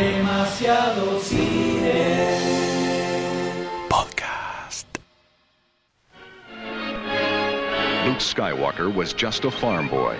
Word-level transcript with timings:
Demasiado 0.00 1.20
cine. 1.20 1.84
Podcast. 3.90 4.86
Luke 8.06 8.16
Skywalker 8.16 8.94
was 8.94 9.12
just 9.12 9.44
a 9.44 9.50
farm 9.50 9.88
boy 9.88 10.16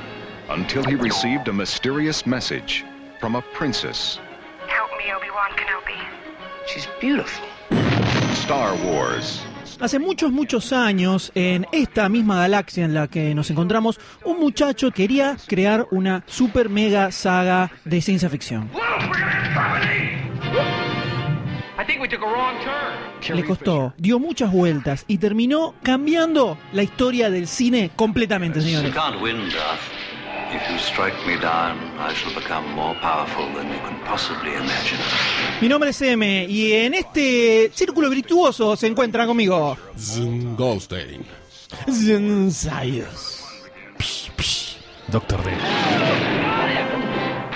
until 0.50 0.84
he 0.84 0.96
received 0.96 1.48
a 1.48 1.52
mysterious 1.54 2.26
message 2.26 2.84
from 3.20 3.36
a 3.36 3.42
princess. 3.54 4.20
Help 4.66 4.90
me, 4.98 5.10
Obi-Wan 5.14 5.52
Kenobi. 5.52 5.98
She's 6.66 6.86
beautiful. 7.00 7.46
Star 8.34 8.76
Wars. 8.84 9.40
Hace 9.78 9.98
muchos, 9.98 10.32
muchos 10.32 10.72
años, 10.72 11.30
en 11.34 11.66
esta 11.72 12.08
misma 12.08 12.36
galaxia 12.36 12.84
en 12.84 12.94
la 12.94 13.08
que 13.08 13.34
nos 13.34 13.50
encontramos, 13.50 14.00
un 14.24 14.40
muchacho 14.40 14.90
quería 14.90 15.36
crear 15.46 15.86
una 15.90 16.24
super 16.26 16.68
mega 16.68 17.12
saga 17.12 17.70
de 17.84 18.00
ciencia 18.00 18.28
ficción. 18.28 18.70
Le 23.34 23.44
costó, 23.44 23.94
dio 23.96 24.18
muchas 24.18 24.50
vueltas 24.52 25.04
y 25.06 25.18
terminó 25.18 25.74
cambiando 25.82 26.58
la 26.72 26.82
historia 26.82 27.30
del 27.30 27.46
cine 27.46 27.90
completamente, 27.94 28.60
señores. 28.60 28.92
Mi 35.60 35.68
nombre 35.68 35.90
es 35.90 36.02
M 36.02 36.46
y 36.48 36.72
en 36.72 36.94
este 36.94 37.70
círculo 37.72 38.10
virtuoso 38.10 38.76
se 38.76 38.86
encuentra 38.86 39.26
conmigo. 39.26 39.76
Goldstein. 40.56 41.24
Doctor 45.08 45.42
D. 45.44 45.50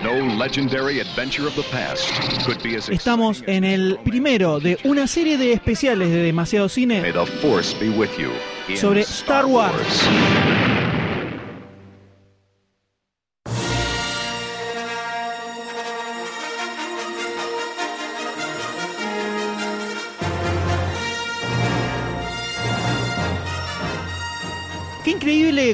No 0.02 0.12
legendary 0.36 1.00
adventure 1.00 1.46
of 1.46 1.54
the 1.56 1.62
past 1.70 2.12
could 2.44 2.62
be 2.62 2.76
as 2.76 2.88
Estamos 2.90 3.42
en 3.46 3.64
el 3.64 3.98
primero 4.04 4.60
de 4.60 4.78
una 4.84 5.06
serie 5.06 5.38
de 5.38 5.52
especiales 5.52 6.10
de 6.10 6.22
Demasiado 6.22 6.68
Cine 6.68 7.00
May 7.00 7.12
the 7.12 7.24
Force 7.24 7.74
be 7.80 7.88
with 7.88 8.10
you. 8.18 8.30
in 8.68 8.76
sobre 8.76 9.00
Star 9.00 9.46
Wars. 9.46 10.04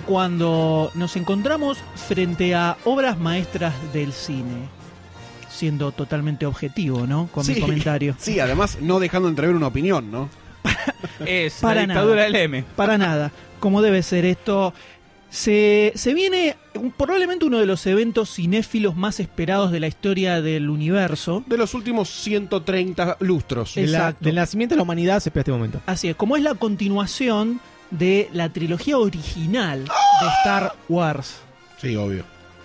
Cuando 0.07 0.91
nos 0.95 1.17
encontramos 1.17 1.79
frente 2.09 2.55
a 2.55 2.77
obras 2.85 3.19
maestras 3.19 3.73
del 3.93 4.13
cine. 4.13 4.69
Siendo 5.51 5.91
totalmente 5.93 6.47
objetivo, 6.47 7.07
¿no? 7.07 7.29
Con 7.33 7.47
mi 7.47 7.55
Sí. 7.55 7.61
comentario. 7.61 8.15
Sí, 8.19 8.39
además 8.41 8.79
no 8.81 9.01
dejando 9.01 9.29
entrever 9.29 9.57
una 9.57 9.67
opinión, 9.69 10.11
¿no? 10.11 10.29
Es 11.27 11.55
Para 11.55 11.81
la 11.83 11.87
nada. 11.89 12.01
dictadura 12.01 12.23
del 12.25 12.37
M. 12.37 12.65
Para 12.77 12.99
nada. 12.99 13.33
Como 13.59 13.83
debe 13.83 14.03
ser 14.03 14.25
esto. 14.27 14.73
Se, 15.31 15.93
se 15.95 16.13
viene 16.13 16.57
un- 16.75 16.91
probablemente 16.91 17.45
uno 17.45 17.59
de 17.59 17.67
los 17.67 17.87
eventos 17.87 18.35
cinéfilos 18.35 18.97
más 18.97 19.21
esperados 19.21 19.71
de 19.71 19.79
la 19.81 19.87
historia 19.87 20.43
del 20.43 20.69
universo. 20.69 21.45
De 21.47 21.57
los 21.57 21.73
últimos 21.75 22.09
130 22.11 23.17
lustros. 23.21 23.75
De 23.77 23.87
la- 23.87 23.99
Exacto. 23.99 24.25
del 24.25 24.35
nacimiento 24.35 24.75
de 24.75 24.77
la 24.79 24.83
humanidad 24.83 25.21
se 25.21 25.29
espera 25.29 25.43
este 25.43 25.53
momento. 25.53 25.81
Así 25.87 26.09
es, 26.09 26.17
como 26.17 26.37
es 26.37 26.43
la 26.43 26.55
continuación 26.55 27.61
de 27.91 28.29
la 28.33 28.49
trilogía 28.51 28.99
original 28.99 29.85
de 29.85 30.29
Star 30.41 30.75
Wars. 30.89 31.37
Sí, 31.81 31.97
obvio. 31.97 32.25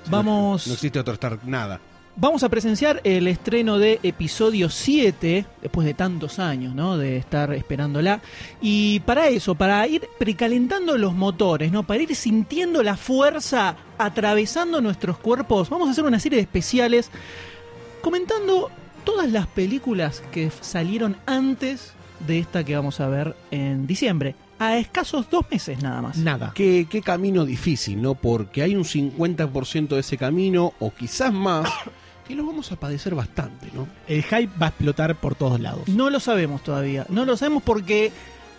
Vamos, 0.09 0.67
No 0.67 0.73
existe 0.73 0.99
otro 0.99 1.13
Star 1.15 1.39
nada. 1.45 1.79
vamos 2.15 2.43
a 2.43 2.49
presenciar 2.49 3.01
el 3.03 3.27
estreno 3.27 3.79
de 3.79 3.99
episodio 4.03 4.69
7, 4.69 5.45
después 5.61 5.85
de 5.85 5.93
tantos 5.95 6.37
años, 6.39 6.75
¿no? 6.75 6.97
De 6.97 7.17
estar 7.17 7.52
esperándola. 7.53 8.21
Y 8.61 8.99
para 9.02 9.27
eso, 9.30 9.55
para 9.55 9.85
ir 9.87 10.08
precalentando 10.19 10.97
los 10.97 11.14
motores, 11.14 11.71
¿no? 11.71 11.83
Para 11.83 12.03
ir 12.03 12.15
sintiendo 12.15 12.83
la 12.83 12.97
fuerza 12.97 13.75
atravesando 13.97 14.80
nuestros 14.80 15.17
cuerpos, 15.17 15.69
vamos 15.69 15.87
a 15.87 15.91
hacer 15.91 16.03
una 16.05 16.19
serie 16.19 16.37
de 16.37 16.43
especiales 16.43 17.09
comentando 18.02 18.69
todas 19.03 19.31
las 19.31 19.47
películas 19.47 20.21
que 20.31 20.52
salieron 20.61 21.17
antes 21.25 21.93
de 22.27 22.39
esta 22.39 22.64
que 22.64 22.75
vamos 22.75 22.99
a 22.99 23.08
ver 23.08 23.35
en 23.52 23.87
diciembre. 23.87 24.35
A 24.60 24.77
escasos 24.77 25.30
dos 25.30 25.45
meses 25.52 25.82
nada 25.82 26.02
más. 26.02 26.17
Nada. 26.17 26.52
Qué, 26.55 26.88
qué 26.89 27.02
camino 27.02 27.43
difícil, 27.45 28.02
¿no? 28.02 28.16
Porque 28.16 28.61
hay 28.61 28.76
un 28.76 28.83
50% 28.86 29.89
de 29.89 29.99
ese 29.99 30.17
camino, 30.17 30.73
o 30.80 30.93
quizás 30.93 31.33
más, 31.33 31.70
que 32.27 32.36
lo 32.36 32.45
vamos 32.45 32.71
a 32.71 32.77
padecer 32.77 33.15
bastante, 33.15 33.67
¿no? 33.73 33.88
El 34.08 34.23
hype 34.23 34.49
va 34.61 34.67
a 34.67 34.70
explotar 34.70 35.15
por 35.15 35.36
todos 35.36 35.60
lados. 35.60 35.88
No 35.89 36.10
lo 36.10 36.20
sabemos 36.20 36.64
todavía. 36.64 37.05
No 37.10 37.26
lo 37.26 37.36
sabemos 37.36 37.64
porque 37.64 38.11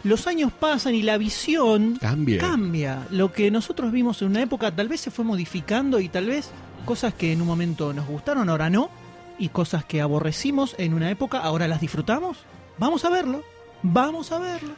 los 0.04 0.26
años 0.26 0.52
pasan 0.52 0.94
y 0.94 1.02
la 1.02 1.16
visión 1.18 1.96
Cambia. 2.00 2.40
cambia. 2.40 3.06
Lo 3.10 3.32
que 3.32 3.50
nosotros 3.50 3.90
vimos 3.90 4.20
en 4.22 4.28
una 4.28 4.42
época 4.42 4.70
tal 4.70 4.88
vez 4.88 5.00
se 5.00 5.10
fue 5.10 5.24
modificando 5.24 5.98
y 5.98 6.08
tal 6.08 6.26
vez 6.26 6.50
cosas 6.84 7.14
que 7.14 7.32
en 7.32 7.40
un 7.40 7.46
momento 7.48 7.92
nos 7.94 8.06
gustaron, 8.06 8.48
ahora 8.50 8.68
no. 8.70 8.90
Y 9.38 9.48
cosas 9.48 9.84
que 9.84 10.00
aborrecimos 10.00 10.74
en 10.78 10.94
una 10.94 11.10
época, 11.10 11.38
ahora 11.40 11.66
las 11.68 11.80
disfrutamos. 11.80 12.38
Vamos 12.78 13.04
a 13.04 13.10
verlo. 13.10 13.42
Vamos 13.82 14.30
a 14.32 14.38
verlo. 14.38 14.74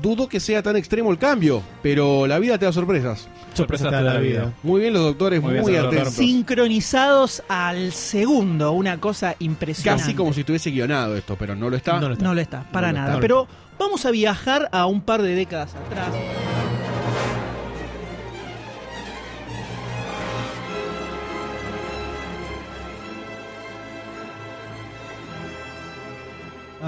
Dudo 0.00 0.28
que 0.28 0.38
sea 0.38 0.62
tan 0.62 0.76
extremo 0.76 1.10
el 1.10 1.18
cambio, 1.18 1.62
pero 1.82 2.26
la 2.26 2.38
vida 2.38 2.56
te 2.58 2.64
da 2.64 2.72
sorpresas. 2.72 3.28
Sorpresa 3.54 3.90
de 3.90 4.02
la 4.02 4.18
vida. 4.18 4.52
Muy 4.62 4.80
bien 4.80 4.92
los 4.92 5.02
doctores, 5.02 5.42
Muy 5.42 5.60
muy, 5.60 5.74
atentos. 5.76 6.14
Sincronizados 6.14 7.42
al 7.48 7.92
segundo. 7.92 8.72
Una 8.72 8.98
cosa 8.98 9.34
impresionante. 9.40 10.02
Casi 10.04 10.14
como 10.14 10.32
si 10.32 10.40
estuviese 10.40 10.70
guionado 10.70 11.16
esto, 11.16 11.36
pero 11.38 11.56
no 11.56 11.68
lo 11.68 11.76
está. 11.76 11.98
No 11.98 12.08
lo 12.08 12.14
está. 12.14 12.24
No 12.24 12.34
lo 12.34 12.40
está, 12.40 12.62
para 12.70 12.88
No 12.88 12.92
lo 12.92 12.98
nada. 13.00 13.10
está. 13.14 13.20
Pero 13.20 13.48
vamos 13.78 14.04
a 14.06 14.10
viajar 14.12 14.68
a 14.70 14.86
un 14.86 15.00
par 15.00 15.22
de 15.22 15.34
décadas 15.34 15.74
atrás. 15.74 16.08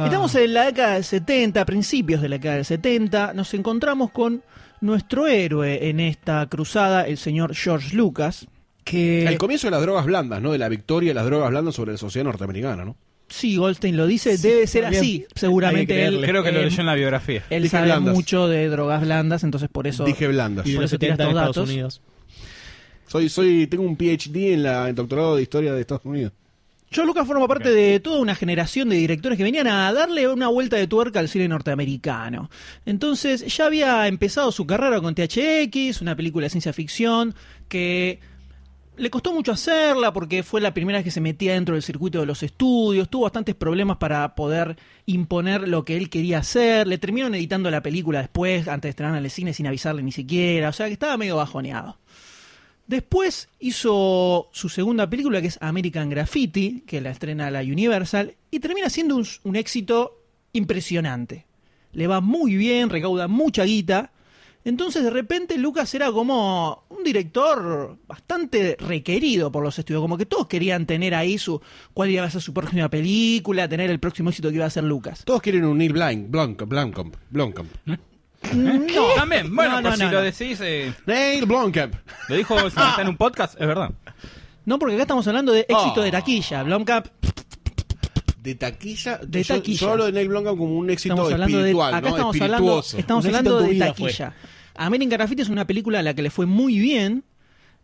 Ah. 0.01 0.05
Estamos 0.07 0.35
en 0.35 0.55
la 0.55 0.67
década 0.67 0.95
del 0.95 1.05
70, 1.05 1.65
principios 1.67 2.23
de 2.23 2.29
la 2.29 2.37
década 2.37 2.57
del 2.57 2.65
70. 2.65 3.35
Nos 3.35 3.53
encontramos 3.55 4.11
con 4.11 4.43
nuestro 4.81 5.27
héroe 5.27 5.89
en 5.89 6.01
esta 6.01 6.47
cruzada, 6.49 7.07
el 7.07 7.19
señor 7.19 7.55
George 7.55 7.95
Lucas. 7.95 8.47
Que 8.85 9.27
El 9.27 9.37
comienzo 9.39 9.67
de 9.67 9.73
las 9.73 9.83
drogas 9.83 10.07
blandas, 10.07 10.41
¿no? 10.41 10.53
De 10.53 10.59
la 10.59 10.69
victoria 10.69 11.11
de 11.11 11.15
las 11.15 11.27
drogas 11.27 11.51
blandas 11.51 11.75
sobre 11.75 11.93
la 11.93 11.99
sociedad 11.99 12.25
norteamericana, 12.25 12.85
¿no? 12.85 12.97
sí, 13.29 13.57
Goldstein 13.57 13.97
lo 13.97 14.09
dice, 14.09 14.39
debe 14.39 14.67
ser 14.67 14.83
también. 14.85 15.03
así. 15.05 15.27
Seguramente 15.37 15.95
que 15.95 16.05
él. 16.07 16.21
Creo 16.25 16.43
que 16.43 16.51
lo 16.51 16.59
él- 16.59 16.65
leyó 16.65 16.81
en 16.81 16.87
la 16.87 16.95
biografía. 16.97 17.45
él 17.51 17.63
Dije 17.63 17.77
sabe 17.77 17.87
blandas. 17.87 18.13
mucho 18.15 18.49
de 18.49 18.69
drogas 18.69 19.03
blandas, 19.03 19.45
entonces 19.45 19.69
por 19.71 19.87
eso 19.87 20.05
Dije 20.05 20.27
blandas. 20.27 20.67
Y 20.67 20.75
Por 20.75 20.83
eso 20.83 20.99
tira 20.99 21.13
70 21.17 21.23
en 21.31 21.39
estos 21.39 21.69
datos. 21.69 22.01
Soy, 23.07 23.29
soy, 23.29 23.67
tengo 23.69 23.85
un 23.85 23.97
PhD 23.97 24.55
en 24.55 24.63
la 24.65 24.89
en 24.89 24.95
doctorado 24.97 25.37
de 25.37 25.43
historia 25.43 25.73
de 25.73 25.81
Estados 25.81 26.05
Unidos. 26.05 26.33
George 26.93 27.07
Lucas 27.07 27.25
forma 27.25 27.47
parte 27.47 27.71
de 27.71 28.01
toda 28.01 28.19
una 28.19 28.35
generación 28.35 28.89
de 28.89 28.97
directores 28.97 29.39
que 29.39 29.45
venían 29.45 29.69
a 29.69 29.93
darle 29.93 30.27
una 30.27 30.49
vuelta 30.49 30.77
de 30.77 30.89
tuerca 30.89 31.21
al 31.21 31.29
cine 31.29 31.47
norteamericano. 31.47 32.51
Entonces 32.85 33.47
ya 33.57 33.67
había 33.67 34.09
empezado 34.09 34.51
su 34.51 34.67
carrera 34.67 35.01
con 35.01 35.15
THX, 35.15 36.01
una 36.01 36.17
película 36.17 36.47
de 36.47 36.51
ciencia 36.51 36.73
ficción 36.73 37.37
que 37.69 38.19
le 38.97 39.09
costó 39.09 39.33
mucho 39.33 39.53
hacerla 39.53 40.13
porque 40.13 40.43
fue 40.43 40.61
la 40.61 40.75
primera 40.75 40.99
vez 40.99 41.05
que 41.05 41.13
se 41.13 41.21
metía 41.21 41.55
dentro 41.55 41.77
del 41.77 41.85
circuito 41.85 42.19
de 42.19 42.27
los 42.27 42.43
estudios, 42.43 43.09
tuvo 43.09 43.23
bastantes 43.23 43.55
problemas 43.55 43.99
para 43.99 44.35
poder 44.35 44.77
imponer 45.07 45.69
lo 45.69 45.85
que 45.85 45.97
él 45.97 46.11
quería 46.11 46.39
hacer, 46.39 46.89
le 46.89 46.99
terminaron 46.99 47.37
editando 47.37 47.71
la 47.71 47.85
película 47.85 48.19
después, 48.19 48.67
antes 48.67 48.89
de 48.89 48.91
estrenar 48.91 49.17
en 49.17 49.25
el 49.25 49.31
cine 49.31 49.55
sin 49.55 49.69
avisarle 49.69 50.03
ni 50.03 50.11
siquiera, 50.11 50.71
o 50.71 50.73
sea 50.73 50.89
que 50.89 50.95
estaba 50.95 51.17
medio 51.17 51.37
bajoneado. 51.37 52.00
Después 52.91 53.49
hizo 53.61 54.49
su 54.51 54.69
segunda 54.69 55.09
película, 55.09 55.41
que 55.41 55.47
es 55.47 55.59
American 55.63 56.11
Graffiti, 56.11 56.83
que 56.85 57.01
la 57.01 57.11
estrena 57.11 57.49
la 57.49 57.61
Universal, 57.61 58.35
y 58.51 58.59
termina 58.59 58.91
siendo 58.91 59.15
un, 59.15 59.25
un 59.45 59.55
éxito 59.55 60.25
impresionante. 60.53 61.47
Le 61.93 62.09
va 62.09 62.21
muy 62.21 62.57
bien, 62.57 62.91
recauda 62.91 63.29
mucha 63.29 63.63
guita. 63.63 64.11
Entonces, 64.65 65.05
de 65.05 65.11
repente, 65.11 65.57
Lucas 65.57 65.95
era 65.95 66.11
como 66.11 66.83
un 66.89 67.05
director 67.05 67.97
bastante 68.09 68.77
requerido 68.81 69.53
por 69.53 69.63
los 69.63 69.79
estudios. 69.79 70.03
Como 70.03 70.19
que 70.19 70.27
todos 70.27 70.49
querían 70.49 70.85
tener 70.85 71.15
ahí 71.15 71.39
su 71.39 71.61
cuál 71.95 72.11
iba 72.11 72.25
a 72.25 72.31
ser 72.31 72.43
su 72.43 72.53
próxima 72.53 72.91
película, 72.91 73.69
tener 73.69 73.89
el 73.89 74.01
próximo 74.01 74.31
éxito 74.31 74.49
que 74.49 74.57
iba 74.57 74.65
a 74.65 74.67
hacer 74.67 74.83
Lucas. 74.83 75.23
Todos 75.25 75.43
quieren 75.43 75.65
un 75.65 75.79
Neil 75.79 75.93
Blanc, 75.93 76.29
Blomkamp, 76.29 76.69
Blomkamp, 76.69 77.15
Blomkamp. 77.31 77.71
No, 78.55 79.05
También, 79.17 79.55
bueno, 79.55 79.77
No, 79.77 79.77
pero 79.79 79.91
no, 79.91 79.97
si 79.97 80.03
no, 80.05 80.11
lo 80.13 80.19
no. 80.19 80.25
decís, 80.25 80.59
eh, 80.63 80.93
Neil 81.07 81.47
Blomkamp. 81.47 81.95
lo 82.29 82.37
dijo 82.37 82.57
en 82.99 83.09
un 83.09 83.17
podcast, 83.17 83.61
es 83.61 83.67
verdad. 83.67 83.91
No, 84.65 84.79
porque 84.79 84.95
acá 84.95 85.03
estamos 85.03 85.27
hablando 85.29 85.53
de 85.53 85.61
éxito 85.61 86.01
Oh. 86.01 86.03
de 86.03 86.11
taquilla. 86.11 86.63
Blomkamp 86.63 87.07
De 88.43 88.55
taquilla. 88.55 89.19
De 89.19 89.43
yo, 89.43 89.55
taquilla. 89.57 89.79
yo 89.81 89.91
hablo 89.93 90.07
de 90.07 90.13
Neil 90.13 90.29
Blomkamp 90.29 90.59
como 90.59 90.77
un 90.79 90.91
éxito 90.91 91.15
Estamos 91.15 91.33
hablando 91.33 91.59
de, 91.59 91.63
espiritual, 91.65 91.95
acá 91.95 92.01
¿no? 92.09 92.17
estamos 92.17 92.35
hablando, 92.41 92.57
Espirituoso. 92.57 92.99
estamos 92.99 93.25
Un 93.25 93.31
éxito 93.31 93.39
hablando 93.51 93.59
en 93.61 93.65
tu 93.65 93.69
de 93.69 93.75
vida 93.75 93.87
taquilla. 93.87 94.35
American 94.77 95.09
Graffiti 95.11 95.43
es 95.43 95.49
una 95.49 95.67
película 95.67 95.99
a 95.99 96.03
la 96.03 96.15
que 96.15 96.23
le 96.23 96.31
fue 96.31 96.47
muy 96.47 96.79
bien. 96.79 97.25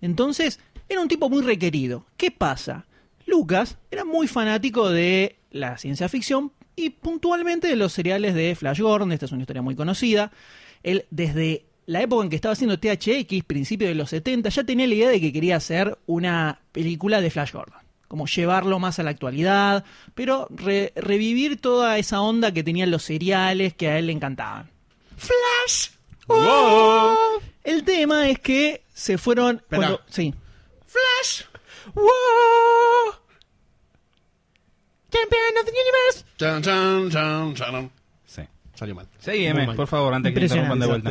Entonces, 0.00 0.60
era 0.88 1.00
un 1.00 1.08
tipo 1.08 1.28
muy 1.28 1.42
requerido. 1.42 2.06
¿Qué 2.16 2.30
pasa? 2.30 2.86
Lucas 3.26 3.76
era 3.90 4.04
muy 4.04 4.26
fanático 4.28 4.88
de 4.88 5.38
la 5.50 5.76
ciencia 5.78 6.08
ficción 6.08 6.52
y 6.76 6.90
puntualmente 6.90 7.66
de 7.68 7.76
los 7.76 7.92
seriales 7.92 8.34
de 8.34 8.54
Flash 8.54 8.80
Gordon. 8.80 9.10
Esta 9.12 9.24
es 9.26 9.32
una 9.32 9.42
historia 9.42 9.62
muy 9.62 9.74
conocida. 9.74 10.30
Él, 10.82 11.06
desde 11.10 11.64
la 11.86 12.02
época 12.02 12.24
en 12.24 12.30
que 12.30 12.36
estaba 12.36 12.52
haciendo 12.52 12.78
THX, 12.78 13.44
principios 13.46 13.88
de 13.88 13.94
los 13.94 14.10
70, 14.10 14.48
ya 14.50 14.64
tenía 14.64 14.86
la 14.86 14.94
idea 14.94 15.08
de 15.08 15.20
que 15.20 15.32
quería 15.32 15.56
hacer 15.56 15.96
una 16.06 16.60
película 16.72 17.20
de 17.20 17.30
Flash 17.30 17.52
Gordon. 17.52 17.80
Como 18.08 18.26
llevarlo 18.26 18.78
más 18.78 18.98
a 18.98 19.02
la 19.02 19.10
actualidad, 19.10 19.84
pero 20.14 20.46
re- 20.50 20.92
revivir 20.94 21.60
toda 21.60 21.98
esa 21.98 22.20
onda 22.20 22.52
que 22.52 22.62
tenían 22.62 22.90
los 22.90 23.02
seriales 23.02 23.74
que 23.74 23.88
a 23.88 23.98
él 23.98 24.06
le 24.06 24.12
encantaban. 24.12 24.70
¡Flash! 25.16 25.88
¡Oh! 26.28 27.16
El 27.64 27.82
tema 27.84 28.28
es 28.28 28.38
que 28.38 28.82
se 28.94 29.18
fueron. 29.18 29.62
cuando- 29.68 30.00
sí. 30.08 30.32
Flash. 30.86 31.42
Wow. 31.94 33.14
Champion 35.10 35.58
of 35.60 35.64
the 35.64 35.72
universe. 35.72 36.24
Chan, 36.36 36.62
chan, 36.62 37.10
chan, 37.10 37.54
chan. 37.54 37.90
Sí. 38.26 38.42
Salió 38.74 38.94
mal. 38.94 39.06
Seguime, 39.18 39.74
por 39.74 39.86
favor, 39.86 40.14
antes 40.14 40.32
que 40.34 40.40
interrumpan 40.40 40.78
de 40.78 40.86
vuelta. 40.86 41.10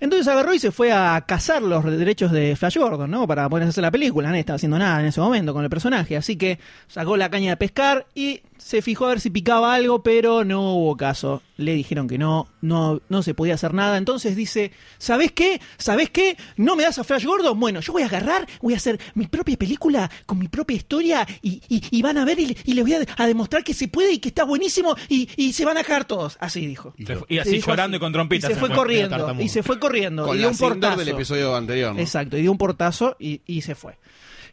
Entonces 0.00 0.28
agarró 0.28 0.52
y 0.52 0.58
se 0.58 0.70
fue 0.70 0.92
a 0.92 1.24
cazar 1.26 1.62
los 1.62 1.84
derechos 1.84 2.30
de 2.30 2.56
Flash 2.56 2.76
Gordon, 2.76 3.10
¿no? 3.10 3.26
Para 3.26 3.48
poder 3.48 3.68
hacer 3.68 3.82
la 3.82 3.90
película. 3.90 4.28
Nadie 4.28 4.40
estaba 4.40 4.56
haciendo 4.56 4.78
nada 4.78 5.00
en 5.00 5.06
ese 5.06 5.20
momento 5.20 5.54
con 5.54 5.64
el 5.64 5.70
personaje. 5.70 6.16
Así 6.16 6.36
que 6.36 6.58
sacó 6.88 7.16
la 7.16 7.30
caña 7.30 7.50
de 7.50 7.56
pescar 7.56 8.06
y 8.14 8.42
se 8.58 8.82
fijó 8.82 9.06
a 9.06 9.10
ver 9.10 9.20
si 9.20 9.30
picaba 9.30 9.72
algo, 9.74 10.02
pero 10.02 10.44
no 10.44 10.74
hubo 10.74 10.96
caso. 10.96 11.42
Le 11.56 11.72
dijeron 11.74 12.08
que 12.08 12.18
no, 12.18 12.48
no, 12.62 13.00
no 13.08 13.22
se 13.22 13.32
podía 13.32 13.54
hacer 13.54 13.74
nada. 13.74 13.96
Entonces 13.96 14.34
dice, 14.34 14.72
¿sabés 14.98 15.30
qué? 15.30 15.60
¿Sabés 15.78 16.10
qué? 16.10 16.36
¿No 16.56 16.74
me 16.74 16.82
das 16.82 16.98
a 16.98 17.04
Flash 17.04 17.24
Gordon? 17.24 17.60
Bueno, 17.60 17.80
yo 17.80 17.92
voy 17.92 18.02
a 18.02 18.06
agarrar, 18.06 18.46
voy 18.60 18.74
a 18.74 18.76
hacer 18.76 18.98
mi 19.14 19.26
propia 19.28 19.56
película 19.56 20.10
con 20.26 20.38
mi 20.40 20.48
propia 20.48 20.76
historia 20.76 21.26
y, 21.42 21.62
y- 21.68 21.82
y 21.90 22.02
van 22.02 22.18
a 22.18 22.24
ver 22.24 22.40
y, 22.40 22.46
le- 22.46 22.56
y 22.64 22.74
les 22.74 22.84
voy 22.84 22.94
a, 22.94 23.00
a 23.16 23.26
demostrar 23.28 23.62
que 23.62 23.72
se 23.72 23.86
puede 23.86 24.12
y 24.14 24.18
que 24.18 24.30
está 24.30 24.42
buenísimo 24.44 24.96
y, 25.08 25.28
y 25.36 25.52
se 25.52 25.64
van 25.64 25.76
a 25.76 25.84
cagar 25.84 26.06
todos. 26.06 26.36
Así 26.40 26.66
dijo. 26.66 26.92
Fue- 27.06 27.18
Y 27.28 27.34
Se 27.36 27.40
así 27.42 27.50
dijo 27.52 27.70
llorando 27.70 27.96
así. 27.96 28.00
y 28.02 28.04
con 28.04 28.12
trompitas. 28.12 28.50
Y 28.50 28.54
se 28.54 28.58
fue 28.58 28.68
fue. 28.70 28.76
corriendo. 28.76 29.36
Y 29.40 29.48
se 29.48 29.62
fue 29.62 29.78
corriendo. 29.78 30.24
Con 30.26 30.34
y 30.34 30.38
dio 30.38 30.46
la 30.48 30.52
un 30.52 30.58
portazo. 30.58 30.98
del 30.98 31.08
episodio 31.10 31.54
anterior, 31.54 31.94
¿no? 31.94 32.00
Exacto, 32.00 32.36
y 32.36 32.42
dio 32.42 32.50
un 32.50 32.58
portazo 32.58 33.16
y, 33.20 33.42
y 33.46 33.60
se 33.62 33.76
fue. 33.76 33.96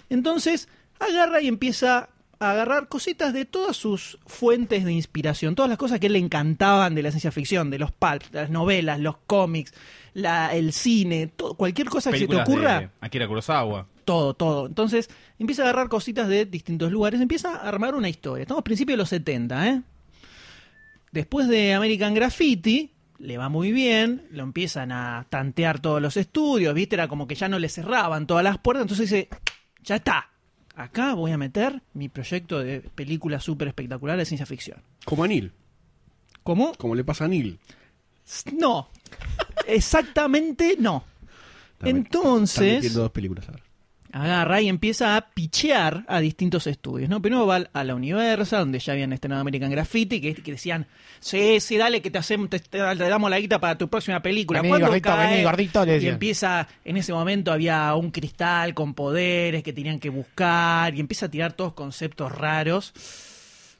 Entonces, 0.09 0.67
agarra 0.99 1.41
y 1.41 1.47
empieza 1.47 2.09
a 2.41 2.51
agarrar 2.51 2.87
cositas 2.87 3.33
de 3.33 3.45
todas 3.45 3.77
sus 3.77 4.17
fuentes 4.25 4.83
de 4.83 4.91
inspiración, 4.91 5.53
todas 5.53 5.69
las 5.69 5.77
cosas 5.77 5.99
que 5.99 6.07
a 6.07 6.09
él 6.09 6.13
le 6.13 6.19
encantaban 6.19 6.95
de 6.95 7.03
la 7.03 7.11
ciencia 7.11 7.31
ficción, 7.31 7.69
de 7.69 7.77
los 7.77 7.91
pulps, 7.91 8.33
las 8.33 8.49
novelas, 8.49 8.99
los 8.99 9.17
cómics, 9.27 9.75
la, 10.15 10.51
el 10.55 10.73
cine, 10.73 11.27
todo, 11.27 11.53
cualquier 11.53 11.87
cosa 11.87 12.11
que 12.11 12.17
se 12.17 12.27
te 12.27 12.35
ocurra, 12.35 12.79
de 12.79 12.89
Akira 12.99 13.27
Kurosawa. 13.27 13.85
todo, 14.05 14.33
todo. 14.33 14.65
Entonces, 14.65 15.11
empieza 15.37 15.61
a 15.61 15.65
agarrar 15.65 15.87
cositas 15.87 16.27
de 16.27 16.45
distintos 16.45 16.91
lugares, 16.91 17.21
empieza 17.21 17.57
a 17.57 17.67
armar 17.67 17.93
una 17.93 18.09
historia. 18.09 18.41
Estamos 18.41 18.61
a 18.61 18.63
principios 18.63 18.95
de 18.95 18.97
los 18.97 19.09
70, 19.09 19.67
¿eh? 19.67 19.81
Después 21.11 21.47
de 21.47 21.75
American 21.75 22.15
Graffiti, 22.15 22.91
le 23.19 23.37
va 23.37 23.49
muy 23.49 23.71
bien, 23.71 24.25
lo 24.31 24.41
empiezan 24.41 24.91
a 24.91 25.27
tantear 25.29 25.79
todos 25.79 26.01
los 26.01 26.17
estudios, 26.17 26.73
¿viste? 26.73 26.95
Era 26.95 27.07
como 27.07 27.27
que 27.27 27.35
ya 27.35 27.47
no 27.47 27.59
le 27.59 27.69
cerraban 27.69 28.25
todas 28.25 28.43
las 28.43 28.57
puertas, 28.57 28.81
entonces 28.81 29.11
dice, 29.11 29.29
ya 29.83 29.97
está. 29.97 30.31
Acá 30.75 31.13
voy 31.13 31.31
a 31.31 31.37
meter 31.37 31.81
mi 31.93 32.09
proyecto 32.09 32.59
de 32.59 32.81
película 32.81 33.39
súper 33.39 33.67
espectacular 33.67 34.17
de 34.17 34.25
ciencia 34.25 34.45
ficción. 34.45 34.81
Como 35.05 35.23
a 35.23 35.27
Neil. 35.27 35.51
¿Cómo? 36.43 36.73
Como 36.75 36.95
le 36.95 37.03
pasa 37.03 37.25
a 37.25 37.27
Neil. 37.27 37.59
No. 38.53 38.89
Exactamente 39.67 40.75
no. 40.79 41.03
Entonces... 41.81 42.75
metiendo 42.75 43.01
dos 43.01 43.11
películas 43.11 43.47
ahora. 43.49 43.63
Agarra 44.13 44.61
y 44.61 44.69
empieza 44.69 45.15
a 45.15 45.29
pichear 45.29 46.03
a 46.07 46.19
distintos 46.19 46.67
estudios, 46.67 47.09
¿no? 47.09 47.21
Primero 47.21 47.45
va 47.45 47.67
a 47.71 47.83
la 47.83 47.95
Universal, 47.95 48.61
donde 48.61 48.79
ya 48.79 48.93
habían 48.93 49.13
estrenado 49.13 49.41
American 49.41 49.71
Graffiti, 49.71 50.21
que, 50.21 50.33
que 50.35 50.51
decían, 50.51 50.87
sí, 51.19 51.59
sí, 51.59 51.77
dale, 51.77 52.01
que 52.01 52.11
te, 52.11 52.17
hacemos, 52.17 52.49
te, 52.49 52.59
te 52.59 52.77
damos 52.77 53.29
la 53.29 53.39
guita 53.39 53.59
para 53.59 53.77
tu 53.77 53.87
próxima 53.87 54.21
película. 54.21 54.61
Vení, 54.61 54.69
¿Cuándo 54.69 54.87
gordito, 54.87 55.09
cae? 55.09 55.31
vení, 55.31 55.43
gordito, 55.43 55.85
Y 55.85 56.07
empieza, 56.07 56.67
en 56.83 56.97
ese 56.97 57.13
momento 57.13 57.51
había 57.51 57.93
un 57.95 58.11
cristal 58.11 58.73
con 58.73 58.93
poderes 58.93 59.63
que 59.63 59.73
tenían 59.73 59.99
que 59.99 60.09
buscar, 60.09 60.93
y 60.95 60.99
empieza 60.99 61.27
a 61.27 61.29
tirar 61.29 61.53
todos 61.53 61.73
conceptos 61.73 62.31
raros. 62.31 62.93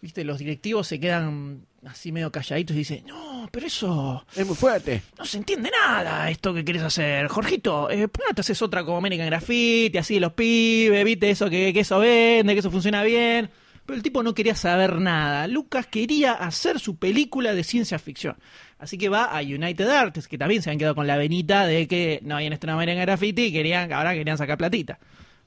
Viste, 0.02 0.24
los 0.24 0.40
directivos 0.40 0.88
se 0.88 1.00
quedan 1.00 1.66
así 1.86 2.12
medio 2.12 2.32
calladitos 2.32 2.76
y 2.76 2.80
dicen, 2.80 3.06
no, 3.08 3.50
pero 3.52 3.68
eso 3.68 4.26
Es 4.36 4.46
muy 4.46 4.56
fuerte. 4.56 5.02
no 5.18 5.26
se 5.26 5.38
entiende 5.38 5.70
nada 5.72 6.30
esto 6.30 6.54
que 6.54 6.64
querés 6.64 6.84
hacer. 6.84 7.28
Jorgito, 7.28 7.90
eh, 7.90 8.08
¿por 8.08 8.22
qué 8.22 8.30
no 8.30 8.36
te 8.36 8.42
haces 8.42 8.62
otra 8.62 8.84
como 8.84 8.98
American 8.98 9.26
Graffiti, 9.28 9.98
así 9.98 10.16
de 10.16 10.20
los 10.22 10.34
pibes, 10.34 11.04
viste 11.04 11.30
eso 11.30 11.50
que, 11.50 11.74
que 11.74 11.80
eso 11.82 12.00
vende, 12.00 12.54
que 12.54 12.60
eso 12.60 12.72
funciona 12.72 13.04
bien? 13.04 13.50
Pero 13.86 13.98
el 13.98 14.04
tipo 14.04 14.22
no 14.22 14.36
quería 14.36 14.56
saber 14.56 15.00
nada. 15.00 15.48
Lucas 15.48 15.88
quería 15.88 16.34
hacer 16.34 16.80
su 16.80 16.98
película 16.98 17.54
de 17.54 17.64
ciencia 17.64 17.98
ficción. 17.98 18.38
Así 18.78 18.98
que 18.98 19.10
va 19.10 19.26
a 19.26 19.42
United 19.42 19.90
Arts, 19.90 20.28
que 20.28 20.38
también 20.38 20.62
se 20.62 20.70
han 20.70 20.78
quedado 20.78 20.94
con 20.96 21.08
la 21.08 21.18
venita 21.18 21.66
de 21.66 21.88
que 21.88 22.20
no 22.24 22.36
habían 22.36 22.54
estrenado 22.54 22.80
American 22.80 23.02
Graffiti 23.02 23.46
y 23.46 23.52
querían, 23.52 23.92
ahora 23.92 24.14
querían 24.14 24.38
sacar 24.38 24.58
platita. 24.58 25.00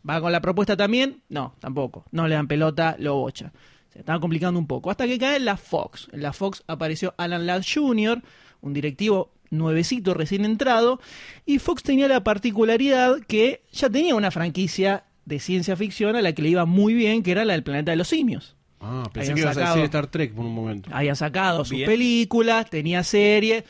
¿Va 0.08 0.20
con 0.20 0.32
la 0.32 0.40
propuesta 0.40 0.76
también? 0.76 1.22
No, 1.28 1.54
tampoco. 1.60 2.04
No 2.10 2.26
le 2.28 2.34
dan 2.34 2.48
pelota, 2.48 2.96
lo 2.98 3.14
bocha. 3.14 3.52
Se 3.94 4.00
estaba 4.00 4.20
complicando 4.20 4.58
un 4.58 4.66
poco. 4.66 4.90
Hasta 4.90 5.06
que 5.06 5.18
cae 5.18 5.36
en 5.36 5.44
la 5.46 5.56
Fox. 5.56 6.08
En 6.12 6.20
la 6.20 6.32
Fox 6.32 6.62
apareció 6.66 7.14
Alan 7.16 7.46
Ladd 7.46 7.62
Jr., 7.64 8.22
un 8.60 8.74
directivo 8.74 9.30
nuevecito 9.50 10.14
recién 10.14 10.44
entrado. 10.44 11.00
Y 11.46 11.60
Fox 11.60 11.82
tenía 11.82 12.08
la 12.08 12.22
particularidad 12.24 13.20
que 13.26 13.62
ya 13.72 13.88
tenía 13.88 14.14
una 14.16 14.30
franquicia 14.30 15.04
de 15.24 15.38
ciencia 15.38 15.76
ficción 15.76 16.16
a 16.16 16.22
la 16.22 16.32
que 16.32 16.42
le 16.42 16.50
iba 16.50 16.66
muy 16.66 16.92
bien, 16.92 17.22
que 17.22 17.30
era 17.30 17.44
la 17.44 17.54
del 17.54 17.62
planeta 17.62 17.92
de 17.92 17.96
los 17.96 18.08
simios. 18.08 18.56
Ah, 18.80 19.04
pensé 19.12 19.30
Habían 19.30 19.34
que 19.36 19.40
ibas 19.42 19.56
a 19.56 19.68
decir 19.70 19.84
Star 19.84 20.08
Trek 20.08 20.34
por 20.34 20.44
un 20.44 20.54
momento. 20.54 20.90
Había 20.92 21.14
sacado 21.14 21.64
sus 21.64 21.76
Bien. 21.76 21.88
películas, 21.88 22.68
tenía 22.68 23.02
series. 23.04 23.64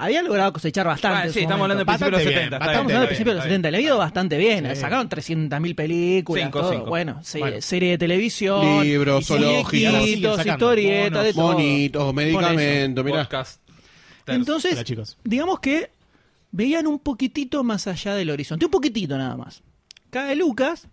Había 0.00 0.22
logrado 0.22 0.52
cosechar 0.52 0.86
bastante. 0.86 1.18
Ah, 1.18 1.22
en 1.26 1.28
sí, 1.28 1.34
su 1.34 1.38
estamos 1.40 1.62
hablando 1.64 1.80
de 1.80 1.84
momento. 1.84 2.06
principios 2.06 2.24
de 2.24 2.24
los 2.24 2.34
Bastante 2.34 2.34
70. 2.34 2.40
bien, 2.40 2.52
está 2.52 2.66
Estamos 2.72 2.78
hablando 2.80 3.00
del 3.00 3.08
principio 3.08 3.30
de 3.32 3.36
los 3.36 3.44
bien, 3.44 3.50
70. 3.56 3.70
Le 3.70 3.76
ha 3.76 3.80
ido 3.80 3.98
bastante 3.98 4.38
bien. 4.38 4.66
Sí. 4.74 4.80
Sacaron 4.80 5.08
300.000 5.08 5.74
películas, 5.74 6.44
Cinco, 6.44 6.60
todo. 6.60 6.72
cinco. 6.72 6.86
bueno, 6.86 7.20
se- 7.22 7.38
Bueno. 7.38 7.60
serie 7.60 7.90
de 7.90 7.98
televisión, 7.98 8.82
Libros, 8.84 9.26
zoológicos. 9.26 10.46
historietas, 10.46 11.24
de 11.24 11.32
todo. 11.34 11.52
Monitos, 11.52 12.14
medicamentos, 12.14 13.04
mirá. 13.04 13.22
Podcast. 13.24 13.60
Entonces, 14.26 14.72
Hola, 14.74 14.84
chicos. 14.84 15.18
digamos 15.24 15.60
que 15.60 15.90
veían 16.52 16.86
un 16.86 16.98
poquitito 16.98 17.64
más 17.64 17.86
allá 17.86 18.14
del 18.14 18.30
horizonte, 18.30 18.64
un 18.64 18.70
poquitito 18.70 19.16
nada 19.18 19.36
más. 19.36 19.62
Cae 20.10 20.34
Lucas, 20.36 20.88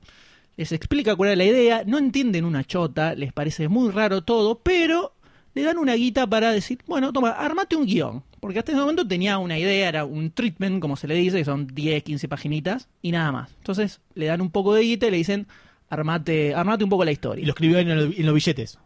les 0.56 0.72
explica 0.72 1.16
cuál 1.16 1.30
era 1.30 1.36
la 1.36 1.44
idea, 1.46 1.84
no 1.86 1.98
entienden 1.98 2.46
una 2.46 2.64
chota, 2.64 3.14
les 3.16 3.32
parece 3.34 3.68
muy 3.68 3.92
raro 3.92 4.22
todo, 4.24 4.60
pero 4.60 5.14
le 5.54 5.64
dan 5.64 5.78
una 5.78 5.96
guita 5.96 6.28
para 6.28 6.52
decir, 6.52 6.80
bueno, 6.88 7.12
toma, 7.14 7.32
armate 7.32 7.76
un 7.76 7.86
guion. 7.86 8.24
Porque 8.40 8.60
hasta 8.60 8.72
ese 8.72 8.80
momento 8.82 9.08
tenía 9.08 9.40
una 9.40 9.58
idea, 9.58 9.90
era 9.90 10.06
un 10.06 10.30
treatment, 10.32 10.80
como 10.80 10.96
se 10.96 11.08
le 11.08 11.16
dice, 11.16 11.38
que 11.40 11.46
son 11.46 11.68
10, 11.68 12.04
15 12.04 12.28
paginitas, 12.28 12.88
y 13.02 13.12
nada 13.12 13.32
más. 13.32 13.50
Entonces 13.58 14.00
le 14.14 14.28
dan 14.28 14.42
un 14.42 14.52
poco 14.52 14.74
de 14.76 14.84
guita 14.84 15.08
y 15.08 15.12
le 15.12 15.18
dicen, 15.18 15.48
armate, 15.90 16.54
armate 16.54 16.84
un 16.84 16.90
poco 16.90 17.04
la 17.06 17.12
historia. 17.12 17.42
Y 17.42 17.46
lo 17.46 17.52
escribió 17.52 17.80
en, 17.80 17.90
el- 17.90 18.14
en 18.16 18.26
los 18.26 18.36
billetes. 18.36 18.78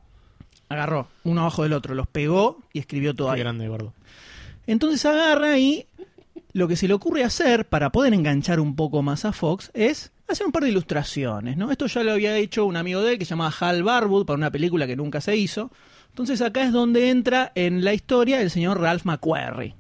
Agarró 0.70 1.10
uno 1.26 1.42
abajo 1.42 1.64
del 1.64 1.74
otro, 1.74 1.94
los 1.96 2.08
pegó 2.08 2.62
y 2.72 2.80
escribió 2.80 3.14
todo 3.14 3.28
Qué 3.28 3.34
ahí. 3.34 3.40
grande, 3.42 3.68
gordo. 3.68 3.94
Entonces 4.68 5.04
agarra 5.06 5.58
y 5.58 5.86
lo 6.54 6.68
que 6.70 6.78
se 6.78 6.88
le 6.88 6.94
ocurre 6.94 7.24
hacer 7.26 7.66
para 7.68 7.92
poder 7.92 8.14
enganchar 8.14 8.60
un 8.62 8.76
poco 8.78 9.02
más 9.02 9.26
a 9.26 9.34
Fox 9.34 9.70
es 9.74 10.12
hacer 10.30 10.46
un 10.46 10.54
par 10.54 10.64
de 10.64 10.70
ilustraciones, 10.70 11.58
¿no? 11.58 11.72
Esto 11.72 11.88
ya 11.88 12.04
lo 12.04 12.14
había 12.14 12.38
hecho 12.38 12.66
un 12.66 12.78
amigo 12.78 13.02
de 13.02 13.14
él 13.14 13.20
que 13.20 13.26
se 13.26 13.32
llamaba 13.32 13.54
Hal 13.60 13.84
Barwood 13.84 14.26
para 14.26 14.38
una 14.38 14.50
película 14.52 14.88
que 14.88 14.96
nunca 14.96 15.20
se 15.20 15.36
hizo. 15.36 15.72
Entonces 16.12 16.42
acá 16.42 16.64
es 16.64 16.72
donde 16.72 17.10
entra 17.10 17.52
en 17.56 17.84
la 17.84 17.94
historia 17.94 18.42
el 18.42 18.52
señor 18.52 18.80
Ralph 18.80 19.06
McQuarrie, 19.06 19.76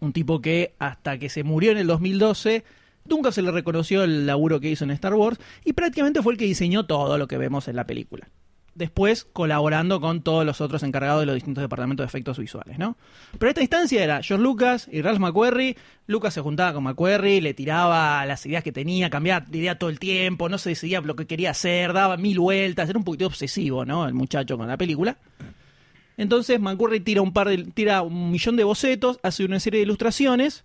un 0.00 0.12
tipo 0.12 0.40
que 0.40 0.74
hasta 0.78 1.18
que 1.18 1.28
se 1.28 1.44
murió 1.44 1.72
en 1.72 1.78
el 1.78 1.86
2012 1.86 2.64
nunca 3.08 3.32
se 3.32 3.42
le 3.42 3.50
reconoció 3.50 4.04
el 4.04 4.26
laburo 4.26 4.60
que 4.60 4.70
hizo 4.70 4.84
en 4.84 4.90
Star 4.92 5.14
Wars 5.14 5.38
y 5.64 5.72
prácticamente 5.72 6.22
fue 6.22 6.34
el 6.34 6.38
que 6.38 6.44
diseñó 6.44 6.86
todo 6.86 7.18
lo 7.18 7.26
que 7.26 7.38
vemos 7.38 7.68
en 7.68 7.76
la 7.76 7.86
película. 7.86 8.28
Después 8.74 9.24
colaborando 9.24 10.00
con 10.00 10.22
todos 10.22 10.46
los 10.46 10.62
otros 10.62 10.82
encargados 10.82 11.20
de 11.20 11.26
los 11.26 11.34
distintos 11.34 11.60
departamentos 11.60 12.04
de 12.04 12.08
efectos 12.08 12.38
visuales, 12.38 12.78
¿no? 12.78 12.96
Pero 13.38 13.50
esta 13.50 13.60
instancia 13.60 14.02
era 14.02 14.22
George 14.22 14.42
Lucas 14.42 14.88
y 14.90 15.02
Ralph 15.02 15.18
McQuarrie. 15.18 15.76
Lucas 16.06 16.32
se 16.32 16.40
juntaba 16.40 16.72
con 16.72 16.84
McQuarrie, 16.84 17.42
le 17.42 17.52
tiraba 17.52 18.24
las 18.24 18.46
ideas 18.46 18.64
que 18.64 18.72
tenía, 18.72 19.10
cambiaba 19.10 19.44
de 19.46 19.58
idea 19.58 19.78
todo 19.78 19.90
el 19.90 19.98
tiempo, 19.98 20.48
no 20.48 20.56
se 20.56 20.70
decidía 20.70 21.02
lo 21.02 21.16
que 21.16 21.26
quería 21.26 21.50
hacer, 21.50 21.92
daba 21.92 22.16
mil 22.16 22.38
vueltas, 22.38 22.88
era 22.88 22.98
un 22.98 23.04
poquito 23.04 23.26
obsesivo, 23.26 23.84
¿no? 23.84 24.06
El 24.06 24.14
muchacho 24.14 24.56
con 24.56 24.66
la 24.68 24.78
película. 24.78 25.18
Entonces 26.22 26.60
McQuarrie 26.60 27.00
tira 27.00 27.20
un 27.20 27.32
par 27.32 27.48
de, 27.48 27.64
tira 27.64 28.02
un 28.02 28.30
millón 28.30 28.56
de 28.56 28.64
bocetos, 28.64 29.18
hace 29.22 29.44
una 29.44 29.60
serie 29.60 29.78
de 29.78 29.84
ilustraciones, 29.84 30.64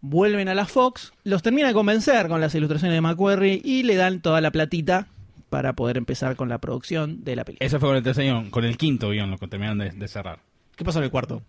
vuelven 0.00 0.48
a 0.48 0.54
la 0.54 0.66
Fox, 0.66 1.12
los 1.24 1.42
termina 1.42 1.68
de 1.68 1.74
convencer 1.74 2.28
con 2.28 2.40
las 2.40 2.54
ilustraciones 2.54 2.96
de 2.96 3.00
McQuarrie 3.00 3.60
y 3.62 3.82
le 3.82 3.96
dan 3.96 4.20
toda 4.20 4.40
la 4.40 4.50
platita 4.50 5.08
para 5.50 5.74
poder 5.74 5.96
empezar 5.96 6.36
con 6.36 6.48
la 6.48 6.58
producción 6.58 7.24
de 7.24 7.36
la 7.36 7.44
película. 7.44 7.66
Ese 7.66 7.78
fue 7.78 7.88
con 7.88 7.96
el 7.96 8.02
tercer 8.02 8.24
guion, 8.24 8.50
con 8.50 8.64
el 8.64 8.76
quinto 8.76 9.10
guion 9.10 9.30
lo 9.30 9.38
que 9.38 9.48
terminaron 9.48 9.78
de, 9.78 9.90
de 9.90 10.08
cerrar. 10.08 10.38
¿Qué 10.76 10.84
pasó 10.84 10.98
en 10.98 11.04
el 11.04 11.10
cuarto? 11.10 11.42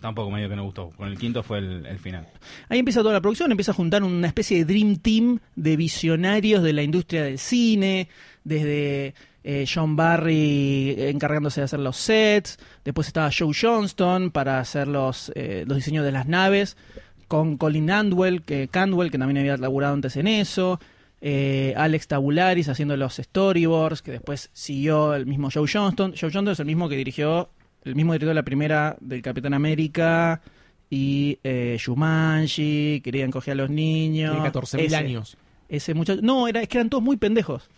Tampoco 0.00 0.32
medio 0.32 0.48
que 0.48 0.56
no 0.56 0.64
gustó. 0.64 0.90
Con 0.90 1.08
el 1.08 1.16
quinto 1.16 1.44
fue 1.44 1.58
el, 1.58 1.86
el 1.86 2.00
final. 2.00 2.26
Ahí 2.68 2.80
empieza 2.80 3.02
toda 3.02 3.14
la 3.14 3.20
producción, 3.20 3.52
empieza 3.52 3.70
a 3.70 3.74
juntar 3.74 4.02
una 4.02 4.26
especie 4.26 4.58
de 4.58 4.64
Dream 4.64 4.96
Team 4.96 5.38
de 5.54 5.76
visionarios 5.76 6.62
de 6.64 6.72
la 6.72 6.82
industria 6.82 7.22
del 7.22 7.38
cine, 7.38 8.08
desde 8.42 9.14
eh, 9.44 9.66
John 9.72 9.96
Barry 9.96 10.94
encargándose 10.98 11.60
de 11.60 11.64
hacer 11.64 11.80
los 11.80 11.96
sets, 11.96 12.58
después 12.84 13.06
estaba 13.08 13.30
Joe 13.36 13.52
Johnston 13.58 14.30
para 14.30 14.58
hacer 14.60 14.88
los, 14.88 15.32
eh, 15.34 15.64
los 15.66 15.76
diseños 15.76 16.04
de 16.04 16.12
las 16.12 16.26
naves, 16.28 16.76
con 17.28 17.56
Colin 17.56 17.90
Andwell, 17.90 18.42
que, 18.42 18.68
Candwell, 18.68 19.10
que 19.10 19.18
también 19.18 19.38
había 19.38 19.56
laburado 19.56 19.94
antes 19.94 20.16
en 20.16 20.26
eso, 20.28 20.78
eh, 21.20 21.72
Alex 21.76 22.08
Tabularis 22.08 22.68
haciendo 22.68 22.96
los 22.96 23.14
storyboards, 23.16 24.02
que 24.02 24.10
después 24.12 24.50
siguió 24.52 25.14
el 25.14 25.24
mismo 25.26 25.48
Joe 25.52 25.68
Johnston. 25.72 26.10
Joe 26.12 26.30
Johnston 26.32 26.48
es 26.52 26.60
el 26.60 26.66
mismo 26.66 26.88
que 26.88 26.96
dirigió, 26.96 27.48
el 27.84 27.94
mismo 27.94 28.12
director 28.12 28.28
de 28.28 28.34
la 28.34 28.42
primera 28.42 28.96
del 29.00 29.22
Capitán 29.22 29.54
América 29.54 30.40
y 30.90 31.38
eh, 31.42 31.76
Shumanji, 31.80 33.00
querían 33.02 33.30
coger 33.30 33.52
a 33.52 33.54
los 33.54 33.70
niños. 33.70 34.34
Tiene 34.34 34.52
14.000 34.52 34.80
Ese- 34.86 34.96
años. 34.96 35.36
ese 35.68 35.94
muchacho. 35.94 36.20
No, 36.22 36.46
era, 36.48 36.60
es 36.60 36.68
que 36.68 36.78
eran 36.78 36.90
todos 36.90 37.02
muy 37.02 37.16
pendejos. 37.16 37.68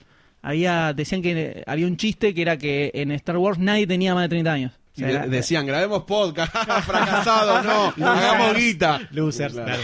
Había, 0.46 0.92
decían 0.92 1.22
que 1.22 1.64
había 1.66 1.86
un 1.86 1.96
chiste 1.96 2.34
que 2.34 2.42
era 2.42 2.58
que 2.58 2.90
en 2.94 3.10
Star 3.12 3.38
Wars 3.38 3.58
nadie 3.58 3.86
tenía 3.86 4.14
más 4.14 4.24
de 4.24 4.28
30 4.28 4.52
años. 4.52 4.72
O 4.72 4.78
Y 4.94 4.98
sea, 5.00 5.06
de- 5.08 5.14
era- 5.14 5.26
decían, 5.26 5.66
grabemos 5.66 6.04
podcast, 6.04 6.52
fracasado, 6.86 7.92
no, 7.96 8.06
hagamos 8.10 8.54
guita. 8.56 9.00
Losers, 9.10 9.54
Claro. 9.54 9.82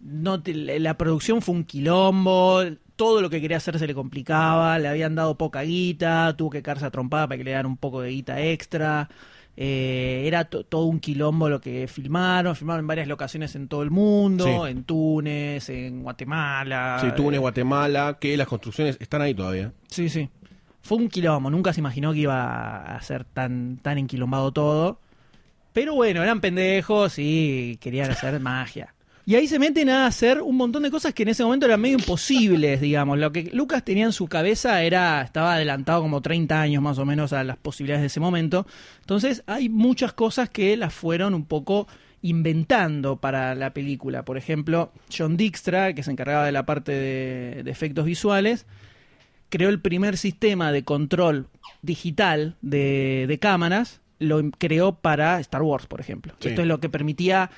no 0.00 0.42
te- 0.42 0.78
la 0.78 0.96
producción 0.98 1.40
fue 1.42 1.54
un 1.54 1.64
quilombo, 1.64 2.62
todo 2.96 3.22
lo 3.22 3.30
que 3.30 3.40
quería 3.40 3.56
hacer 3.56 3.78
se 3.78 3.86
le 3.86 3.94
complicaba, 3.94 4.78
le 4.78 4.88
habían 4.88 5.14
dado 5.14 5.36
poca 5.36 5.62
guita, 5.62 6.34
tuvo 6.36 6.50
que 6.50 6.62
quedarse 6.62 6.84
a 6.86 6.90
trompada 6.90 7.26
para 7.26 7.38
que 7.38 7.44
le 7.44 7.50
dieran 7.50 7.66
un 7.66 7.76
poco 7.76 8.02
de 8.02 8.10
guita 8.10 8.40
extra. 8.42 9.08
Eh, 9.56 10.24
era 10.26 10.46
to- 10.46 10.64
todo 10.64 10.86
un 10.86 10.98
quilombo 10.98 11.48
lo 11.48 11.60
que 11.60 11.86
filmaron, 11.86 12.56
filmaron 12.56 12.80
en 12.80 12.86
varias 12.88 13.06
locaciones 13.08 13.54
en 13.54 13.68
todo 13.68 13.82
el 13.82 13.90
mundo, 13.90 14.44
Sí. 14.44 14.70
en 14.70 14.84
Túnez, 14.84 15.68
en 15.68 16.02
Guatemala. 16.02 16.98
Sí, 17.00 17.08
Túnez, 17.16 17.36
eh, 17.38 17.40
Guatemala, 17.40 18.18
que 18.20 18.36
las 18.36 18.48
construcciones 18.48 18.96
están 19.00 19.22
ahí 19.22 19.34
todavía. 19.34 19.72
Sí, 19.88 20.08
sí. 20.08 20.28
Fue 20.82 20.98
un 20.98 21.08
quilombo, 21.08 21.50
nunca 21.50 21.72
se 21.72 21.80
imaginó 21.80 22.12
que 22.12 22.18
iba 22.20 22.76
a 22.96 23.00
ser 23.00 23.24
tan, 23.24 23.78
tan 23.78 23.96
enquilombado 23.98 24.52
todo. 24.52 25.00
Pero 25.72 25.94
bueno, 25.94 26.22
eran 26.22 26.40
pendejos 26.40 27.14
y 27.18 27.78
querían 27.80 28.10
hacer 28.10 28.38
magia. 28.40 28.93
Y 29.26 29.36
ahí 29.36 29.46
se 29.46 29.58
meten 29.58 29.88
a 29.88 30.06
hacer 30.06 30.42
un 30.42 30.56
montón 30.56 30.82
de 30.82 30.90
cosas 30.90 31.14
que 31.14 31.22
en 31.22 31.30
ese 31.30 31.42
momento 31.44 31.64
eran 31.64 31.80
medio 31.80 31.96
imposibles, 31.98 32.80
digamos. 32.80 33.18
Lo 33.18 33.32
que 33.32 33.50
Lucas 33.54 33.82
tenía 33.84 34.04
en 34.04 34.12
su 34.12 34.26
cabeza 34.28 34.82
era, 34.82 35.22
estaba 35.22 35.54
adelantado 35.54 36.02
como 36.02 36.20
30 36.20 36.60
años 36.60 36.82
más 36.82 36.98
o 36.98 37.06
menos 37.06 37.32
a 37.32 37.42
las 37.42 37.56
posibilidades 37.56 38.02
de 38.02 38.06
ese 38.08 38.20
momento. 38.20 38.66
Entonces 39.00 39.42
hay 39.46 39.70
muchas 39.70 40.12
cosas 40.12 40.50
que 40.50 40.76
las 40.76 40.92
fueron 40.92 41.34
un 41.34 41.46
poco 41.46 41.86
inventando 42.20 43.16
para 43.16 43.54
la 43.54 43.72
película. 43.72 44.24
Por 44.24 44.36
ejemplo, 44.36 44.92
John 45.16 45.36
Dijkstra, 45.38 45.94
que 45.94 46.02
se 46.02 46.10
encargaba 46.10 46.44
de 46.44 46.52
la 46.52 46.66
parte 46.66 46.92
de- 46.92 47.62
de 47.62 47.70
efectos 47.70 48.04
visuales, 48.04 48.66
creó 49.48 49.68
el 49.70 49.80
primer 49.80 50.16
sistema 50.18 50.70
de 50.72 50.84
control 50.84 51.48
digital 51.82 52.56
de, 52.60 53.24
de 53.28 53.38
cámaras, 53.38 54.00
lo 54.24 54.40
im- 54.40 54.52
creó 54.58 54.96
para 54.96 55.38
Star 55.40 55.62
Wars, 55.62 55.86
por 55.86 56.00
ejemplo. 56.00 56.34
Sí. 56.40 56.48
Esto 56.48 56.62
es 56.62 56.66
lo 56.68 56.80
que 56.80 56.88
permitía 56.88 57.50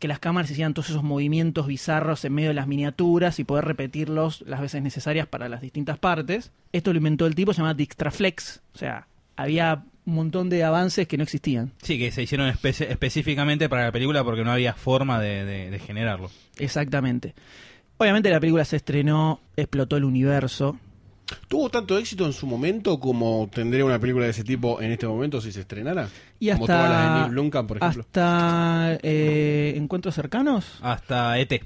que 0.00 0.08
las 0.08 0.18
cámaras 0.18 0.50
hicieran 0.50 0.74
todos 0.74 0.90
esos 0.90 1.02
movimientos 1.02 1.66
bizarros 1.66 2.24
en 2.24 2.32
medio 2.34 2.48
de 2.48 2.54
las 2.54 2.66
miniaturas 2.66 3.38
y 3.38 3.44
poder 3.44 3.64
repetirlos 3.64 4.42
las 4.46 4.60
veces 4.60 4.82
necesarias 4.82 5.26
para 5.26 5.48
las 5.48 5.60
distintas 5.60 5.98
partes. 5.98 6.52
Esto 6.72 6.92
lo 6.92 6.98
inventó 6.98 7.26
el 7.26 7.34
tipo, 7.34 7.52
se 7.52 7.58
llama 7.62 7.74
Dijkstraflex. 7.74 8.62
O 8.74 8.78
sea, 8.78 9.06
había 9.36 9.84
un 10.04 10.14
montón 10.14 10.50
de 10.50 10.64
avances 10.64 11.06
que 11.06 11.16
no 11.16 11.22
existían. 11.22 11.72
Sí, 11.82 11.98
que 11.98 12.10
se 12.10 12.22
hicieron 12.22 12.50
espe- 12.52 12.86
específicamente 12.90 13.68
para 13.68 13.84
la 13.84 13.92
película 13.92 14.24
porque 14.24 14.42
no 14.44 14.50
había 14.52 14.74
forma 14.74 15.20
de, 15.20 15.44
de- 15.44 15.70
de 15.70 15.78
generarlo. 15.78 16.30
Exactamente. 16.58 17.34
Obviamente 17.98 18.30
la 18.30 18.40
película 18.40 18.64
se 18.64 18.76
estrenó, 18.76 19.40
explotó 19.56 19.96
el 19.96 20.04
universo. 20.04 20.78
¿Tuvo 21.48 21.68
tanto 21.70 21.98
éxito 21.98 22.26
en 22.26 22.32
su 22.32 22.46
momento 22.46 22.98
como 23.00 23.48
tendría 23.52 23.84
una 23.84 23.98
película 23.98 24.24
de 24.26 24.30
ese 24.30 24.44
tipo 24.44 24.80
en 24.80 24.92
este 24.92 25.06
momento 25.06 25.40
si 25.40 25.52
se 25.52 25.60
estrenara? 25.60 26.08
Y 26.40 26.50
como 26.50 26.64
hasta, 26.64 26.74
todas 26.76 26.90
las 26.90 27.14
de 27.14 27.20
Neil 27.20 27.30
Blomkamp, 27.32 27.68
por 27.68 27.76
ejemplo. 27.78 28.02
hasta 28.02 28.98
eh, 29.02 29.74
Encuentros 29.76 30.14
Cercanos. 30.14 30.66
Hasta 30.80 31.38
ET. 31.38 31.62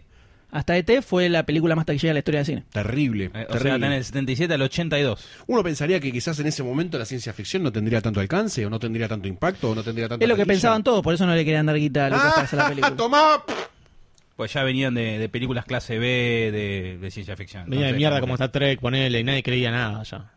Hasta 0.53 0.77
ET 0.77 1.03
fue 1.03 1.29
la 1.29 1.45
película 1.45 1.75
más 1.75 1.85
taquillera 1.85 2.11
de 2.11 2.15
la 2.15 2.19
historia 2.21 2.39
del 2.41 2.47
cine. 2.47 2.65
Terrible, 2.73 3.25
Eh, 3.27 3.31
o 3.49 3.53
sea, 3.53 3.61
terrible. 3.63 3.87
en 3.89 3.93
el 3.93 4.05
77 4.05 4.55
al 4.55 4.63
82. 4.63 5.29
Uno 5.49 5.63
pensaría 5.63 6.01
que 6.01 6.11
quizás 6.13 6.39
en 6.39 6.47
ese 6.47 6.63
momento 6.63 6.99
la 6.99 7.05
ciencia 7.05 7.33
ficción 7.33 7.63
no 7.63 7.73
tendría 7.73 8.01
tanto 8.01 8.21
alcance, 8.21 8.65
o 8.65 8.71
no 8.71 8.79
tendría 8.79 9.09
tanto 9.09 9.29
impacto, 9.29 9.71
o 9.71 9.75
no 9.75 9.83
tendría 9.83 10.09
tanto. 10.09 10.25
Es 10.25 10.29
lo 10.29 10.37
que 10.37 10.47
pensaban 10.47 10.83
todos, 10.83 11.03
por 11.03 11.13
eso 11.15 11.27
no 11.27 11.35
le 11.35 11.45
querían 11.45 11.67
dar 11.67 11.77
guita 11.77 12.07
a 12.07 12.11
Lucas 12.11 12.33
para 12.33 12.43
hacer 12.43 12.59
la 12.59 12.69
película. 12.69 12.93
Ah, 12.93 12.97
¡Tomá! 12.97 13.43
Pues 14.37 14.53
ya 14.53 14.63
venían 14.63 14.93
de, 14.95 15.19
de 15.19 15.29
películas 15.31 15.65
clase 15.65 15.99
B 15.99 16.07
de, 16.53 16.99
de 17.01 17.11
ciencia 17.11 17.37
ficción. 17.37 17.65
Venía 17.65 17.87
de 17.87 17.91
Entonces, 17.91 17.97
mierda 17.99 18.21
como 18.21 18.35
Star 18.35 18.51
Trek, 18.53 18.81
ponele, 18.81 19.21
y 19.21 19.25
nadie 19.25 19.43
creía 19.43 19.71
nada 19.71 20.03
ya. 20.03 20.31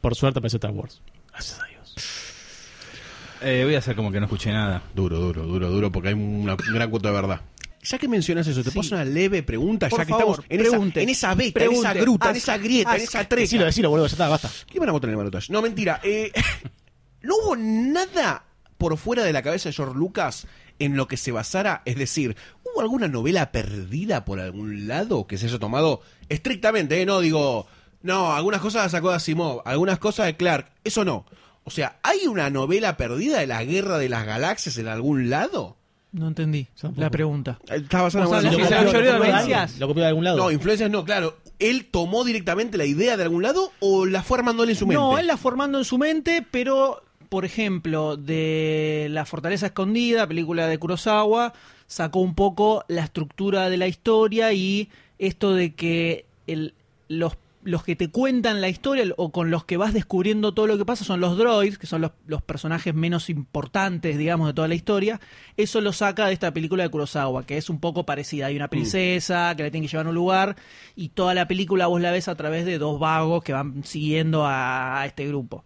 Por 0.00 0.14
suerte 0.14 0.38
apareció 0.38 0.58
Star 0.58 0.70
Wars. 0.70 1.02
Gracias 1.30 1.60
a 1.60 1.64
Dios. 1.66 1.94
Eh, 3.42 3.62
voy 3.64 3.74
a 3.74 3.78
hacer 3.78 3.96
como 3.96 4.12
que 4.12 4.20
no 4.20 4.26
escuché 4.26 4.52
nada. 4.52 4.82
Duro, 4.94 5.18
duro, 5.18 5.42
duro, 5.42 5.68
duro, 5.70 5.90
porque 5.90 6.08
hay 6.08 6.14
una, 6.14 6.52
un 6.54 6.74
gran 6.74 6.88
cuota 6.90 7.08
de 7.08 7.14
verdad. 7.14 7.40
Ya 7.82 7.98
que 7.98 8.06
mencionas 8.06 8.46
eso, 8.46 8.62
te 8.62 8.70
Sí. 8.70 8.78
una 8.92 9.04
leve 9.04 9.42
pregunta, 9.42 9.88
Por 9.88 9.98
ya 9.98 10.04
que 10.06 10.12
favor, 10.12 10.28
estamos 10.38 10.46
en 10.48 10.60
esa, 10.60 10.70
pregunte. 10.70 11.02
en 11.02 11.08
esa 11.08 11.34
beta, 11.34 11.46
en 11.46 11.52
Pregunte. 11.54 11.80
esa 11.88 11.92
gruta, 12.00 12.30
en 12.30 12.36
esa 12.36 12.58
grieta, 12.58 12.94
en 12.96 13.02
esa 13.02 13.24
treca. 13.28 13.40
Decilo, 13.40 13.64
decilo, 13.64 13.90
boludo, 13.90 14.06
ya 14.06 14.12
está, 14.12 14.28
basta. 14.28 14.48
¿Qué 14.70 14.78
van 14.78 14.88
a 14.90 14.92
botar 14.92 15.08
en 15.08 15.14
el 15.14 15.16
balotaje? 15.16 15.52
No, 15.52 15.60
mentira. 15.60 16.00
eh, 16.04 16.30
¿No 17.22 17.34
hubo 17.42 17.56
nada 17.56 18.44
por 18.78 18.96
fuera 18.96 19.24
de 19.24 19.32
la 19.32 19.42
cabeza 19.42 19.68
de 19.68 19.72
George 19.72 19.96
Lucas 19.98 20.46
en 20.78 20.96
lo 20.96 21.08
que 21.08 21.16
se 21.16 21.32
basara? 21.32 21.82
Es 21.84 21.96
decir, 21.96 22.36
¿hubo 22.72 22.80
alguna 22.82 23.08
novela 23.08 23.52
perdida 23.52 24.24
por 24.24 24.40
algún 24.40 24.86
lado 24.88 25.26
que 25.26 25.38
se 25.38 25.46
haya 25.46 25.58
tomado 25.58 26.00
estrictamente? 26.28 27.00
eh? 27.00 27.06
No 27.06 27.20
digo, 27.20 27.66
no, 28.02 28.32
algunas 28.32 28.60
cosas 28.60 28.82
las 28.84 28.92
sacó 28.92 29.10
de 29.10 29.16
Asimov, 29.16 29.62
algunas 29.64 29.98
cosas 29.98 30.26
de 30.26 30.36
Clark. 30.36 30.70
Eso 30.84 31.04
no. 31.04 31.24
O 31.64 31.70
sea, 31.70 31.98
¿hay 32.02 32.26
una 32.26 32.50
novela 32.50 32.96
perdida 32.96 33.38
de 33.40 33.46
la 33.46 33.62
Guerra 33.64 33.98
de 33.98 34.08
las 34.08 34.26
Galaxias 34.26 34.76
en 34.78 34.88
algún 34.88 35.30
lado? 35.30 35.76
No 36.10 36.28
entendí 36.28 36.66
la 36.96 37.08
pregunta. 37.08 37.58
Eh, 37.70 37.76
Está 37.76 38.02
basada 38.02 38.24
en 38.40 38.46
alguna 38.48 38.50
lo 38.82 38.90
copió- 38.92 39.00
de 39.02 39.08
influencias. 39.16 39.78
Lo 39.78 39.88
copió 39.88 40.02
de 40.02 40.08
algún 40.08 40.24
lado. 40.24 40.36
No, 40.38 40.50
influencias 40.50 40.90
no, 40.90 41.04
claro. 41.04 41.38
¿Él 41.58 41.86
tomó 41.90 42.24
directamente 42.24 42.76
la 42.76 42.84
idea 42.84 43.16
de 43.16 43.22
algún 43.22 43.42
lado 43.44 43.70
o 43.80 44.04
la 44.04 44.22
fue 44.22 44.38
armando 44.38 44.64
él 44.64 44.70
en 44.70 44.76
su 44.76 44.86
mente? 44.86 45.00
No, 45.00 45.16
él 45.18 45.26
la 45.28 45.36
formando 45.36 45.78
en 45.78 45.84
su 45.84 45.96
mente, 45.96 46.44
pero, 46.50 47.02
por 47.28 47.44
ejemplo, 47.44 48.16
de 48.16 49.06
La 49.10 49.24
Fortaleza 49.24 49.66
Escondida, 49.66 50.26
película 50.26 50.66
de 50.66 50.76
Kurosawa, 50.78 51.54
sacó 51.92 52.20
un 52.20 52.34
poco 52.34 52.84
la 52.88 53.02
estructura 53.04 53.68
de 53.68 53.76
la 53.76 53.86
historia 53.86 54.52
y 54.54 54.88
esto 55.18 55.52
de 55.54 55.74
que 55.74 56.24
el- 56.46 56.72
los, 57.08 57.36
los 57.64 57.84
que 57.84 57.94
te 57.96 58.08
cuentan 58.08 58.62
la 58.62 58.70
historia 58.70 59.04
o 59.18 59.30
con 59.30 59.50
los 59.50 59.64
que 59.66 59.76
vas 59.76 59.92
descubriendo 59.92 60.54
todo 60.54 60.66
lo 60.66 60.78
que 60.78 60.86
pasa 60.86 61.04
son 61.04 61.20
los 61.20 61.36
droids, 61.36 61.76
que 61.76 61.86
son 61.86 62.00
los, 62.00 62.12
los 62.26 62.40
personajes 62.40 62.94
menos 62.94 63.28
importantes, 63.28 64.16
digamos, 64.16 64.46
de 64.48 64.54
toda 64.54 64.68
la 64.68 64.74
historia. 64.74 65.20
Eso 65.58 65.82
lo 65.82 65.92
saca 65.92 66.26
de 66.26 66.32
esta 66.32 66.52
película 66.54 66.82
de 66.82 66.88
Kurosawa, 66.88 67.44
que 67.44 67.58
es 67.58 67.68
un 67.68 67.78
poco 67.78 68.04
parecida. 68.06 68.46
Hay 68.46 68.56
una 68.56 68.68
princesa 68.68 69.54
que 69.54 69.62
la 69.64 69.70
tiene 69.70 69.86
que 69.86 69.90
llevar 69.92 70.06
a 70.06 70.08
un 70.08 70.14
lugar 70.14 70.56
y 70.96 71.10
toda 71.10 71.34
la 71.34 71.46
película 71.46 71.88
vos 71.88 72.00
la 72.00 72.10
ves 72.10 72.26
a 72.28 72.34
través 72.36 72.64
de 72.64 72.78
dos 72.78 72.98
vagos 72.98 73.44
que 73.44 73.52
van 73.52 73.84
siguiendo 73.84 74.46
a, 74.46 75.02
a 75.02 75.06
este 75.06 75.28
grupo. 75.28 75.64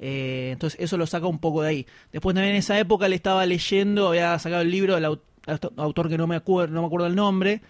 Eh, 0.00 0.50
entonces 0.52 0.78
eso 0.80 0.96
lo 0.96 1.06
saca 1.06 1.26
un 1.26 1.40
poco 1.40 1.62
de 1.62 1.68
ahí. 1.70 1.86
Después 2.12 2.32
también 2.34 2.54
en 2.54 2.60
esa 2.60 2.78
época 2.78 3.08
le 3.08 3.16
estaba 3.16 3.44
leyendo, 3.44 4.08
había 4.08 4.38
sacado 4.38 4.62
el 4.62 4.70
libro 4.70 4.94
del 4.94 5.04
autor 5.76 6.08
que 6.08 6.18
no 6.18 6.26
me, 6.26 6.36
acuerdo, 6.36 6.74
no 6.74 6.80
me 6.82 6.86
acuerdo 6.86 7.06
el 7.06 7.14
nombre, 7.16 7.60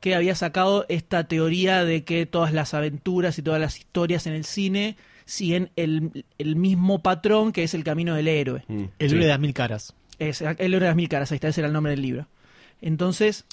que 0.00 0.14
había 0.14 0.34
sacado 0.34 0.86
esta 0.88 1.24
teoría 1.24 1.84
de 1.84 2.04
que 2.04 2.24
todas 2.26 2.52
las 2.52 2.74
aventuras 2.74 3.38
y 3.38 3.42
todas 3.42 3.60
las 3.60 3.78
historias 3.78 4.26
en 4.26 4.32
el 4.34 4.44
cine 4.44 4.96
siguen 5.24 5.70
el, 5.76 6.24
el 6.38 6.56
mismo 6.56 7.02
patrón 7.02 7.52
que 7.52 7.62
es 7.64 7.74
el 7.74 7.84
camino 7.84 8.14
del 8.14 8.28
héroe. 8.28 8.64
Mm, 8.68 8.84
El 8.98 9.08
sí. 9.08 9.14
libro 9.14 9.24
de 9.24 9.28
las 9.30 9.40
mil 9.40 9.52
caras. 9.54 9.94
Es, 10.18 10.40
el 10.40 10.56
héroe 10.58 10.80
de 10.80 10.86
las 10.86 10.96
mil 10.96 11.08
caras, 11.08 11.30
ahí 11.32 11.36
está, 11.36 11.48
ese 11.48 11.60
era 11.60 11.68
el 11.68 11.72
nombre 11.74 11.90
del 11.90 12.02
libro. 12.02 12.26
Entonces, 12.80 13.44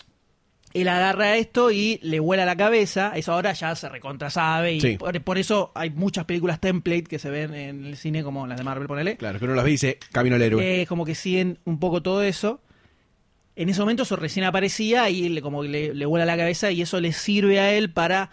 él 0.74 0.88
agarra 0.88 1.36
esto 1.38 1.72
y 1.72 2.00
le 2.04 2.20
vuela 2.20 2.46
la 2.46 2.56
cabeza, 2.56 3.12
eso 3.16 3.34
ahora 3.34 3.54
ya 3.54 3.76
se 3.76 3.88
recontra 3.90 4.30
sabe 4.30 4.74
y 4.74 4.82
Sí. 4.82 4.98
por, 4.98 5.20
por 5.22 5.38
eso 5.38 5.72
hay 5.74 5.90
muchas 5.90 6.26
películas 6.26 6.60
template 6.60 7.04
que 7.04 7.18
se 7.18 7.30
ven 7.30 7.54
en 7.54 7.86
el 7.86 7.98
cine 7.98 8.24
como 8.24 8.46
las 8.46 8.58
de 8.58 8.64
Marvel, 8.64 8.88
ponele. 8.88 9.16
Claro, 9.18 9.40
que 9.40 9.46
uno 9.46 9.56
las 9.56 9.64
ve 9.64 9.72
y 9.72 9.74
dice, 9.74 9.98
camino 10.12 10.36
al 10.36 10.42
héroe. 10.42 10.82
Eh, 10.82 10.86
como 10.86 11.06
que 11.06 11.16
siguen 11.16 11.60
un 11.66 11.80
poco 11.80 12.02
todo 12.02 12.22
eso. 12.24 12.62
En 13.56 13.70
ese 13.70 13.80
momento 13.80 14.04
eso 14.04 14.16
recién 14.16 14.46
aparecía 14.46 15.10
y 15.10 15.30
le, 15.30 15.42
como 15.42 15.64
le, 15.64 15.94
le 15.94 16.06
vuela 16.06 16.26
la 16.26 16.36
cabeza 16.38 16.72
y 16.72 16.82
eso 16.82 17.00
le 17.00 17.14
sirve 17.14 17.60
a 17.60 17.74
él 17.74 17.90
para 17.92 18.30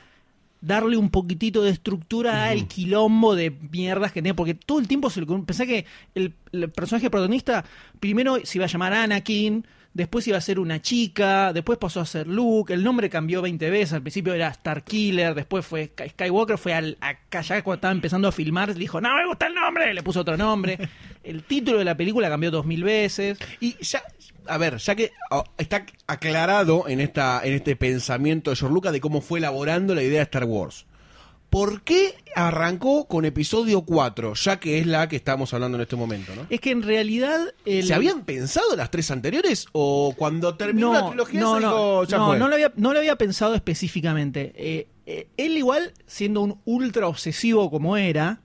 darle 0.61 0.97
un 0.97 1.11
poquitito 1.11 1.63
de 1.63 1.71
estructura 1.71 2.47
al 2.47 2.69
quilombo 2.69 3.35
de 3.35 3.51
mierdas 3.51 4.13
que 4.13 4.23
tiene, 4.23 4.35
porque 4.35 4.55
todo 4.55 4.79
el 4.79 4.87
tiempo 4.87 5.11
se 5.11 5.21
le 5.21 5.27
pensé 5.45 5.67
que 5.67 5.87
el, 6.15 6.35
el 6.53 6.71
personaje 6.71 7.11
protagonista 7.11 7.65
primero 7.99 8.39
se 8.45 8.59
iba 8.59 8.67
a 8.67 8.69
llamar 8.69 8.93
Anakin, 8.93 9.67
después 9.93 10.27
iba 10.29 10.39
a 10.39 10.41
ser 10.41 10.61
una 10.61 10.81
chica, 10.81 11.53
después 11.53 11.79
pasó 11.79 12.01
a 12.01 12.07
ser 12.07 12.29
Luke, 12.29 12.73
el 12.73 12.85
nombre 12.85 13.11
cambió 13.11 13.43
20 13.43 13.71
veces, 13.71 13.93
al 13.95 14.03
principio 14.03 14.35
era 14.35 14.53
Starkiller, 14.55 15.35
después 15.35 15.67
fue 15.67 15.87
Sky- 15.89 16.11
Skywalker, 16.11 16.57
fue 16.59 16.75
al, 16.75 16.97
acá 17.01 17.41
ya 17.43 17.61
cuando 17.65 17.75
estaba 17.79 17.93
empezando 17.93 18.29
a 18.29 18.33
filmar, 18.33 18.73
dijo, 18.75 19.01
no 19.01 19.17
me 19.17 19.27
gusta 19.27 19.49
el 19.49 19.55
nombre, 19.55 19.93
le 19.93 20.03
puso 20.05 20.21
otro 20.21 20.37
nombre, 20.37 20.79
el 21.25 21.43
título 21.43 21.79
de 21.79 21.85
la 21.85 21.97
película 21.97 22.29
cambió 22.29 22.53
dos 22.53 22.65
mil 22.65 22.85
veces, 22.85 23.37
Y 23.61 23.75
ya, 23.83 24.01
a 24.47 24.59
ver, 24.59 24.79
ya 24.79 24.95
que 24.95 25.13
oh, 25.31 25.45
está 25.59 25.87
aclarado 26.07 26.89
en 26.89 27.01
esta 27.01 27.41
en 27.45 27.55
este 27.55 27.77
pensamiento 27.77 28.51
de 28.51 28.57
George 28.57 28.75
Lucas 28.75 28.93
de 28.93 29.01
cómo 29.01 29.21
fue 29.21 29.39
elaborando 29.39 29.95
la 29.95 30.03
idea 30.03 30.19
de 30.19 30.25
Star 30.25 30.45
Wars. 30.45 30.87
¿por 31.51 31.83
qué 31.83 32.15
arrancó 32.35 33.07
con 33.07 33.27
episodio 33.27 33.83
4? 33.83 34.33
Ya 34.33 34.59
que 34.59 34.79
es 34.79 34.87
la 34.87 35.07
que 35.11 35.17
estamos 35.17 35.53
hablando 35.53 35.77
en 35.77 35.83
este 35.83 35.97
momento, 35.97 36.35
¿no? 36.35 36.47
Es 36.49 36.61
que 36.61 36.71
en 36.71 36.83
realidad. 36.83 37.53
el- 37.67 37.87
¿Se 37.87 37.93
habían 37.93 38.23
pensado 38.25 38.75
las 38.75 38.91
tres 38.91 39.11
anteriores? 39.11 39.67
¿O 39.73 40.15
cuando 40.17 40.55
terminó 40.57 40.95
la 40.95 41.09
trilogía 41.09 41.41
no, 41.41 41.55
se 41.57 41.61
no, 41.61 41.69
dijo, 41.69 42.05
ya 42.05 42.17
no, 42.17 42.27
fue? 42.29 42.39
no 42.39 42.49
lo 42.49 42.55
había, 42.55 42.73
no 42.77 42.95
lo 42.95 42.99
había 43.01 43.17
pensado 43.17 43.55
específicamente. 43.55 44.55
Eh, 44.57 44.89
eh, 45.05 45.29
él 45.37 45.59
igual, 45.59 45.93
siendo 46.07 46.41
un 46.41 46.59
ultra 46.65 47.07
obsesivo 47.07 47.71
como 47.71 47.99
era, 47.99 48.41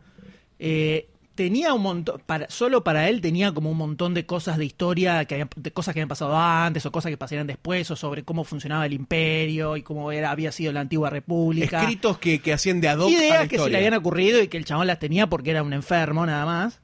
eh, 0.59 1.07
tenía 1.37 1.73
un 1.73 1.81
montón, 1.81 2.21
para, 2.25 2.49
solo 2.49 2.83
para 2.83 3.07
él 3.07 3.21
tenía 3.21 3.53
como 3.53 3.71
un 3.71 3.77
montón 3.77 4.13
de 4.13 4.25
cosas 4.25 4.57
de 4.57 4.65
historia, 4.65 5.23
que 5.23 5.35
habían- 5.35 5.49
de 5.55 5.71
cosas 5.71 5.93
que 5.93 5.99
habían 6.01 6.09
pasado 6.09 6.35
antes 6.37 6.85
o 6.85 6.91
cosas 6.91 7.09
que 7.09 7.15
pasarían 7.17 7.47
después, 7.47 7.89
o 7.91 7.95
sobre 7.95 8.23
cómo 8.25 8.43
funcionaba 8.43 8.85
el 8.85 8.91
imperio 8.91 9.77
y 9.77 9.83
cómo 9.83 10.11
era, 10.11 10.31
había 10.31 10.51
sido 10.51 10.73
la 10.73 10.81
antigua 10.81 11.09
república. 11.09 11.79
Escritos 11.81 12.17
que, 12.17 12.41
que 12.41 12.51
hacían 12.51 12.81
de 12.81 12.89
ad 12.89 12.97
hoc 12.99 13.07
a 13.07 13.11
la 13.11 13.17
Ideas 13.17 13.47
que 13.47 13.57
se 13.57 13.69
le 13.69 13.77
habían 13.77 13.93
ocurrido 13.93 14.41
y 14.43 14.49
que 14.49 14.57
el 14.57 14.65
chabón 14.65 14.87
las 14.87 14.99
tenía 14.99 15.27
porque 15.27 15.51
era 15.51 15.63
un 15.63 15.71
enfermo 15.71 16.25
nada 16.25 16.45
más. 16.45 16.81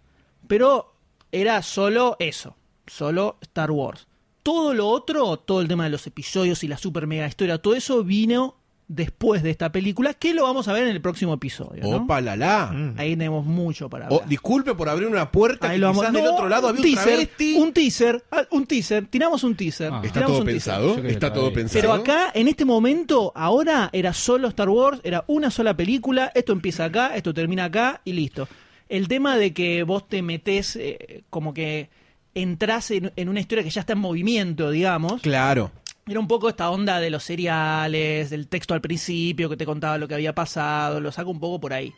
Pero 0.47 0.93
era 1.33 1.61
solo 1.61 2.15
eso, 2.19 2.55
solo 2.87 3.37
Star 3.41 3.71
Wars. 3.71 4.07
Todo 4.43 4.73
lo 4.73 4.87
otro, 4.87 5.37
todo 5.37 5.61
el 5.61 5.67
tema 5.67 5.85
de 5.85 5.89
los 5.89 6.05
episodios 6.07 6.63
y 6.63 6.67
la 6.67 6.77
super 6.77 7.07
mega 7.07 7.27
historia, 7.27 7.57
todo 7.57 7.75
eso 7.75 8.03
vino 8.03 8.55
después 8.87 9.41
de 9.43 9.49
esta 9.49 9.71
película, 9.71 10.13
que 10.13 10.33
lo 10.33 10.43
vamos 10.43 10.67
a 10.67 10.73
ver 10.73 10.83
en 10.83 10.89
el 10.89 11.01
próximo 11.01 11.33
episodio. 11.33 11.83
¿no? 11.83 11.97
Opa, 11.97 12.21
la 12.21 12.35
la. 12.35 12.67
Mm. 12.73 12.95
Ahí 12.99 13.09
tenemos 13.15 13.45
mucho 13.45 13.89
para 13.89 14.07
Oh, 14.09 14.15
hablar. 14.15 14.29
disculpe 14.29 14.75
por 14.75 14.89
abrir 14.89 15.07
una 15.07 15.31
puerta 15.31 15.67
Ahí 15.69 15.75
que 15.75 15.79
lo 15.79 15.87
vamos- 15.87 16.01
quizás 16.03 16.13
del 16.13 16.23
No, 16.25 16.33
otro 16.33 16.49
lado 16.49 16.67
había 16.67 16.81
un, 16.81 16.87
teaser, 16.95 17.29
un 17.57 17.73
teaser, 17.73 18.23
ah, 18.31 18.43
un 18.51 18.65
teaser, 18.65 19.05
tiramos 19.07 19.43
un 19.43 19.55
teaser. 19.55 19.91
Ah. 19.93 20.01
Está 20.03 20.25
todo 20.25 20.43
pensado, 20.43 20.97
está 20.99 21.33
todo 21.33 21.51
pensado. 21.53 21.81
Pero 21.81 21.93
acá, 21.93 22.31
en 22.33 22.47
este 22.47 22.65
momento, 22.65 23.31
ahora 23.35 23.89
era 23.93 24.13
solo 24.13 24.47
Star 24.49 24.69
Wars, 24.69 24.99
era 25.03 25.23
una 25.27 25.49
sola 25.49 25.75
película, 25.75 26.31
esto 26.35 26.51
empieza 26.53 26.85
acá, 26.85 27.15
esto 27.15 27.33
termina 27.33 27.65
acá 27.65 28.01
y 28.05 28.13
listo. 28.13 28.47
El 28.89 29.07
tema 29.07 29.37
de 29.37 29.53
que 29.53 29.83
vos 29.83 30.07
te 30.07 30.21
metés, 30.21 30.75
eh, 30.75 31.23
como 31.29 31.53
que 31.53 31.89
entras 32.35 32.91
en, 32.91 33.11
en 33.15 33.29
una 33.29 33.39
historia 33.39 33.63
que 33.63 33.69
ya 33.69 33.81
está 33.81 33.93
en 33.93 33.99
movimiento, 33.99 34.69
digamos, 34.71 35.21
Claro. 35.21 35.71
Era 36.07 36.19
un 36.19 36.27
poco 36.27 36.49
esta 36.49 36.69
onda 36.69 36.99
de 36.99 37.09
los 37.09 37.23
seriales, 37.23 38.29
del 38.29 38.47
texto 38.47 38.73
al 38.73 38.81
principio 38.81 39.49
que 39.49 39.57
te 39.57 39.65
contaba 39.65 39.97
lo 39.97 40.07
que 40.07 40.15
había 40.15 40.35
pasado, 40.35 40.99
lo 40.99 41.11
saco 41.11 41.31
un 41.31 41.39
poco 41.39 41.59
por 41.59 41.73
ahí. 41.73 41.93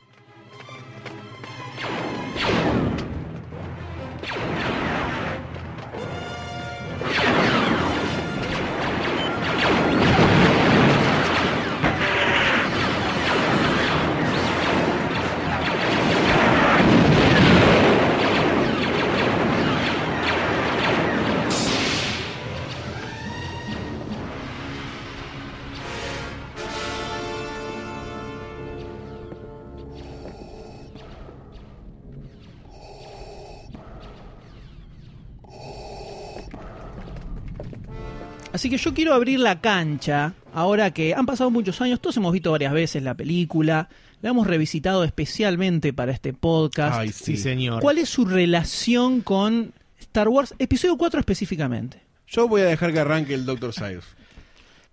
Así 38.65 38.72
que 38.72 38.77
yo 38.79 38.95
quiero 38.95 39.13
abrir 39.13 39.39
la 39.39 39.62
cancha, 39.62 40.34
ahora 40.51 40.89
que 40.89 41.13
han 41.13 41.27
pasado 41.27 41.51
muchos 41.51 41.79
años, 41.81 42.00
todos 42.01 42.17
hemos 42.17 42.34
visto 42.34 42.50
varias 42.50 42.74
veces 42.74 43.03
la 43.03 43.13
película, 43.13 43.89
la 44.24 44.31
hemos 44.31 44.48
revisitado 44.48 45.03
especialmente 45.03 45.93
para 45.93 46.12
este 46.12 46.34
podcast. 46.34 46.95
Ay, 46.97 47.10
Sí, 47.12 47.36
sí. 47.36 47.38
señor. 47.38 47.80
¿Cuál 47.80 47.99
es 47.99 48.10
su 48.10 48.25
relación 48.25 49.21
con 49.21 49.71
Star 49.99 50.30
Wars, 50.30 50.56
episodio 50.58 50.97
4 50.97 51.19
específicamente? 51.19 52.01
Yo 52.25 52.47
voy 52.47 52.62
a 52.62 52.65
dejar 52.65 52.91
que 52.91 53.01
arranque 53.01 53.36
el 53.36 53.45
Dr. 53.45 53.71
Sayus. 53.71 54.06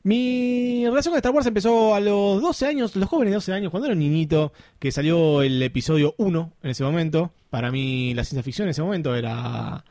Mi 0.02 0.85
relación 0.85 1.12
con 1.12 1.16
Star 1.16 1.32
Wars 1.32 1.46
empezó 1.46 1.94
a 1.94 2.00
los 2.00 2.42
12 2.42 2.66
años, 2.66 2.94
los 2.94 3.08
jóvenes 3.08 3.32
12 3.32 3.54
años, 3.54 3.70
cuando 3.70 3.87
era 3.87 3.94
un 3.94 4.00
niñito, 4.00 4.52
que 4.78 4.92
salió 4.92 5.40
el 5.40 5.62
episodio 5.62 6.14
1 6.18 6.52
en 6.62 6.70
ese 6.70 6.85
momento. 6.85 7.32
Para 7.48 7.70
mí 7.70 8.12
la 8.12 8.22
ciencia 8.24 8.42
ficción 8.42 8.66
en 8.66 8.72
ese 8.72 8.82
momento 8.82 9.14
era 9.14 9.82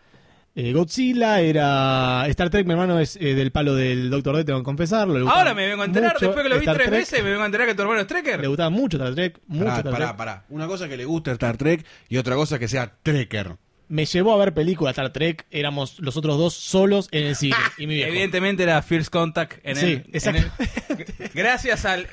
eh, 0.56 0.74
Godzilla, 0.74 1.40
era 1.40 2.26
Star 2.28 2.50
Trek, 2.50 2.66
mi 2.66 2.74
hermano 2.74 3.00
es 3.00 3.16
eh, 3.16 3.36
del 3.36 3.52
palo 3.52 3.74
del 3.76 4.10
Doctor 4.10 4.36
D, 4.38 4.44
tengo 4.44 4.60
que 4.60 4.66
confesarlo. 4.66 5.18
le 5.20 5.30
Ahora 5.30 5.54
me 5.54 5.68
vengo 5.68 5.84
a 5.84 5.86
enterar, 5.86 6.14
mucho 6.14 6.26
después 6.26 6.44
que 6.44 6.50
lo 6.50 6.56
vi 6.56 6.62
Star 6.62 6.76
tres 6.76 6.88
Trek. 6.90 7.00
veces, 7.00 7.24
me 7.24 7.30
vengo 7.30 7.44
a 7.44 7.46
enterar 7.46 7.68
que 7.68 7.76
tu 7.76 7.82
hermano 7.84 8.00
es 8.02 8.06
Le 8.12 8.22
Trekker. 8.22 8.48
gustaba 8.48 8.70
mucho 8.70 8.98
Star 8.98 9.16
Trek, 9.16 9.40
mucho 9.48 9.66
Pará, 9.66 9.78
Star 9.78 9.92
pará, 9.94 10.06
Trek. 10.08 10.18
pará. 10.18 10.46
Una 10.50 10.68
cosa 10.68 10.90
que 10.90 10.98
le 10.98 11.06
gusta 11.06 11.32
Star 11.32 11.58
Trek 11.58 11.86
y 12.10 12.18
otra 12.18 12.36
cosa 12.36 12.60
que 12.60 12.68
sea 12.68 12.94
Trekker. 13.02 13.56
Me 13.88 14.06
llevó 14.06 14.34
a 14.34 14.38
ver 14.38 14.54
películas 14.54 14.92
Star 14.94 15.12
Trek, 15.12 15.46
éramos 15.52 16.00
los 16.00 16.16
otros 16.16 16.38
dos 16.38 16.54
solos 16.54 17.10
en 17.12 17.28
el 17.28 17.36
cine. 17.36 17.56
y 17.78 17.88
mi 17.88 17.96
viejo. 17.96 18.10
Evidentemente 18.10 18.64
era 18.64 18.82
First 18.82 19.10
Contact 19.12 19.60
en 19.66 19.76
Sí, 19.76 19.86
el, 19.86 19.92
en 19.94 20.06
exacto. 20.14 20.42
el- 20.60 21.30
Gracias 21.34 21.84
al 21.86 22.08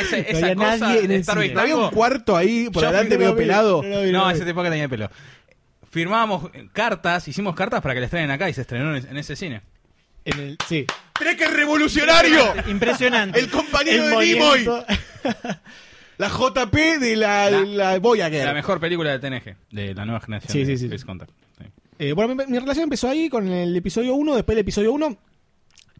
ese- 0.00 0.26
No 0.32 0.38
esa 0.38 0.46
había 0.46 0.54
cosa 0.56 0.76
nadie 0.78 1.00
en 1.00 1.08
de 1.08 1.14
el 1.14 1.20
Star 1.22 1.36
cine. 1.36 1.46
Wars 1.46 1.54
¿No 1.54 1.60
había 1.62 1.76
un 1.76 1.90
cuarto 1.90 2.36
ahí 2.36 2.68
por 2.70 2.82
Yo 2.82 2.90
fui- 2.90 3.04
medio 3.04 3.18
no 3.18 3.24
lo 3.24 3.32
vi, 3.34 3.38
pelado? 3.38 3.82
no 3.82 3.88
lo 3.88 4.02
vi, 4.02 4.12
no 4.12 4.18
No, 4.18 4.24
lo 4.26 4.30
ese 4.36 4.44
tipo 4.44 4.62
que 4.62 4.68
tenía 4.70 4.88
pelo. 4.88 5.10
Firmábamos 5.92 6.50
cartas, 6.72 7.28
hicimos 7.28 7.54
cartas 7.54 7.80
para 7.82 7.92
que 7.94 8.00
la 8.00 8.06
estrenen 8.06 8.30
acá 8.30 8.48
y 8.48 8.54
se 8.54 8.62
estrenó 8.62 8.96
en, 8.96 9.06
en 9.06 9.16
ese 9.18 9.36
cine. 9.36 9.60
En 10.24 10.38
el- 10.40 10.58
sí. 10.66 10.86
¡Trekker 11.12 11.50
revolucionario! 11.52 12.42
Impresionante. 12.68 13.38
El 13.38 13.50
compañero 13.50 14.04
El 14.04 14.10
de 14.10 14.16
Nimoy. 14.26 14.38
movimiento. 14.64 14.84
La 16.18 16.28
JP 16.28 16.74
de 17.00 17.16
la, 17.16 17.50
La- 17.50 17.60
la 17.64 17.98
Voyager. 17.98 18.44
La 18.46 18.54
mejor 18.54 18.80
película 18.80 19.16
de 19.16 19.18
TNG, 19.18 19.56
de 19.70 19.94
la 19.94 20.04
nueva 20.04 20.20
generación. 20.20 20.52
Sí, 20.52 20.60
de 20.64 20.76
sí, 20.78 20.84
sí. 20.84 20.88
First 20.88 21.04
Contact. 21.04 21.30
Sí. 21.58 21.64
Eh, 21.98 22.12
bueno, 22.12 22.34
mi, 22.34 22.46
mi 22.46 22.58
relación 22.58 22.84
empezó 22.84 23.08
ahí 23.08 23.28
con 23.28 23.48
el 23.48 23.76
episodio 23.76 24.14
1. 24.14 24.34
Después 24.36 24.54
del 24.54 24.62
episodio 24.62 24.92
1, 24.92 25.16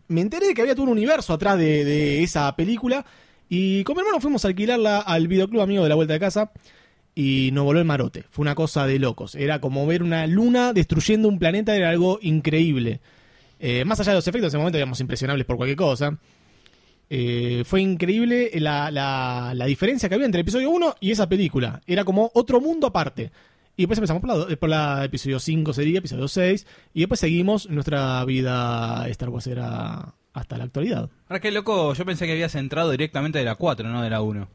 me 0.09 0.21
enteré 0.21 0.47
de 0.49 0.55
que 0.55 0.63
había 0.63 0.75
todo 0.75 0.85
un 0.85 0.91
universo 0.93 1.33
atrás 1.35 1.59
de, 1.59 1.85
de 1.85 2.23
esa 2.23 2.55
película. 2.57 3.05
Y 3.49 3.83
con 3.85 3.97
mi 3.97 4.01
hermano 4.01 4.21
fuimos 4.21 4.45
a 4.45 4.49
alquilarla 4.49 5.01
al 5.01 5.29
videoclub 5.29 5.61
amigo 5.61 5.83
de 5.83 5.89
la 5.89 5.95
vuelta 5.97 6.15
de 6.15 6.21
casa. 6.21 6.51
Y 7.15 7.51
nos 7.53 7.65
voló 7.65 7.79
el 7.79 7.85
marote. 7.85 8.25
Fue 8.31 8.43
una 8.43 8.55
cosa 8.55 8.87
de 8.87 8.99
locos. 8.99 9.35
Era 9.35 9.61
como 9.61 9.87
ver 9.87 10.03
una 10.03 10.27
luna 10.27 10.73
destruyendo 10.73 11.29
un 11.29 11.39
planeta. 11.39 11.77
Era 11.77 11.91
algo 11.91 12.19
increíble. 12.23 13.01
Eh, 13.61 13.85
más 13.85 14.01
allá 14.01 14.13
de 14.13 14.17
los 14.19 14.27
efectos, 14.29 14.47
en 14.47 14.57
ese 14.57 14.59
momento 14.59 14.79
éramos 14.79 15.01
impresionables 15.01 15.45
por 15.47 15.57
cualquier 15.57 15.77
cosa. 15.77 16.19
Eh, 17.11 17.63
fue 17.67 17.83
increíble 17.83 18.51
la, 18.55 18.91
la- 18.91 19.53
diferencia 19.67 20.09
que 20.09 20.15
había 20.15 20.25
entre 20.25 20.41
el 20.41 20.45
episodio 20.45 20.71
1 20.71 20.95
y 21.01 21.11
esa 21.11 21.29
película. 21.29 21.83
Era 21.87 22.05
como 22.05 22.31
otro 22.35 22.61
mundo 22.61 22.87
aparte. 22.87 23.31
Y 23.77 23.83
después 23.83 23.99
empezamos 23.99 24.21
por 24.23 24.29
la, 24.31 24.37
do- 24.37 24.59
por 24.59 24.69
la 24.71 25.05
episodio 25.05 25.39
5 25.39 25.73
sería, 25.75 25.99
episodio 25.99 26.27
6. 26.29 26.67
Y 26.95 27.01
después 27.01 27.21
seguimos 27.21 27.69
nuestra 27.69 28.25
vida 28.25 29.07
Star 29.09 29.29
Wars 29.29 29.47
era 29.47 30.15
hasta 30.33 30.57
la 30.57 30.65
actualidad. 30.65 31.11
Ahora 31.29 31.41
qué 31.41 31.51
loco, 31.51 31.93
yo 31.93 32.05
pensé 32.07 32.25
que 32.27 32.33
habías 32.33 32.55
entrado 32.55 32.91
directamente 32.91 33.39
de 33.39 33.45
la 33.45 33.57
4, 33.57 33.87
no 33.91 34.01
de 34.03 34.09
la 34.11 34.23
1. 34.23 34.49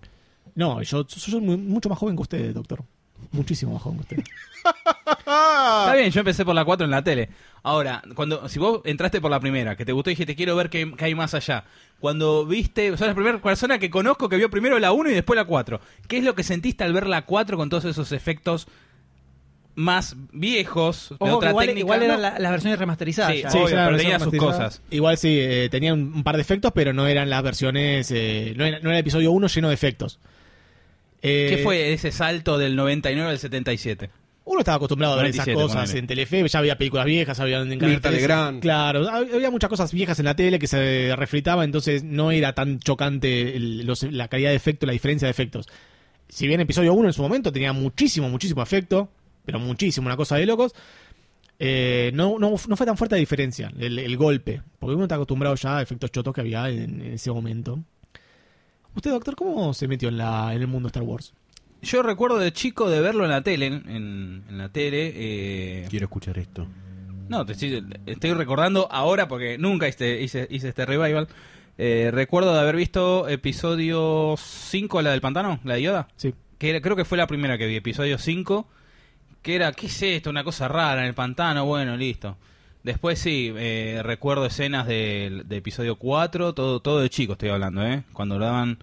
No, 0.57 0.81
yo 0.81 1.05
soy 1.07 1.39
muy- 1.39 1.55
mucho 1.57 1.87
más 1.87 1.97
joven 1.99 2.15
que 2.15 2.21
ustedes, 2.23 2.53
doctor. 2.53 2.83
Muchísimo 3.31 3.73
más 3.73 3.81
joven 3.81 3.99
que 3.99 4.01
ustedes. 4.15 4.25
Está 5.19 5.93
bien, 5.95 6.09
yo 6.11 6.19
empecé 6.21 6.43
por 6.45 6.55
la 6.55 6.65
4 6.65 6.85
en 6.85 6.91
la 6.91 7.03
tele. 7.03 7.29
Ahora, 7.63 8.01
cuando 8.15 8.47
si 8.49 8.59
vos 8.59 8.81
entraste 8.85 9.21
por 9.21 9.29
la 9.31 9.39
primera, 9.39 9.75
que 9.75 9.85
te 9.85 9.91
gustó 9.91 10.09
y 10.09 10.13
dijiste 10.13 10.35
quiero 10.35 10.55
ver 10.55 10.69
qué, 10.69 10.91
qué 10.97 11.05
hay 11.05 11.15
más 11.15 11.33
allá. 11.33 11.63
Cuando 11.99 12.45
viste, 12.45 12.89
sos 12.97 13.07
la 13.07 13.13
primera 13.15 13.39
persona 13.41 13.79
que 13.79 13.89
conozco 13.89 14.29
que 14.29 14.37
vio 14.37 14.49
primero 14.49 14.79
la 14.79 14.91
1 14.91 15.09
y 15.09 15.13
después 15.13 15.37
la 15.37 15.45
4. 15.45 15.79
¿Qué 16.07 16.17
es 16.17 16.23
lo 16.23 16.35
que 16.35 16.43
sentiste 16.43 16.83
al 16.83 16.93
ver 16.93 17.07
la 17.07 17.23
4 17.25 17.57
con 17.57 17.69
todos 17.69 17.85
esos 17.85 18.11
efectos 18.11 18.67
más 19.75 20.15
viejos 20.31 21.09
de 21.09 21.15
Ojo, 21.19 21.25
que 21.25 21.35
otra 21.35 21.49
igual, 21.51 21.65
técnica? 21.67 21.79
igual 21.85 22.03
eran 22.03 22.15
No, 22.17 22.21
la- 22.21 22.39
las 22.39 22.51
versiones 22.51 22.79
remasterizadas. 22.79 23.33
Sí, 23.35 23.41
ya. 23.43 23.51
sí. 23.51 23.57
Obvio, 23.57 23.67
era 23.69 23.81
la 23.81 23.85
pero 23.87 23.97
tenía 23.99 24.19
sus 24.19 24.35
cosas. 24.37 24.81
Igual 24.89 25.17
sí, 25.17 25.37
eh, 25.39 25.67
tenía 25.69 25.93
un, 25.93 26.13
un 26.15 26.23
par 26.23 26.35
de 26.35 26.41
efectos, 26.41 26.71
pero 26.73 26.93
no 26.93 27.05
eran 27.07 27.29
las 27.29 27.43
versiones. 27.43 28.09
eh, 28.11 28.53
no, 28.57 28.65
era, 28.65 28.79
no 28.79 28.89
era 28.89 28.97
el 28.97 29.01
episodio 29.01 29.31
1 29.31 29.47
lleno 29.47 29.67
de 29.67 29.73
efectos. 29.75 30.19
Eh, 31.21 31.47
¿Qué 31.49 31.63
fue 31.63 31.93
ese 31.93 32.11
salto 32.11 32.57
del 32.57 32.75
99 32.75 33.29
al 33.31 33.39
77? 33.39 34.09
Uno 34.45 34.59
estaba 34.59 34.77
acostumbrado 34.77 35.15
a 35.15 35.17
ver 35.17 35.25
esas 35.27 35.45
97, 35.47 35.61
cosas 35.61 35.81
ponele. 35.89 35.99
en 35.99 36.07
Telefe, 36.07 36.47
ya 36.47 36.59
había 36.59 36.77
películas 36.77 37.05
viejas, 37.05 37.39
había 37.41 37.59
en 37.59 37.69
Canal 37.79 37.89
Mirta 37.89 38.09
13. 38.09 38.21
Legrand. 38.21 38.61
Claro, 38.61 39.01
hab- 39.09 39.33
había 39.33 39.51
muchas 39.51 39.69
cosas 39.69 39.91
viejas 39.91 40.19
en 40.19 40.25
la 40.25 40.35
tele 40.37 40.57
que 40.57 40.67
se 40.67 41.13
refritaba, 41.17 41.65
entonces 41.65 42.03
no 42.03 42.31
era 42.31 42.53
tan 42.53 42.79
chocante 42.79 43.57
el- 43.57 43.85
los- 43.85 44.03
la 44.03 44.29
calidad 44.29 44.51
de 44.51 44.55
efecto, 44.55 44.85
la 44.85 44.93
diferencia 44.93 45.25
de 45.27 45.31
efectos. 45.31 45.67
Si 46.29 46.47
bien 46.47 46.61
episodio 46.61 46.93
1 46.93 47.09
en 47.09 47.13
su 47.13 47.21
momento 47.21 47.51
tenía 47.51 47.73
muchísimo, 47.73 48.29
muchísimo 48.29 48.61
efecto, 48.63 49.09
pero 49.45 49.59
muchísimo, 49.59 50.07
una 50.07 50.15
cosa 50.17 50.37
de 50.37 50.45
locos, 50.45 50.73
eh, 51.59 52.11
no, 52.13 52.37
no, 52.39 52.51
no 52.51 52.75
fue 52.77 52.85
tan 52.85 52.95
fuerte 52.97 53.15
la 53.15 53.19
diferencia, 53.19 53.71
el, 53.79 53.97
el 53.99 54.15
golpe, 54.17 54.61
porque 54.79 54.95
uno 54.95 55.05
está 55.05 55.15
acostumbrado 55.15 55.55
ya 55.55 55.77
a 55.79 55.81
efectos 55.81 56.11
chotos 56.11 56.33
que 56.33 56.41
había 56.41 56.69
en, 56.69 57.01
en 57.01 57.13
ese 57.13 57.31
momento. 57.31 57.79
Usted, 58.97 59.11
doctor, 59.11 59.35
¿cómo 59.35 59.73
se 59.73 59.87
metió 59.87 60.09
en, 60.09 60.17
la, 60.17 60.53
en 60.53 60.61
el 60.61 60.67
mundo 60.67 60.87
Star 60.87 61.03
Wars? 61.03 61.33
Yo 61.81 62.01
recuerdo 62.03 62.39
de 62.39 62.51
chico 62.51 62.89
de 62.89 62.99
verlo 62.99 63.23
en 63.23 63.29
la 63.31 63.41
tele, 63.41 63.67
en, 63.67 64.43
en 64.49 64.57
la 64.57 64.69
tele. 64.69 65.13
eh, 65.15 65.85
Quiero 65.89 66.05
escuchar 66.05 66.37
esto. 66.39 66.67
No, 67.29 67.45
te 67.45 67.53
estoy, 67.53 67.85
estoy 68.05 68.33
recordando 68.33 68.87
ahora 68.91 69.27
porque 69.27 69.57
nunca 69.57 69.87
hice, 69.87 70.21
hice, 70.21 70.47
hice 70.49 70.69
este 70.69 70.85
revival. 70.85 71.27
Eh, 71.77 72.09
recuerdo 72.11 72.53
de 72.53 72.59
haber 72.59 72.75
visto 72.75 73.27
episodio 73.27 74.35
5, 74.37 75.01
la 75.03 75.11
del 75.11 75.21
pantano, 75.21 75.59
la 75.63 75.75
de 75.75 75.81
Yoda. 75.83 76.07
Sí. 76.15 76.33
Que 76.57 76.71
era- 76.71 76.81
creo 76.81 76.95
que 76.95 77.05
fue 77.05 77.17
la 77.19 77.27
primera 77.27 77.57
que 77.57 77.67
vi, 77.67 77.75
episodio 77.75 78.17
5. 78.17 78.67
Que 79.43 79.55
era, 79.55 79.71
¿qué 79.73 79.85
es 79.85 80.01
esto? 80.01 80.31
Una 80.31 80.43
cosa 80.43 80.67
rara 80.67 81.01
en 81.01 81.07
el 81.07 81.13
pantano. 81.13 81.65
Bueno, 81.65 81.95
listo. 81.95 82.35
Después 82.87 83.19
sí, 83.19 83.53
eh, 83.57 83.99
recuerdo 84.01 84.45
escenas 84.45 84.87
del 84.87 85.45
de 85.45 85.57
episodio 85.57 85.97
4, 85.97 86.53
todo, 86.53 86.79
todo 86.79 87.01
de 87.01 87.09
chico 87.09 87.33
estoy 87.33 87.49
hablando, 87.49 87.85
¿eh? 87.85 88.03
Cuando 88.13 88.39
lo 88.39 88.45
daban 88.45 88.77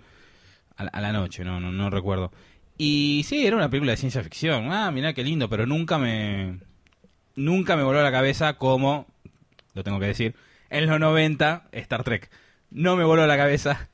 a, 0.76 0.84
la- 0.84 0.90
a 0.90 1.00
la 1.00 1.10
noche, 1.10 1.42
no, 1.42 1.58
no, 1.58 1.72
no 1.72 1.88
recuerdo. 1.88 2.30
Y 2.76 3.24
sí, 3.26 3.46
era 3.46 3.56
una 3.56 3.70
película 3.70 3.92
de 3.92 3.96
ciencia 3.96 4.22
ficción. 4.22 4.70
Ah, 4.70 4.90
mirá 4.90 5.14
qué 5.14 5.24
lindo, 5.24 5.48
pero 5.48 5.64
nunca 5.64 5.96
me. 5.96 6.58
Nunca 7.34 7.76
me 7.76 7.82
voló 7.82 8.00
a 8.00 8.02
la 8.02 8.12
cabeza 8.12 8.58
como. 8.58 9.06
Lo 9.72 9.82
tengo 9.82 9.98
que 9.98 10.06
decir. 10.06 10.34
En 10.68 10.86
los 10.86 11.00
90, 11.00 11.68
Star 11.72 12.04
Trek. 12.04 12.30
No 12.70 12.96
me 12.96 13.04
voló 13.04 13.22
a 13.22 13.26
la 13.26 13.38
cabeza. 13.38 13.88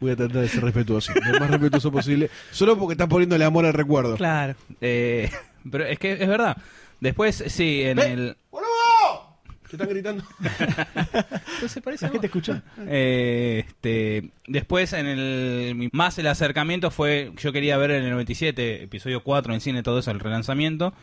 Voy 0.00 0.12
a 0.12 0.16
tratar 0.16 0.40
de 0.42 0.48
ser 0.48 0.62
respetuoso, 0.64 1.12
lo 1.14 1.40
más 1.40 1.50
respetuoso 1.50 1.90
posible, 1.92 2.30
solo 2.50 2.78
porque 2.78 2.92
estás 2.92 3.08
poniéndole 3.08 3.44
amor 3.44 3.64
al 3.66 3.72
recuerdo. 3.74 4.16
Claro. 4.16 4.54
Eh, 4.80 5.30
pero 5.70 5.86
es 5.86 5.98
que 5.98 6.12
es 6.12 6.28
verdad. 6.28 6.56
Después, 7.00 7.44
sí, 7.48 7.82
en 7.82 7.98
el. 7.98 8.36
¡Boludo! 8.50 9.38
¿Qué 9.68 9.76
están 9.76 9.88
gritando? 9.88 10.24
se 11.68 11.80
parece 11.80 12.06
La 12.06 12.12
gente 12.12 12.26
escuchó. 12.26 12.60
Eh, 12.86 13.64
este, 13.66 14.30
después, 14.46 14.92
en 14.92 15.06
el 15.06 15.90
más 15.92 16.18
el 16.18 16.26
acercamiento 16.26 16.90
fue. 16.90 17.32
Yo 17.36 17.52
quería 17.52 17.76
ver 17.76 17.90
en 17.92 18.04
el 18.04 18.10
97, 18.10 18.84
episodio 18.84 19.22
4 19.22 19.54
en 19.54 19.60
cine, 19.60 19.82
todo 19.82 19.98
eso, 19.98 20.10
el 20.10 20.20
relanzamiento. 20.20 20.94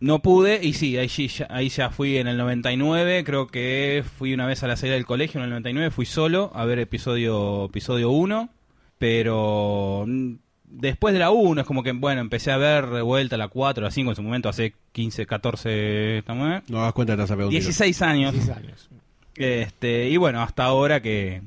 No 0.00 0.22
pude, 0.22 0.64
y 0.64 0.72
sí, 0.72 0.96
ahí, 0.96 1.10
sí 1.10 1.28
ya, 1.28 1.46
ahí 1.50 1.68
ya 1.68 1.90
fui 1.90 2.16
en 2.16 2.26
el 2.26 2.38
99. 2.38 3.22
Creo 3.22 3.48
que 3.48 4.02
fui 4.18 4.32
una 4.32 4.46
vez 4.46 4.62
a 4.62 4.66
la 4.66 4.76
salida 4.76 4.94
del 4.94 5.04
colegio 5.04 5.40
en 5.40 5.44
el 5.44 5.50
99. 5.50 5.90
Fui 5.90 6.06
solo 6.06 6.50
a 6.54 6.64
ver 6.64 6.78
episodio, 6.78 7.66
episodio 7.66 8.10
1. 8.10 8.48
Pero 8.98 10.06
después 10.70 11.12
de 11.12 11.20
la 11.20 11.30
1 11.30 11.60
es 11.60 11.66
como 11.66 11.82
que, 11.82 11.92
bueno, 11.92 12.20
empecé 12.20 12.50
a 12.52 12.56
ver 12.56 12.88
de 12.88 13.02
vuelta 13.02 13.36
la 13.36 13.48
4, 13.48 13.82
la 13.82 13.90
5 13.90 14.10
en 14.10 14.16
su 14.16 14.22
momento, 14.22 14.48
hace 14.48 14.74
15, 14.92 15.26
14, 15.26 16.18
estamos, 16.18 16.62
No 16.68 16.82
das 16.82 16.92
cuenta, 16.92 17.16
tiro. 17.16 17.48
16 17.48 18.02
años. 18.02 18.32
16 18.32 18.56
años. 18.56 18.88
Este, 19.36 20.08
y 20.08 20.16
bueno, 20.16 20.42
hasta 20.42 20.64
ahora 20.64 21.00
que 21.00 21.42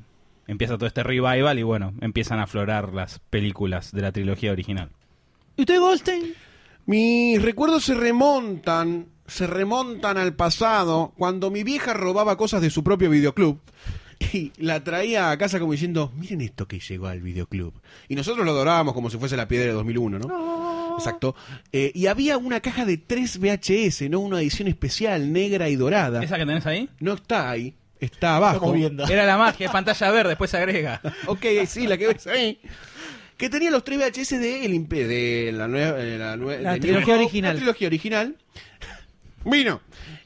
empieza 0.48 0.76
todo 0.78 0.88
este 0.88 1.04
revival 1.04 1.58
y 1.58 1.64
bueno, 1.64 1.94
empiezan 2.02 2.40
a 2.40 2.44
aflorar 2.44 2.94
las 2.94 3.20
películas 3.20 3.92
de 3.92 4.02
la 4.02 4.12
trilogía 4.12 4.52
original. 4.52 4.90
¿Y 5.56 5.62
usted, 5.62 5.80
Goldstein? 5.80 6.34
Mis 6.86 7.42
recuerdos 7.42 7.86
se 7.86 7.94
remontan, 7.94 9.08
se 9.28 9.48
remontan 9.48 10.18
al 10.18 10.34
pasado, 10.34 11.14
cuando 11.18 11.50
mi 11.50 11.64
vieja 11.64 11.94
robaba 11.94 12.36
cosas 12.36 12.62
de 12.62 12.70
su 12.70 12.84
propio 12.84 13.10
videoclub 13.10 13.60
y 14.20 14.52
la 14.58 14.84
traía 14.84 15.32
a 15.32 15.38
casa 15.38 15.60
como 15.60 15.72
diciendo, 15.72 16.12
miren 16.16 16.42
esto 16.42 16.68
que 16.68 16.80
llegó 16.80 17.08
al 17.08 17.22
videoclub. 17.22 17.74
Y 18.08 18.16
nosotros 18.16 18.46
lo 18.46 18.52
adorábamos 18.52 18.94
como 18.94 19.10
si 19.10 19.18
fuese 19.18 19.38
la 19.38 19.48
piedra 19.48 19.68
de 19.68 19.74
2001, 19.74 20.20
¿no? 20.20 20.96
Exacto. 20.98 21.36
Eh, 21.72 21.92
y 21.96 22.08
había 22.08 22.38
una 22.38 22.60
caja 22.60 22.86
de 22.86 22.98
3 22.98 23.40
VHS, 23.40 24.10
¿no? 24.10 24.20
Una 24.20 24.40
edición 24.42 24.68
especial, 24.68 25.32
negra 25.34 25.70
y 25.70 25.76
dorada. 25.76 26.24
¿Esa 26.24 26.38
que 26.38 26.46
tenés 26.46 26.66
ahí? 26.66 26.90
No 27.00 27.14
está 27.14 27.50
ahí, 27.50 27.74
está 28.00 28.36
abajo. 28.36 28.56
Estamos 28.58 28.76
viendo. 28.76 29.08
Era 29.08 29.26
la 29.26 29.38
magia, 29.38 29.72
pantalla 29.72 30.12
verde, 30.12 30.30
después 30.30 30.52
se 30.52 30.58
agrega. 30.58 31.02
Ok, 31.28 31.46
sí, 31.68 31.88
la 31.88 31.98
que 31.98 32.08
ves 32.08 32.28
ahí. 32.28 32.60
Que 33.38 33.50
tenía 33.50 33.72
los 33.72 33.84
3 33.84 33.98
VHS 33.98 34.30
de, 34.40 34.66
el, 34.66 34.74
impe- 34.74 35.08
de 35.08 35.52
la, 35.54 35.68
nueva, 35.68 36.00
eh, 36.00 36.18
la, 36.18 36.38
nue- 36.38 36.60
La 36.62 36.74
de 36.74 36.80
trilogía 36.80 37.16
original. 37.16 37.54
La 37.56 37.58
trilogía 37.60 37.88
original. 37.88 38.36
Vino. 39.46 39.82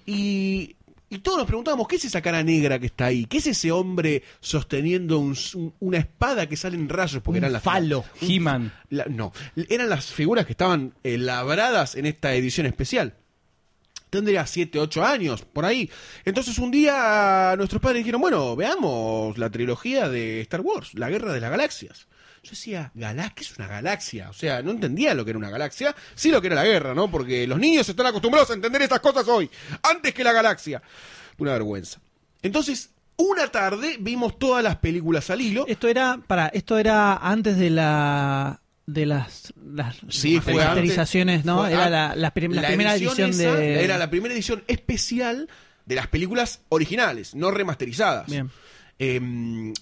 Y, 0.06 0.76
y 1.10 1.20
todos 1.20 1.38
nos 1.38 1.48
preguntábamos, 1.48 1.88
¿qué 1.88 1.96
es 1.96 2.06
esa 2.06 2.22
cara 2.22 2.44
negra 2.44 2.80
que 2.80 2.88
está 2.88 3.06
ahí? 3.06 3.26
¿Qué 3.26 3.38
es 3.38 3.48
ese 3.48 3.72
hombre 3.72 4.24
sosteniendo 4.42 5.20
un- 5.20 5.38
un- 5.56 5.74
una 5.80 5.98
espada 6.00 6.48
que 6.50 6.58
sale 6.58 6.76
en 6.76 6.90
rayos? 6.90 7.22
Porque 7.24 7.38
Un 7.40 7.44
eran 7.46 7.54
las 7.54 7.64
falo. 7.64 8.04
He-Man. 8.22 8.74
la- 8.90 9.06
no, 9.06 9.32
eran 9.70 9.90
las 9.90 10.06
figuras 10.12 10.46
que 10.46 10.52
estaban 10.54 10.94
eh, 11.04 11.18
labradas 11.18 11.96
en 11.96 12.06
esta 12.08 12.34
edición 12.34 12.66
especial. 12.68 13.14
Tendría 14.10 14.46
7, 14.48 14.80
8 14.80 15.04
años, 15.04 15.42
por 15.42 15.66
ahí. 15.66 15.90
Entonces 16.24 16.58
un 16.60 16.72
día 16.72 17.54
nuestros 17.58 17.82
padres 17.82 18.00
dijeron, 18.00 18.22
bueno, 18.22 18.56
veamos 18.56 19.38
la 19.38 19.50
trilogía 19.50 20.08
de 20.08 20.40
Star 20.42 20.62
Wars, 20.62 20.94
la 20.94 21.10
Guerra 21.10 21.34
de 21.34 21.42
las 21.42 21.52
Galaxias. 21.52 22.08
Yo 22.48 22.52
decía, 22.52 22.92
¿galaxia? 22.96 23.34
¿Qué 23.36 23.44
es 23.44 23.58
una 23.58 23.68
galaxia? 23.68 24.30
O 24.30 24.34
sea, 24.34 24.62
no 24.62 24.72
entendía 24.72 25.14
lo 25.14 25.26
que 25.26 25.32
era 25.32 25.38
una 25.40 25.50
galaxia, 25.50 25.94
sí 26.16 26.32
lo 26.32 26.40
que 26.40 26.48
era 26.48 26.56
la 26.56 26.64
guerra, 26.66 26.94
¿no? 26.94 27.12
Porque 27.12 27.46
los 27.46 27.60
niños 27.60 27.88
están 27.90 28.06
acostumbrados 28.06 28.50
a 28.52 28.54
entender 28.54 28.82
estas 28.82 29.02
cosas 29.02 29.28
hoy, 29.28 29.50
antes 29.84 30.14
que 30.14 30.24
la 30.24 30.32
galaxia. 30.32 30.82
Una 31.40 31.52
vergüenza. 31.52 32.00
Entonces, 32.42 32.92
una 33.18 33.48
tarde 33.50 33.98
vimos 34.00 34.40
todas 34.40 34.64
las 34.64 34.78
películas 34.78 35.30
al 35.30 35.42
hilo. 35.42 35.66
Esto 35.68 35.88
era, 35.88 36.20
para, 36.26 36.48
esto 36.48 36.78
era 36.78 37.18
antes 37.18 37.58
de 37.58 37.70
la 37.70 38.62
de 38.86 39.06
las, 39.06 39.54
las 39.74 39.98
Sí, 40.08 40.40
fue 40.40 40.54
antes. 40.54 40.66
masterizaciones, 40.68 41.44
¿no? 41.44 41.60
Fue 41.64 41.74
era 41.74 41.90
la, 41.90 42.16
la 42.16 42.32
prim- 42.32 42.54
la 42.54 42.62
la 42.62 42.68
primera 42.70 42.96
edición 42.96 43.32
esa 43.32 43.54
de 43.56 43.84
Era 43.84 43.98
la 43.98 44.10
primera 44.10 44.34
edición 44.34 44.64
especial 44.68 45.50
de 45.86 45.96
las 45.96 46.08
películas 46.08 46.62
originales, 46.70 47.36
no 47.36 47.52
remasterizadas. 47.52 48.28
Bien. 48.28 48.50
Em, 49.00 49.74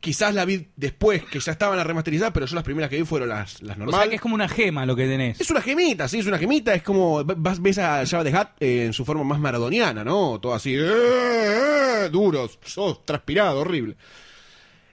quizás 0.00 0.34
la 0.34 0.44
vi 0.44 0.68
después, 0.76 1.22
que 1.24 1.38
ya 1.40 1.52
estaban 1.52 1.76
las 1.76 1.86
remasterizadas, 1.86 2.32
pero 2.32 2.46
yo 2.46 2.54
las 2.54 2.64
primeras 2.64 2.90
que 2.90 2.96
vi 2.96 3.04
fueron 3.04 3.28
las, 3.28 3.62
las 3.62 3.76
O 3.76 3.80
normales. 3.80 4.00
sea 4.00 4.08
que 4.08 4.16
es 4.16 4.20
como 4.20 4.34
una 4.34 4.48
gema 4.48 4.84
lo 4.86 4.96
que 4.96 5.06
tenés. 5.06 5.40
Es 5.40 5.50
una 5.50 5.60
gemita, 5.60 6.08
sí, 6.08 6.18
es 6.20 6.26
una 6.26 6.38
gemita. 6.38 6.74
Es 6.74 6.82
como. 6.82 7.22
Vas, 7.24 7.60
ves 7.62 7.78
a 7.78 8.04
Java 8.06 8.24
de 8.24 8.32
Hat 8.36 8.48
eh, 8.60 8.86
en 8.86 8.92
su 8.92 9.04
forma 9.04 9.22
más 9.24 9.38
maradoniana, 9.38 10.02
¿no? 10.02 10.40
Todo 10.40 10.54
así. 10.54 10.74
eh, 10.74 10.80
eh, 10.82 12.08
duros, 12.10 12.58
sos 12.64 13.04
transpirado, 13.04 13.60
horrible. 13.60 13.96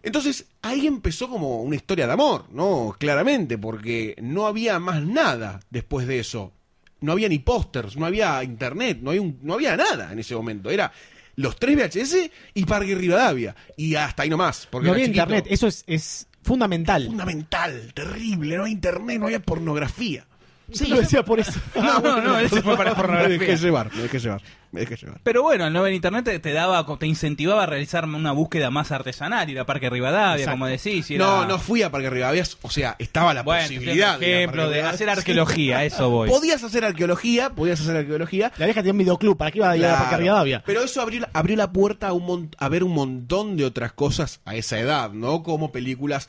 Entonces, 0.03 0.45
ahí 0.61 0.87
empezó 0.87 1.27
como 1.27 1.61
una 1.61 1.75
historia 1.75 2.07
de 2.07 2.13
amor, 2.13 2.45
¿no? 2.51 2.95
Claramente, 2.97 3.57
porque 3.57 4.15
no 4.21 4.45
había 4.47 4.79
más 4.79 5.01
nada 5.03 5.59
después 5.69 6.07
de 6.07 6.19
eso. 6.19 6.53
No 7.01 7.11
había 7.11 7.29
ni 7.29 7.39
pósters, 7.39 7.95
no 7.97 8.05
había 8.05 8.43
internet, 8.43 8.99
no 9.01 9.09
había, 9.11 9.21
un- 9.21 9.39
no 9.41 9.55
había 9.55 9.75
nada 9.75 10.11
en 10.11 10.19
ese 10.19 10.35
momento. 10.35 10.69
Era 10.69 10.91
los 11.37 11.55
tres 11.55 11.77
VHS 11.77 12.29
y 12.53 12.65
Parque 12.65 12.93
Rivadavia. 12.95 13.55
Y 13.77 13.95
hasta 13.95 14.23
ahí 14.23 14.29
nomás. 14.29 14.67
Porque 14.69 14.87
No 14.87 14.93
había 14.93 15.05
chiquito. 15.05 15.23
internet, 15.23 15.45
eso 15.49 15.67
es, 15.67 15.83
es 15.87 16.27
fundamental. 16.43 17.05
Fundamental, 17.05 17.93
terrible. 17.93 18.57
No 18.57 18.63
había 18.63 18.73
internet, 18.73 19.19
no 19.19 19.25
había 19.27 19.39
pornografía. 19.39 20.25
Sí, 20.71 20.87
lo 20.87 20.97
decía 20.97 21.23
por 21.23 21.39
eso. 21.39 21.53
No, 21.75 21.99
no, 22.01 22.21
no, 22.21 22.39
ese 22.39 22.61
fue 22.61 22.75
para 22.75 22.91
Me 22.91 22.95
dejé 22.95 23.01
pornografía. 23.01 23.55
llevar, 23.55 23.93
me 23.95 24.01
dejé 24.03 24.19
llevar, 24.19 24.41
me 24.71 24.79
dejé 24.81 24.95
llevar. 24.97 25.19
Pero 25.23 25.41
bueno, 25.43 25.63
al 25.65 25.71
no 25.73 25.81
ver 25.81 25.93
internet 25.93 26.25
te, 26.25 26.39
te 26.39 26.51
daba, 26.51 26.85
te 26.97 27.07
incentivaba 27.07 27.63
a 27.63 27.65
realizar 27.65 28.03
una 28.05 28.33
búsqueda 28.33 28.69
más 28.69 28.91
artesanal, 28.91 29.49
ir 29.49 29.59
a 29.59 29.65
Parque 29.65 29.89
Rivadavia, 29.89 30.35
Exacto. 30.43 30.51
como 30.51 30.67
decís. 30.67 31.09
y 31.09 31.15
era- 31.15 31.25
No, 31.25 31.45
no 31.45 31.57
fui 31.59 31.83
a 31.83 31.89
Parque 31.91 32.09
Rivadavia, 32.09 32.43
o 32.61 32.69
sea, 32.69 32.95
estaba 32.99 33.33
la 33.33 33.43
Bueno, 33.43 33.61
posibilidad. 33.63 34.15
por 34.15 34.23
ejemplo, 34.25 34.69
de 34.69 34.81
hacer 34.81 35.09
arqueología, 35.09 35.85
eso 35.85 36.09
voy. 36.09 36.29
Podías 36.29 36.61
hacer 36.63 36.83
arqueología, 36.83 37.49
podías 37.51 37.79
hacer 37.79 37.95
arqueología. 37.95 38.51
La 38.57 38.65
vieja 38.65 38.81
tenía 38.81 38.91
un 38.91 38.97
videoclub, 38.99 39.37
¿para 39.37 39.51
qué 39.51 39.59
iba 39.59 39.69
a 39.71 39.77
ir 39.77 39.85
a. 39.85 39.97
Parque 39.99 40.17
Rivadavia? 40.17 40.63
Pero 40.65 40.81
eso 40.83 41.01
abrió, 41.01 41.21
la- 41.21 41.29
abrió 41.33 41.55
la 41.55 41.71
puerta 41.71 42.09
a, 42.09 42.13
un 42.13 42.25
mon- 42.25 42.55
a 42.57 42.67
ver 42.69 42.83
un 42.83 42.93
montón 42.93 43.55
de 43.55 43.63
otras 43.63 43.93
cosas 43.93 44.41
a 44.43 44.55
esa 44.55 44.77
edad, 44.79 45.11
¿no? 45.11 45.43
Como 45.43 45.71
películas. 45.71 46.27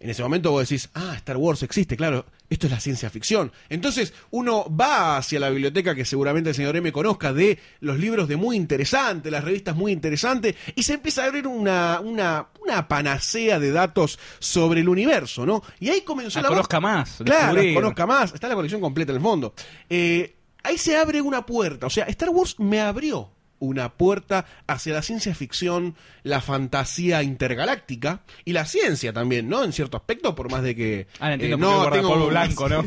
En 0.00 0.10
ese 0.10 0.22
momento 0.22 0.50
vos 0.50 0.68
decís, 0.68 0.90
ah, 0.94 1.14
Star 1.16 1.36
Wars 1.36 1.62
existe, 1.62 1.96
claro, 1.96 2.26
esto 2.50 2.66
es 2.66 2.72
la 2.72 2.80
ciencia 2.80 3.08
ficción. 3.10 3.52
Entonces 3.68 4.12
uno 4.30 4.66
va 4.74 5.16
hacia 5.16 5.40
la 5.40 5.48
biblioteca 5.50 5.94
que 5.94 6.04
seguramente 6.04 6.50
el 6.50 6.56
señor 6.56 6.76
M 6.76 6.92
conozca 6.92 7.32
de 7.32 7.58
los 7.80 7.98
libros 7.98 8.28
de 8.28 8.36
muy 8.36 8.56
interesante, 8.56 9.30
las 9.30 9.44
revistas 9.44 9.74
muy 9.76 9.92
interesantes, 9.92 10.54
y 10.74 10.82
se 10.82 10.94
empieza 10.94 11.22
a 11.22 11.26
abrir 11.26 11.46
una, 11.46 12.00
una, 12.00 12.48
una 12.62 12.86
panacea 12.86 13.58
de 13.58 13.70
datos 13.72 14.18
sobre 14.38 14.80
el 14.80 14.88
universo, 14.88 15.46
¿no? 15.46 15.62
Y 15.80 15.88
ahí 15.88 16.02
comenzó 16.02 16.38
Ah, 16.38 16.42
la 16.42 16.48
conozca 16.48 16.80
más, 16.80 17.18
Claro, 17.24 17.60
conozca 17.74 18.06
más. 18.06 18.34
Está 18.34 18.48
la 18.48 18.54
colección 18.54 18.80
completa 18.80 19.12
en 19.12 19.16
el 19.16 19.22
fondo. 19.22 19.54
Eh, 19.88 20.36
ahí 20.62 20.76
se 20.76 20.96
abre 20.96 21.20
una 21.22 21.46
puerta. 21.46 21.86
O 21.86 21.90
sea, 21.90 22.04
Star 22.04 22.30
Wars 22.30 22.56
me 22.58 22.80
abrió 22.80 23.30
una 23.64 23.92
puerta 23.92 24.46
hacia 24.66 24.94
la 24.94 25.02
ciencia 25.02 25.34
ficción, 25.34 25.96
la 26.22 26.40
fantasía 26.40 27.22
intergaláctica 27.22 28.20
y 28.44 28.52
la 28.52 28.64
ciencia 28.64 29.12
también, 29.12 29.48
¿no? 29.48 29.64
En 29.64 29.72
cierto 29.72 29.96
aspecto, 29.96 30.34
por 30.34 30.50
más 30.50 30.62
de 30.62 30.74
que 30.74 31.00
eh, 31.00 31.06
Ahora 31.20 31.34
entiendo 31.34 31.58
qué 31.58 31.72
el 31.72 31.78
guardapolvo 31.78 32.26
blanco, 32.28 32.68
¿no? 32.68 32.82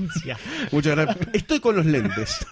Muchas 0.71 0.95
gracias. 0.95 1.17
Estoy 1.33 1.59
con 1.59 1.75
los 1.75 1.85
lentes. 1.85 2.45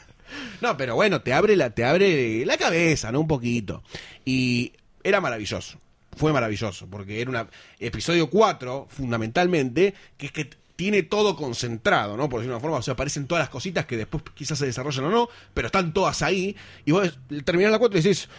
No, 0.61 0.75
pero 0.77 0.95
bueno, 0.95 1.21
te 1.21 1.33
abre 1.33 1.55
la, 1.55 1.69
te 1.69 1.85
abre 1.85 2.45
la 2.45 2.57
cabeza, 2.57 3.11
¿no? 3.11 3.21
Un 3.21 3.27
poquito. 3.27 3.83
Y 4.25 4.73
era 5.03 5.21
maravilloso. 5.21 5.79
Fue 6.15 6.31
maravilloso, 6.31 6.87
porque 6.87 7.21
era 7.21 7.29
un 7.29 7.47
episodio 7.77 8.29
4, 8.29 8.87
fundamentalmente, 8.89 9.93
que 10.17 10.27
es 10.27 10.31
que 10.31 10.49
tiene 10.75 11.03
todo 11.03 11.35
concentrado, 11.35 12.17
¿no? 12.17 12.29
Por 12.29 12.39
decirlo 12.39 12.53
de 12.53 12.57
una 12.57 12.61
forma, 12.61 12.77
o 12.77 12.81
sea, 12.81 12.93
aparecen 12.93 13.27
todas 13.27 13.41
las 13.41 13.49
cositas 13.49 13.85
que 13.85 13.97
después 13.97 14.23
quizás 14.33 14.59
se 14.59 14.65
desarrollan 14.65 15.05
o 15.05 15.09
no, 15.09 15.29
pero 15.53 15.67
están 15.67 15.93
todas 15.93 16.21
ahí. 16.21 16.55
Y 16.85 16.91
vos 16.91 17.17
terminás 17.43 17.71
la 17.71 17.79
4 17.79 17.97
y 17.97 18.01
decís, 18.01 18.29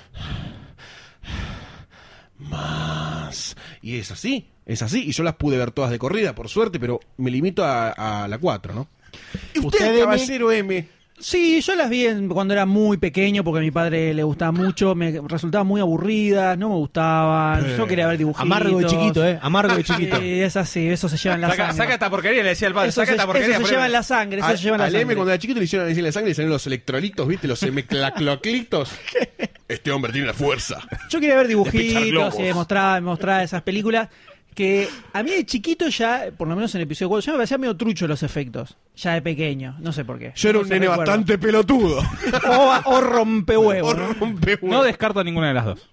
más. 2.38 3.56
Y 3.82 3.96
es 3.98 4.10
así, 4.10 4.48
es 4.66 4.82
así. 4.82 5.04
Y 5.08 5.12
yo 5.12 5.22
las 5.22 5.36
pude 5.36 5.56
ver 5.56 5.70
todas 5.70 5.90
de 5.90 5.98
corrida, 5.98 6.34
por 6.34 6.48
suerte, 6.48 6.78
pero 6.78 7.00
me 7.16 7.30
limito 7.30 7.64
a, 7.64 8.24
a 8.24 8.28
la 8.28 8.38
4, 8.38 8.74
¿no? 8.74 8.88
Y 9.54 9.60
usted, 9.60 9.66
Usted, 9.66 10.00
caballero 10.00 10.52
M, 10.52 10.88
Sí, 11.18 11.62
yo 11.62 11.74
las 11.74 11.88
vi 11.88 12.06
en- 12.06 12.28
cuando 12.28 12.52
era 12.52 12.66
muy 12.66 12.98
pequeño 12.98 13.42
porque 13.42 13.58
a 13.58 13.62
mi 13.62 13.70
padre 13.70 14.12
le 14.12 14.22
gustaba 14.22 14.52
mucho, 14.52 14.94
me 14.94 15.18
resultaban 15.26 15.66
muy 15.66 15.80
aburridas, 15.80 16.58
no 16.58 16.68
me 16.68 16.74
gustaban, 16.74 17.74
yo 17.76 17.86
quería 17.86 18.06
ver 18.06 18.18
dibujitos. 18.18 18.42
Amargo 18.44 18.78
de 18.78 18.84
chiquito, 18.86 19.26
¿eh? 19.26 19.38
Amargo 19.40 19.74
de 19.76 19.82
chiquito. 19.82 20.18
Sí, 20.20 20.40
es 20.42 20.56
así, 20.56 20.88
eso 20.88 21.08
se 21.08 21.16
lleva 21.16 21.34
en 21.36 21.40
la 21.40 21.48
Saca, 21.50 21.62
sangre. 21.68 21.76
saca 21.82 21.94
esta 21.94 22.10
porquería, 22.10 22.42
le 22.42 22.50
decía 22.50 22.68
al 22.68 22.74
padre. 22.74 22.90
eso 22.90 23.00
Saca 23.00 23.06
se, 23.06 23.12
esta 23.14 23.24
porquería. 23.26 23.56
eso 23.56 23.64
se 23.66 23.72
lleva 23.72 23.86
en 23.86 23.92
la 23.92 24.02
sangre, 24.02 24.38
eso 24.40 24.46
Al- 24.48 24.58
se 24.58 24.62
lleva 24.64 24.76
en 24.76 24.80
la 24.80 24.84
al 24.86 24.94
M 24.94 25.00
sangre. 25.00 25.16
cuando 25.16 25.32
era 25.32 25.38
chiquito 25.40 25.58
le 25.58 25.64
hicieron 25.64 26.02
la 26.04 26.12
sangre 26.12 26.30
y 26.30 26.34
salieron 26.34 26.52
los 26.52 26.66
electrolitos, 26.66 27.26
¿viste? 27.28 27.48
Los 27.48 27.58
semeclacloclitos. 27.60 28.90
Este 29.68 29.90
hombre 29.90 30.12
tiene 30.12 30.28
la 30.28 30.32
fuerza. 30.34 30.78
Yo 31.10 31.18
quería 31.18 31.34
ver 31.34 31.48
dibujitos 31.48 32.36
y 32.38 32.42
me 32.42 32.54
mostraba 32.54 33.42
esas 33.42 33.62
películas 33.62 34.08
que 34.56 34.88
a 35.12 35.22
mí 35.22 35.30
de 35.30 35.46
chiquito 35.46 35.86
ya, 35.88 36.24
por 36.36 36.48
lo 36.48 36.56
menos 36.56 36.74
en 36.74 36.80
el 36.80 36.86
episodio 36.86 37.10
4, 37.10 37.26
ya 37.26 37.32
me 37.32 37.38
parecían 37.38 37.60
medio 37.60 37.76
trucho 37.76 38.08
los 38.08 38.22
efectos, 38.24 38.76
ya 38.96 39.12
de 39.14 39.22
pequeño, 39.22 39.76
no 39.78 39.92
sé 39.92 40.04
por 40.04 40.18
qué. 40.18 40.32
Yo 40.34 40.48
era 40.48 40.58
No 40.58 40.62
un 40.64 40.68
nene 40.70 40.86
recuerdo. 40.88 41.00
bastante 41.12 41.38
pelotudo. 41.38 42.00
O, 42.50 42.74
o 42.96 43.00
rompehuevo, 43.00 43.88
O 43.90 43.94
¿no? 43.94 44.12
rompehuevos. 44.14 44.70
No 44.78 44.82
descarto 44.82 45.22
ninguna 45.22 45.48
de 45.48 45.54
las 45.54 45.64
dos. 45.66 45.88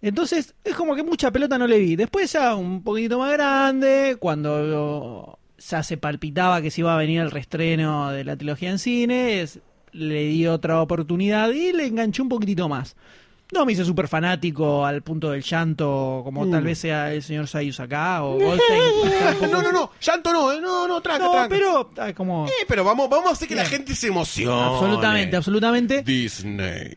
Entonces, 0.00 0.54
es 0.64 0.74
como 0.74 0.94
que 0.94 1.02
mucha 1.02 1.30
pelota 1.30 1.58
no 1.58 1.66
le 1.66 1.78
vi. 1.78 1.96
Después 1.96 2.32
ya 2.32 2.54
un 2.54 2.82
poquitito 2.82 3.18
más 3.18 3.32
grande, 3.32 4.16
cuando 4.20 5.38
ya 5.58 5.82
se 5.82 5.96
palpitaba 5.96 6.60
que 6.62 6.70
se 6.70 6.82
iba 6.82 6.94
a 6.94 6.98
venir 6.98 7.20
el 7.20 7.30
reestreno 7.30 8.10
de 8.10 8.22
la 8.24 8.36
trilogía 8.36 8.70
en 8.70 8.78
cine, 8.78 9.40
es- 9.40 9.60
le 9.92 10.24
di 10.24 10.46
otra 10.46 10.80
oportunidad 10.82 11.50
y 11.50 11.72
le 11.72 11.86
enganché 11.86 12.20
un 12.22 12.28
poquitito 12.28 12.68
más. 12.68 12.96
No 13.52 13.66
me 13.66 13.72
hice 13.72 13.84
súper 13.84 14.08
fanático 14.08 14.84
al 14.84 15.02
punto 15.02 15.30
del 15.30 15.42
llanto, 15.42 16.22
como 16.24 16.48
tal 16.48 16.62
vez 16.64 16.78
sea 16.78 17.12
el 17.12 17.22
señor 17.22 17.46
Sayus 17.46 17.78
acá, 17.78 18.24
o 18.24 18.38
Goldstein. 18.40 19.50
no, 19.50 19.62
no, 19.62 19.70
no. 19.70 19.90
Llanto 20.00 20.32
no, 20.32 20.52
eh. 20.52 20.60
No, 20.60 20.88
no, 20.88 21.00
tranca, 21.00 21.24
No, 21.24 21.32
tranca. 21.32 21.48
pero 21.48 21.90
ah, 21.98 22.12
como... 22.14 22.46
Eh, 22.46 22.64
pero 22.66 22.84
vamos, 22.84 23.08
vamos 23.08 23.30
a 23.30 23.32
hacer 23.34 23.46
que 23.46 23.54
la 23.54 23.66
gente 23.66 23.94
se 23.94 24.08
emocione. 24.08 24.60
Absolutamente, 24.60 25.36
absolutamente. 25.36 26.02
Disney. 26.02 26.94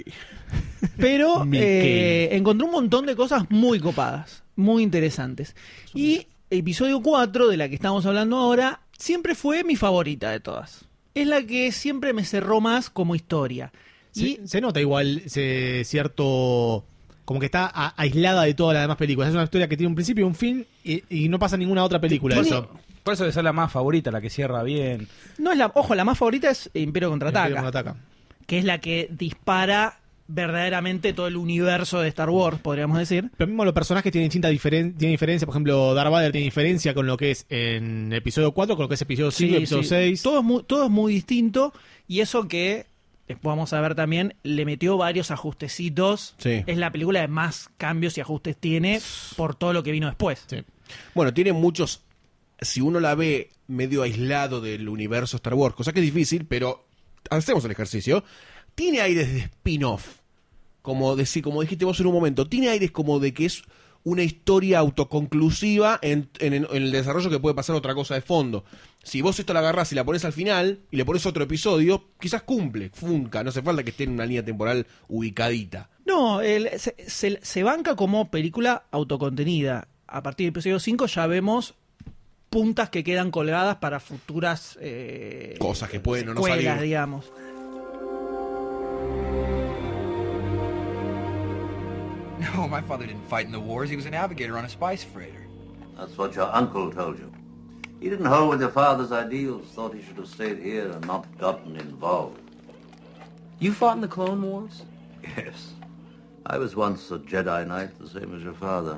Pero 0.97 1.45
eh, 1.53 2.29
encontré 2.31 2.65
un 2.65 2.71
montón 2.71 3.05
de 3.05 3.15
cosas 3.15 3.43
muy 3.49 3.79
copadas, 3.79 4.43
muy 4.55 4.83
interesantes. 4.83 5.55
Y 5.93 6.27
episodio 6.49 7.01
4, 7.01 7.47
de 7.49 7.57
la 7.57 7.69
que 7.69 7.75
estamos 7.75 8.05
hablando 8.05 8.37
ahora, 8.37 8.81
siempre 8.97 9.35
fue 9.35 9.63
mi 9.63 9.75
favorita 9.75 10.31
de 10.31 10.39
todas. 10.39 10.85
Es 11.13 11.27
la 11.27 11.43
que 11.43 11.71
siempre 11.71 12.13
me 12.13 12.23
cerró 12.23 12.61
más 12.61 12.89
como 12.89 13.15
historia. 13.15 13.71
Y 14.25 14.39
Se, 14.47 14.61
nota 14.61 14.79
igual 14.81 15.21
ese 15.25 15.83
cierto. 15.85 16.83
Como 17.25 17.39
que 17.41 17.45
está 17.47 17.69
a- 17.73 17.93
aislada 18.01 18.43
de 18.43 18.53
todas 18.53 18.73
las 18.73 18.83
demás 18.83 18.97
películas. 18.97 19.29
Es 19.29 19.35
una 19.35 19.43
historia 19.43 19.67
que 19.67 19.75
tiene 19.75 19.89
un 19.89 19.95
principio 19.95 20.23
y 20.25 20.27
un 20.27 20.35
fin 20.35 20.65
y, 20.83 21.03
y 21.09 21.27
no 21.29 21.39
pasa 21.39 21.55
en 21.55 21.59
ninguna 21.61 21.83
otra 21.83 21.99
película. 21.99 22.35
Tiene- 22.35 22.47
Eso. 22.49 22.69
Por 23.03 23.13
eso 23.13 23.25
es 23.25 23.35
la 23.37 23.53
más 23.53 23.71
favorita, 23.71 24.11
la 24.11 24.19
que 24.21 24.29
cierra 24.29 24.63
bien. 24.63 25.07
no 25.37 25.51
es 25.51 25.57
la, 25.57 25.71
ojo, 25.75 25.95
la 25.95 26.03
más 26.05 26.17
favorita 26.17 26.49
es 26.49 26.69
Imperio 26.73 27.09
Contraataca, 27.09 27.47
Imperio 27.49 27.63
Contraataca. 27.63 27.99
que 28.45 28.57
es 28.59 28.65
la 28.65 28.79
que 28.79 29.07
dispara 29.11 29.99
verdaderamente 30.29 31.13
todo 31.13 31.27
el 31.27 31.37
universo 31.37 32.01
de 32.01 32.09
Star 32.09 32.29
Wars, 32.29 32.59
podríamos 32.59 32.97
decir. 32.99 33.29
Pero 33.37 33.47
mismo 33.47 33.63
los 33.63 33.73
personajes 33.73 34.11
tienen 34.11 34.27
distinta 34.27 34.49
diferen 34.49 34.93
tienen 34.97 35.13
diferencia. 35.13 35.45
Por 35.45 35.53
ejemplo, 35.53 35.93
Darth 35.93 36.11
Vader 36.11 36.31
tiene 36.33 36.45
diferencia 36.45 36.93
con 36.93 37.07
lo 37.07 37.15
que 37.17 37.31
es 37.31 37.45
en 37.49 38.11
episodio 38.13 38.51
4, 38.51 38.75
con 38.75 38.83
lo 38.83 38.89
que 38.89 38.95
es 38.95 39.01
episodio 39.01 39.31
5 39.31 39.47
y 39.47 39.51
Sí, 39.51 39.57
episodio 39.57 39.83
sí. 39.83 39.89
6. 39.89 40.21
Todo 40.23 40.39
es, 40.39 40.43
muy, 40.45 40.63
todo 40.63 40.83
es 40.85 40.89
muy 40.91 41.13
distinto 41.13 41.73
y 42.09 42.19
eso 42.19 42.47
que 42.49 42.87
después 43.27 43.51
vamos 43.51 43.73
a 43.73 43.81
ver 43.81 43.95
también 43.95 44.35
le 44.43 44.65
metió 44.65 44.97
varios 44.97 45.31
ajustecitos. 45.31 46.35
Sí. 46.37 46.63
Es 46.65 46.77
la 46.77 46.91
película 46.91 47.21
de 47.21 47.27
más 47.27 47.69
cambios 47.77 48.17
y 48.17 48.21
ajustes 48.21 48.57
tiene 48.57 49.01
por 49.35 49.55
todo 49.55 49.73
lo 49.73 49.83
que 49.83 49.91
vino 49.91 50.07
después. 50.07 50.45
Sí. 50.47 50.63
Bueno, 51.13 51.33
tiene 51.33 51.53
muchos. 51.53 52.03
Si 52.59 52.81
uno 52.81 52.99
la 52.99 53.15
ve 53.15 53.51
medio 53.67 54.01
aislado 54.01 54.61
del 54.61 54.89
universo 54.89 55.37
Star 55.37 55.53
Wars, 55.53 55.75
cosa 55.75 55.93
que 55.93 55.99
es 55.99 56.05
difícil, 56.05 56.45
pero 56.45 56.87
hacemos 57.29 57.63
el 57.65 57.71
ejercicio. 57.71 58.23
Tiene 58.75 59.01
aires 59.01 59.33
de 59.33 59.39
spin-off. 59.41 60.19
Como, 60.81 61.15
decir, 61.15 61.43
como 61.43 61.61
dijiste 61.61 61.83
vos 61.83 61.99
en 61.99 62.07
un 62.07 62.13
momento, 62.13 62.47
tiene 62.47 62.69
aires 62.69 62.91
como 62.91 63.19
de 63.19 63.33
que 63.33 63.45
es 63.45 63.63
una 64.03 64.23
historia 64.23 64.79
autoconclusiva 64.79 65.99
en, 66.01 66.29
en- 66.39 66.53
en 66.53 66.67
el 66.71 66.91
desarrollo 66.91 67.29
que 67.29 67.39
puede 67.39 67.55
pasar 67.55 67.75
otra 67.75 67.93
cosa 67.95 68.15
de 68.15 68.21
fondo. 68.21 68.63
Si 69.03 69.21
vos 69.21 69.39
esto 69.39 69.53
la 69.53 69.59
agarrás 69.59 69.91
y 69.91 69.95
la 69.95 70.03
pones 70.03 70.25
al 70.25 70.33
final 70.33 70.79
y 70.91 70.97
le 70.97 71.05
pones 71.05 71.25
otro 71.25 71.43
episodio, 71.43 72.03
quizás 72.19 72.43
cumple, 72.43 72.89
funca, 72.93 73.43
no 73.43 73.49
hace 73.49 73.61
falta 73.61 73.83
que 73.83 73.91
esté 73.91 74.03
en 74.03 74.11
una 74.11 74.25
línea 74.25 74.43
temporal 74.43 74.85
ubicadita. 75.07 75.89
No, 76.05 76.41
el- 76.41 76.69
se, 76.79 76.95
se- 77.07 77.39
se 77.41 77.63
banca 77.63 77.95
como 77.95 78.29
película 78.31 78.83
autocontenida. 78.91 79.87
A 80.07 80.23
partir 80.23 80.45
del 80.45 80.51
episodio 80.51 80.79
5 80.79 81.05
ya 81.07 81.27
vemos 81.27 81.73
puntas 82.49 82.89
que 82.89 83.03
quedan 83.03 83.29
colgadas 83.29 83.75
para 83.77 83.99
futuras 83.99 84.77
eh, 84.81 85.55
Cosas 85.59 85.89
que 85.89 85.99
pueden 85.99 86.29
o 86.29 86.33
no 86.33 86.41
salir. 86.43 86.79
digamos. 86.81 87.31
No, 92.39 92.67
my 92.67 92.81
father 92.81 93.05
didn't 93.07 93.27
fight 93.27 93.45
in 93.45 93.51
the 93.51 93.59
wars. 93.59 93.89
He 93.89 93.95
was 93.95 94.05
a 94.05 94.11
navigator 94.11 94.57
on 94.57 94.65
a 94.65 94.69
spice 94.69 95.03
freighter. 95.03 95.45
That's 95.97 96.17
what 96.17 96.35
your 96.35 96.49
uncle 96.53 96.91
told 96.91 97.17
you. 97.17 97.31
He 97.99 98.09
didn't 98.09 98.25
hold 98.27 98.49
with 98.49 98.61
your 98.61 98.69
father's 98.69 99.11
ideals, 99.11 99.65
thought 99.73 99.93
he 99.93 100.03
should 100.03 100.17
have 100.17 100.27
stayed 100.27 100.59
here 100.59 100.91
and 100.91 101.05
not 101.07 101.25
gotten 101.39 101.75
involved. 101.77 102.39
You 103.59 103.73
fought 103.73 103.95
in 103.95 104.01
the 104.01 104.07
Clone 104.07 104.41
Wars? 104.43 104.83
Yes. 105.35 105.73
I 106.45 106.59
was 106.59 106.75
once 106.75 107.11
a 107.11 107.17
Jedi 107.17 107.65
Knight, 107.67 107.97
the 107.99 108.07
same 108.07 108.35
as 108.35 108.43
your 108.43 108.53
father. 108.53 108.97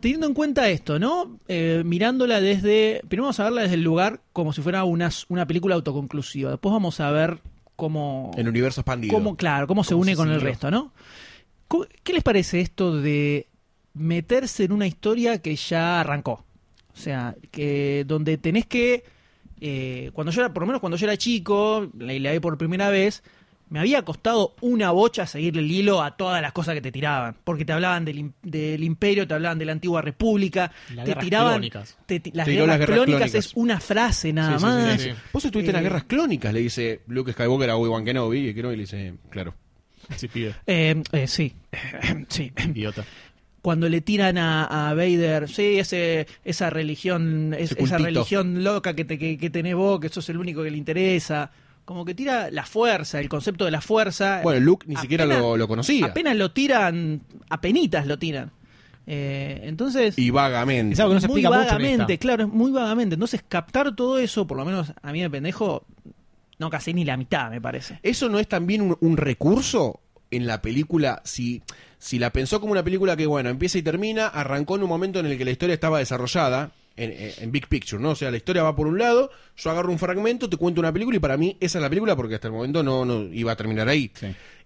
Teniendo 0.00 0.26
en 0.26 0.32
cuenta 0.32 0.70
esto, 0.70 0.98
¿no? 0.98 1.38
Eh, 1.46 1.82
mirándola 1.84 2.40
desde. 2.40 3.02
Primero 3.06 3.24
vamos 3.24 3.40
a 3.40 3.44
verla 3.44 3.62
desde 3.62 3.74
el 3.74 3.82
lugar 3.82 4.20
como 4.32 4.54
si 4.54 4.62
fuera 4.62 4.84
una, 4.84 5.10
una 5.28 5.46
película 5.46 5.74
autoconclusiva. 5.74 6.50
Después 6.50 6.72
vamos 6.72 6.98
a 7.00 7.10
ver 7.10 7.38
cómo. 7.76 8.30
El 8.38 8.48
universo 8.48 8.80
expandido. 8.80 9.12
cómo 9.12 9.36
claro, 9.36 9.66
cómo 9.66 9.84
se 9.84 9.90
Cómo 9.90 10.02
une 10.02 10.12
se 10.12 10.16
con 10.16 10.30
el 10.30 10.40
resto, 10.40 10.70
¿no? 10.70 10.92
¿Qué 12.02 12.12
les 12.12 12.22
parece 12.22 12.60
esto 12.60 13.00
de 13.00 13.46
meterse 13.94 14.64
en 14.64 14.72
una 14.72 14.86
historia 14.86 15.40
que 15.40 15.54
ya 15.56 16.00
arrancó? 16.00 16.44
O 16.92 16.96
sea, 16.96 17.34
que 17.50 18.04
donde 18.06 18.36
tenés 18.38 18.66
que. 18.66 19.04
eh, 19.60 20.10
cuando 20.12 20.32
yo 20.32 20.40
era, 20.42 20.52
por 20.52 20.62
lo 20.62 20.66
menos 20.66 20.80
cuando 20.80 20.96
yo 20.96 21.06
era 21.06 21.16
chico, 21.16 21.88
la, 21.98 22.12
la 22.14 22.32
vi 22.32 22.40
por 22.40 22.58
primera 22.58 22.88
vez, 22.90 23.22
me 23.68 23.78
había 23.78 24.02
costado 24.04 24.54
una 24.62 24.90
bocha 24.90 25.26
seguirle 25.26 25.62
el 25.62 25.70
hilo 25.70 26.02
a 26.02 26.16
todas 26.16 26.42
las 26.42 26.52
cosas 26.52 26.74
que 26.74 26.80
te 26.80 26.90
tiraban. 26.90 27.36
Porque 27.44 27.64
te 27.64 27.72
hablaban 27.72 28.04
del, 28.04 28.18
im- 28.18 28.32
del 28.42 28.82
imperio, 28.82 29.28
te 29.28 29.34
hablaban 29.34 29.58
de 29.58 29.64
la 29.66 29.72
antigua 29.72 30.02
república, 30.02 30.72
Las 30.94 31.04
te 31.04 31.10
guerras 31.12 31.24
tiraban. 31.24 31.52
clónicas. 31.52 31.96
te 32.06 32.18
ti- 32.20 32.32
las, 32.34 32.46
Te 32.46 32.52
guerras 32.52 32.66
las 32.68 32.78
guerras 32.80 32.96
clónicas, 32.96 33.30
clónicas. 33.30 33.46
es 33.46 33.52
una 33.54 33.78
frase 33.80 34.32
nada 34.32 34.58
Sí, 34.58 34.64
sí, 34.64 34.70
sí, 34.72 34.76
más. 34.88 35.00
sí, 35.02 35.08
sí. 35.10 35.16
Vos 35.32 35.44
estuviste 35.44 35.70
en 35.70 35.74
las 35.74 35.80
Eh, 35.82 35.84
guerras 35.84 36.04
clónicas, 36.04 36.52
le 36.52 36.60
dice 36.60 37.00
Luke 37.06 37.32
Skywalker 37.32 37.70
a 37.70 37.76
Obi-Wan 37.76 38.04
Kenobi, 38.04 38.48
y 38.48 38.54
Kenobi 38.54 38.74
le 38.74 38.82
dice, 38.82 39.14
claro. 39.30 39.54
Sí, 40.16 40.28
pibe. 40.28 40.54
Eh, 40.66 41.02
eh, 41.12 41.26
sí, 41.26 41.52
sí. 42.28 42.52
Idiota. 42.68 43.04
cuando 43.62 43.88
le 43.88 44.00
tiran 44.00 44.38
a, 44.38 44.88
a 44.90 44.94
Vader, 44.94 45.48
sí, 45.48 45.78
ese, 45.78 46.26
esa 46.44 46.70
religión, 46.70 47.54
es- 47.54 47.72
Ese 47.72 47.82
esa 47.84 47.98
religión 47.98 48.64
loca 48.64 48.94
que, 48.94 49.04
te, 49.04 49.18
que, 49.18 49.36
que 49.38 49.50
tenés 49.50 49.74
vos, 49.74 50.00
que 50.00 50.08
sos 50.08 50.28
el 50.30 50.38
único 50.38 50.62
que 50.62 50.70
le 50.70 50.78
interesa. 50.78 51.50
Como 51.84 52.04
que 52.04 52.14
tira 52.14 52.50
la 52.50 52.64
fuerza, 52.64 53.18
el 53.20 53.28
concepto 53.28 53.64
de 53.64 53.70
la 53.72 53.80
fuerza. 53.80 54.40
Bueno, 54.42 54.60
Luke 54.60 54.86
ni 54.88 54.96
siquiera 54.96 55.24
Apenas- 55.24 55.40
lo, 55.42 55.56
lo 55.56 55.66
conocía. 55.68 56.06
Apenas 56.06 56.36
lo 56.36 56.52
tiran, 56.52 57.20
apenitas 57.48 58.06
lo 58.06 58.18
tiran. 58.18 58.50
Eh, 59.06 59.62
entonces, 59.64 60.16
Y 60.18 60.30
vagamente. 60.30 60.92
Es 60.94 61.00
algo 61.00 61.10
que 61.10 61.14
no 61.16 61.20
se 61.20 61.26
muy 61.26 61.40
explica 61.40 61.48
mucho 61.48 61.60
en 61.62 61.66
vagamente, 61.78 62.12
esta. 62.14 62.22
claro, 62.22 62.44
es 62.44 62.48
muy 62.52 62.70
vagamente. 62.70 63.14
Entonces, 63.14 63.42
captar 63.48 63.96
todo 63.96 64.18
eso, 64.18 64.46
por 64.46 64.56
lo 64.56 64.64
menos 64.64 64.92
a 65.02 65.12
mí 65.12 65.20
de 65.20 65.30
pendejo, 65.30 65.84
no 66.60 66.70
casi 66.70 66.94
ni 66.94 67.04
la 67.04 67.16
mitad, 67.16 67.50
me 67.50 67.60
parece. 67.60 67.98
¿Eso 68.04 68.28
no 68.28 68.38
es 68.38 68.46
también 68.46 68.82
un, 68.82 68.96
un 69.00 69.16
recurso 69.16 69.98
en 70.30 70.46
la 70.46 70.62
película? 70.62 71.20
Si, 71.24 71.62
si 71.98 72.18
la 72.20 72.30
pensó 72.30 72.60
como 72.60 72.72
una 72.72 72.84
película 72.84 73.16
que, 73.16 73.26
bueno, 73.26 73.48
empieza 73.48 73.78
y 73.78 73.82
termina, 73.82 74.28
arrancó 74.28 74.76
en 74.76 74.82
un 74.84 74.88
momento 74.88 75.18
en 75.18 75.26
el 75.26 75.36
que 75.36 75.44
la 75.44 75.50
historia 75.50 75.74
estaba 75.74 75.98
desarrollada 75.98 76.70
en, 76.96 77.10
en- 77.12 77.32
en 77.38 77.50
Big 77.52 77.66
Picture, 77.66 78.00
¿no? 78.02 78.10
O 78.10 78.14
sea, 78.14 78.30
la 78.30 78.36
historia 78.36 78.62
va 78.62 78.76
por 78.76 78.86
un 78.86 78.98
lado, 78.98 79.30
yo 79.56 79.70
agarro 79.70 79.90
un 79.90 79.98
fragmento, 79.98 80.48
te 80.50 80.56
cuento 80.58 80.80
una 80.80 80.92
película 80.92 81.16
y 81.16 81.20
para 81.20 81.36
mí 81.36 81.56
esa 81.60 81.78
es 81.78 81.82
la 81.82 81.88
película 81.88 82.14
porque 82.14 82.34
hasta 82.34 82.48
el 82.48 82.52
momento 82.52 82.82
no, 82.82 83.04
no 83.04 83.22
iba 83.32 83.52
a 83.52 83.56
terminar 83.56 83.88
ahí. 83.88 84.10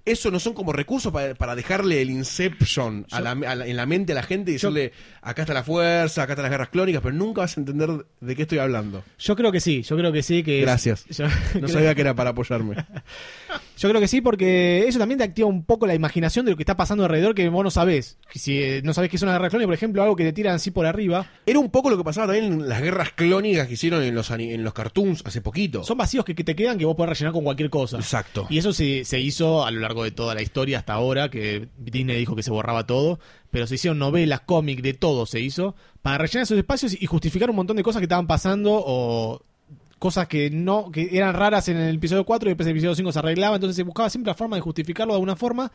Eso 0.06 0.30
no 0.30 0.38
son 0.38 0.52
como 0.52 0.72
recursos 0.72 1.12
para, 1.12 1.34
para 1.34 1.54
dejarle 1.56 2.02
el 2.02 2.10
Inception 2.10 3.06
a 3.10 3.20
la- 3.20 3.30
a 3.30 3.54
la- 3.54 3.66
en 3.66 3.76
la 3.76 3.86
mente 3.86 4.12
a 4.12 4.14
la 4.14 4.22
gente 4.22 4.50
y 4.50 4.54
decirle, 4.54 4.92
acá 5.22 5.42
está 5.42 5.54
la 5.54 5.64
fuerza, 5.64 6.22
acá 6.22 6.34
están 6.34 6.42
las 6.42 6.50
guerras 6.50 6.68
clónicas, 6.68 7.00
pero 7.02 7.14
nunca 7.14 7.40
vas 7.40 7.56
a 7.56 7.60
entender 7.60 8.04
de 8.20 8.36
qué 8.36 8.42
estoy 8.42 8.58
hablando. 8.58 9.02
Yo 9.18 9.34
creo 9.34 9.50
que 9.50 9.60
sí, 9.60 9.82
yo 9.82 9.96
creo 9.96 10.12
que 10.12 10.22
sí. 10.22 10.42
Que 10.42 10.58
es- 10.60 10.64
Gracias. 10.66 11.04
yo, 11.10 11.26
No 11.60 11.68
sabía 11.68 11.94
que 11.94 12.02
era 12.02 12.14
para 12.14 12.30
apoyarme. 12.30 12.76
yo 13.78 13.88
creo 13.88 14.00
que 14.00 14.08
sí, 14.08 14.20
porque 14.20 14.86
eso 14.86 14.98
también 14.98 15.18
te 15.18 15.24
activa 15.24 15.48
un 15.48 15.64
poco 15.64 15.86
la 15.86 15.94
imaginación 15.94 16.44
de 16.44 16.50
lo 16.52 16.56
que 16.56 16.62
está 16.62 16.76
pasando 16.76 17.04
alrededor 17.04 17.34
que 17.34 17.48
vos 17.48 17.64
no 17.64 17.70
sabés. 17.70 18.18
Si 18.34 18.62
eh, 18.62 18.82
no 18.84 18.92
sabés 18.94 19.10
que 19.10 19.16
es 19.16 19.22
una 19.22 19.32
guerra 19.32 19.48
clónica, 19.50 19.68
por 19.68 19.74
ejemplo, 19.74 20.02
algo 20.02 20.16
que 20.16 20.24
te 20.24 20.32
tiran 20.32 20.54
así 20.56 20.70
por 20.70 20.86
arriba, 20.86 21.26
Era 21.46 21.58
un 21.58 21.70
poco 21.70 21.88
lo 21.90 21.96
que 21.96 22.04
pasaba 22.04 22.26
también 22.32 22.52
en 22.52 22.68
las 22.68 22.82
guerras 22.82 23.12
clónicas 23.12 23.66
que 23.68 23.74
hicieron 23.74 24.02
en 24.02 24.14
los, 24.14 24.30
en 24.30 24.62
los 24.62 24.74
cartoons 24.74 25.22
hace 25.24 25.40
poquito. 25.40 25.82
son 25.84 25.96
vacíos 25.98 26.24
que, 26.24 26.34
que 26.34 26.44
te 26.44 26.54
quedan 26.54 26.78
que 26.78 26.84
vos 26.84 26.94
podés 26.96 27.10
rellenar 27.18 27.32
con 27.32 27.44
cualquier 27.44 27.70
cosa. 27.70 27.96
Exacto. 27.96 28.46
Y 28.50 28.58
eso 28.58 28.72
se, 28.72 29.04
se 29.04 29.18
hizo 29.20 29.64
a 29.64 29.70
lo 29.70 29.80
largo 29.80 29.93
de 30.02 30.10
toda 30.10 30.34
la 30.34 30.42
historia 30.42 30.78
hasta 30.78 30.94
ahora, 30.94 31.30
que 31.30 31.68
Disney 31.78 32.18
dijo 32.18 32.34
que 32.34 32.42
se 32.42 32.50
borraba 32.50 32.86
todo, 32.86 33.20
pero 33.50 33.68
se 33.68 33.76
hicieron 33.76 34.00
novelas, 34.00 34.40
cómics, 34.40 34.82
de 34.82 34.94
todo 34.94 35.26
se 35.26 35.38
hizo, 35.38 35.76
para 36.02 36.18
rellenar 36.18 36.42
esos 36.42 36.58
espacios 36.58 37.00
y 37.00 37.06
justificar 37.06 37.50
un 37.50 37.56
montón 37.56 37.76
de 37.76 37.82
cosas 37.82 38.00
que 38.00 38.06
estaban 38.06 38.26
pasando 38.26 38.72
o 38.72 39.42
cosas 40.04 40.28
que 40.28 40.50
no 40.50 40.90
que 40.90 41.08
eran 41.12 41.34
raras 41.34 41.68
en 41.68 41.78
el 41.78 41.96
episodio 41.96 42.24
4 42.24 42.48
y 42.48 42.50
después 42.50 42.66
en 42.66 42.72
el 42.72 42.76
episodio 42.76 42.94
5 42.94 43.12
se 43.12 43.18
arreglaba, 43.20 43.54
entonces 43.54 43.76
se 43.76 43.84
buscaba 43.84 44.10
siempre 44.10 44.30
la 44.30 44.34
forma 44.34 44.56
de 44.56 44.60
justificarlo 44.60 45.14
de 45.14 45.16
alguna 45.16 45.34
forma 45.34 45.72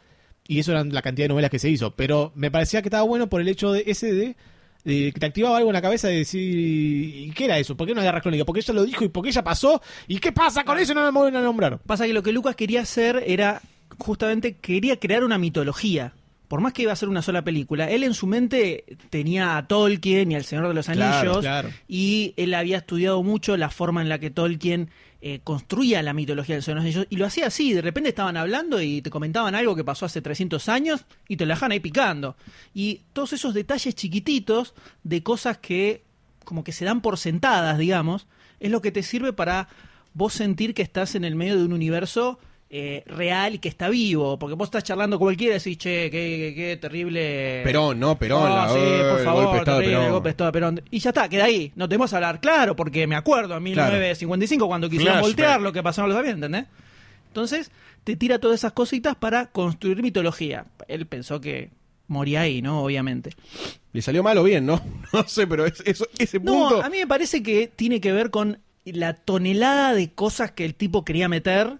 y 0.47 0.59
eso 0.59 0.71
era 0.71 0.83
la 0.83 1.01
cantidad 1.01 1.23
de 1.25 1.29
novelas 1.29 1.49
que 1.49 1.57
se 1.57 1.69
hizo, 1.69 1.95
pero 1.95 2.31
me 2.35 2.51
parecía 2.51 2.81
que 2.81 2.89
estaba 2.89 3.03
bueno 3.03 3.27
por 3.27 3.41
el 3.41 3.47
hecho 3.47 3.71
de 3.71 3.85
ese 3.87 4.13
de, 4.13 4.35
que 4.83 5.19
te 5.19 5.25
activaba 5.25 5.57
algo 5.57 5.69
en 5.69 5.73
la 5.73 5.81
cabeza 5.81 6.09
de 6.09 6.17
decir 6.17 6.41
¿y 6.41 7.31
qué 7.31 7.45
era 7.45 7.57
eso? 7.57 7.75
¿Por 7.75 7.87
qué 7.87 7.95
no 7.95 8.01
hay 8.01 8.05
guerra 8.05 8.21
crónica? 8.21 8.45
Porque 8.45 8.59
ella 8.59 8.73
lo 8.73 8.83
dijo 8.83 9.03
y 9.03 9.07
porque 9.09 9.29
ella 9.29 9.43
pasó 9.43 9.81
¿y 10.07 10.19
qué 10.19 10.31
pasa 10.31 10.63
con 10.63 10.77
eso? 10.77 10.93
No 10.93 11.03
me 11.03 11.11
vuelven 11.11 11.37
a 11.37 11.41
nombrar. 11.41 11.79
Pasa 11.79 12.05
que 12.05 12.13
lo 12.13 12.21
que 12.21 12.31
Lucas 12.31 12.55
quería 12.55 12.81
hacer 12.81 13.23
era 13.25 13.61
justamente 13.99 14.55
quería 14.55 14.99
crear 14.99 15.23
una 15.23 15.37
mitología. 15.37 16.13
Por 16.47 16.61
más 16.61 16.73
que 16.73 16.81
iba 16.81 16.91
a 16.91 16.95
ser 16.95 17.09
una 17.09 17.21
sola 17.21 17.43
película, 17.43 17.91
él 17.91 18.03
en 18.03 18.15
su 18.15 18.25
mente 18.25 18.85
tenía 19.11 19.55
a 19.55 19.67
Tolkien 19.67 20.31
y 20.31 20.35
al 20.35 20.43
Señor 20.43 20.67
de 20.67 20.73
los 20.73 20.89
Anillos 20.89 21.41
claro. 21.41 21.69
y 21.87 22.33
él 22.37 22.55
había 22.55 22.77
estudiado 22.77 23.21
mucho 23.21 23.55
la 23.55 23.69
forma 23.69 24.01
en 24.01 24.09
la 24.09 24.17
que 24.17 24.31
Tolkien 24.31 24.89
eh, 25.21 25.41
construía 25.43 26.01
la 26.01 26.13
mitología 26.13 26.55
del 26.55 26.63
Señor 26.63 26.79
de 26.79 26.85
los 26.85 26.95
Anillos 26.95 27.07
y 27.11 27.17
lo 27.17 27.27
hacía 27.27 27.45
así, 27.45 27.73
de 27.73 27.83
repente 27.83 28.09
estaban 28.09 28.35
hablando 28.35 28.81
y 28.81 29.03
te 29.03 29.11
comentaban 29.11 29.53
algo 29.53 29.75
que 29.75 29.83
pasó 29.83 30.07
hace 30.07 30.23
300 30.23 30.69
años 30.69 31.05
y 31.27 31.37
te 31.37 31.45
lo 31.45 31.53
dejaban 31.53 31.73
ahí 31.73 31.81
picando. 31.81 32.35
Y 32.73 33.01
todos 33.13 33.33
esos 33.33 33.53
detalles 33.53 33.93
chiquititos 33.93 34.73
de 35.03 35.21
cosas 35.21 35.59
que 35.59 36.01
como 36.45 36.63
que 36.63 36.71
se 36.71 36.83
dan 36.83 37.01
por 37.01 37.19
sentadas, 37.19 37.77
digamos, 37.77 38.25
es 38.59 38.71
lo 38.71 38.81
que 38.81 38.91
te 38.91 39.03
sirve 39.03 39.33
para 39.33 39.67
vos 40.15 40.33
sentir 40.33 40.73
que 40.73 40.81
estás 40.81 41.13
en 41.13 41.23
el 41.23 41.35
medio 41.35 41.57
de 41.57 41.65
un 41.65 41.73
universo 41.73 42.39
eh, 42.71 43.03
real 43.07 43.55
y 43.55 43.59
que 43.59 43.67
está 43.69 43.89
vivo. 43.89 44.37
Porque 44.37 44.55
vos 44.55 44.67
estás 44.67 44.83
charlando 44.83 45.17
con 45.17 45.25
cualquiera 45.27 45.55
y 45.55 45.57
decís, 45.57 45.77
che, 45.77 46.09
qué, 46.09 46.09
qué- 46.11 46.53
qué 46.55 46.77
terrible. 46.77 47.61
Perón, 47.63 47.99
no, 47.99 48.17
Perón, 48.17 48.43
Oh, 48.51 48.55
la- 48.55 48.69
sí, 48.69 48.79
eh, 48.79 49.07
por 49.09 49.19
el 49.19 49.25
favor, 49.25 49.43
golpe 49.43 49.53
de 49.55 49.59
estado 49.59 49.77
de 49.79 49.83
terrible, 49.83 49.89
Perón. 49.97 50.05
el 50.05 50.11
golpe 50.11 50.33
de 50.33 50.45
de 50.45 50.51
Perón. 50.51 50.81
Y 50.91 50.99
ya 50.99 51.09
está, 51.09 51.29
queda 51.29 51.45
ahí. 51.45 51.71
No 51.75 51.89
tenemos 51.89 52.09
que 52.09 52.15
hablar. 52.15 52.39
Claro, 52.41 52.75
porque 52.75 53.07
me 53.07 53.15
acuerdo 53.15 53.57
en 53.57 53.63
1955 53.63 54.67
cuando 54.67 54.89
quisieron 54.89 55.13
Flashback. 55.15 55.27
voltear 55.29 55.61
lo 55.61 55.71
que 55.73 55.81
pasó 55.83 56.01
en 56.03 56.09
los 56.09 56.17
aviones, 56.17 56.35
¿entendés? 56.35 56.65
Entonces, 57.27 57.71
te 58.03 58.15
tira 58.15 58.39
todas 58.39 58.59
esas 58.59 58.73
cositas 58.73 59.15
para 59.15 59.47
construir 59.47 60.01
mitología. 60.01 60.65
Él 60.87 61.05
pensó 61.05 61.39
que 61.41 61.69
moría 62.07 62.41
ahí, 62.41 62.61
¿no? 62.61 62.83
Obviamente. 62.83 63.31
Le 63.93 64.01
salió 64.01 64.23
mal 64.23 64.37
o 64.37 64.43
bien, 64.43 64.65
¿no? 64.65 64.81
No 65.13 65.27
sé, 65.27 65.45
pero 65.47 65.65
es- 65.65 65.81
eso- 65.85 66.07
ese 66.17 66.39
punto. 66.39 66.77
No, 66.77 66.81
a 66.83 66.89
mí 66.89 66.97
me 66.97 67.07
parece 67.07 67.41
que 67.43 67.67
tiene 67.67 68.01
que 68.01 68.11
ver 68.11 68.29
con 68.31 68.59
la 68.85 69.13
tonelada 69.13 69.93
de 69.93 70.11
cosas 70.11 70.51
que 70.51 70.65
el 70.65 70.73
tipo 70.75 71.05
quería 71.05 71.27
meter, 71.29 71.77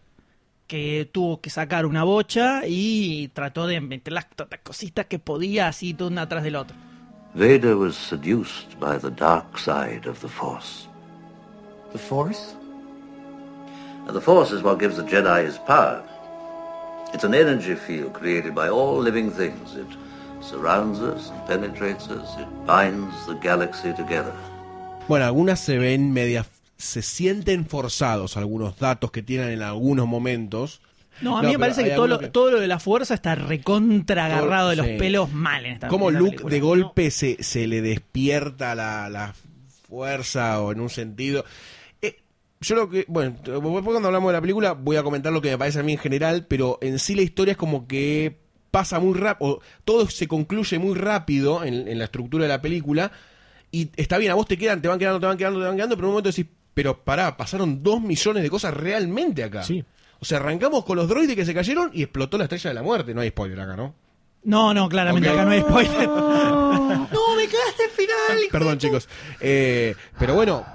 que 0.70 1.10
tuvo 1.12 1.42
que 1.42 1.50
sacar 1.50 1.88
una 1.88 2.04
bocha 2.04 2.62
y 2.66 3.30
trató 3.30 3.66
de 3.66 3.82
meter 3.82 4.14
las, 4.14 4.28
cositas 4.64 5.08
que 5.08 5.18
podía 5.18 5.68
así, 5.68 5.96
todo 5.96 6.10
una 6.10 6.22
atrás 6.22 6.44
del 6.44 6.56
otro. 6.56 6.78
Vader 7.34 7.76
was 7.76 7.96
seduced 7.96 8.80
by 8.80 8.98
the 8.98 9.10
dark 9.10 9.58
side 9.58 10.08
of 10.08 10.20
the 10.22 10.30
Force. 10.30 10.88
The 11.92 11.98
Force? 11.98 12.56
And 14.08 14.14
the 14.14 14.22
Force 14.22 14.52
is 14.52 14.62
what 14.62 14.80
gives 14.80 14.96
the 14.96 15.04
Jedi 15.04 15.46
his 15.46 15.58
power. 15.58 16.04
It's 17.14 17.24
an 17.24 17.34
energy 17.34 17.76
field 17.76 18.14
created 18.14 18.54
by 18.54 18.70
all 18.70 19.00
living 19.02 19.32
things. 19.32 19.76
It 19.76 19.88
surrounds 20.42 21.00
us 21.00 21.32
and 21.32 21.48
penetrates 21.48 22.10
us. 22.10 22.38
It 22.38 22.48
binds 22.68 23.16
the 23.26 23.36
galaxy 23.42 23.92
together. 23.94 24.34
Bueno, 25.08 25.26
algunas 25.26 25.60
se 25.60 25.80
ven 25.80 26.14
medias. 26.14 26.59
Se 26.80 27.02
sienten 27.04 27.68
forzados 27.68 28.38
algunos 28.38 28.80
datos 28.80 29.12
que 29.12 29.22
tienen 29.22 29.50
en 29.50 29.62
algunos 29.62 30.08
momentos. 30.08 30.82
No, 31.22 31.38
a 31.38 31.42
No, 31.42 31.50
mí 31.50 31.54
me 31.56 31.60
parece 31.60 31.84
que 31.84 31.90
todo, 31.92 32.08
lo, 32.08 32.18
que- 32.18 32.30
todo 32.30 32.50
lo 32.52 32.60
de 32.62 32.68
la 32.68 32.80
fuerza 32.80 33.14
está 33.14 33.36
recontra 33.36 34.26
agarrado 34.28 34.70
de 34.70 34.78
los 34.78 34.86
Sí. 34.88 34.96
pelos 34.98 35.32
mal 35.34 35.66
en 35.66 35.74
esta 35.74 35.90
Como 35.90 36.10
Luke 36.10 36.32
película. 36.32 36.54
de 36.56 36.60
golpe 36.62 37.12
se, 37.12 37.44
se 37.44 37.68
le 37.68 37.82
despierta 37.82 38.74
la, 38.74 39.10
la 39.10 39.36
fuerza 39.88 40.62
o 40.62 40.72
en 40.72 40.80
un 40.80 40.90
sentido. 40.90 41.44
Eh, 42.02 42.18
yo 42.62 42.76
lo 42.76 42.90
que. 42.90 43.06
Bueno, 43.10 43.36
después 43.44 43.84
cuando 43.84 44.08
hablamos 44.08 44.30
de 44.30 44.38
la 44.38 44.42
película 44.42 44.72
voy 44.74 44.96
a 44.96 45.04
comentar 45.04 45.34
lo 45.34 45.42
que 45.42 45.50
me 45.52 45.58
parece 45.58 45.80
a 45.80 45.84
mí 45.84 45.92
en 45.94 45.98
general, 46.00 46.46
pero 46.48 46.78
en 46.82 47.00
sí 47.00 47.16
la 47.16 47.22
historia 47.24 47.52
es 47.52 47.58
como 47.58 47.88
que 47.88 48.38
pasa 48.72 49.00
muy 49.00 49.18
rápido. 49.18 49.60
Todo 49.84 50.10
se 50.10 50.28
concluye 50.28 50.80
muy 50.80 50.96
rápido 50.96 51.64
en, 51.66 51.88
en 51.88 51.98
la 51.98 52.06
estructura 52.06 52.44
de 52.44 52.50
la 52.50 52.62
película. 52.62 53.12
Y 53.72 53.90
está 53.98 54.18
bien, 54.18 54.32
a 54.32 54.36
vos 54.36 54.48
te 54.48 54.58
quedan, 54.58 54.82
te 54.82 54.88
van 54.88 54.98
quedando, 54.98 55.20
te 55.20 55.26
van 55.28 55.38
quedando, 55.38 55.60
te 55.60 55.66
van 55.68 55.76
quedando, 55.76 55.96
pero 55.96 56.08
en 56.08 56.10
un 56.10 56.14
momento 56.14 56.30
decís, 56.30 56.48
pero 56.80 57.04
pará, 57.04 57.36
pasaron 57.36 57.84
dos 57.84 58.02
millones 58.02 58.42
de 58.42 58.50
cosas 58.50 58.74
realmente 58.74 59.44
acá. 59.44 59.64
Sí. 59.64 59.84
O 60.18 60.24
sea, 60.24 60.38
arrancamos 60.38 60.86
con 60.86 60.96
los 60.96 61.10
droides 61.10 61.36
que 61.36 61.44
se 61.44 61.54
cayeron 61.54 61.92
y 61.94 62.04
explotó 62.04 62.38
la 62.38 62.46
estrella 62.46 62.70
de 62.70 62.74
la 62.74 62.84
muerte. 62.84 63.14
No 63.14 63.20
hay 63.20 63.32
spoiler 63.32 63.60
acá, 63.60 63.76
¿no? 63.76 63.94
No, 64.46 64.74
no, 64.74 64.88
claramente 64.88 65.28
acá 65.28 65.44
no 65.44 65.52
hay 65.52 65.60
spoiler. 65.60 66.08
no, 66.08 67.10
me 67.36 67.48
quedaste 67.50 67.84
al 67.84 67.90
final. 67.90 68.40
Perdón, 68.50 68.78
chicos. 68.78 69.10
Eh, 69.42 69.94
pero 70.18 70.36
bueno, 70.36 70.66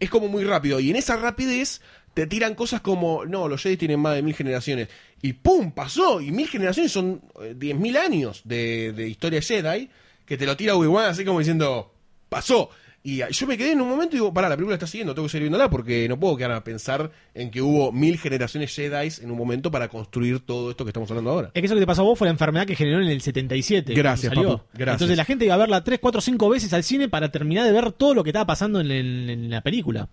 es 0.00 0.10
como 0.10 0.26
muy 0.26 0.42
rápido. 0.42 0.80
Y 0.80 0.90
en 0.90 0.96
esa 0.96 1.16
rapidez 1.16 1.82
te 2.14 2.26
tiran 2.26 2.56
cosas 2.56 2.80
como, 2.80 3.24
no, 3.24 3.46
los 3.46 3.62
Jedi 3.62 3.76
tienen 3.76 4.00
más 4.00 4.16
de 4.16 4.22
mil 4.22 4.34
generaciones. 4.34 4.88
Y 5.22 5.34
¡pum! 5.34 5.70
Pasó. 5.70 6.20
Y 6.20 6.32
mil 6.32 6.48
generaciones 6.48 6.90
son 6.90 7.22
eh, 7.40 7.54
diez 7.56 7.78
mil 7.78 7.96
años 7.96 8.40
de, 8.42 8.92
de 8.92 9.08
historia 9.08 9.40
Jedi. 9.40 9.88
Que 10.26 10.36
te 10.36 10.46
lo 10.46 10.56
tira 10.56 10.74
Obi-Wan 10.74 11.04
así 11.04 11.24
como 11.24 11.38
diciendo, 11.38 11.94
pasó. 12.28 12.70
Y 13.04 13.20
ah, 13.20 13.28
yo 13.30 13.48
me 13.48 13.58
quedé 13.58 13.72
en 13.72 13.80
un 13.80 13.88
momento 13.88 14.14
y 14.14 14.20
digo, 14.20 14.32
pará, 14.32 14.48
la 14.48 14.54
película 14.54 14.76
está 14.76 14.86
siguiendo, 14.86 15.12
tengo 15.12 15.26
que 15.26 15.32
seguir 15.32 15.44
viéndola 15.44 15.68
porque 15.68 16.08
no 16.08 16.20
puedo 16.20 16.36
quedar 16.36 16.52
a 16.52 16.62
pensar 16.62 17.10
en 17.34 17.50
que 17.50 17.60
hubo 17.60 17.90
mil 17.90 18.16
generaciones 18.16 18.72
Jedi 18.72 19.08
en 19.22 19.30
un 19.30 19.36
momento 19.36 19.72
para 19.72 19.88
construir 19.88 20.38
todo 20.38 20.70
esto 20.70 20.84
que 20.84 20.90
estamos 20.90 21.10
hablando 21.10 21.30
ahora. 21.30 21.50
Es 21.52 21.60
que 21.60 21.66
eso 21.66 21.74
que 21.74 21.80
te 21.80 21.86
pasó 21.86 22.02
a 22.02 22.04
vos 22.04 22.16
fue 22.16 22.26
la 22.28 22.32
enfermedad 22.32 22.64
que 22.64 22.76
generó 22.76 23.02
en 23.02 23.08
el 23.08 23.20
77. 23.20 23.92
Gracias, 23.94 24.32
salió. 24.32 24.58
papu, 24.58 24.68
gracias. 24.74 24.94
Entonces 24.94 25.16
la 25.16 25.24
gente 25.24 25.44
iba 25.44 25.54
a 25.54 25.58
verla 25.58 25.82
3, 25.82 25.98
4, 26.00 26.20
5 26.20 26.48
veces 26.48 26.72
al 26.72 26.84
cine 26.84 27.08
para 27.08 27.28
terminar 27.30 27.66
de 27.66 27.72
ver 27.72 27.90
todo 27.90 28.14
lo 28.14 28.22
que 28.22 28.30
estaba 28.30 28.46
pasando 28.46 28.80
en, 28.80 29.50
la 29.50 29.62
película. 29.62 30.08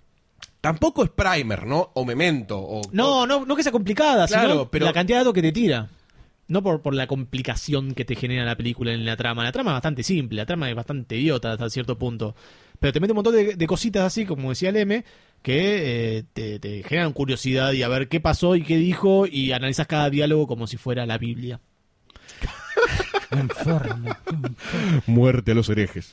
Tampoco 0.60 1.04
es 1.04 1.12
primer, 1.12 1.68
¿no? 1.68 1.92
O 1.94 2.04
memento. 2.06 2.58
O, 2.58 2.82
No, 2.92 3.28
no, 3.28 3.46
no 3.46 3.56
que 3.56 3.62
sea 3.62 3.72
complicada, 3.72 4.26
Claro, 4.26 4.50
sino 4.50 4.72
pero- 4.72 4.86
la 4.86 4.94
cantidad 4.94 5.18
de 5.18 5.22
datos 5.26 5.34
que 5.34 5.42
te 5.44 5.52
tira. 5.52 5.90
No 6.50 6.62
por, 6.62 6.82
por 6.82 6.94
la 6.96 7.08
complicación 7.08 7.94
que 7.94 8.04
te 8.04 8.16
genera 8.16 8.44
la 8.44 8.58
película 8.58 8.92
en 8.92 9.06
la 9.06 9.16
trama. 9.16 9.44
La 9.44 9.52
trama 9.52 9.72
es 9.72 9.76
bastante 9.76 10.04
simple, 10.04 10.38
la 10.38 10.46
trama 10.46 10.70
es 10.70 10.76
bastante 10.76 11.16
idiota 11.16 11.54
hasta 11.54 11.70
cierto 11.70 11.98
punto. 11.98 12.36
Pero 12.80 12.92
te 12.92 13.00
mete 13.00 13.14
un 13.14 13.18
montón 13.18 13.36
de, 13.36 13.56
de 13.56 13.68
cositas 13.68 14.04
así, 14.04 14.26
como 14.26 14.50
decía 14.50 14.72
Leme, 14.72 15.06
que 15.42 16.18
eh, 16.18 16.24
te, 16.34 16.60
te 16.60 16.84
generan 16.84 17.14
curiosidad 17.14 17.72
y 17.74 17.84
a 17.84 17.88
ver 17.88 18.10
qué 18.10 18.20
pasó 18.20 18.56
y 18.56 18.64
qué 18.64 18.78
dijo 18.78 19.26
y 19.26 19.52
analizas 19.52 19.88
cada 19.88 20.10
diálogo 20.10 20.48
como 20.48 20.68
si 20.68 20.78
fuera 20.78 21.06
la 21.06 21.18
Biblia. 21.18 21.60
Muerte 25.06 25.52
a 25.52 25.56
los 25.56 25.70
herejes. 25.70 26.12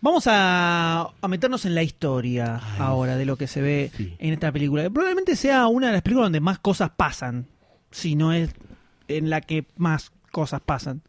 Vamos 0.00 0.24
a, 0.26 1.10
a 1.20 1.28
meternos 1.28 1.64
en 1.66 1.74
la 1.74 1.82
historia 1.82 2.60
ahora 2.78 3.16
de 3.16 3.26
lo 3.26 3.36
que 3.36 3.46
se 3.46 3.60
ve 3.60 3.90
sí. 3.96 4.14
en 4.18 4.32
esta 4.32 4.52
película. 4.52 4.84
Que 4.84 4.90
Probablemente 4.90 5.36
sea 5.36 5.66
una 5.66 5.88
de 5.88 5.94
las 5.94 6.02
películas 6.02 6.26
donde 6.26 6.40
más 6.40 6.58
cosas 6.60 6.90
pasan, 6.96 7.46
si 7.90 8.14
no 8.14 8.32
es 8.32 8.50
en 9.08 9.30
la 9.30 9.40
que 9.40 9.66
más 9.76 10.12
cosas 10.30 10.60
pasan. 10.60 11.02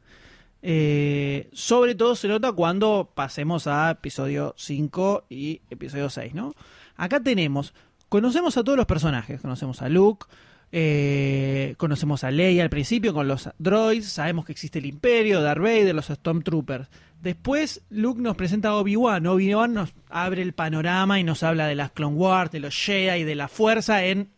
Eh, 0.62 1.50
sobre 1.54 1.96
todo 1.96 2.16
se 2.16 2.28
nota 2.28 2.52
cuando 2.52 3.12
pasemos 3.14 3.68
a 3.68 3.92
episodio 3.92 4.54
5 4.58 5.26
y 5.30 5.62
episodio 5.70 6.10
6, 6.10 6.34
¿no? 6.34 6.54
Acá 6.98 7.22
tenemos, 7.22 7.74
conocemos 8.10 8.58
a 8.58 8.64
todos 8.64 8.78
los 8.78 8.86
personajes, 8.86 9.40
conocemos 9.40 9.82
a 9.82 9.88
Luke, 9.88 10.26
eh, 10.72 11.76
conocemos 11.78 12.24
a 12.26 12.32
Leia 12.32 12.64
al 12.64 12.70
principio 12.70 13.14
con 13.14 13.28
los 13.28 13.50
droids, 13.58 14.08
sabemos 14.10 14.46
que 14.46 14.52
existe 14.52 14.80
el 14.80 14.86
Imperio, 14.86 15.42
Darth 15.42 15.62
Vader, 15.62 15.96
los 15.96 16.08
Stormtroopers. 16.08 16.90
Después 17.22 17.82
Luke 17.90 18.22
nos 18.22 18.36
presenta 18.36 18.70
a 18.70 18.76
Obi-Wan, 18.76 19.28
Obi-Wan 19.28 19.74
nos 19.74 19.94
abre 20.10 20.42
el 20.42 20.54
panorama 20.54 21.20
y 21.20 21.24
nos 21.24 21.44
habla 21.44 21.68
de 21.68 21.76
las 21.76 21.92
Clone 21.92 22.16
Wars, 22.16 22.52
de 22.52 22.60
los 22.60 22.76
Jedi, 22.76 23.24
de 23.24 23.36
la 23.36 23.48
fuerza 23.48 24.04
en 24.06 24.30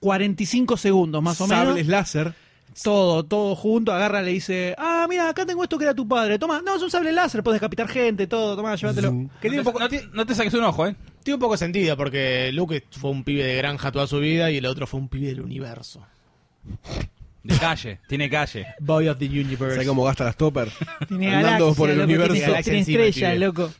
45 0.00 0.76
segundos 0.76 1.22
más 1.22 1.40
o 1.40 1.46
menos. 1.46 1.66
Sables 1.66 1.86
láser. 1.86 2.34
Todo, 2.82 3.24
todo 3.24 3.54
junto, 3.54 3.92
agarra, 3.92 4.20
le 4.22 4.32
dice, 4.32 4.74
ah, 4.78 5.06
mira, 5.08 5.28
acá 5.28 5.46
tengo 5.46 5.62
esto 5.62 5.78
que 5.78 5.84
era 5.84 5.94
tu 5.94 6.08
padre, 6.08 6.38
toma, 6.38 6.60
no, 6.62 6.74
es 6.76 6.82
un 6.82 6.90
sable 6.90 7.12
láser, 7.12 7.42
puedes 7.42 7.60
decapitar 7.60 7.86
gente, 7.88 8.26
todo, 8.26 8.56
toma, 8.56 8.74
llévatelo. 8.74 9.12
Que 9.40 9.48
tiene 9.48 9.56
no, 9.56 9.62
un 9.62 9.64
poco, 9.72 9.88
te, 9.88 9.96
no 9.96 10.02
te- 10.10 10.16
no 10.16 10.26
te 10.26 10.34
saques 10.34 10.54
un 10.54 10.64
ojo, 10.64 10.86
¿eh? 10.88 10.96
tiene 11.22 11.36
un 11.36 11.40
poco 11.40 11.54
de 11.54 11.58
sentido 11.58 11.96
porque 11.96 12.50
Luke 12.52 12.84
fue 12.90 13.10
un 13.10 13.22
pibe 13.24 13.44
de 13.44 13.56
granja 13.56 13.90
toda 13.92 14.06
su 14.06 14.18
vida 14.18 14.50
y 14.50 14.56
el 14.58 14.66
otro 14.66 14.86
fue 14.86 15.00
un 15.00 15.08
pibe 15.08 15.28
del 15.28 15.40
universo. 15.40 16.04
De 17.42 17.56
calle, 17.58 18.00
tiene 18.08 18.28
calle. 18.30 18.66
Boy 18.80 19.08
of 19.08 19.18
the 19.18 19.26
Universe. 19.26 19.74
¿Sabes 19.74 19.86
cómo 19.88 20.04
gasta 20.04 20.24
las 20.24 20.36
topper? 20.36 20.70
Tiene 21.08 21.30
galaxia, 21.30 21.74
por 21.76 21.90
el 21.90 21.98
loco, 21.98 22.04
universo. 22.06 22.52
Tiene, 22.62 22.78
estrella, 22.80 23.34
loco. 23.34 23.70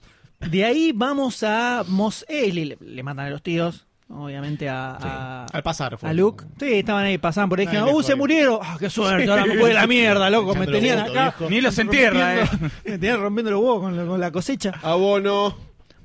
De 0.41 0.65
ahí 0.65 0.93
vamos 0.95 1.43
a 1.43 1.83
Mos 1.89 2.27
Eisley, 2.29 2.65
le, 2.67 2.79
le 2.81 3.03
matan 3.03 3.27
a 3.27 3.31
los 3.31 3.43
tíos, 3.43 3.87
obviamente 4.09 4.69
a, 4.69 4.97
a- 5.01 5.47
Al 5.53 5.63
pasar 5.63 5.97
fue. 5.99 6.09
a 6.09 6.13
Luke. 6.13 6.45
Sí, 6.59 6.75
estaban 6.75 7.05
ahí, 7.05 7.19
pasaban 7.19 7.49
por 7.49 7.59
ahí, 7.59 7.67
dijeron, 7.67 7.89
¡uh, 7.93 8.03
se 8.03 8.15
murieron! 8.15 8.59
¡Ah, 8.63 8.77
qué 8.79 8.89
suerte! 8.91 9.31
Ahora 9.31 9.47
me 9.47 9.59
fue 9.59 9.69
de 9.71 9.75
la 9.75 9.87
mierda, 9.87 10.31
loco, 10.31 10.55
me 10.55 10.67
tenían 10.67 10.99
votos, 11.01 11.13
acá. 11.17 11.23
viejo. 11.39 11.51
Ni 11.51 11.61
los 11.61 11.79
entierra, 11.79 12.43
¿eh? 12.43 12.49
Me 12.85 12.99
tenían 12.99 13.21
rompiendo 13.21 13.51
los 13.51 13.61
huevos 13.61 13.81
con, 13.83 13.97
la- 13.97 14.07
con 14.07 14.21
la 14.21 14.31
cosecha. 14.31 14.73
Abono. 14.83 15.57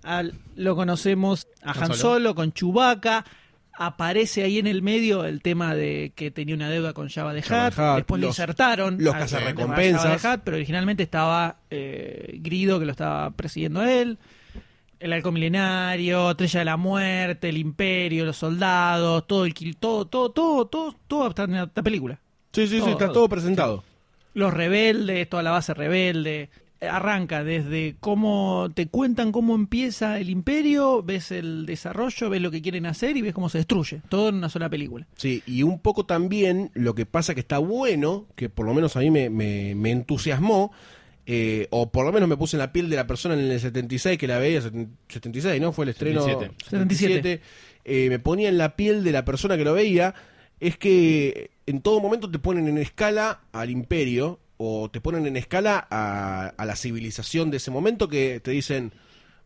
Al- 0.04 0.34
lo 0.56 0.76
conocemos 0.76 1.48
a 1.64 1.72
Han 1.72 1.94
Solo. 1.94 2.36
Con 2.36 2.52
Chewbacca. 2.54 3.26
Aparece 3.82 4.44
ahí 4.44 4.60
en 4.60 4.68
el 4.68 4.82
medio 4.82 5.24
el 5.24 5.42
tema 5.42 5.74
de 5.74 6.12
que 6.14 6.32
tenía 6.32 6.54
una 6.54 6.70
deuda 6.70 6.92
con 6.92 7.08
Java 7.08 7.34
de 7.34 7.42
Jabba 7.42 7.92
Hutt. 7.94 7.96
Después 8.00 8.20
lo 8.20 8.28
los- 8.28 8.36
insertaron. 8.38 8.98
los 9.00 9.14
cazarrecompensas. 9.14 10.22
The 10.22 10.28
Hutt, 10.28 10.42
pero 10.44 10.58
originalmente 10.58 11.04
estaba 11.04 11.60
eh, 11.70 12.40
Grido 12.42 12.78
que 12.80 12.86
lo 12.86 12.92
estaba 12.92 13.32
persiguiendo 13.32 13.80
a 13.80 13.90
él. 13.92 14.18
El 15.00 15.14
halcón 15.14 15.34
milenario, 15.36 16.32
Estrella 16.32 16.60
de 16.60 16.66
la 16.66 16.78
Muerte, 16.78 17.50
el 17.50 17.58
Imperio, 17.58 18.26
los 18.26 18.38
soldados, 18.38 19.26
todo 19.28 19.46
el 19.46 19.54
todo, 19.78 20.06
todo, 20.06 20.32
todo, 20.32 20.68
todo, 20.68 20.96
todo 21.08 21.30
está 21.30 21.44
en 21.44 21.56
esta 21.56 21.82
película. 21.82 22.20
Sí, 22.52 22.68
sí, 22.68 22.82
sí, 22.82 22.90
está 22.90 23.06
todo. 23.06 23.14
todo 23.14 23.30
presentado. 23.30 23.84
Los 24.34 24.54
rebeldes, 24.54 25.30
toda 25.30 25.44
la 25.44 25.52
base 25.52 25.74
rebelde. 25.74 26.50
Arranca 26.82 27.44
desde 27.44 27.98
cómo 28.00 28.70
te 28.74 28.88
cuentan 28.88 29.34
cómo 29.34 29.54
empieza 29.54 30.18
el 30.18 30.30
imperio, 30.30 31.04
ves 31.04 31.30
el 31.32 31.66
desarrollo, 31.66 32.30
ves 32.30 32.42
lo 32.42 32.52
que 32.52 32.62
quieren 32.62 32.86
hacer 32.86 33.18
y 33.18 33.22
ves 33.22 33.34
cómo 33.34 33.50
se 33.50 33.58
destruye. 33.58 34.02
Todo 34.08 34.30
en 34.30 34.36
una 34.36 34.48
sola 34.48 34.70
película. 34.70 35.06
Sí, 35.18 35.44
y 35.46 35.64
un 35.64 35.80
poco 35.80 36.06
también 36.06 36.72
lo 36.76 36.96
que 36.96 37.06
pasa 37.06 37.34
que 37.34 37.42
está 37.42 37.58
bueno, 37.58 38.28
que 38.38 38.48
por 38.48 38.66
lo 38.66 38.74
menos 38.74 38.96
a 38.96 39.00
mí 39.02 39.12
me, 39.12 39.30
me- 39.30 39.76
me 39.76 39.92
entusiasmó, 39.92 40.72
eh, 41.32 41.68
o 41.70 41.92
por 41.92 42.06
lo 42.06 42.12
menos 42.12 42.28
me 42.28 42.36
puse 42.38 42.56
en 42.58 42.60
la 42.60 42.72
piel 42.74 42.90
de 42.90 42.96
la 42.96 43.06
persona 43.06 43.36
en 43.36 43.42
el 43.52 43.60
76 43.60 44.18
que 44.18 44.28
la 44.28 44.40
veía, 44.40 44.62
seten- 44.62 44.90
76, 45.10 45.62
¿no? 45.62 45.72
Fue 45.72 45.86
el 45.86 45.90
estreno 45.90 46.24
77. 46.24 46.56
77. 46.70 47.42
eh, 47.86 48.10
me 48.10 48.18
ponía 48.18 48.50
en 48.50 48.58
la 48.58 48.76
piel 48.76 49.04
de 49.04 49.12
la 49.12 49.26
persona 49.26 49.56
que 49.56 49.64
lo 49.64 49.74
veía, 49.74 50.16
es 50.60 50.76
que 50.78 51.52
en 51.68 51.82
todo 51.82 52.00
momento 52.00 52.32
te 52.32 52.40
ponen 52.40 52.68
en 52.68 52.78
escala 52.80 53.42
al 53.52 53.70
imperio, 53.70 54.40
o 54.58 54.90
te 54.92 55.00
ponen 55.02 55.28
en 55.28 55.38
escala 55.38 55.88
a, 55.92 56.48
a 56.58 56.66
la 56.66 56.76
civilización 56.76 57.52
de 57.52 57.58
ese 57.58 57.70
momento 57.72 58.08
que 58.10 58.40
te 58.40 58.52
dicen, 58.52 58.92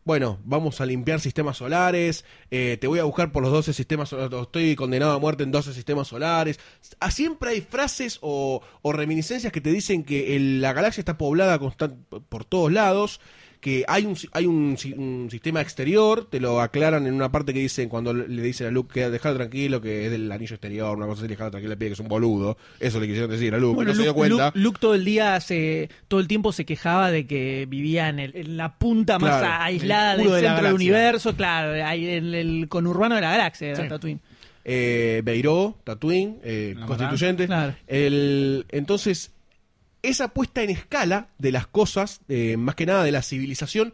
bueno, 0.04 0.38
vamos 0.44 0.80
a 0.80 0.86
limpiar 0.86 1.20
sistemas 1.20 1.56
solares, 1.56 2.24
eh, 2.50 2.76
te 2.80 2.86
voy 2.86 2.98
a 2.98 3.04
buscar 3.04 3.32
por 3.32 3.42
los 3.42 3.50
12 3.52 3.72
sistemas 3.72 4.10
solares, 4.10 4.38
estoy 4.42 4.76
condenado 4.76 5.12
a 5.12 5.18
muerte 5.18 5.42
en 5.44 5.50
12 5.50 5.72
sistemas 5.72 6.08
solares. 6.08 6.60
Ah, 7.00 7.10
Siempre 7.10 7.50
hay 7.50 7.60
frases 7.62 8.18
o, 8.20 8.60
o 8.82 8.92
reminiscencias 8.92 9.52
que 9.52 9.60
te 9.62 9.70
dicen 9.72 10.04
que 10.04 10.36
el- 10.36 10.60
la 10.60 10.72
galaxia 10.74 11.00
está 11.00 11.16
poblada 11.16 11.58
constan- 11.58 11.96
por 12.28 12.44
todos 12.44 12.70
lados, 12.70 13.20
que 13.64 13.82
hay 13.88 14.04
un, 14.04 14.14
hay 14.32 14.44
un, 14.44 14.76
si- 14.76 14.92
un 14.92 15.28
sistema 15.30 15.62
exterior, 15.62 16.26
te 16.28 16.38
lo 16.38 16.60
aclaran 16.60 17.06
en 17.06 17.14
una 17.14 17.32
parte 17.32 17.54
que 17.54 17.60
dicen, 17.60 17.88
cuando 17.88 18.12
le 18.12 18.42
dicen 18.42 18.66
a 18.66 18.70
Luke 18.70 18.92
que 18.92 19.08
dejalo 19.08 19.36
tranquilo, 19.36 19.80
que 19.80 20.04
es 20.04 20.10
del 20.10 20.30
anillo 20.30 20.54
exterior, 20.56 20.94
una 20.94 21.06
cosa 21.06 21.20
así, 21.22 21.28
dejalo 21.28 21.50
tranquilo, 21.50 21.70
le 21.70 21.76
pide 21.78 21.88
que 21.88 21.92
es 21.94 22.00
un 22.00 22.08
boludo. 22.08 22.58
Eso 22.78 23.00
le 23.00 23.06
quisieron 23.06 23.30
decir 23.30 23.54
a 23.54 23.58
Luke, 23.58 23.76
Bueno, 23.76 23.92
no 23.92 23.96
se 23.96 24.02
dio 24.02 24.12
cuenta. 24.12 24.48
Luke- 24.48 24.58
Luke 24.58 24.78
todo 24.78 24.94
el 24.94 25.06
día 25.06 25.40
se, 25.40 25.88
todo 26.08 26.20
el 26.20 26.28
tiempo 26.28 26.52
se 26.52 26.66
quejaba 26.66 27.10
de 27.10 27.26
que 27.26 27.64
vivía 27.66 28.10
en, 28.10 28.18
el- 28.18 28.36
en 28.36 28.58
la 28.58 28.74
punta 28.76 29.18
más 29.18 29.38
Claro, 29.40 29.62
aislada 29.64 30.12
el 30.12 30.18
del 30.24 30.30
de 30.30 30.40
centro 30.40 30.64
del 30.66 30.74
universo, 30.74 31.34
claro, 31.34 31.86
ahí 31.86 32.06
en 32.06 32.34
el 32.34 32.68
conurbano 32.68 33.14
de 33.14 33.22
la 33.22 33.30
galaxia, 33.30 33.74
Sí. 33.76 33.88
Tatooine. 33.88 34.20
eh, 34.66 35.22
Beiró, 35.24 35.76
Tatooine, 35.84 36.38
eh, 36.42 36.74
constituyente. 36.86 37.46
Claro. 37.46 37.74
El, 37.86 38.66
entonces, 38.70 39.30
esa 40.08 40.28
puesta 40.28 40.62
en 40.62 40.70
escala 40.70 41.28
de 41.38 41.52
las 41.52 41.66
cosas, 41.66 42.20
eh, 42.28 42.56
más 42.56 42.74
que 42.74 42.86
nada 42.86 43.02
de 43.04 43.12
la 43.12 43.22
civilización, 43.22 43.92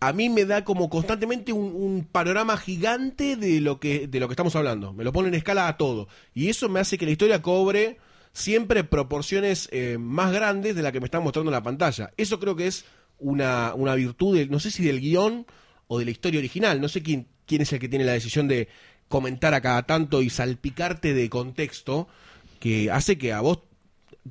a 0.00 0.12
mí 0.12 0.28
me 0.28 0.44
da 0.44 0.64
como 0.64 0.88
constantemente 0.88 1.52
un, 1.52 2.06
panorama 2.10 2.56
gigante 2.56 3.36
de 3.36 3.60
lo 3.60 3.80
que 3.80 4.06
de 4.06 4.20
lo 4.20 4.28
que 4.28 4.32
estamos 4.32 4.54
hablando. 4.56 4.92
Me 4.92 5.04
lo 5.04 5.12
pone 5.12 5.28
en 5.28 5.34
escala 5.34 5.66
a 5.68 5.76
todo. 5.76 6.08
Y 6.34 6.48
eso 6.48 6.68
me 6.68 6.80
hace 6.80 6.98
que 6.98 7.04
la 7.06 7.10
historia 7.12 7.42
cobre 7.42 7.98
siempre 8.32 8.84
proporciones 8.84 9.68
eh, 9.72 9.96
más 9.98 10.32
grandes 10.32 10.76
de 10.76 10.82
la 10.82 10.92
que 10.92 11.00
me 11.00 11.06
están 11.06 11.24
mostrando 11.24 11.50
en 11.50 11.54
la 11.54 11.62
pantalla. 11.62 12.12
Eso 12.16 12.38
creo 12.38 12.54
que 12.54 12.68
es 12.68 12.84
una, 13.18 13.74
una 13.74 13.96
virtud, 13.96 14.36
del- 14.36 14.50
no 14.50 14.60
sé 14.60 14.70
si 14.70 14.84
del 14.84 15.00
guion 15.00 15.46
o 15.88 15.98
de 15.98 16.04
la 16.04 16.12
historia 16.12 16.38
original. 16.38 16.80
No 16.80 16.88
sé 16.88 17.02
quién, 17.02 17.26
quién 17.46 17.62
es 17.62 17.72
el 17.72 17.80
que 17.80 17.88
tiene 17.88 18.04
la 18.04 18.12
decisión 18.12 18.46
de 18.46 18.68
comentar 19.08 19.54
a 19.54 19.60
cada 19.60 19.82
tanto 19.84 20.22
y 20.22 20.30
salpicarte 20.30 21.14
de 21.14 21.28
contexto 21.28 22.06
que 22.60 22.90
hace 22.92 23.18
que 23.18 23.32
a 23.32 23.40
vos 23.40 23.60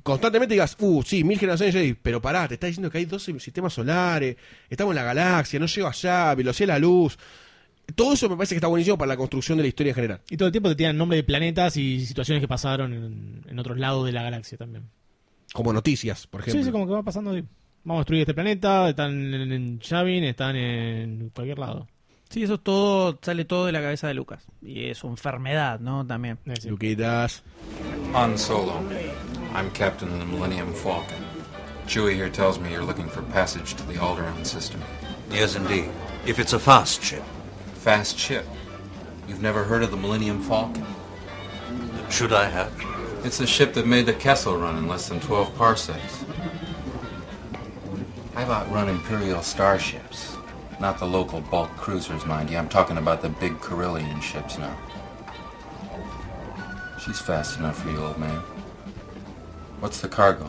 constantemente 0.02 0.54
digas, 0.54 0.76
uh, 0.80 1.02
sí, 1.02 1.24
mil 1.24 1.38
generaciones 1.38 1.74
Jedi, 1.74 1.94
pero 1.94 2.20
pará, 2.20 2.48
te 2.48 2.54
está 2.54 2.66
diciendo 2.66 2.90
que 2.90 2.98
hay 2.98 3.04
12 3.04 3.38
sistemas 3.40 3.72
solares, 3.72 4.36
estamos 4.68 4.92
en 4.92 4.96
la 4.96 5.02
galaxia, 5.04 5.58
no 5.58 5.66
llego 5.66 5.88
allá, 5.88 6.34
velocidad 6.34 6.66
de 6.68 6.72
la 6.74 6.78
luz. 6.78 7.18
Todo 7.94 8.12
eso 8.12 8.28
me 8.28 8.36
parece 8.36 8.54
que 8.54 8.58
está 8.58 8.68
buenísimo 8.68 8.98
para 8.98 9.08
la 9.08 9.16
construcción 9.16 9.56
de 9.56 9.62
la 9.62 9.68
historia 9.68 9.90
en 9.90 9.94
general. 9.94 10.20
Y 10.28 10.36
todo 10.36 10.46
el 10.46 10.52
tiempo 10.52 10.68
te 10.68 10.76
tiran 10.76 10.96
nombre 10.96 11.16
de 11.16 11.24
planetas 11.24 11.76
y 11.76 12.04
situaciones 12.04 12.42
que 12.42 12.48
pasaron 12.48 12.92
en, 12.92 13.44
en 13.48 13.58
otros 13.58 13.78
lados 13.78 14.04
de 14.04 14.12
la 14.12 14.22
galaxia 14.22 14.58
también. 14.58 14.90
Como 15.52 15.72
noticias, 15.72 16.26
por 16.26 16.42
ejemplo. 16.42 16.60
Sí, 16.60 16.66
sí, 16.66 16.72
como 16.72 16.86
que 16.86 16.92
va 16.92 17.02
pasando. 17.02 17.32
Vamos 17.32 18.00
a 18.00 18.00
destruir 18.00 18.22
este 18.22 18.34
planeta, 18.34 18.90
están 18.90 19.32
en, 19.32 19.52
en 19.52 19.80
Yavin, 19.80 20.24
están 20.24 20.56
en 20.56 21.30
cualquier 21.30 21.58
lado. 21.58 21.88
Sí, 22.30 22.42
eso 22.42 22.54
es 22.54 22.60
todo, 22.60 23.18
sale 23.22 23.44
todo 23.44 23.66
de 23.66 23.72
la 23.72 23.80
cabeza 23.80 24.06
de 24.06 24.14
Lucas. 24.14 24.44
Y 24.60 24.90
es 24.90 24.98
su 24.98 25.08
enfermedad, 25.08 25.80
¿no? 25.80 26.06
También. 26.06 26.38
Sí. 26.60 26.68
Luquitas. 26.68 27.42
Han 28.14 28.36
Solo. 28.38 28.82
I'm 29.54 29.70
captain 29.70 30.10
of 30.12 30.18
the 30.18 30.26
Millennium 30.26 30.74
Falcon. 30.74 31.24
Chewie 31.86 32.14
here 32.14 32.28
tells 32.28 32.58
me 32.58 32.70
you're 32.70 32.84
looking 32.84 33.08
for 33.08 33.22
passage 33.32 33.74
to 33.74 33.82
the 33.84 33.94
Alderaan 33.94 34.44
system. 34.44 34.80
Yes, 35.30 35.56
indeed. 35.56 35.90
If 36.26 36.38
it's 36.38 36.52
a 36.52 36.58
fast 36.58 37.02
ship, 37.02 37.22
Fast 37.78 38.18
ship. 38.18 38.44
You've 39.28 39.40
never 39.40 39.64
heard 39.64 39.82
of 39.82 39.90
the 39.90 39.96
Millennium 39.96 40.42
Falcon? 40.42 40.84
should 42.10 42.32
I 42.32 42.46
have? 42.46 42.72
It's 43.24 43.38
the 43.38 43.46
ship 43.46 43.72
that 43.74 43.86
made 43.86 44.06
the 44.06 44.14
Kessel 44.14 44.56
run 44.56 44.76
in 44.76 44.88
less 44.88 45.08
than 45.08 45.20
12 45.20 45.54
parsecs. 45.56 46.24
I've 48.34 48.50
outrun 48.50 48.88
Imperial 48.88 49.42
starships. 49.42 50.36
Not 50.80 50.98
the 50.98 51.06
local 51.06 51.40
bulk 51.40 51.70
cruisers, 51.76 52.24
mind 52.24 52.50
you. 52.50 52.56
I'm 52.56 52.68
talking 52.68 52.98
about 52.98 53.20
the 53.20 53.28
big 53.28 53.60
Carillion 53.60 54.20
ships 54.20 54.58
now. 54.58 54.76
She's 57.04 57.20
fast 57.20 57.58
enough 57.58 57.82
for 57.82 57.90
you, 57.90 57.98
old 57.98 58.18
man. 58.18 58.40
What's 59.80 60.00
the 60.00 60.08
cargo? 60.08 60.48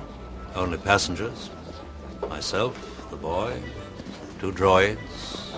Only 0.55 0.77
passengers, 0.77 1.49
myself, 2.30 2.75
the 3.09 3.15
boy, 3.15 3.59
two 4.39 4.51
droids, 4.51 5.51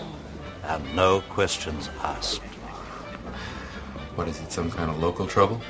and 0.63 0.95
no 0.95 1.21
questions 1.21 1.89
asked. 2.01 2.41
What 4.15 4.29
is 4.29 4.39
it, 4.39 4.51
some 4.53 4.71
kind 4.71 4.89
of 4.89 4.99
local 4.99 5.27
trouble? 5.27 5.61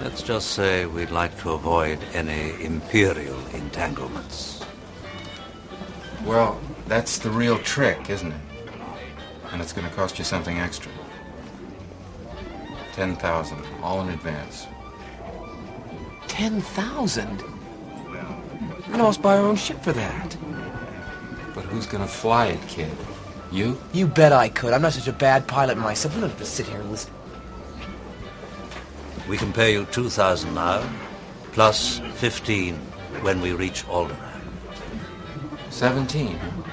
Let's 0.00 0.22
just 0.22 0.52
say 0.52 0.86
we'd 0.86 1.10
like 1.10 1.38
to 1.40 1.52
avoid 1.52 1.98
any 2.14 2.62
imperial 2.62 3.38
entanglements. 3.48 4.64
Well, 6.24 6.60
that's 6.88 7.18
the 7.18 7.30
real 7.30 7.58
trick, 7.58 8.10
isn't 8.10 8.32
it? 8.32 8.40
And 9.52 9.60
it's 9.60 9.72
going 9.72 9.88
to 9.88 9.94
cost 9.94 10.18
you 10.18 10.24
something 10.24 10.58
extra. 10.58 10.90
Ten 12.92 13.14
thousand, 13.16 13.62
all 13.82 14.00
in 14.00 14.08
advance. 14.08 14.66
Ten 16.26 16.60
thousand? 16.60 17.44
I'd 18.88 19.00
almost 19.00 19.22
buy 19.22 19.36
our 19.36 19.44
own 19.44 19.56
ship 19.56 19.82
for 19.82 19.92
that. 19.92 20.36
But 21.54 21.64
who's 21.64 21.86
going 21.86 22.02
to 22.02 22.08
fly 22.08 22.46
it, 22.46 22.68
kid? 22.68 22.90
You? 23.52 23.78
You 23.92 24.06
bet 24.06 24.32
I 24.32 24.48
could. 24.48 24.72
I'm 24.72 24.82
not 24.82 24.94
such 24.94 25.08
a 25.08 25.12
bad 25.12 25.46
pilot 25.46 25.78
myself. 25.78 26.14
I'm 26.14 26.22
not 26.22 26.30
have 26.30 26.38
to 26.38 26.44
sit 26.44 26.66
here 26.66 26.80
and 26.80 26.90
listen. 26.90 27.12
We 29.28 29.36
can 29.36 29.52
pay 29.52 29.72
you 29.72 29.84
2,000 29.86 30.54
now, 30.54 30.88
plus 31.52 31.98
15 32.16 32.74
when 33.20 33.40
we 33.40 33.52
reach 33.52 33.86
Alderaan. 33.86 34.28
Seventeen, 35.70 36.38
huh? 36.38 36.67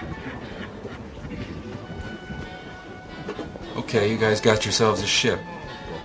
Okay, 3.75 4.09
you 4.09 4.17
guys 4.17 4.41
got 4.41 4.63
yourselves 4.63 5.03
a 5.03 5.07
ship. 5.07 5.39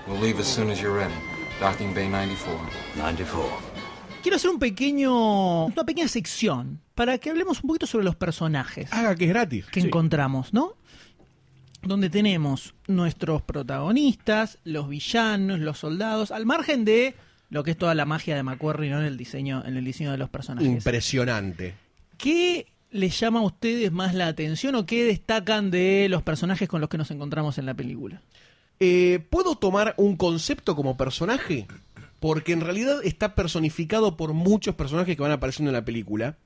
We'll 0.07 0.21
leave 0.21 0.41
as 0.41 0.47
soon 0.47 0.71
as 0.71 0.81
you're 0.81 0.97
ready. 0.97 1.15
Docking 1.61 1.95
Bay 1.95 2.09
94. 2.09 2.53
94. 2.97 3.49
Quiero 4.23 4.37
hacer 4.37 4.51
un 4.51 4.59
pequeño, 4.59 5.67
una 5.67 5.85
pequeña 5.85 6.09
sección 6.09 6.81
para 6.95 7.19
que 7.19 7.31
hablemos 7.31 7.63
un 7.63 7.69
poquito 7.69 7.87
sobre 7.87 8.05
los 8.05 8.17
personajes 8.17 8.93
Haga 8.93 9.15
que 9.15 9.25
es 9.25 9.31
gratis. 9.31 9.67
que 9.67 9.81
encontramos, 9.81 10.53
¿no? 10.53 10.75
Donde 11.83 12.11
tenemos 12.11 12.75
nuestros 12.89 13.41
protagonistas, 13.41 14.59
los 14.65 14.89
villanos, 14.89 15.61
los 15.61 15.79
soldados, 15.79 16.31
al 16.33 16.45
margen 16.45 16.85
de 16.85 17.15
lo 17.49 17.65
que 17.65 17.71
es 17.71 17.79
toda 17.79 17.95
la 17.95 18.05
magia 18.05 18.37
de 18.37 18.43
McQuarrie 18.43 18.91
¿no? 18.91 18.99
en 18.99 19.07
el 19.07 19.17
diseño, 19.17 19.63
en 19.65 19.77
el 19.77 19.85
diseño 19.85 20.11
de 20.11 20.19
los 20.19 20.29
personajes. 20.29 20.69
Impresionante. 20.69 21.75
¿Qué 22.19 22.67
les 22.91 23.19
llama 23.19 23.41
a 23.41 23.45
ustedes 23.45 23.93
más 23.93 24.15
la 24.15 24.27
atención 24.27 24.75
o 24.75 24.87
qué 24.87 25.05
destacan 25.05 25.71
de 25.71 26.09
los 26.09 26.23
personajes 26.23 26.69
con 26.69 26.81
los 26.81 26.91
que 26.91 26.99
nos 26.99 27.11
encontramos 27.11 27.59
en 27.59 27.67
la 27.67 27.75
película? 27.75 28.23
Eh, 28.81 29.25
¿Puedo 29.31 29.57
tomar 29.57 29.95
un 29.99 30.17
concepto 30.17 30.75
como 30.75 30.97
personaje? 30.97 31.67
Porque 32.19 32.53
en 32.53 32.61
realidad 32.61 33.01
está 33.05 33.35
personificado 33.35 34.17
por 34.17 34.33
muchos 34.33 34.75
personajes 34.75 35.17
que 35.17 35.23
van 35.23 35.33
apareciendo 35.33 35.71
en 35.71 35.77
la 35.77 35.85
película. 35.85 36.37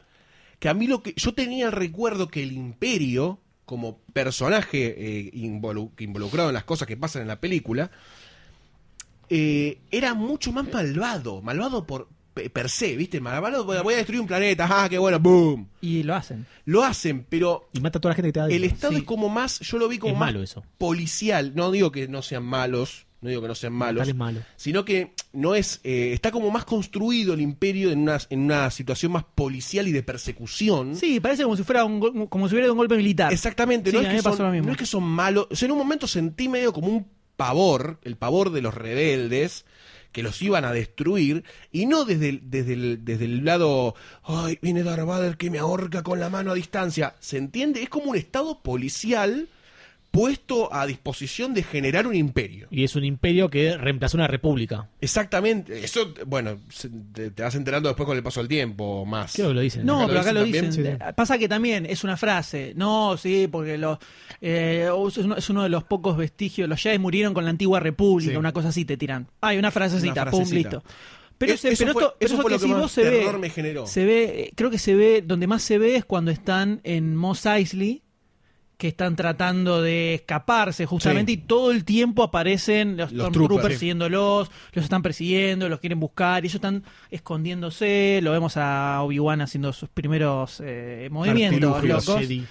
Que 0.58 0.68
a 0.68 0.74
mí 0.74 0.86
lo 0.86 1.02
que. 1.02 1.14
Yo 1.16 1.34
tenía 1.34 1.66
el 1.66 1.72
recuerdo 1.72 2.28
que 2.28 2.42
el 2.42 2.52
Imperio, 2.52 3.40
como 3.64 3.98
personaje 4.12 4.94
eh, 4.96 5.30
involucrado 5.32 6.50
en 6.50 6.54
las 6.54 6.64
cosas 6.64 6.86
que 6.86 6.96
pasan 6.96 7.22
en 7.22 7.28
la 7.28 7.40
película, 7.40 7.90
eh, 9.28 9.78
era 9.90 10.14
mucho 10.14 10.52
más 10.52 10.72
malvado. 10.72 11.42
Malvado 11.42 11.86
por 11.86 12.08
per 12.34 12.68
se, 12.68 12.96
¿viste? 12.96 13.20
Malvado, 13.20 13.64
voy 13.64 13.76
a 13.76 13.82
voy 13.82 13.94
a 13.94 13.98
destruir 13.98 14.20
un 14.20 14.26
planeta, 14.26 14.66
¡ah, 14.68 14.88
qué 14.88 14.98
bueno! 14.98 15.20
¡Boom! 15.20 15.68
Y 15.80 16.02
lo 16.02 16.14
hacen. 16.14 16.46
Lo 16.64 16.82
hacen, 16.84 17.24
pero 17.28 17.68
Y 17.72 17.80
mata 17.80 17.98
a 17.98 18.00
toda 18.00 18.10
la 18.12 18.16
gente 18.16 18.28
que 18.28 18.32
te 18.32 18.40
da 18.40 18.46
el. 18.48 18.64
Estado 18.64 18.92
Sí. 18.92 18.98
es 19.00 19.04
como 19.04 19.28
más, 19.28 19.60
yo 19.60 19.78
lo 19.78 19.88
vi 19.88 19.98
como 19.98 20.14
Es 20.14 20.18
más 20.18 20.28
malo 20.28 20.42
eso. 20.42 20.64
policial. 20.78 21.52
No 21.54 21.70
digo 21.70 21.92
que 21.92 22.08
no 22.08 22.22
sean 22.22 22.42
malos, 22.44 23.06
no 23.20 23.28
digo 23.30 23.40
que 23.40 23.48
no 23.48 23.54
sean 23.54 23.72
malos, 23.72 24.00
Tal 24.02 24.08
es 24.10 24.14
malo. 24.16 24.40
sino 24.56 24.84
que 24.84 25.14
no 25.32 25.54
es 25.54 25.80
eh, 25.84 26.12
está 26.12 26.30
como 26.30 26.50
más 26.50 26.64
construido 26.64 27.34
el 27.34 27.40
imperio 27.40 27.90
en 27.90 28.00
una, 28.00 28.18
en 28.30 28.40
una 28.40 28.70
situación 28.70 29.12
más 29.12 29.24
policial 29.34 29.86
y 29.88 29.92
de 29.92 30.02
persecución. 30.02 30.96
Sí, 30.96 31.20
parece 31.20 31.44
como 31.44 31.56
si 31.56 31.62
fuera 31.62 31.84
un, 31.84 32.00
gol- 32.00 32.28
como 32.28 32.48
si 32.48 32.54
hubiera 32.54 32.70
un 32.70 32.78
golpe 32.78 32.96
militar. 32.96 33.32
Exactamente, 33.32 33.90
Sí, 33.90 33.96
no, 33.96 34.02
es 34.02 34.08
que 34.08 34.22
son, 34.22 34.38
lo 34.38 34.50
mismo. 34.50 34.66
no 34.66 34.72
es 34.72 34.78
que 34.78 34.86
son 34.86 35.04
malos. 35.04 35.46
O 35.50 35.56
sea, 35.56 35.66
en 35.66 35.72
un 35.72 35.78
momento 35.78 36.06
sentí 36.06 36.48
medio 36.48 36.72
como 36.72 36.88
un 36.88 37.06
pavor, 37.36 37.98
el 38.04 38.16
pavor 38.16 38.50
de 38.52 38.62
los 38.62 38.74
rebeldes 38.74 39.64
que 40.14 40.22
los 40.22 40.40
iban 40.42 40.64
a 40.64 40.72
destruir 40.72 41.42
y 41.72 41.86
no 41.86 42.04
desde 42.04 42.28
el, 42.28 42.48
desde 42.48 42.74
el, 42.74 43.04
desde 43.04 43.24
el 43.24 43.44
lado, 43.44 43.96
ay, 44.22 44.60
viene 44.62 44.84
Darth 44.84 45.04
Vader 45.04 45.36
que 45.36 45.50
me 45.50 45.58
ahorca 45.58 46.04
con 46.04 46.20
la 46.20 46.30
mano 46.30 46.52
a 46.52 46.54
distancia. 46.54 47.16
¿Se 47.18 47.36
entiende? 47.36 47.82
Es 47.82 47.88
como 47.88 48.12
un 48.12 48.16
estado 48.16 48.62
policial 48.62 49.48
puesto 50.14 50.72
a 50.72 50.86
disposición 50.86 51.54
de 51.54 51.64
generar 51.64 52.06
un 52.06 52.14
imperio. 52.14 52.68
Y 52.70 52.84
es 52.84 52.94
un 52.94 53.04
imperio 53.04 53.50
que 53.50 53.76
reemplazó 53.76 54.16
una 54.16 54.28
república. 54.28 54.88
Exactamente. 55.00 55.84
Eso, 55.84 56.14
bueno, 56.26 56.58
te, 57.12 57.32
te 57.32 57.42
vas 57.42 57.56
enterando 57.56 57.88
después 57.88 58.06
con 58.06 58.16
el 58.16 58.22
paso 58.22 58.38
del 58.38 58.46
tiempo 58.48 59.04
más. 59.04 59.32
Creo 59.34 59.48
que 59.48 59.54
lo 59.54 59.60
dicen. 59.60 59.84
No, 59.84 59.96
Acá 59.96 60.02
lo 60.02 60.08
pero 60.08 60.20
acá 60.20 60.32
lo 60.32 60.44
dicen 60.44 60.98
Pasa 61.16 61.36
que 61.36 61.48
también 61.48 61.84
es 61.84 62.04
una 62.04 62.16
frase. 62.16 62.74
No, 62.76 63.16
sí, 63.16 63.48
porque 63.50 63.76
los, 63.76 63.98
eh, 64.40 64.88
es, 65.08 65.18
uno, 65.18 65.36
es 65.36 65.50
uno 65.50 65.64
de 65.64 65.68
los 65.68 65.82
pocos 65.82 66.16
vestigios. 66.16 66.68
Los 66.68 66.80
Jedi 66.80 66.98
murieron 66.98 67.34
con 67.34 67.42
la 67.42 67.50
antigua 67.50 67.80
república, 67.80 68.30
Sí. 68.30 68.36
una 68.36 68.52
cosa 68.52 68.68
así 68.68 68.84
te 68.84 68.96
tiran. 68.96 69.26
Hay 69.40 69.58
una 69.58 69.72
frasecita, 69.72 70.22
Una 70.22 70.30
pum, 70.30 70.48
listo. 70.48 70.84
Pero, 71.38 71.54
Es- 71.54 71.60
se- 71.60 71.72
eso 71.72 71.82
pero 71.82 71.92
fue- 71.92 72.02
esto, 72.04 72.16
pero 72.20 72.32
eso 72.32 72.42
fue 72.42 72.50
lo 72.52 72.56
que 72.56 72.60
que 72.62 72.66
si 72.68 72.72
más 72.72 72.80
vos 72.82 72.92
se 72.92 73.02
terror 73.02 73.32
ve, 73.32 73.38
me 73.40 73.50
generó. 73.50 73.86
se 73.88 74.04
ve, 74.04 74.52
creo 74.54 74.70
que 74.70 74.78
se 74.78 74.94
ve, 74.94 75.22
donde 75.26 75.48
más 75.48 75.62
se 75.62 75.78
ve 75.78 75.96
es 75.96 76.04
cuando 76.04 76.30
están 76.30 76.80
en 76.84 77.16
Mos 77.16 77.44
Eisley, 77.46 78.02
que 78.84 78.88
están 78.88 79.16
tratando 79.16 79.80
de 79.80 80.12
escaparse 80.12 80.84
justamente 80.84 81.32
Sí. 81.32 81.38
y 81.38 81.46
todo 81.46 81.72
el 81.72 81.86
tiempo 81.86 82.22
aparecen 82.22 82.98
los, 82.98 83.12
Los 83.12 83.28
Stormtroopers 83.28 83.48
troopers, 83.48 83.74
sí. 83.76 83.78
siguiéndolos, 83.80 84.50
los 84.74 84.84
están 84.84 85.00
persiguiendo, 85.00 85.70
los 85.70 85.80
quieren 85.80 85.98
buscar 85.98 86.44
y 86.44 86.48
ellos 86.48 86.56
están 86.56 86.84
escondiéndose, 87.10 88.20
lo 88.22 88.32
vemos 88.32 88.58
a 88.58 89.00
Obi-Wan 89.00 89.40
haciendo 89.40 89.72
sus 89.72 89.88
primeros 89.88 90.60
eh, 90.62 91.08
movimientos 91.10 91.82
locos 91.82 92.18
Jedi. 92.18 92.44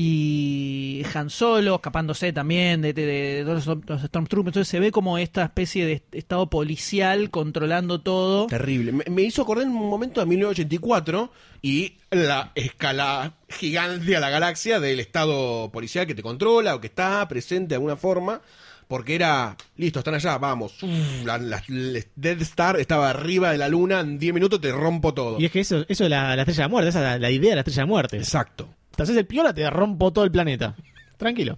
Y 0.00 1.02
Han 1.12 1.28
Solo 1.28 1.74
escapándose 1.74 2.32
también 2.32 2.80
de, 2.82 2.92
de- 2.92 3.04
de 3.06 3.44
todos 3.44 3.66
los, 3.66 3.78
los 3.86 4.02
Stormtroopers, 4.02 4.50
entonces 4.52 4.68
se 4.70 4.78
ve 4.78 4.92
como 4.92 5.18
esta 5.18 5.42
especie 5.44 5.84
de 5.86 6.02
estado 6.12 6.48
policial 6.48 7.30
controlando 7.30 8.00
todo. 8.00 8.46
Terrible. 8.46 8.92
Me, 8.92 9.04
me 9.10 9.22
hizo 9.22 9.42
acordar 9.42 9.64
en 9.66 9.72
un 9.72 9.90
momento 9.90 10.20
a 10.20 10.24
1984 10.26 11.32
y 11.62 11.94
la 12.12 12.52
escala 12.54 13.34
gigante 13.48 14.16
a 14.16 14.20
la 14.20 14.30
galaxia 14.30 14.78
del 14.78 15.00
estado 15.00 15.70
policial 15.72 16.06
que 16.06 16.14
te 16.14 16.22
controla 16.22 16.76
o 16.76 16.80
que 16.80 16.86
está 16.86 17.26
presente 17.28 17.70
de 17.70 17.74
alguna 17.74 17.96
forma. 17.96 18.40
Porque 18.86 19.16
era, 19.16 19.54
listo, 19.76 19.98
están 19.98 20.14
allá, 20.14 20.38
vamos. 20.38 20.82
Uf, 20.82 21.24
la, 21.26 21.36
la- 21.36 21.62
la 21.68 22.00
Death 22.16 22.40
Star 22.40 22.80
estaba 22.80 23.10
arriba 23.10 23.52
de 23.52 23.58
la 23.58 23.68
luna, 23.68 24.00
en 24.00 24.18
10 24.18 24.32
minutos 24.32 24.60
te 24.62 24.72
rompo 24.72 25.12
todo. 25.12 25.38
Y 25.38 25.44
es 25.44 25.50
que 25.50 25.60
eso, 25.60 25.84
eso 25.88 26.04
es 26.04 26.10
la, 26.10 26.34
la 26.36 26.42
estrella 26.42 26.62
de 26.62 26.68
muerte, 26.70 26.88
esa 26.88 26.98
es 27.00 27.04
la, 27.04 27.18
la 27.18 27.30
idea 27.30 27.50
de 27.50 27.56
la 27.56 27.60
estrella 27.60 27.82
de 27.82 27.86
muerte. 27.86 28.16
Exacto. 28.16 28.68
Te 28.98 29.04
haces 29.04 29.16
el 29.16 29.26
piola, 29.28 29.54
te 29.54 29.70
rompo 29.70 30.12
todo 30.12 30.24
el 30.24 30.32
planeta. 30.32 30.74
Tranquilo. 31.18 31.56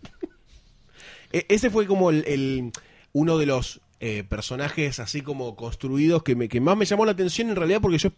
E- 1.33 1.47
ese 1.49 1.71
fue 1.71 1.87
como 1.87 2.11
el, 2.11 2.23
el- 2.27 2.71
uno 3.15 3.39
de 3.39 3.47
los 3.47 3.81
eh, 3.99 4.25
personajes 4.29 5.01
así 5.01 5.23
como 5.23 5.57
construidos 5.57 6.23
que, 6.23 6.37
me, 6.37 6.51
que 6.51 6.61
más 6.61 6.77
me 6.77 6.85
llamó 6.85 7.07
la 7.07 7.13
atención 7.13 7.49
en 7.49 7.57
realidad 7.57 7.81
porque 7.81 7.97
yo 7.97 8.11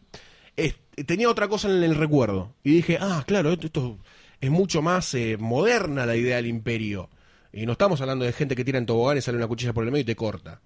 eh, 0.57 0.75
tenía 1.07 1.31
otra 1.31 1.47
cosa 1.47 1.71
en 1.71 1.85
el 1.85 1.95
recuerdo. 1.95 2.53
Y 2.65 2.73
dije, 2.73 2.99
ah, 3.01 3.23
claro, 3.25 3.53
esto, 3.53 3.67
esto 3.67 3.97
es 4.41 4.51
mucho 4.51 4.83
más 4.83 5.15
eh, 5.15 5.37
moderna 5.39 6.05
la 6.05 6.17
idea 6.17 6.35
del 6.37 6.47
imperio. 6.49 7.09
Y 7.53 7.65
no 7.65 7.73
estamos 7.73 8.01
hablando 8.01 8.25
de 8.25 8.33
gente 8.33 8.57
que 8.57 8.65
tira 8.65 8.79
en 8.79 8.87
tobogán 8.87 9.19
y 9.19 9.21
sale 9.21 9.39
una 9.39 9.47
cuchilla 9.47 9.73
por 9.73 9.85
el 9.85 9.93
medio 9.93 10.03
y 10.03 10.07
te 10.07 10.17
corta. 10.17 10.61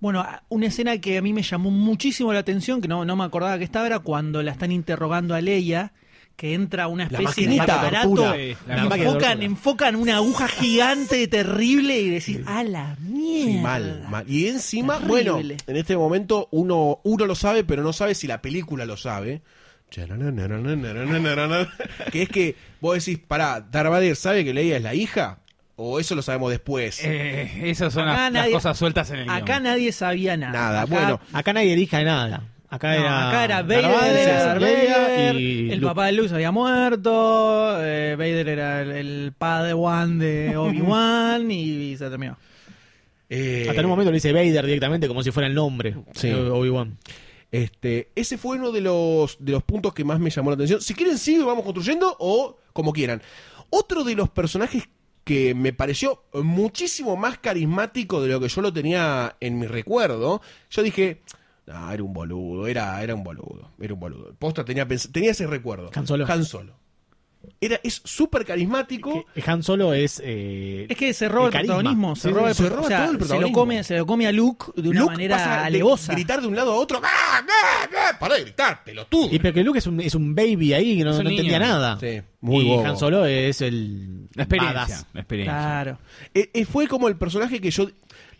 Bueno, 0.00 0.18
a- 0.18 0.42
una 0.48 0.66
escena 0.66 0.98
que 1.00 1.16
a 1.16 1.22
mí 1.22 1.32
me 1.32 1.42
llamó 1.42 1.70
muchísimo 1.70 2.32
la 2.32 2.40
atención, 2.40 2.80
que 2.80 2.88
no, 2.88 3.04
no 3.04 3.14
me 3.14 3.22
acordaba 3.22 3.56
que 3.56 3.62
estaba, 3.62 3.86
era 3.86 4.00
cuando 4.00 4.42
la 4.42 4.50
están 4.50 4.72
interrogando 4.72 5.36
a 5.36 5.40
Leia, 5.40 5.92
que 6.40 6.54
entra 6.54 6.88
una 6.88 7.06
La 7.10 7.18
especie 7.18 7.46
de 7.48 7.60
aparato, 7.60 8.34
enfocan, 8.34 9.42
enfocan 9.42 9.94
una 9.94 10.16
aguja 10.16 10.48
gigante, 10.48 11.28
terrible, 11.28 12.00
y 12.00 12.08
decís, 12.08 12.38
a 12.46 12.64
la 12.64 12.96
mierda. 12.98 13.52
Sí, 13.52 13.58
mal, 13.58 14.06
mal. 14.08 14.24
Y 14.26 14.46
encima, 14.46 14.94
Terrible. 15.00 15.32
bueno, 15.32 15.56
en 15.66 15.76
este 15.76 15.98
momento 15.98 16.48
uno, 16.50 17.00
uno 17.04 17.26
lo 17.26 17.34
sabe, 17.34 17.62
pero 17.62 17.82
no 17.82 17.92
sabe 17.92 18.14
si 18.14 18.26
la 18.26 18.40
película 18.40 18.86
lo 18.86 18.96
sabe. 18.96 19.42
Que 22.10 22.22
es 22.22 22.28
que 22.30 22.56
vos 22.80 22.94
decís, 23.04 23.18
pará, 23.26 23.60
Darth 23.60 23.90
Vader 23.90 24.16
sabe 24.16 24.42
que 24.42 24.54
Leia 24.54 24.78
es 24.78 24.82
la 24.82 24.94
hija, 24.94 25.40
o 25.76 26.00
eso 26.00 26.14
lo 26.14 26.22
sabemos 26.22 26.50
después. 26.52 27.00
Eh, 27.04 27.68
esas 27.70 27.92
son 27.92 28.06
las, 28.06 28.48
cosas 28.48 28.78
sueltas 28.78 29.10
en 29.10 29.18
el 29.20 29.28
Acá 29.28 29.44
guion. 29.56 29.62
nadie 29.64 29.92
sabía 29.92 30.38
nada. 30.38 30.52
Nada, 30.52 30.82
Acá- 30.84 30.94
bueno. 30.94 31.20
Acá 31.34 31.52
nadie 31.52 31.74
elija 31.74 32.02
nada. 32.02 32.44
Acá 32.70 32.94
no, 32.94 33.00
era. 33.00 33.28
acá 33.28 33.44
era 33.44 33.62
Darth 33.62 33.68
Vader, 33.68 34.60
Vader, 34.60 34.60
Vader, 34.60 35.36
y 35.40 35.70
el 35.72 35.80
Luke. 35.80 35.86
papá 35.86 36.06
de 36.06 36.12
Luke 36.12 36.32
había 36.34 36.52
muerto, 36.52 37.76
eh, 37.84 38.14
Vader 38.16 38.48
era 38.48 38.82
el, 38.82 38.90
el 38.92 39.32
padawan 39.36 40.18
de 40.20 40.56
Obi-Wan 40.56 41.50
y 41.50 41.96
se 41.96 42.08
terminó. 42.08 42.36
Eh, 43.28 43.66
Hasta 43.68 43.80
en 43.80 43.86
un 43.86 43.90
momento 43.90 44.10
le 44.10 44.16
dice 44.16 44.32
Vader 44.32 44.64
directamente 44.66 45.08
como 45.08 45.22
si 45.22 45.30
fuera 45.30 45.46
el 45.48 45.54
nombre 45.54 45.96
Sí. 46.14 46.28
de 46.28 46.34
Obi-Wan. 46.50 46.96
Este, 47.52 48.10
ese 48.14 48.38
fue 48.38 48.56
uno 48.56 48.70
de 48.70 48.80
los, 48.80 49.36
de 49.40 49.52
los 49.52 49.62
puntos 49.64 49.92
que 49.92 50.04
más 50.04 50.20
me 50.20 50.30
llamó 50.30 50.50
la 50.50 50.54
atención. 50.54 50.80
Si 50.80 50.94
quieren, 50.94 51.16
y 51.26 51.38
vamos 51.38 51.64
construyendo 51.64 52.16
o 52.20 52.56
como 52.72 52.92
quieran. 52.92 53.20
Otro 53.70 54.04
de 54.04 54.14
los 54.14 54.28
personajes 54.28 54.88
que 55.24 55.54
me 55.54 55.72
pareció 55.72 56.22
muchísimo 56.34 57.16
más 57.16 57.38
carismático 57.38 58.22
de 58.22 58.28
lo 58.30 58.40
que 58.40 58.48
yo 58.48 58.62
lo 58.62 58.72
tenía 58.72 59.36
en 59.40 59.58
mi 59.58 59.66
recuerdo, 59.66 60.40
yo 60.70 60.82
dije, 60.82 61.20
ah, 61.68 61.90
era 61.92 62.02
un 62.02 62.12
boludo, 62.12 62.66
era, 62.66 63.02
era 63.02 63.14
un 63.14 63.22
boludo, 63.24 63.70
era 63.80 63.94
un 63.94 64.00
boludo. 64.00 64.34
Posta 64.38 64.64
tenía, 64.64 64.86
tenía 65.12 65.30
ese 65.32 65.46
recuerdo. 65.46 65.90
Han 65.94 66.06
Solo. 66.06 66.26
Han 66.28 66.44
Solo. 66.44 66.78
Era, 67.58 67.80
es 67.82 68.02
súper 68.04 68.44
carismático. 68.44 69.24
Que 69.34 69.42
Han 69.46 69.62
Solo 69.62 69.94
es. 69.94 70.20
eh, 70.22 70.86
Es 70.90 70.96
que 70.96 71.14
se 71.14 71.26
roba 71.26 71.46
el, 71.46 71.52
protagonismo, 71.52 72.14
se 72.14 72.28
Sí, 72.28 72.34
roba, 72.34 72.48
el 72.50 72.54
se 72.54 72.64
pro- 72.64 72.76
roba 72.76 72.82
o 72.84 72.88
sea, 72.88 72.98
todo 72.98 73.06
el 73.06 73.12
se 73.12 73.12
lo 73.14 73.18
protagonismo. 73.28 73.58
come, 73.58 73.84
se 73.84 73.96
lo 73.96 74.06
come 74.06 74.26
a 74.26 74.32
Luke 74.32 74.66
de 74.76 74.88
una 74.90 75.00
Luke 75.00 75.12
manera 75.12 75.36
pasa 75.38 75.50
de 75.60 75.64
alevosa. 75.66 76.12
gritar 76.12 76.40
de 76.42 76.48
un 76.48 76.54
lado 76.56 76.72
a 76.72 76.76
otro. 76.76 77.00
¡Ah, 77.02 77.08
ah, 77.40 77.88
ah! 77.96 78.18
Pará 78.18 78.34
de 78.34 78.42
gritar, 78.42 78.84
pelotudo. 78.84 79.28
Y 79.34 79.38
porque 79.38 79.64
Luke 79.64 79.78
es 79.78 79.86
un, 79.86 80.00
es 80.00 80.14
un 80.14 80.34
baby 80.34 80.74
ahí 80.74 80.98
que 80.98 81.04
no, 81.04 81.16
entendía 81.18 81.58
nada. 81.58 81.98
Sí, 81.98 82.20
muy 82.42 82.64
y 82.66 82.68
bobo. 82.68 82.84
Han 82.86 82.98
Solo 82.98 83.24
es 83.24 83.62
el. 83.62 84.28
La 84.34 84.42
experiencia. 84.42 85.06
La 85.14 85.20
experiencia. 85.20 85.54
Claro. 85.58 85.98
Eh, 86.34 86.50
eh, 86.52 86.64
fue 86.66 86.88
como 86.88 87.08
el 87.08 87.16
personaje 87.16 87.58
que 87.60 87.70
yo 87.70 87.88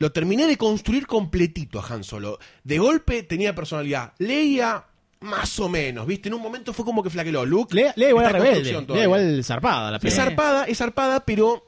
lo 0.01 0.11
terminé 0.11 0.47
de 0.49 0.57
construir 0.57 1.07
completito 1.07 1.79
a 1.79 1.87
Han 1.87 2.03
Solo. 2.03 2.39
De 2.65 2.79
golpe 2.79 3.23
tenía 3.23 3.55
personalidad. 3.55 4.15
Leia, 4.19 4.85
más 5.21 5.61
o 5.61 5.69
menos, 5.69 6.07
¿viste? 6.07 6.29
En 6.31 6.35
un 6.35 6.43
momento 6.43 6.73
fue 6.73 6.85
como 6.85 7.03
que 7.03 7.11
flaqueló. 7.11 7.45
Luke. 7.47 7.75
Lea, 7.75 7.93
Lea 7.97 8.09
igual 8.09 8.33
rebelde. 8.33 8.85
Lea 8.89 9.05
igual 9.05 9.45
zarpada 9.45 9.91
la 9.91 9.99
Es 9.99 10.03
peli. 10.03 10.15
zarpada, 10.17 10.65
es 10.65 10.79
zarpada, 10.79 11.25
pero 11.27 11.67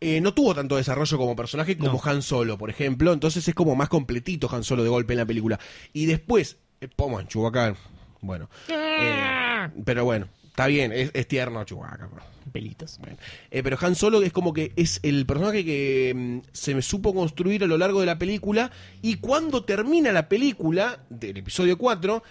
eh, 0.00 0.20
no 0.20 0.34
tuvo 0.34 0.54
tanto 0.56 0.76
desarrollo 0.76 1.16
como 1.16 1.36
personaje 1.36 1.78
como 1.78 1.92
No. 2.04 2.10
Han 2.10 2.22
Solo, 2.22 2.58
por 2.58 2.68
ejemplo. 2.68 3.12
Entonces 3.12 3.46
es 3.46 3.54
como 3.54 3.76
más 3.76 3.88
completito 3.88 4.48
Han 4.52 4.64
Solo 4.64 4.82
de 4.82 4.88
golpe 4.88 5.12
en 5.14 5.20
la 5.20 5.26
película. 5.26 5.60
Y 5.92 6.06
después, 6.06 6.56
eh, 6.80 6.88
Pomo, 6.88 7.22
Chewbacca, 7.22 7.76
bueno. 8.22 8.50
eh, 8.68 9.68
pero 9.84 10.04
bueno, 10.04 10.26
está 10.48 10.66
bien, 10.66 10.90
es, 10.92 11.12
es 11.14 11.28
tierno 11.28 11.62
Chewbacca. 11.62 12.06
bro. 12.08 12.31
Pelitos. 12.50 12.98
Eh, 13.50 13.62
pero 13.62 13.76
Han 13.80 13.94
Solo 13.94 14.22
es 14.22 14.32
como 14.32 14.52
que 14.52 14.72
es 14.76 15.00
el 15.02 15.26
personaje 15.26 15.64
que 15.64 16.12
mm, 16.14 16.38
se 16.52 16.74
me 16.74 16.82
supo 16.82 17.14
construir 17.14 17.62
a 17.64 17.66
lo 17.66 17.78
largo 17.78 18.00
de 18.00 18.06
la 18.06 18.18
película 18.18 18.70
y 19.00 19.16
cuando 19.16 19.64
termina 19.64 20.12
la 20.12 20.28
película 20.28 21.04
del 21.08 21.36
episodio 21.38 21.78
4 21.78 22.22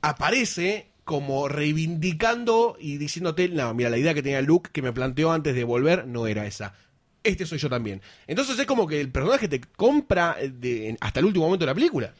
aparece 0.00 0.88
como 1.04 1.48
reivindicando 1.48 2.76
y 2.78 2.98
diciéndote, 2.98 3.48
no, 3.48 3.72
mira, 3.72 3.88
la 3.88 3.96
idea 3.96 4.12
que 4.12 4.22
tenía 4.22 4.42
Luke 4.42 4.70
que 4.72 4.82
me 4.82 4.92
planteó 4.92 5.32
antes 5.32 5.54
de 5.54 5.64
volver 5.64 6.06
no 6.06 6.26
era 6.26 6.46
esa. 6.46 6.74
Este 7.22 7.46
soy 7.46 7.58
yo 7.58 7.68
también. 7.68 8.02
Entonces 8.26 8.58
es 8.58 8.66
como 8.66 8.86
que 8.86 9.00
el 9.00 9.10
personaje 9.10 9.48
te 9.48 9.60
compra 9.60 10.36
eh, 10.38 10.96
hasta 11.00 11.20
el 11.20 11.26
último 11.26 11.46
momento 11.46 11.64
de 11.64 11.70
la 11.70 11.74
película. 11.74 12.12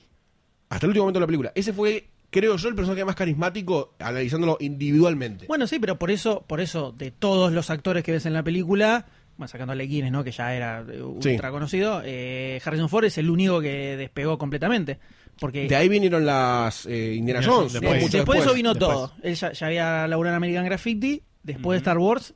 Hasta 0.70 0.86
el 0.86 0.90
último 0.90 1.04
momento 1.04 1.18
de 1.18 1.22
la 1.22 1.26
película. 1.26 1.52
Ese 1.54 1.72
fue, 1.72 2.08
creo 2.30 2.56
yo, 2.56 2.68
el 2.68 2.74
personaje 2.74 3.04
más 3.04 3.16
carismático 3.16 3.94
analizándolo 3.98 4.56
individualmente. 4.60 5.46
Bueno, 5.46 5.66
sí, 5.66 5.78
pero 5.78 5.98
por 5.98 6.10
eso, 6.10 6.44
por 6.46 6.60
eso, 6.60 6.92
de 6.92 7.10
todos 7.10 7.52
los 7.52 7.70
actores 7.70 8.02
que 8.04 8.12
ves 8.12 8.26
en 8.26 8.32
la 8.34 8.42
película, 8.42 9.06
bueno, 9.36 9.48
sacando 9.48 9.72
a 9.72 9.76
Lequines, 9.76 10.10
¿no? 10.12 10.24
Que 10.24 10.32
ya 10.32 10.54
era 10.54 10.80
eh, 10.88 11.02
Sí. 11.20 11.30
ultra 11.30 11.50
conocido, 11.50 12.02
eh, 12.04 12.60
Harrison 12.64 12.88
Ford 12.88 13.04
es 13.04 13.18
el 13.18 13.30
único 13.30 13.60
que 13.60 13.96
despegó 13.96 14.36
completamente. 14.38 14.98
Porque 15.40 15.68
De 15.68 15.76
ahí 15.76 15.88
vinieron 15.88 16.26
las 16.26 16.84
eh, 16.86 17.14
Indiana 17.14 17.40
Jones. 17.44 17.72
Después, 17.72 18.10
después 18.10 18.38
de 18.40 18.44
eso 18.44 18.54
vino 18.54 18.74
después. 18.74 18.90
todo. 18.96 19.12
Él 19.22 19.34
ya, 19.36 19.52
ya 19.52 19.66
había 19.68 20.08
laburado 20.08 20.34
en 20.34 20.36
American 20.38 20.64
Graffiti, 20.64 21.22
después 21.44 21.76
de 21.76 21.78
Star 21.78 21.98
Wars. 21.98 22.34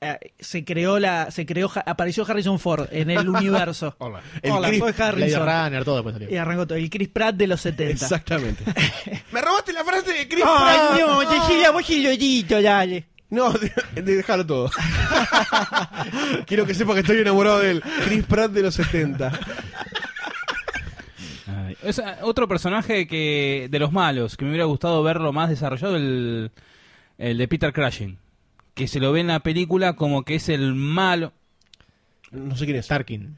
Eh, 0.00 0.18
se 0.38 0.64
creó 0.64 0.98
la 0.98 1.30
se 1.30 1.46
creó 1.46 1.70
apareció 1.86 2.26
Harrison 2.28 2.58
Ford 2.58 2.88
en 2.92 3.10
el 3.10 3.28
universo 3.28 3.94
Hola. 3.98 4.20
El 4.42 4.50
Hola, 4.52 4.68
Chris- 4.68 4.80
soy 4.80 4.94
Harrison 4.98 5.46
Runner, 5.46 5.84
todo 5.84 5.94
después 5.96 6.14
salió. 6.14 6.30
y 6.30 6.36
arrancó 6.36 6.66
todo 6.66 6.76
el 6.78 6.90
Chris 6.90 7.08
Pratt 7.08 7.34
de 7.36 7.46
los 7.46 7.60
70 7.60 7.92
Exactamente. 7.92 8.64
Me 9.32 9.40
robaste 9.40 9.72
la 9.72 9.84
frase 9.84 10.12
de 10.12 10.28
Chris 10.28 10.44
Ay, 10.46 10.78
Pratt. 10.96 11.00
no, 11.00 11.20
decile 11.20 11.70
vos 11.70 11.82
Gillollito, 11.84 12.60
dale. 12.62 13.06
No, 13.30 13.52
de, 13.52 13.72
de- 13.94 14.16
déjalo 14.16 14.44
todo. 14.44 14.70
Quiero 16.46 16.66
que 16.66 16.74
sepa 16.74 16.94
que 16.94 17.00
estoy 17.00 17.18
enamorado 17.18 17.60
de 17.60 17.70
él. 17.72 17.82
Chris 18.04 18.24
Pratt 18.24 18.50
de 18.50 18.62
los 18.62 18.74
70. 18.74 19.30
Es 21.82 21.98
eh, 21.98 22.04
otro 22.22 22.46
personaje 22.48 23.06
que 23.06 23.68
de 23.70 23.78
los 23.78 23.92
malos, 23.92 24.36
que 24.36 24.44
me 24.44 24.50
hubiera 24.50 24.64
gustado 24.66 25.02
verlo 25.02 25.32
más 25.32 25.48
desarrollado, 25.48 25.96
el, 25.96 26.50
el 27.18 27.38
de 27.38 27.48
Peter 27.48 27.72
Cushing. 27.72 28.18
Que 28.80 28.88
se 28.88 28.98
lo 28.98 29.12
ve 29.12 29.20
en 29.20 29.26
la 29.26 29.40
película 29.40 29.94
como 29.94 30.22
que 30.24 30.36
es 30.36 30.48
el 30.48 30.74
malo. 30.74 31.34
No 32.30 32.56
sé 32.56 32.64
quién 32.64 32.78
es. 32.78 32.88
Tarkin. 32.88 33.36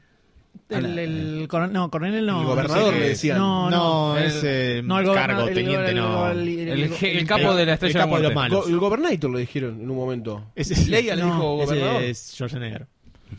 El, 0.69 0.97
el 0.97 1.41
no, 1.73 1.89
coronel 1.89 2.25
no. 2.25 2.39
El 2.39 2.47
gobernador 2.47 2.85
no 2.85 2.89
sé 2.91 2.95
le 2.95 3.03
qué. 3.03 3.09
decían. 3.09 3.37
No, 3.37 3.69
no. 3.69 4.13
No, 4.13 4.17
es 4.17 4.41
No, 4.85 4.99
el 4.99 5.05
cargo, 5.05 5.43
gobernador- 5.43 5.49
el- 5.49 5.53
teniente, 5.55 5.93
no. 5.93 6.29
el- 6.31 7.27
capo 7.27 7.55
de 7.55 7.65
la 7.65 7.73
estrella 7.73 7.99
el 7.99 8.05
capo 8.05 8.17
de 8.17 8.23
los 8.23 8.33
malos. 8.33 8.63
Go- 8.63 8.69
el 8.69 8.79
Gobernator 8.79 9.31
le 9.31 9.39
dijeron 9.41 9.81
en 9.81 9.89
un 9.89 9.97
momento. 9.97 10.45
Ese 10.55 10.75
es- 10.75 10.87
Leia 10.87 11.15
le 11.17 11.23
no, 11.23 11.27
dijo 11.33 11.55
gobernador. 11.57 12.01
Ese 12.03 12.09
es 12.11 12.31
Schwarzenegger. 12.35 12.87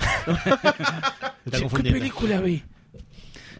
Está 1.46 1.60
confundiendo. 1.60 2.42
vi? 2.42 2.62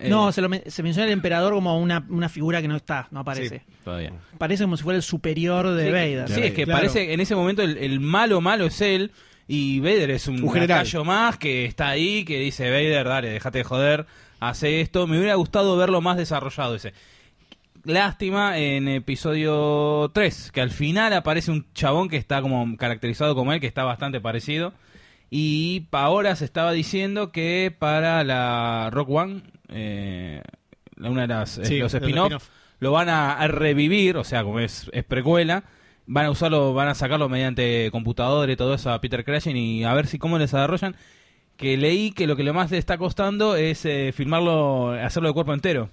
Eh, 0.00 0.08
No, 0.08 0.32
se, 0.32 0.40
lo 0.40 0.48
men- 0.48 0.62
se 0.66 0.82
menciona 0.82 1.06
el 1.06 1.12
emperador 1.12 1.52
como 1.54 1.78
una, 1.80 2.04
una 2.08 2.28
figura 2.28 2.60
que 2.62 2.68
no 2.68 2.76
está, 2.76 3.08
no 3.10 3.20
aparece. 3.20 3.62
todavía. 3.84 4.12
Parece 4.38 4.64
como 4.64 4.76
si 4.76 4.82
fuera 4.82 4.96
el 4.96 5.02
superior 5.02 5.68
de 5.70 5.86
Sí, 5.86 5.92
Vader. 5.92 6.28
Sí, 6.28 6.40
es 6.42 6.52
que 6.52 6.64
Claro. 6.64 6.80
parece 6.80 7.12
en 7.12 7.20
ese 7.20 7.34
momento 7.34 7.62
el, 7.62 7.76
el 7.78 8.00
malo 8.00 8.40
malo 8.40 8.66
es 8.66 8.80
él 8.80 9.10
y 9.46 9.80
Vader 9.80 10.10
es 10.10 10.26
un, 10.28 10.42
Un 10.42 10.52
general. 10.52 10.78
lacayo 10.78 11.04
más 11.04 11.36
que 11.38 11.64
está 11.66 11.88
ahí 11.88 12.24
que 12.24 12.38
dice 12.40 12.70
Vader, 12.70 13.06
dale, 13.06 13.28
déjate 13.30 13.58
de 13.58 13.64
joder, 13.64 14.06
hace 14.40 14.80
esto. 14.80 15.06
Me 15.06 15.18
hubiera 15.18 15.34
gustado 15.34 15.76
verlo 15.76 16.00
más 16.00 16.16
desarrollado 16.16 16.74
ese. 16.74 16.92
Lástima 17.84 18.56
en 18.58 18.88
episodio 18.88 20.10
3, 20.14 20.52
que 20.52 20.62
al 20.62 20.70
final 20.70 21.12
aparece 21.12 21.50
un 21.50 21.66
chabón 21.74 22.08
que 22.08 22.16
está 22.16 22.40
como 22.40 22.76
caracterizado 22.78 23.34
como 23.34 23.52
él, 23.52 23.60
que 23.60 23.66
está 23.66 23.84
bastante 23.84 24.22
parecido. 24.22 24.72
Y 25.28 25.80
pa- 25.90 26.04
ahora 26.04 26.34
se 26.36 26.46
estaba 26.46 26.72
diciendo 26.72 27.30
que 27.30 27.74
para 27.78 28.24
la 28.24 28.88
Rock 28.90 29.10
One, 29.10 29.42
eh, 29.68 30.42
una 30.98 31.22
de 31.22 31.26
las 31.28 31.58
eh, 31.58 31.64
Sí, 31.66 31.78
los 31.78 31.92
spin-off, 31.94 32.48
lo 32.80 32.92
van 32.92 33.08
a, 33.08 33.32
a 33.38 33.48
revivir, 33.48 34.16
o 34.16 34.24
sea, 34.24 34.42
como 34.44 34.60
es, 34.60 34.88
es 34.92 35.04
precuela, 35.04 35.64
van 36.06 36.26
a 36.26 36.30
usarlo, 36.30 36.74
van 36.74 36.88
a 36.88 36.94
sacarlo 36.94 37.28
mediante 37.28 37.88
computadora 37.90 38.52
y 38.52 38.56
todo 38.56 38.74
eso 38.74 38.92
a 38.92 39.00
Peter 39.00 39.24
Cushing 39.24 39.56
y 39.56 39.84
a 39.84 39.94
ver 39.94 40.06
si 40.06 40.18
cómo 40.18 40.38
les 40.38 40.50
desarrollan. 40.50 40.96
Que 41.56 41.76
leí 41.76 42.10
que 42.10 42.26
lo 42.26 42.34
que 42.34 42.42
le 42.42 42.52
más 42.52 42.72
le 42.72 42.78
está 42.78 42.98
costando 42.98 43.54
es 43.54 43.84
eh, 43.84 44.12
filmarlo, 44.12 44.90
hacerlo 44.90 45.28
de 45.28 45.34
cuerpo 45.34 45.54
entero. 45.54 45.88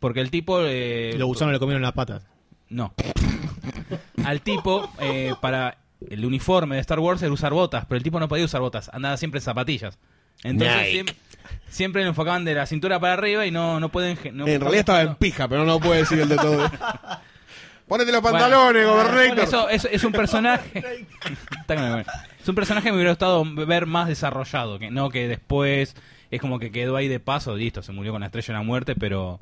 Porque 0.00 0.20
el 0.20 0.30
tipo... 0.30 0.60
eh, 0.62 1.14
Lo 1.18 1.28
usaron 1.28 1.52
le 1.52 1.58
comieron 1.58 1.82
las 1.82 1.92
patas. 1.92 2.26
no. 2.70 2.94
Al 4.24 4.40
tipo, 4.40 4.90
eh, 5.00 5.34
para 5.40 5.76
el 6.08 6.24
uniforme 6.24 6.76
de 6.76 6.80
Star 6.80 6.98
Wars 7.00 7.22
era 7.22 7.32
usar 7.32 7.52
botas, 7.52 7.84
pero 7.86 7.96
el 7.98 8.02
tipo 8.02 8.18
no 8.20 8.28
podía 8.28 8.44
usar 8.46 8.60
botas, 8.62 8.90
andaba 8.92 9.16
siempre 9.18 9.38
en 9.38 9.42
zapatillas. 9.44 9.98
Entonces 10.44 10.76
Nike. 10.76 10.90
siempre, 10.92 11.14
siempre 11.68 12.02
lo 12.02 12.08
enfocaban 12.10 12.44
de 12.44 12.54
la 12.54 12.66
cintura 12.66 13.00
para 13.00 13.14
arriba 13.14 13.44
y 13.46 13.50
no, 13.50 13.80
no 13.80 13.88
pueden... 13.88 14.16
no- 14.36 14.46
en 14.46 14.60
realidad 14.60 14.80
estaba 14.80 15.02
en 15.02 15.14
pija, 15.16 15.48
pero 15.48 15.64
no 15.64 15.80
puede 15.80 16.00
decir 16.00 16.20
el 16.20 16.28
de 16.28 16.36
todo. 16.36 16.70
Ponete 17.88 18.12
los 18.12 18.22
pantalones, 18.22 18.86
Bueno, 18.86 19.02
Gobernator. 19.04 19.44
Eso, 19.44 19.68
eso 19.68 19.88
es 19.90 20.04
un 20.04 20.12
personaje. 20.12 21.06
Es 22.40 22.48
un 22.48 22.54
personaje 22.54 22.86
que 22.86 22.92
me 22.92 22.96
hubiera 22.96 23.10
gustado 23.10 23.44
ver 23.66 23.86
más 23.86 24.08
desarrollado, 24.08 24.78
que 24.78 24.90
no 24.90 25.10
que 25.10 25.28
después 25.28 25.94
es 26.30 26.40
como 26.40 26.58
que 26.58 26.70
quedó 26.72 26.96
ahí 26.96 27.08
de 27.08 27.20
paso, 27.20 27.54
listo, 27.56 27.82
se 27.82 27.92
murió 27.92 28.12
con 28.12 28.20
la 28.20 28.26
estrella 28.26 28.46
de 28.48 28.52
la 28.54 28.62
muerte, 28.62 28.94
pero 28.96 29.40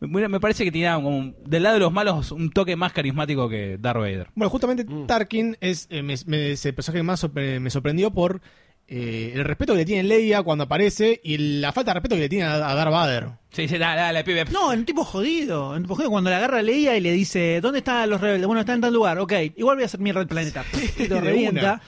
me 0.00 0.40
parece 0.40 0.64
que 0.64 0.70
tenía 0.72 0.94
como 0.94 1.10
un- 1.16 1.36
del 1.44 1.62
lado 1.62 1.74
de 1.74 1.80
los 1.80 1.92
malos 1.92 2.30
un 2.32 2.50
toque 2.50 2.76
más 2.76 2.92
carismático 2.92 3.48
que 3.48 3.76
Darth 3.78 3.98
Vader. 3.98 4.28
Bueno, 4.34 4.50
justamente 4.50 4.84
Mm. 4.84 5.06
Tarkin 5.06 5.56
es, 5.60 5.86
eh, 5.90 6.02
me- 6.02 6.14
me- 6.26 6.52
es 6.52 6.64
el 6.66 6.74
personaje 6.74 6.98
que 7.00 7.02
más 7.04 7.24
sorpre- 7.24 7.58
me 7.60 7.70
sorprendió 7.70 8.10
por 8.10 8.40
eh, 8.86 9.32
el 9.34 9.44
respeto 9.44 9.72
que 9.72 9.78
le 9.80 9.84
tiene 9.84 10.02
Leia 10.04 10.42
cuando 10.42 10.64
aparece 10.64 11.20
y 11.24 11.38
la 11.60 11.72
falta 11.72 11.90
de 11.90 11.94
respeto 11.94 12.14
que 12.16 12.20
le 12.22 12.28
tiene 12.28 12.44
a, 12.44 12.54
a 12.70 12.74
Darth 12.74 12.92
Vader. 12.92 13.28
Sí, 13.50 13.66
sí, 13.68 13.78
dale, 13.78 14.00
dale, 14.00 14.24
pibe. 14.24 14.44
No, 14.46 14.68
un 14.70 14.84
tipo 14.84 15.04
jodido. 15.04 15.70
Un 15.70 15.82
tipo 15.82 15.94
jodido 15.94 16.10
cuando 16.10 16.30
le 16.30 16.36
agarra 16.36 16.58
a 16.58 16.62
Leia 16.62 16.96
y 16.96 17.00
le 17.00 17.12
dice, 17.12 17.60
¿dónde 17.60 17.78
están 17.78 18.10
los 18.10 18.20
rebeldes? 18.20 18.46
Bueno, 18.46 18.60
están 18.60 18.76
en 18.76 18.80
tal 18.82 18.92
lugar. 18.92 19.18
Ok, 19.18 19.32
igual 19.56 19.76
voy 19.76 19.84
a 19.84 19.86
hacer 19.86 20.00
mierda 20.00 20.20
el 20.20 20.26
planeta. 20.26 20.64
Y 20.98 21.06
lo 21.08 21.16
De 21.16 21.20
revienta. 21.20 21.80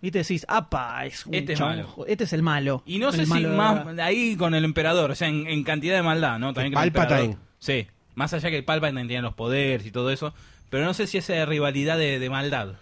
Y 0.00 0.12
te 0.12 0.18
decís, 0.18 0.44
apa, 0.48 1.04
es 1.06 1.26
un 1.26 1.34
Este 1.34 1.54
es 1.54 1.60
malo. 1.60 2.04
Este 2.06 2.22
es 2.24 2.32
el 2.32 2.42
malo. 2.42 2.82
Y 2.86 2.98
no 3.00 3.08
El 3.08 3.14
sé 3.16 3.26
si 3.26 3.46
más 3.46 3.84
ahí 3.98 4.36
con 4.36 4.54
el 4.54 4.64
emperador, 4.64 5.10
o 5.10 5.14
sea, 5.16 5.26
en, 5.28 5.46
en 5.48 5.64
cantidad 5.64 5.96
de 5.96 6.02
maldad, 6.02 6.38
¿no? 6.38 6.52
También 6.54 6.72
que 6.72 6.78
el 6.84 6.92
Palpatine. 6.92 7.32
emperador- 7.32 7.48
Sí, 7.58 7.88
más 8.14 8.32
allá 8.32 8.48
que 8.50 8.56
el 8.58 8.64
Palpatine 8.64 9.00
tenía 9.02 9.22
los 9.22 9.34
poderes 9.34 9.84
y 9.86 9.90
todo 9.90 10.12
eso, 10.12 10.32
pero 10.70 10.84
no 10.84 10.94
sé 10.94 11.08
si 11.08 11.18
esa 11.18 11.44
rivalidad 11.46 11.98
de, 11.98 12.20
de 12.20 12.30
maldad, 12.30 12.74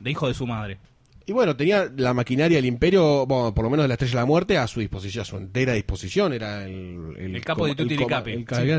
de 0.00 0.10
hijo 0.10 0.26
de 0.28 0.32
su 0.32 0.46
madre. 0.46 0.78
Y 1.28 1.32
bueno, 1.32 1.54
tenía 1.54 1.90
la 1.94 2.14
maquinaria 2.14 2.56
del 2.56 2.64
imperio, 2.64 3.26
bueno, 3.26 3.52
por 3.54 3.62
lo 3.62 3.68
menos 3.70 3.84
de 3.84 3.88
la 3.88 3.94
Estrella 3.94 4.12
de 4.12 4.16
la 4.20 4.24
Muerte, 4.24 4.56
a 4.56 4.66
su 4.66 4.80
disposición, 4.80 5.22
a 5.22 5.24
su 5.26 5.36
entera 5.36 5.74
disposición. 5.74 6.32
Era 6.32 6.64
el... 6.64 7.14
El 7.18 7.44
capo 7.44 7.66
de 7.66 7.74
Tutti 7.74 7.96
coma- 7.96 8.06
Licapi. 8.08 8.30
El 8.32 8.38
Sí. 8.38 8.44
caballero- 8.46 8.72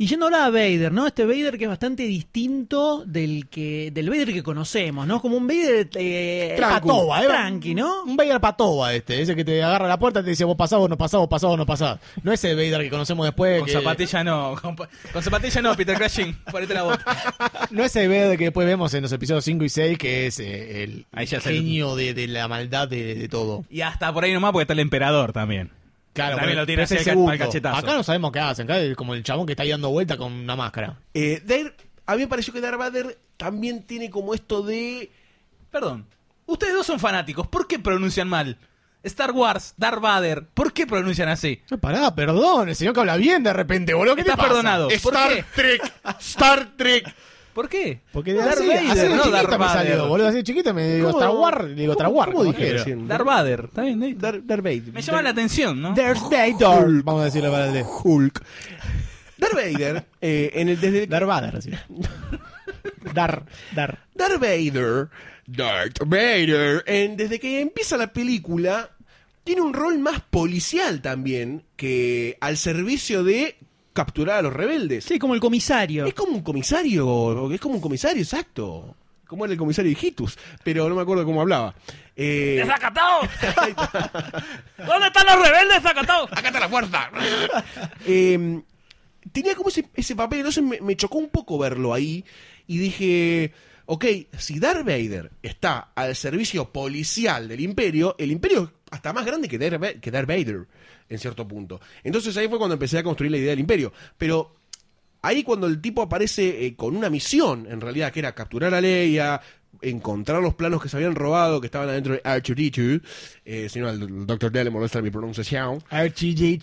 Y 0.00 0.06
yendo 0.06 0.26
ahora 0.26 0.44
a 0.46 0.50
Vader, 0.50 0.92
¿no? 0.92 1.08
Este 1.08 1.24
Vader 1.26 1.58
que 1.58 1.64
es 1.64 1.68
bastante 1.68 2.04
distinto 2.04 3.02
del 3.04 3.48
que 3.48 3.90
del 3.92 4.08
Vader 4.08 4.32
que 4.32 4.44
conocemos, 4.44 5.06
¿no? 5.08 5.20
Como 5.20 5.36
un 5.36 5.46
Vader 5.48 5.90
eh, 5.96 6.54
Tranqui. 6.56 6.86
Patoba, 6.88 7.22
¿eh? 7.22 7.26
tranqui, 7.26 7.74
¿no? 7.74 8.04
Un 8.04 8.16
Vader 8.16 8.40
patoba 8.40 8.94
este, 8.94 9.20
ese 9.20 9.34
que 9.34 9.44
te 9.44 9.60
agarra 9.62 9.88
la 9.88 9.98
puerta 9.98 10.20
y 10.20 10.22
te 10.22 10.30
dice 10.30 10.44
vos 10.44 10.56
pasás, 10.56 10.78
vos 10.78 10.88
no 10.88 10.96
pasás, 10.96 11.18
vos 11.18 11.28
pasás, 11.28 11.48
vos 11.48 11.58
no 11.58 11.66
pasás. 11.66 11.98
No 12.22 12.32
ese 12.32 12.54
Vader 12.54 12.80
que 12.82 12.90
conocemos 12.90 13.26
después. 13.26 13.58
Con 13.58 13.66
que- 13.66 13.72
zapatilla 13.72 14.22
no, 14.22 14.54
con, 14.62 14.76
con 14.76 15.22
zapatilla 15.22 15.62
no, 15.62 15.74
Peter 15.74 15.98
Cushing, 16.00 16.36
ponete 16.52 16.74
la 16.74 16.82
bota. 16.84 17.16
No 17.70 17.82
ese 17.82 18.06
Vader 18.06 18.38
que 18.38 18.44
después 18.44 18.68
vemos 18.68 18.94
en 18.94 19.02
los 19.02 19.10
episodios 19.12 19.44
5 19.44 19.64
y 19.64 19.68
6, 19.68 19.98
que 19.98 20.26
es 20.28 20.38
eh, 20.38 20.84
el 20.84 21.06
es 21.18 21.32
el- 21.32 21.40
genio 21.40 21.96
de, 21.96 22.14
de 22.14 22.28
la 22.28 22.46
maldad 22.46 22.86
de, 22.86 23.16
de 23.16 23.28
todo. 23.28 23.64
Y 23.68 23.80
hasta 23.80 24.12
por 24.12 24.22
ahí 24.22 24.32
nomás 24.32 24.52
porque 24.52 24.62
está 24.62 24.74
el 24.74 24.80
emperador 24.80 25.32
también. 25.32 25.70
Claro, 26.24 26.36
También 26.36 26.58
lo 26.58 26.66
tiene 26.66 26.82
pero 26.82 26.84
así 26.84 26.94
es 26.96 27.00
al 27.00 27.00
el 27.00 27.04
ca- 27.04 27.10
al 27.10 27.16
segundo. 27.38 27.44
cachetazo. 27.46 27.76
Acá 27.78 27.94
no 27.96 28.02
sabemos 28.02 28.32
qué 28.32 28.40
hacen, 28.40 28.64
acá 28.64 28.78
es 28.78 28.96
como 28.96 29.14
el 29.14 29.22
chabón 29.22 29.46
que 29.46 29.52
está 29.52 29.62
ahí 29.62 29.70
dando 29.70 29.90
vuelta 29.90 30.16
con 30.16 30.32
una 30.32 30.56
máscara. 30.56 30.98
Eh, 31.14 31.42
Dar- 31.44 31.74
a 32.06 32.14
mí 32.14 32.20
me 32.22 32.28
pareció 32.28 32.52
que 32.52 32.60
Darth 32.60 32.78
Vader 32.78 33.18
también 33.36 33.82
tiene 33.84 34.10
como 34.10 34.34
esto 34.34 34.62
de... 34.62 35.10
Perdón, 35.70 36.06
ustedes 36.46 36.74
dos 36.74 36.86
son 36.86 36.98
fanáticos, 36.98 37.46
¿por 37.48 37.66
qué 37.66 37.78
pronuncian 37.78 38.28
mal? 38.28 38.56
Star 39.02 39.30
Wars, 39.30 39.74
Darth 39.76 40.00
Vader, 40.00 40.46
¿por 40.54 40.72
qué 40.72 40.86
pronuncian 40.86 41.28
así? 41.28 41.62
No, 41.70 41.78
pará, 41.78 42.14
perdón, 42.14 42.68
el 42.68 42.74
señor 42.76 42.94
que 42.94 43.00
habla 43.00 43.16
bien 43.16 43.42
de 43.44 43.52
repente, 43.52 43.94
boludo, 43.94 44.16
¿qué 44.16 44.24
te 44.24 44.30
Estás 44.30 44.36
pasa? 44.36 44.48
perdonado. 44.48 44.88
¿Por 44.88 45.14
Star 45.14 45.34
qué? 45.34 45.44
Trek, 45.54 45.92
Star 46.18 46.76
Trek. 46.76 47.14
¿Por 47.58 47.68
qué? 47.68 48.02
Porque 48.12 48.34
Darth 48.34 48.58
así, 48.58 48.68
Vader, 48.68 48.86
así 48.88 49.00
de 49.00 49.08
no 49.08 49.16
chiquito 49.16 49.30
Darth 49.32 49.50
me 49.50 49.56
Vader. 49.56 49.88
salió, 49.88 50.06
boludo, 50.08 50.28
así 50.28 50.36
de 50.36 50.44
chiquito 50.44 50.72
me 50.74 50.94
digo 50.94 51.10
¿Cómo- 51.10 51.18
Star 51.24 51.34
Wars, 51.36 51.74
digo 51.76 51.92
Star 51.94 52.06
cómo- 52.06 52.18
Wars. 52.20 52.32
cómo 52.32 52.44
dije 52.44 52.72
recién? 52.72 53.08
Darth 53.08 53.24
Vader, 53.26 53.64
está 53.64 53.82
bien. 53.82 54.18
Darth, 54.18 54.44
Darth 54.44 54.62
Vader. 54.62 54.92
Me 54.92 55.02
llama 55.02 55.22
la 55.22 55.30
atención, 55.30 55.82
¿no? 55.82 55.92
Darth 55.92 56.22
Vader, 56.30 57.02
vamos 57.02 57.22
a 57.22 57.24
decirlo 57.24 57.50
para 57.50 57.76
el 57.76 57.84
Hulk. 58.04 58.42
Darth 59.38 59.54
Vader, 59.54 60.04
eh, 60.20 60.50
en 60.54 60.68
el, 60.68 60.80
desde 60.80 61.02
el- 61.02 61.08
Darth 61.08 61.26
Vader, 61.26 61.56
así. 61.56 61.70
Dar, 63.12 63.44
dar. 63.74 63.98
Darth 64.14 64.38
Vader, 64.40 65.08
Darth 65.46 65.98
Vader, 66.06 66.84
en- 66.86 67.16
desde 67.16 67.40
que 67.40 67.60
empieza 67.60 67.96
la 67.96 68.12
película, 68.12 68.90
tiene 69.42 69.62
un 69.62 69.72
rol 69.74 69.98
más 69.98 70.20
policial 70.30 71.00
también, 71.02 71.64
que 71.74 72.36
al 72.40 72.56
servicio 72.56 73.24
de 73.24 73.56
capturar 73.98 74.38
a 74.38 74.42
los 74.42 74.52
rebeldes. 74.52 75.04
Sí, 75.04 75.18
como 75.18 75.34
el 75.34 75.40
comisario. 75.40 76.06
Es 76.06 76.14
como 76.14 76.30
un 76.30 76.42
comisario, 76.42 77.52
es 77.52 77.60
como 77.60 77.74
un 77.74 77.80
comisario, 77.80 78.22
exacto. 78.22 78.94
Como 79.26 79.44
era 79.44 79.52
el 79.52 79.58
comisario 79.58 79.92
de 79.92 80.06
Hitus, 80.06 80.38
pero 80.62 80.88
no 80.88 80.94
me 80.94 81.02
acuerdo 81.02 81.24
cómo 81.24 81.40
hablaba. 81.40 81.74
Eh, 82.14 82.62
¡Desacatado! 82.64 83.22
¿Dónde 84.78 85.06
están 85.08 85.26
los 85.26 85.48
rebeldes 85.48 85.82
desacatados? 85.82 86.30
¡Acá 86.32 86.46
está 86.46 86.60
la 86.60 86.68
fuerza! 86.68 87.10
Eh, 88.06 88.62
tenía 89.32 89.56
como 89.56 89.68
ese, 89.68 89.88
ese 89.94 90.14
papel, 90.14 90.38
entonces 90.38 90.62
me, 90.62 90.80
me 90.80 90.94
chocó 90.94 91.18
un 91.18 91.28
poco 91.28 91.58
verlo 91.58 91.92
ahí 91.92 92.24
y 92.68 92.78
dije, 92.78 93.52
ok, 93.86 94.04
si 94.38 94.60
Darth 94.60 94.86
Vader 94.86 95.32
está 95.42 95.90
al 95.96 96.14
servicio 96.14 96.70
policial 96.70 97.48
del 97.48 97.60
imperio, 97.60 98.14
el 98.16 98.30
imperio 98.30 98.62
es 98.62 98.70
hasta 98.92 99.12
más 99.12 99.26
grande 99.26 99.48
que 99.48 99.58
Darth, 99.58 99.98
que 100.00 100.10
Darth 100.12 100.28
Vader, 100.28 100.68
en 101.08 101.18
cierto 101.18 101.46
punto. 101.46 101.80
Entonces 102.04 102.36
ahí 102.36 102.48
fue 102.48 102.58
cuando 102.58 102.74
empecé 102.74 102.98
a 102.98 103.02
construir 103.02 103.30
la 103.32 103.38
idea 103.38 103.50
del 103.50 103.60
imperio. 103.60 103.92
Pero 104.16 104.54
ahí 105.22 105.42
cuando 105.42 105.66
el 105.66 105.80
tipo 105.80 106.02
aparece 106.02 106.66
eh, 106.66 106.74
con 106.76 106.96
una 106.96 107.10
misión, 107.10 107.66
en 107.70 107.80
realidad, 107.80 108.12
que 108.12 108.20
era 108.20 108.34
capturar 108.34 108.74
a 108.74 108.80
Leia, 108.80 109.40
encontrar 109.82 110.42
los 110.42 110.54
planos 110.54 110.82
que 110.82 110.88
se 110.88 110.96
habían 110.96 111.14
robado, 111.14 111.60
que 111.60 111.66
estaban 111.66 111.88
adentro 111.88 112.14
de 112.14 112.22
R2D2, 112.22 113.02
eh, 113.44 113.68
si 113.68 113.80
no, 113.80 113.88
el 113.90 114.26
Dr. 114.26 114.50
Dell 114.50 114.64
le 114.64 114.70
molesta 114.70 115.00
mi 115.02 115.10
pronunciación. 115.10 115.78
R2D2. 115.90 116.60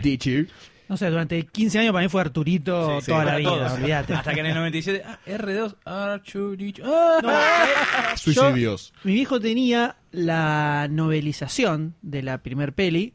R2D2. 0.00 0.48
No 0.88 0.96
sé, 0.96 1.10
durante 1.10 1.44
15 1.44 1.80
años 1.80 1.92
para 1.92 2.04
mí 2.04 2.08
fue 2.08 2.20
Arturito 2.20 3.00
Sí, 3.00 3.06
sí, 3.06 3.10
toda 3.10 3.24
la 3.24 3.36
vida, 3.38 3.50
todos. 3.50 3.72
olvídate. 3.72 4.14
Hasta 4.14 4.34
que 4.34 4.38
en 4.40 4.46
el 4.46 4.54
97, 4.54 5.02
ah, 5.04 5.18
R2, 5.26 5.74
R2D2. 5.84 6.80
Ah. 6.84 7.18
No, 7.22 7.30
eh, 7.32 8.16
Suicidios. 8.16 8.92
yo- 8.94 9.00
mi 9.02 9.14
viejo 9.14 9.40
tenía 9.40 9.96
la 10.12 10.86
novelización 10.88 11.96
de 12.02 12.22
la 12.22 12.38
primer 12.42 12.72
peli, 12.72 13.14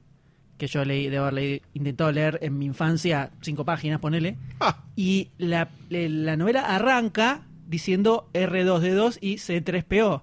que 0.62 0.68
yo 0.68 0.86
leí, 0.86 1.10
debo 1.10 1.24
haber 1.26 1.34
leído- 1.34 1.66
intentado 1.74 2.12
leer 2.12 2.38
en 2.44 2.58
mi 2.60 2.66
infancia, 2.68 3.32
cinco 3.42 3.66
páginas, 3.66 4.00
ponele. 4.00 4.38
Ah, 4.60 4.84
Y 4.96 5.30
la, 5.40 5.70
le- 5.90 6.08
la 6.08 6.38
novela 6.38 6.62
arranca 6.62 7.42
diciendo 7.68 8.30
R2D2 8.34 9.18
y 9.22 9.38
C3PO. 9.38 10.22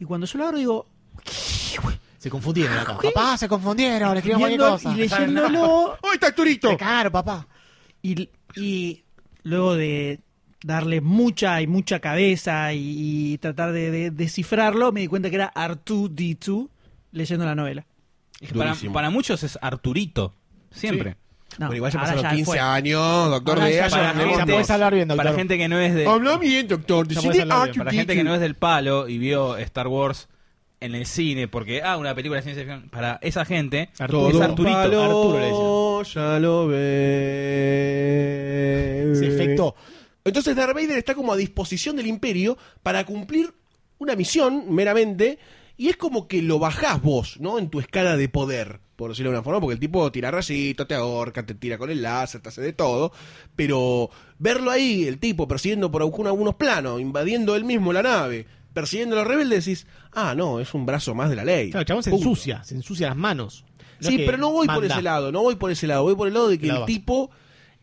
Y 0.00 0.04
cuando 0.06 0.26
yo 0.26 0.38
lo 0.38 0.46
abro 0.46 0.58
digo, 0.58 0.86
Se 1.24 1.78
Se 2.18 2.30
confundieron 2.30 2.78
acá. 2.78 2.96
Papá, 3.02 3.36
se 3.36 3.48
confundieron, 3.48 4.16
escribimos 4.16 4.40
cualquier 4.48 4.60
Viendo- 4.60 4.72
cosa. 4.78 4.92
y 4.92 4.96
leyéndolo 4.96 5.98
¡Oh, 6.02 6.12
está 6.14 6.28
Arturito! 6.28 6.76
Cagaron, 6.76 7.12
papá. 7.12 7.46
y, 8.02 8.30
y 8.56 9.04
luego 9.42 9.74
de 9.74 10.20
darle 10.64 11.00
mucha 11.02 11.60
y 11.60 11.66
mucha 11.66 12.00
cabeza 12.00 12.72
y, 12.72 13.32
y 13.34 13.38
tratar 13.38 13.72
de, 13.72 13.90
de 13.90 14.10
descifrarlo, 14.10 14.90
me 14.90 15.00
di 15.02 15.06
cuenta 15.08 15.28
que 15.28 15.36
era 15.36 15.52
R2D2 15.54 16.68
leyendo 17.12 17.44
la 17.44 17.54
novela. 17.54 17.84
Es 18.40 18.52
que 18.52 18.58
para, 18.58 18.74
para 18.92 19.10
muchos 19.10 19.42
es 19.42 19.58
Arturito. 19.62 20.34
Siempre. 20.70 21.16
No, 21.58 21.66
bueno, 21.68 21.76
igual 21.76 21.92
ya 21.92 22.00
pasaron 22.00 22.22
ya 22.22 22.30
15 22.30 22.44
fue. 22.44 22.58
años, 22.60 23.30
doctor 23.30 23.54
Ahora 23.58 23.66
de 23.70 23.76
ya 23.76 23.88
para 23.88 24.12
gente- 24.14 24.44
de- 24.44 24.52
podés 24.52 24.70
hablar 24.70 24.94
bien, 24.94 25.08
doctor. 25.08 25.24
Para 25.24 25.36
gente 25.36 25.56
que 25.58 25.68
no 25.68 25.78
es 25.78 25.94
de. 25.94 26.06
Habla 26.06 26.36
bien, 26.36 26.68
doctor. 26.68 27.06
Hablar 27.16 27.32
bien. 27.32 27.48
R2D2. 27.48 27.78
Para 27.78 27.92
gente 27.92 28.14
que 28.14 28.24
no 28.24 28.34
es 28.34 28.40
del 28.40 28.54
palo 28.56 29.08
y 29.08 29.16
vio 29.18 29.56
Star 29.56 29.86
Wars 29.88 30.28
en 30.80 30.94
el 30.94 31.06
cine, 31.06 31.48
porque, 31.48 31.82
ah, 31.82 31.96
una 31.96 32.14
película 32.14 32.36
de 32.40 32.42
ciencia 32.42 32.62
ficción. 32.64 32.90
Para 32.90 33.18
esa 33.22 33.46
gente, 33.46 33.88
Arturo. 33.98 34.28
es 34.28 34.40
Arturito. 34.42 34.76
palo, 34.76 35.02
Arturo 35.02 35.40
le 36.02 36.04
ya 36.12 36.38
lo 36.38 36.66
ve. 37.36 39.12
Se 39.14 39.26
efectó. 39.28 39.74
Entonces 40.24 40.54
Darth 40.56 40.74
Vader 40.74 40.98
está 40.98 41.14
como 41.14 41.32
a 41.32 41.36
disposición 41.36 41.96
del 41.96 42.06
Imperio 42.08 42.58
para 42.82 43.04
cumplir 43.06 43.52
una 43.98 44.14
misión 44.16 44.74
meramente 44.74 45.38
y 45.76 45.88
es 45.88 45.96
como 45.96 46.26
que 46.28 46.42
lo 46.42 46.58
bajás 46.58 47.02
vos, 47.02 47.38
¿no? 47.40 47.58
En 47.58 47.68
tu 47.68 47.80
escala 47.80 48.16
de 48.16 48.28
poder, 48.28 48.80
por 48.96 49.10
decirlo 49.10 49.30
de 49.30 49.36
una 49.36 49.44
forma, 49.44 49.60
porque 49.60 49.74
el 49.74 49.80
tipo 49.80 50.10
tira 50.10 50.30
rayitos, 50.30 50.88
te 50.88 50.94
ahorca, 50.94 51.44
te 51.44 51.54
tira 51.54 51.76
con 51.76 51.90
el 51.90 52.02
láser, 52.02 52.40
te 52.40 52.48
hace 52.48 52.62
de 52.62 52.72
todo, 52.72 53.12
pero 53.54 54.10
verlo 54.38 54.70
ahí, 54.70 55.04
el 55.04 55.18
tipo 55.18 55.46
persiguiendo 55.46 55.90
por 55.90 56.02
algunos 56.02 56.54
planos, 56.54 57.00
invadiendo 57.00 57.54
él 57.56 57.64
mismo 57.64 57.92
la 57.92 58.02
nave, 58.02 58.46
persiguiendo 58.72 59.16
a 59.16 59.20
los 59.20 59.28
rebeldes, 59.28 59.64
decís, 59.64 59.86
ah, 60.12 60.34
no, 60.34 60.60
es 60.60 60.72
un 60.74 60.86
brazo 60.86 61.14
más 61.14 61.30
de 61.30 61.36
la 61.36 61.44
ley. 61.44 61.70
Claro, 61.70 61.80
el 61.80 61.86
chabón 61.86 62.02
se 62.02 62.10
Punto. 62.10 62.28
ensucia, 62.28 62.64
se 62.64 62.74
ensucia 62.74 63.08
las 63.08 63.16
manos. 63.16 63.64
No 64.00 64.08
Sí, 64.08 64.18
pero 64.18 64.36
no 64.36 64.52
voy 64.52 64.66
por 64.66 64.84
ese 64.84 65.02
lado, 65.02 65.32
no 65.32 65.42
voy 65.42 65.56
por 65.56 65.70
ese 65.70 65.86
lado, 65.86 66.02
voy 66.02 66.14
por 66.14 66.28
el 66.28 66.34
lado 66.34 66.48
de 66.48 66.58
que 66.58 66.68
el 66.68 66.84
tipo 66.84 67.30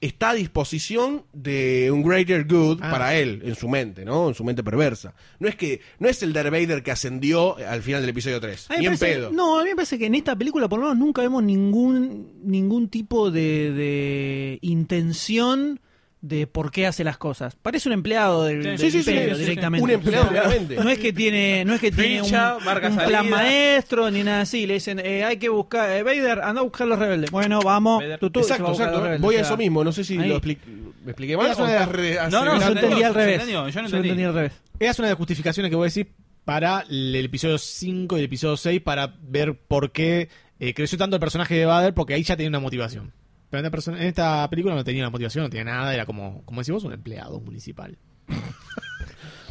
está 0.06 0.32
a 0.32 0.34
disposición 0.34 1.24
de 1.34 1.90
un 1.92 2.04
greater 2.04 2.46
good 2.46 2.80
Ah. 2.82 2.92
para 2.92 3.16
él, 3.16 3.42
en 3.46 3.56
su 3.56 3.68
mente, 3.70 4.04
¿no? 4.06 4.30
En 4.30 4.36
su 4.36 4.44
mente 4.44 4.64
perversa. 4.64 5.14
No 5.40 5.48
es 5.48 5.56
que 5.56 5.82
no 6.00 6.10
es 6.10 6.22
el 6.24 6.34
Darth 6.34 6.52
Vader 6.52 6.84
que 6.84 6.92
ascendió 6.92 7.56
al 7.58 7.82
final 7.82 8.02
del 8.02 8.10
episodio 8.10 8.40
3, 8.42 8.70
A 8.70 8.74
mí 8.74 8.80
ni 8.82 8.86
en 8.88 8.98
pedo. 8.98 9.32
No, 9.32 9.60
a 9.60 9.64
mí 9.64 9.70
me 9.70 9.76
parece 9.76 9.98
que 9.98 10.06
en 10.08 10.16
esta 10.16 10.36
película 10.36 10.68
por 10.68 10.80
lo 10.80 10.86
menos 10.86 10.98
nunca 11.00 11.22
vemos 11.22 11.44
ningún 11.44 12.28
ningún 12.44 12.90
tipo 12.90 13.32
de, 13.32 13.72
de 13.72 14.60
intención 14.62 15.80
de 16.26 16.48
por 16.48 16.72
qué 16.72 16.88
hace 16.88 17.04
las 17.04 17.18
cosas. 17.18 17.58
Parece 17.62 17.90
un 17.90 17.94
empleado 17.94 18.46
del, 18.46 18.64
del 18.64 18.80
Sí, 18.80 18.90
sí, 18.92 19.04
sí, 19.04 19.10
imperio 19.12 19.36
sí, 19.36 19.42
sí. 19.42 19.50
directamente. 19.50 19.84
Un 19.84 19.90
empleado, 19.92 20.30
claramente. 20.30 20.76
No 20.78 20.90
es 20.90 20.98
que 20.98 21.12
tiene, 21.12 21.66
no 21.66 21.74
es 21.74 21.82
que 21.82 21.92
tiene 21.92 22.20
un, 22.22 22.26
Ficha, 22.28 22.58
plan 23.06 23.30
maestro 23.30 24.10
ni 24.10 24.24
nada 24.24 24.42
así. 24.42 24.66
Le 24.66 24.76
dicen, 24.76 25.00
eh, 25.00 25.26
hay 25.26 25.36
que 25.36 25.50
buscar, 25.50 25.90
eh, 25.92 26.02
Vader, 26.02 26.40
anda 26.40 26.62
a 26.62 26.64
buscar 26.64 26.88
los 26.88 26.98
rebeldes. 26.98 27.30
Bueno, 27.30 27.60
vamos. 27.62 28.02
Vader. 28.02 28.20
tú, 28.20 28.30
tú, 28.30 28.42
se 28.42 28.52
va 28.52 28.56
Exacto, 28.56 28.72
a 28.72 28.74
exacto. 28.76 28.98
rebeldes. 29.02 29.22
Voy 29.22 29.36
a 29.36 29.40
O 29.40 29.42
sea, 29.42 29.48
eso 29.50 29.58
mismo, 29.58 29.84
no 29.84 29.92
sé 29.92 30.06
si 30.06 30.18
ahí. 30.18 30.30
lo 30.30 30.40
expli- 30.42 30.58
me 31.04 31.12
expliqué 31.12 31.36
mal. 31.36 31.52
Es 31.52 31.58
una 31.58 31.66
o 31.66 31.68
de 31.68 31.74
las- 31.74 31.82
estás 31.88 31.96
re- 31.96 32.16
No, 32.32 32.46
no, 32.46 32.60
Yo 32.62 32.68
entendí 32.68 33.04
al 33.04 33.14
revés. 33.14 33.48
yo 33.48 33.62
no 33.62 33.68
entendí. 33.88 34.24
al 34.24 34.34
revés. 34.34 34.52
Esa 34.80 34.92
es 34.92 35.00
una 35.00 35.08
de 35.10 35.12
las 35.14 35.18
justificaciones 35.18 35.70
que 35.70 35.76
voy 35.76 35.84
a 35.84 35.88
decir 35.88 36.08
para 36.46 36.86
el 36.90 37.14
episodio 37.18 37.58
5 37.58 38.16
y 38.16 38.20
el 38.20 38.26
episodio 38.26 38.56
6 38.56 38.82
para 38.82 39.14
ver 39.22 39.58
por 39.68 39.92
qué 39.92 40.30
eh, 40.60 40.74
creció 40.74 40.98
tanto 40.98 41.18
el 41.18 41.20
personaje 41.20 41.56
de 41.56 41.66
Vader, 41.66 41.94
porque 41.94 42.14
ahí 42.14 42.24
ya 42.24 42.38
tenía 42.38 42.48
una 42.50 42.60
motivación. 42.62 43.12
Pero 43.54 43.60
en 43.60 43.66
esta, 43.68 43.72
persona- 43.72 44.02
en 44.02 44.08
esta 44.08 44.50
película 44.50 44.74
no 44.74 44.84
tenía 44.84 45.04
una 45.04 45.12
motivación, 45.12 45.44
no 45.44 45.50
tenía 45.52 45.66
nada, 45.66 45.94
era 45.94 46.08
como, 46.08 46.44
como 46.44 46.64
decís 46.64 46.84
un 46.84 46.92
empleado 46.92 47.40
municipal. 47.40 47.96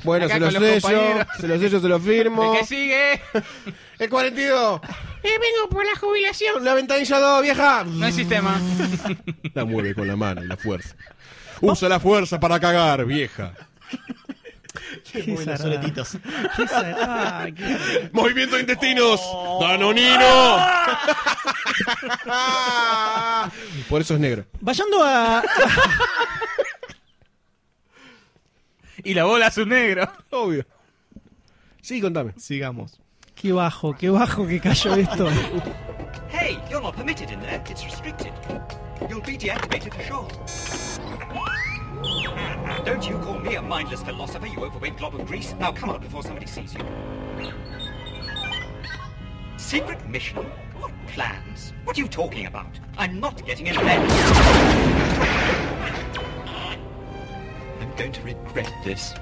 Bueno, 0.04 0.24
Acá 0.24 0.34
se 0.34 0.40
lo 0.40 0.46
con 0.46 0.54
los 0.54 0.82
sello, 0.82 1.26
se 1.38 1.46
lo 1.46 1.58
sello, 1.60 1.80
se 1.80 1.88
lo 1.88 2.00
firmo. 2.00 2.42
¿El 2.54 2.58
que 2.58 2.66
sigue? 2.66 3.20
El 4.00 4.10
42. 4.10 4.80
vengo 5.22 5.68
por 5.70 5.86
la 5.86 5.94
jubilación. 5.96 6.64
La 6.64 6.74
ventanilla 6.74 7.20
2, 7.20 7.42
vieja. 7.42 7.84
No 7.84 8.04
hay 8.04 8.10
sistema. 8.10 8.60
La 9.54 9.64
mueve 9.64 9.94
con 9.94 10.08
la 10.08 10.16
mano 10.16 10.42
la 10.42 10.56
fuerza. 10.56 10.96
Usa 11.60 11.88
la 11.88 12.00
fuerza 12.00 12.40
para 12.40 12.58
cagar, 12.58 13.04
vieja. 13.06 13.54
Qué 15.12 15.22
Buenos 15.22 15.46
desagradable. 15.46 15.92
soletitos. 15.94 16.18
Qué 16.56 16.62
desagradable. 16.62 17.54
Qué- 17.54 18.10
Movimiento 18.12 18.56
de 18.56 18.60
intestinos. 18.62 19.20
Danonino. 19.60 20.18
Por 23.88 24.00
eso 24.00 24.14
es 24.14 24.20
negro. 24.20 24.44
Vayando 24.60 25.02
a, 25.04 25.42
Y 29.04 29.14
la 29.14 29.24
bola 29.24 29.48
es 29.48 29.58
un 29.58 29.68
negro. 29.70 30.08
Obvio. 30.30 30.64
Sí, 31.80 32.00
contame. 32.00 32.32
Sigamos. 32.36 33.00
Qué 33.34 33.50
bajo, 33.52 33.96
qué 33.96 34.08
bajo 34.10 34.46
que 34.46 34.60
cayó 34.60 34.94
esto. 34.94 35.28
Hey, 36.30 36.56
you're 36.70 36.80
not 36.80 36.94
permitted 36.94 37.28
in 37.30 37.40
there. 37.40 37.60
It's 37.68 37.82
restricted. 37.84 38.32
You'll 39.10 39.20
be 39.22 39.36
deactivated 39.36 39.92
for 39.92 40.04
sure. 40.04 40.28
Don't 42.84 43.08
you 43.08 43.16
call 43.18 43.38
me 43.38 43.54
a 43.54 43.62
mindless 43.62 44.02
philosopher, 44.02 44.46
you 44.46 44.58
overweight 44.64 44.96
glob 44.96 45.14
of 45.14 45.26
grease. 45.26 45.54
Now 45.60 45.72
come 45.72 45.90
out 45.90 46.00
before 46.00 46.22
somebody 46.22 46.46
sees 46.46 46.74
you. 46.74 46.80
Secret 49.56 50.04
mission? 50.08 50.44
What 50.80 50.92
plans? 51.06 51.72
What 51.84 51.96
are 51.96 52.00
you 52.00 52.08
talking 52.08 52.46
about? 52.46 52.80
I'm 52.98 53.20
not 53.20 53.44
getting 53.46 53.68
in 53.68 53.76
there. 53.76 54.00
I'm 57.80 57.96
going 57.96 58.12
to 58.12 58.22
regret 58.22 58.72
this. 58.84 59.14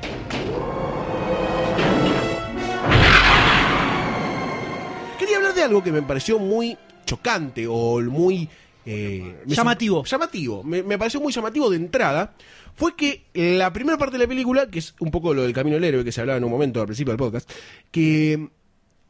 Quería 5.19 5.37
hablar 5.37 5.55
de 5.55 5.63
algo 5.63 5.83
que 5.83 5.93
me 5.93 6.03
pareció 6.03 6.39
muy 6.39 6.79
chocante 7.05 7.67
o 7.69 8.01
muy... 8.01 8.49
eh, 8.87 9.43
me- 9.47 9.55
Llamativo. 9.55 10.05
Llamativo. 10.05 10.63
Me, 10.63 10.83
me 10.83 10.99
pareció 10.99 11.21
muy 11.21 11.33
llamativo 11.33 11.71
de 11.71 11.77
entrada. 11.77 12.35
Fue 12.75 12.97
que 12.97 13.25
la 13.35 13.73
primera 13.73 13.99
parte 13.99 14.17
de 14.17 14.25
la 14.25 14.29
película, 14.29 14.71
que 14.71 14.79
es 14.79 14.95
un 15.01 15.11
poco 15.11 15.35
lo 15.35 15.43
del 15.43 15.53
camino 15.53 15.75
del 15.75 15.85
héroe 15.85 16.05
que 16.05 16.13
se 16.13 16.21
hablaba 16.21 16.39
en 16.39 16.45
un 16.45 16.51
momento 16.51 16.81
al 16.81 16.87
principio 16.87 17.13
del 17.13 17.19
podcast, 17.19 17.51
que 17.91 18.49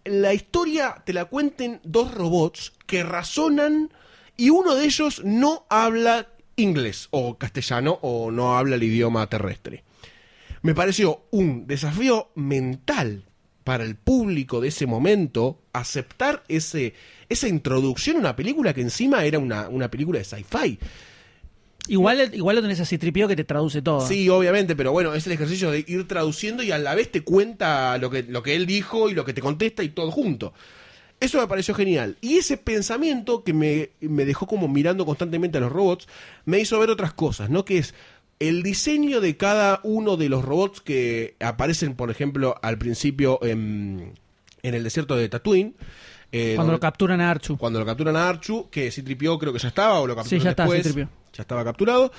la 0.04 0.32
historia 0.34 1.02
te 1.04 1.12
la 1.12 1.26
cuenten 1.26 1.80
dos 1.84 2.12
robots 2.14 2.72
que 2.86 3.02
razonan 3.04 3.90
y 4.36 4.50
uno 4.50 4.74
de 4.74 4.86
ellos 4.86 5.22
no 5.24 5.66
habla 5.68 6.26
inglés 6.56 7.08
o 7.10 7.36
castellano 7.38 7.98
o 8.02 8.30
no 8.30 8.56
habla 8.56 8.76
el 8.76 8.82
idioma 8.82 9.26
terrestre. 9.28 9.84
Me 10.62 10.74
pareció 10.74 11.22
un 11.30 11.66
desafío 11.66 12.30
mental 12.34 13.24
para 13.64 13.84
el 13.84 13.94
público 13.96 14.60
de 14.60 14.68
ese 14.68 14.86
momento 14.86 15.60
aceptar 15.72 16.42
ese, 16.48 16.94
esa 17.30 17.48
introducción 17.48 18.16
a 18.16 18.20
una 18.20 18.36
película 18.36 18.74
que 18.74 18.82
encima 18.82 19.24
era 19.24 19.38
una, 19.38 19.68
una 19.70 19.90
película 19.90 20.18
de 20.18 20.24
sci-fi. 20.24 20.78
Igual, 21.88 22.30
igual 22.34 22.56
lo 22.56 22.62
tenés 22.62 22.80
así 22.80 22.98
tripio 22.98 23.26
que 23.26 23.36
te 23.36 23.44
traduce 23.44 23.80
todo. 23.80 24.06
Sí, 24.06 24.28
obviamente, 24.28 24.76
pero 24.76 24.92
bueno, 24.92 25.14
es 25.14 25.26
el 25.26 25.32
ejercicio 25.32 25.70
de 25.70 25.84
ir 25.88 26.06
traduciendo 26.06 26.62
y 26.62 26.70
a 26.70 26.78
la 26.78 26.94
vez 26.94 27.10
te 27.10 27.22
cuenta 27.22 27.96
lo 27.98 28.10
que, 28.10 28.22
lo 28.24 28.42
que 28.42 28.54
él 28.54 28.66
dijo 28.66 29.08
y 29.08 29.14
lo 29.14 29.24
que 29.24 29.32
te 29.32 29.40
contesta 29.40 29.82
y 29.82 29.88
todo 29.88 30.10
junto. 30.10 30.52
Eso 31.20 31.38
me 31.40 31.46
pareció 31.46 31.74
genial. 31.74 32.16
Y 32.20 32.38
ese 32.38 32.56
pensamiento 32.56 33.44
que 33.44 33.52
me, 33.52 33.90
me 34.00 34.24
dejó 34.24 34.46
como 34.46 34.68
mirando 34.68 35.04
constantemente 35.04 35.58
a 35.58 35.60
los 35.60 35.72
robots, 35.72 36.06
me 36.44 36.60
hizo 36.60 36.78
ver 36.78 36.90
otras 36.90 37.12
cosas, 37.12 37.50
¿no? 37.50 37.64
Que 37.64 37.78
es 37.78 37.94
el 38.38 38.62
diseño 38.62 39.20
de 39.20 39.36
cada 39.36 39.80
uno 39.82 40.16
de 40.16 40.28
los 40.28 40.44
robots 40.44 40.80
que 40.80 41.36
aparecen, 41.40 41.94
por 41.94 42.10
ejemplo, 42.10 42.56
al 42.62 42.78
principio 42.78 43.38
en, 43.42 44.14
en 44.62 44.74
el 44.74 44.82
desierto 44.82 45.16
de 45.16 45.28
Tatooine. 45.28 45.74
Eh, 46.32 46.52
Cuando 46.54 46.72
donde- 46.72 46.76
lo 46.76 46.80
capturan 46.80 47.20
a 47.20 47.30
Archu. 47.30 47.56
cuando 47.58 47.78
lo 47.80 47.86
capturan 47.86 48.16
a 48.16 48.28
Archu, 48.28 48.68
que 48.70 48.90
si 48.90 49.02
tripió 49.02 49.38
creo 49.38 49.52
que 49.52 49.58
ya 49.58 49.68
estaba 49.68 50.00
o 50.00 50.06
lo 50.06 50.14
capturaron 50.14 50.40
Sí, 50.40 50.44
ya 50.44 50.54
después, 50.54 50.82
C-3PO. 50.86 51.08
ya 51.34 51.42
estaba 51.42 51.64
capturado. 51.64 52.12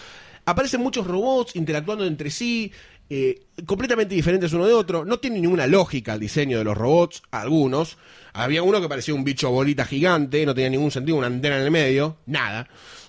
Aparecen 0.45 0.81
muchos 0.81 1.05
robots 1.07 1.55
interactuando 1.55 2.05
entre 2.05 2.29
sí, 2.31 2.71
eh, 3.09 3.43
completamente 3.65 4.15
diferentes 4.15 4.51
uno 4.53 4.65
de 4.65 4.73
otro. 4.73 5.05
No 5.05 5.19
tiene 5.19 5.39
ninguna 5.39 5.67
lógica 5.67 6.13
el 6.13 6.19
diseño 6.19 6.57
de 6.57 6.63
los 6.63 6.77
robots, 6.77 7.21
algunos. 7.31 7.97
Había 8.33 8.63
uno 8.63 8.81
que 8.81 8.87
parecía 8.89 9.13
un 9.13 9.23
bicho 9.23 9.51
bolita 9.51 9.85
gigante, 9.85 10.45
no 10.45 10.55
tenía 10.55 10.69
ningún 10.69 10.91
sentido, 10.91 11.17
una 11.17 11.27
antena 11.27 11.57
en 11.57 11.63
el 11.63 11.71
medio, 11.71 12.17
nada. 12.25 12.67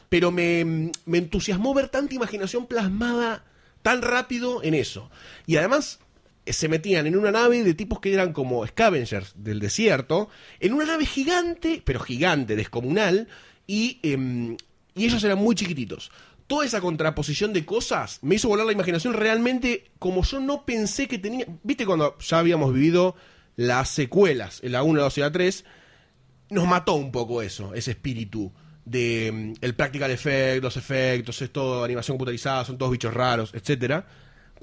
Pero 0.08 0.30
me, 0.30 0.90
me 1.06 1.18
entusiasmó 1.18 1.72
ver 1.72 1.88
tanta 1.88 2.14
imaginación 2.14 2.66
plasmada 2.66 3.44
tan 3.80 4.02
rápido 4.02 4.62
en 4.62 4.74
eso. 4.74 5.10
Y 5.46 5.56
además 5.56 6.00
se 6.46 6.68
metían 6.68 7.06
en 7.06 7.16
una 7.16 7.30
nave 7.30 7.62
de 7.62 7.74
tipos 7.74 8.00
que 8.00 8.12
eran 8.12 8.32
como 8.32 8.66
scavengers 8.66 9.34
del 9.36 9.60
desierto, 9.60 10.28
en 10.60 10.72
una 10.72 10.84
nave 10.84 11.06
gigante, 11.06 11.82
pero 11.84 12.00
gigante, 12.00 12.56
descomunal, 12.56 13.28
y, 13.66 14.00
em, 14.02 14.56
y 14.94 15.04
ellos 15.04 15.22
eran 15.24 15.38
muy 15.38 15.54
chiquititos. 15.54 16.10
Toda 16.46 16.66
esa 16.66 16.80
contraposición 16.80 17.52
de 17.52 17.64
cosas 17.64 18.18
me 18.22 18.34
hizo 18.34 18.48
volar 18.48 18.66
la 18.66 18.72
imaginación 18.72 19.14
realmente 19.14 19.90
como 19.98 20.22
yo 20.22 20.40
no 20.40 20.66
pensé 20.66 21.08
que 21.08 21.18
tenía. 21.18 21.46
¿Viste 21.62 21.86
cuando 21.86 22.18
ya 22.18 22.38
habíamos 22.38 22.74
vivido 22.74 23.14
las 23.56 23.88
secuelas, 23.88 24.60
la 24.62 24.82
1, 24.82 24.98
la 24.98 25.04
2 25.04 25.18
y 25.18 25.20
la 25.20 25.32
3? 25.32 25.64
Nos 26.50 26.66
mató 26.66 26.94
un 26.94 27.12
poco 27.12 27.40
eso, 27.40 27.72
ese 27.74 27.92
espíritu 27.92 28.52
de 28.84 29.30
mm, 29.32 29.64
el 29.64 29.74
practical 29.74 30.10
effect, 30.10 30.62
los 30.62 30.76
efectos, 30.76 31.40
es 31.40 31.52
todo 31.52 31.84
animación 31.84 32.16
computarizada, 32.16 32.64
son 32.64 32.78
todos 32.78 32.92
bichos 32.92 33.14
raros, 33.14 33.54
etcétera. 33.54 34.06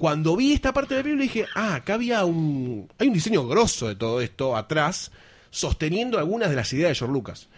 Cuando 0.00 0.34
vi 0.34 0.54
esta 0.54 0.72
parte 0.72 0.94
de 0.94 1.00
la 1.00 1.04
película 1.04 1.22
dije, 1.24 1.44
ah, 1.54 1.74
acá 1.74 1.92
había 1.94 2.24
un 2.24 2.88
hay 2.96 3.08
un 3.08 3.12
diseño 3.12 3.46
grosso 3.46 3.86
de 3.86 3.96
todo 3.96 4.22
esto 4.22 4.56
atrás, 4.56 5.12
sosteniendo 5.50 6.18
algunas 6.18 6.48
de 6.48 6.56
las 6.56 6.72
ideas 6.72 6.88
de 6.88 6.94
George 6.94 7.12
Lucas. 7.12 7.48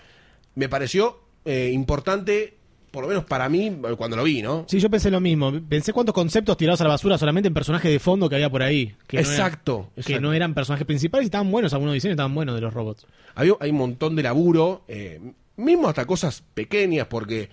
Me 0.57 0.69
pareció 0.69 1.21
eh, 1.45 1.71
importante, 1.73 2.55
por 2.91 3.03
lo 3.05 3.09
menos 3.09 3.27
para 3.27 3.49
mí, 3.49 3.71
cuando 3.97 4.17
lo 4.17 4.25
vi, 4.25 4.43
¿no? 4.43 4.65
Sí, 4.67 4.81
yo 4.81 4.91
pensé 4.91 5.09
lo 5.09 5.21
mismo. 5.21 5.53
Pensé 5.69 5.93
cuántos 5.93 6.13
conceptos 6.17 6.57
tirados 6.57 6.81
a 6.81 6.85
la 6.85 6.91
basura 6.91 7.17
solamente 7.17 7.47
en 7.47 7.55
personajes 7.55 7.93
de 7.93 8.01
fondo 8.01 8.29
que 8.29 8.35
había 8.35 8.51
por 8.51 8.65
ahí. 8.65 8.93
Que 9.07 9.19
no 9.19 9.21
eran- 9.23 9.33
exacto, 9.33 9.91
que 9.95 10.01
exacto. 10.01 10.21
no 10.21 10.33
eran 10.33 10.53
personajes 10.53 10.85
principales 10.85 11.27
y 11.27 11.29
estaban 11.29 11.49
buenos. 11.49 11.73
Algunos 11.73 11.95
diseños 11.95 12.15
estaban 12.15 12.35
buenos 12.35 12.57
de 12.57 12.61
los 12.61 12.75
robots. 12.75 13.07
Había, 13.37 13.53
hay 13.61 13.71
un 13.71 13.77
montón 13.79 14.17
de 14.17 14.25
laburo, 14.25 14.83
eh, 14.89 15.21
mismo 15.57 15.89
hasta 15.89 16.07
cosas 16.07 16.43
pequeñas, 16.55 17.07
porque 17.07 17.51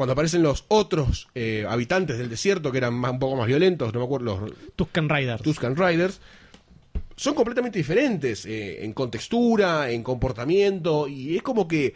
cuando 0.00 0.14
aparecen 0.14 0.42
los 0.42 0.64
otros 0.68 1.28
eh, 1.34 1.66
habitantes 1.68 2.16
del 2.16 2.30
desierto, 2.30 2.72
que 2.72 2.78
eran 2.78 2.94
más- 2.94 3.12
un 3.12 3.18
poco 3.18 3.36
más 3.36 3.46
violentos, 3.46 3.92
no 3.92 4.00
me 4.00 4.06
acuerdo, 4.06 4.40
los 4.40 4.52
Tuscan 4.74 5.10
Riders. 5.10 5.42
Tuscan 5.42 5.76
Riders, 5.76 6.22
son 7.16 7.34
completamente 7.34 7.78
diferentes 7.78 8.46
eh, 8.46 8.82
en 8.82 8.94
contextura, 8.94 9.90
en 9.90 10.02
comportamiento, 10.02 11.06
y 11.06 11.36
es 11.36 11.42
como 11.42 11.68
que 11.68 11.92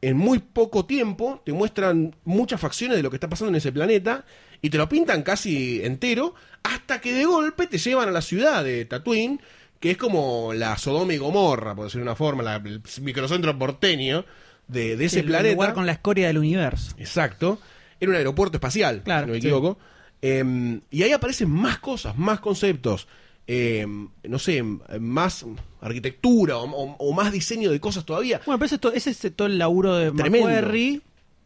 en 0.00 0.16
muy 0.16 0.38
poco 0.38 0.84
tiempo 0.86 1.42
te 1.44 1.52
muestran 1.52 2.14
muchas 2.24 2.60
facciones 2.60 2.96
de 2.96 3.02
lo 3.02 3.10
que 3.10 3.16
está 3.16 3.28
pasando 3.28 3.48
en 3.48 3.56
ese 3.56 3.72
planeta 3.72 4.24
y 4.62 4.70
te 4.70 4.78
lo 4.78 4.88
pintan 4.88 5.22
casi 5.24 5.82
entero, 5.82 6.36
hasta 6.62 7.00
que 7.00 7.12
de 7.12 7.24
golpe 7.24 7.66
te 7.66 7.78
llevan 7.78 8.08
a 8.08 8.12
la 8.12 8.22
ciudad 8.22 8.62
de 8.62 8.84
Tatooine, 8.84 9.40
que 9.80 9.90
es 9.90 9.96
como 9.96 10.52
la 10.54 10.78
Sodoma 10.78 11.14
y 11.14 11.18
Gomorra, 11.18 11.74
por 11.74 11.86
decir 11.86 12.00
una 12.00 12.14
forma, 12.14 12.44
la- 12.44 12.56
el 12.64 12.80
microcentro 13.02 13.58
porteño 13.58 14.24
de, 14.70 14.96
de 14.96 15.04
ese 15.04 15.20
el 15.20 15.26
planeta. 15.26 15.54
lugar 15.54 15.74
con 15.74 15.86
la 15.86 15.92
escoria 15.92 16.26
del 16.28 16.38
universo. 16.38 16.94
Exacto. 16.98 17.58
Era 18.00 18.10
un 18.10 18.16
aeropuerto 18.16 18.56
espacial, 18.56 19.02
Claro, 19.02 19.26
si 19.26 19.28
no 19.28 19.34
me 19.34 19.40
sí. 19.40 19.46
equivoco. 19.48 19.78
Eh, 20.22 20.80
y 20.90 21.02
ahí 21.02 21.12
aparecen 21.12 21.50
más 21.50 21.78
cosas, 21.78 22.16
más 22.18 22.40
conceptos. 22.40 23.06
eh, 23.52 23.84
no 24.28 24.38
sé, 24.38 24.62
más 24.62 25.44
arquitectura 25.80 26.56
o, 26.58 26.70
o- 26.70 26.96
o 26.98 27.12
más 27.12 27.32
diseño 27.32 27.70
de 27.72 27.80
cosas 27.80 28.04
todavía. 28.04 28.40
Bueno, 28.46 28.58
pero 28.60 28.66
ese 28.66 28.74
es, 28.76 28.80
to- 28.80 28.92
ese 28.92 29.10
es 29.10 29.34
todo 29.34 29.48
el 29.48 29.58
laburo 29.58 29.96
de. 29.96 30.12
McQuarrie 30.12 31.00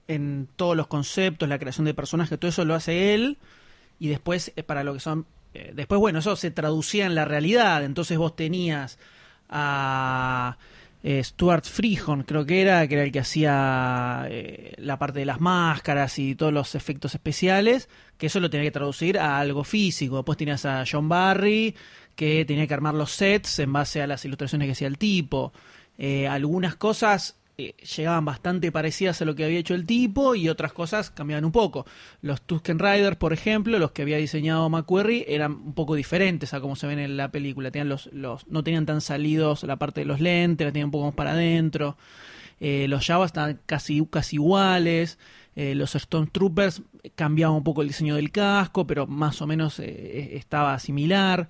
en 0.07 0.47
todos 0.57 0.77
los 0.77 0.87
conceptos, 0.87 1.49
la 1.49 1.59
creación 1.59 1.87
de 1.87 1.95
personajes, 1.95 2.39
todo 2.39 2.51
eso 2.51 2.65
lo 2.67 2.75
hace 2.75 3.15
él. 3.15 3.39
Y 3.99 4.09
después, 4.09 4.53
eh, 4.57 4.63
para 4.63 4.85
lo 4.85 4.93
que 4.93 5.01
son. 5.01 5.25
eh, 5.55 5.73
después, 5.75 5.99
bueno, 5.99 6.19
eso 6.19 6.37
se 6.37 6.51
traducía 6.51 7.07
en 7.07 7.15
la 7.15 7.25
realidad. 7.25 7.83
Entonces 7.85 8.19
vos 8.19 8.37
tenías 8.37 8.99
a. 9.49 10.59
eh, 11.07 11.23
Stuart 11.23 11.67
Freehorn, 11.67 12.23
creo 12.23 12.47
que 12.47 12.63
era, 12.63 12.89
que 12.89 12.95
era 12.95 13.05
el 13.05 13.13
que 13.13 13.21
hacía 13.21 14.27
eh, 14.31 14.73
la 14.79 14.99
parte 14.99 15.19
de 15.19 15.27
las 15.27 15.39
máscaras 15.39 16.19
y 16.19 16.35
todos 16.35 16.51
los 16.51 16.75
efectos 16.75 17.15
especiales, 17.15 17.91
que 18.17 18.29
eso 18.29 18.41
lo 18.41 18.49
tenía 18.49 18.65
que 18.65 18.71
traducir 18.71 19.19
a 19.19 19.39
algo 19.39 19.65
físico. 19.65 20.17
Después 20.17 20.39
tenías 20.39 20.65
a 20.65 20.83
John 20.91 21.11
Barry, 21.11 21.77
que 22.17 22.47
tenía 22.47 22.67
que 22.67 22.73
armar 22.73 22.95
los 22.95 23.11
sets 23.11 23.59
en 23.59 23.71
base 23.71 24.01
a 24.01 24.07
las 24.07 24.25
ilustraciones 24.25 24.67
que 24.67 24.73
hacía 24.73 24.89
el 24.89 24.97
tipo. 24.97 25.53
Eh, 25.99 26.27
algunas 26.27 26.75
cosas 26.77 27.37
eh, 27.57 27.75
llegaban 27.97 28.25
bastante 28.25 28.73
parecidas 28.73 29.23
a 29.23 29.25
lo 29.25 29.35
que 29.35 29.45
había 29.45 29.59
hecho 29.59 29.75
el 29.75 29.87
tipo 29.87 30.35
y 30.35 30.49
otras 30.49 30.73
cosas 30.73 31.11
cambiaban 31.11 31.45
un 31.45 31.53
poco. 31.53 31.87
Los 32.21 32.43
Tusken 32.43 32.79
Riders, 32.79 33.17
por 33.17 33.33
ejemplo, 33.33 33.79
los 33.79 33.93
que 33.93 34.03
había 34.03 34.17
diseñado 34.17 34.69
McQuarrie, 34.69 35.27
eran 35.29 35.53
un 35.53 35.75
poco 35.75 35.95
diferentes 35.95 36.53
a 36.53 36.61
como 36.61 36.75
se 36.75 36.87
ven 36.87 36.99
en 36.99 37.17
la 37.17 37.31
película. 37.31 37.71
Tenían 37.71 37.89
los, 37.89 38.07
los, 38.13 38.47
no 38.49 38.65
tenían 38.65 38.87
tan 38.87 39.01
salidos 39.01 39.63
la 39.63 39.77
parte 39.77 40.01
de 40.01 40.07
los 40.07 40.21
lentes, 40.21 40.65
la 40.65 40.73
tenían 40.73 40.87
un 40.87 40.93
poco 40.93 41.07
más 41.07 41.15
para 41.15 41.33
adentro. 41.33 41.97
Eh, 42.61 42.87
los 42.89 43.07
Java 43.07 43.27
estaban 43.27 43.61
casi, 43.67 44.05
casi 44.07 44.37
iguales. 44.37 45.19
Eh, 45.57 45.75
los 45.75 45.93
Stormtroopers 45.93 46.83
cambiaban 47.15 47.57
un 47.57 47.63
poco 47.63 47.83
el 47.83 47.89
diseño 47.89 48.17
del 48.17 48.33
casco, 48.33 48.87
pero 48.87 49.07
más 49.07 49.41
o 49.43 49.47
menos 49.47 49.79
eh, 49.79 50.37
estaba 50.37 50.79
similar. 50.79 51.49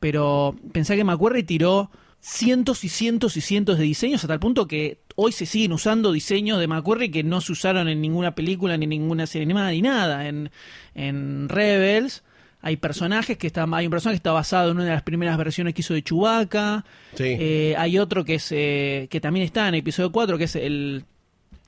Pero 0.00 0.54
pensé 0.72 0.96
que 0.96 1.04
McQuarrie 1.04 1.44
tiró 1.44 1.90
cientos 2.28 2.82
y 2.82 2.88
cientos 2.88 3.36
y 3.36 3.40
cientos 3.40 3.78
de 3.78 3.84
diseños 3.84 4.24
hasta 4.24 4.34
el 4.34 4.40
punto 4.40 4.66
que 4.66 4.98
hoy 5.14 5.30
se 5.30 5.46
siguen 5.46 5.72
usando 5.72 6.10
diseños 6.10 6.58
de 6.58 6.66
McQuarrie 6.66 7.10
que 7.12 7.22
no 7.22 7.40
se 7.40 7.52
usaron 7.52 7.88
en 7.88 8.00
ninguna 8.00 8.34
película 8.34 8.76
ni 8.76 8.82
en 8.84 8.90
ninguna 8.90 9.26
serie 9.28 9.44
animada 9.44 9.70
ni 9.70 9.80
nada. 9.82 10.26
En, 10.26 10.50
en 10.96 11.48
Rebels 11.48 12.24
hay 12.62 12.78
personajes 12.78 13.38
que 13.38 13.46
están, 13.46 13.72
hay 13.74 13.86
un 13.86 13.92
personaje 13.92 14.14
que 14.16 14.18
está 14.18 14.32
basado 14.32 14.70
en 14.72 14.76
una 14.78 14.86
de 14.86 14.90
las 14.90 15.02
primeras 15.02 15.38
versiones 15.38 15.72
que 15.72 15.82
hizo 15.82 15.94
de 15.94 16.02
Chewbacca. 16.02 16.84
Sí. 17.14 17.24
Eh, 17.38 17.74
hay 17.78 17.96
otro 17.96 18.24
que 18.24 18.34
es 18.34 18.48
eh, 18.50 19.06
que 19.08 19.20
también 19.20 19.46
está 19.46 19.68
en 19.68 19.76
episodio 19.76 20.10
4 20.10 20.36
que 20.36 20.44
es 20.44 20.56
el 20.56 21.04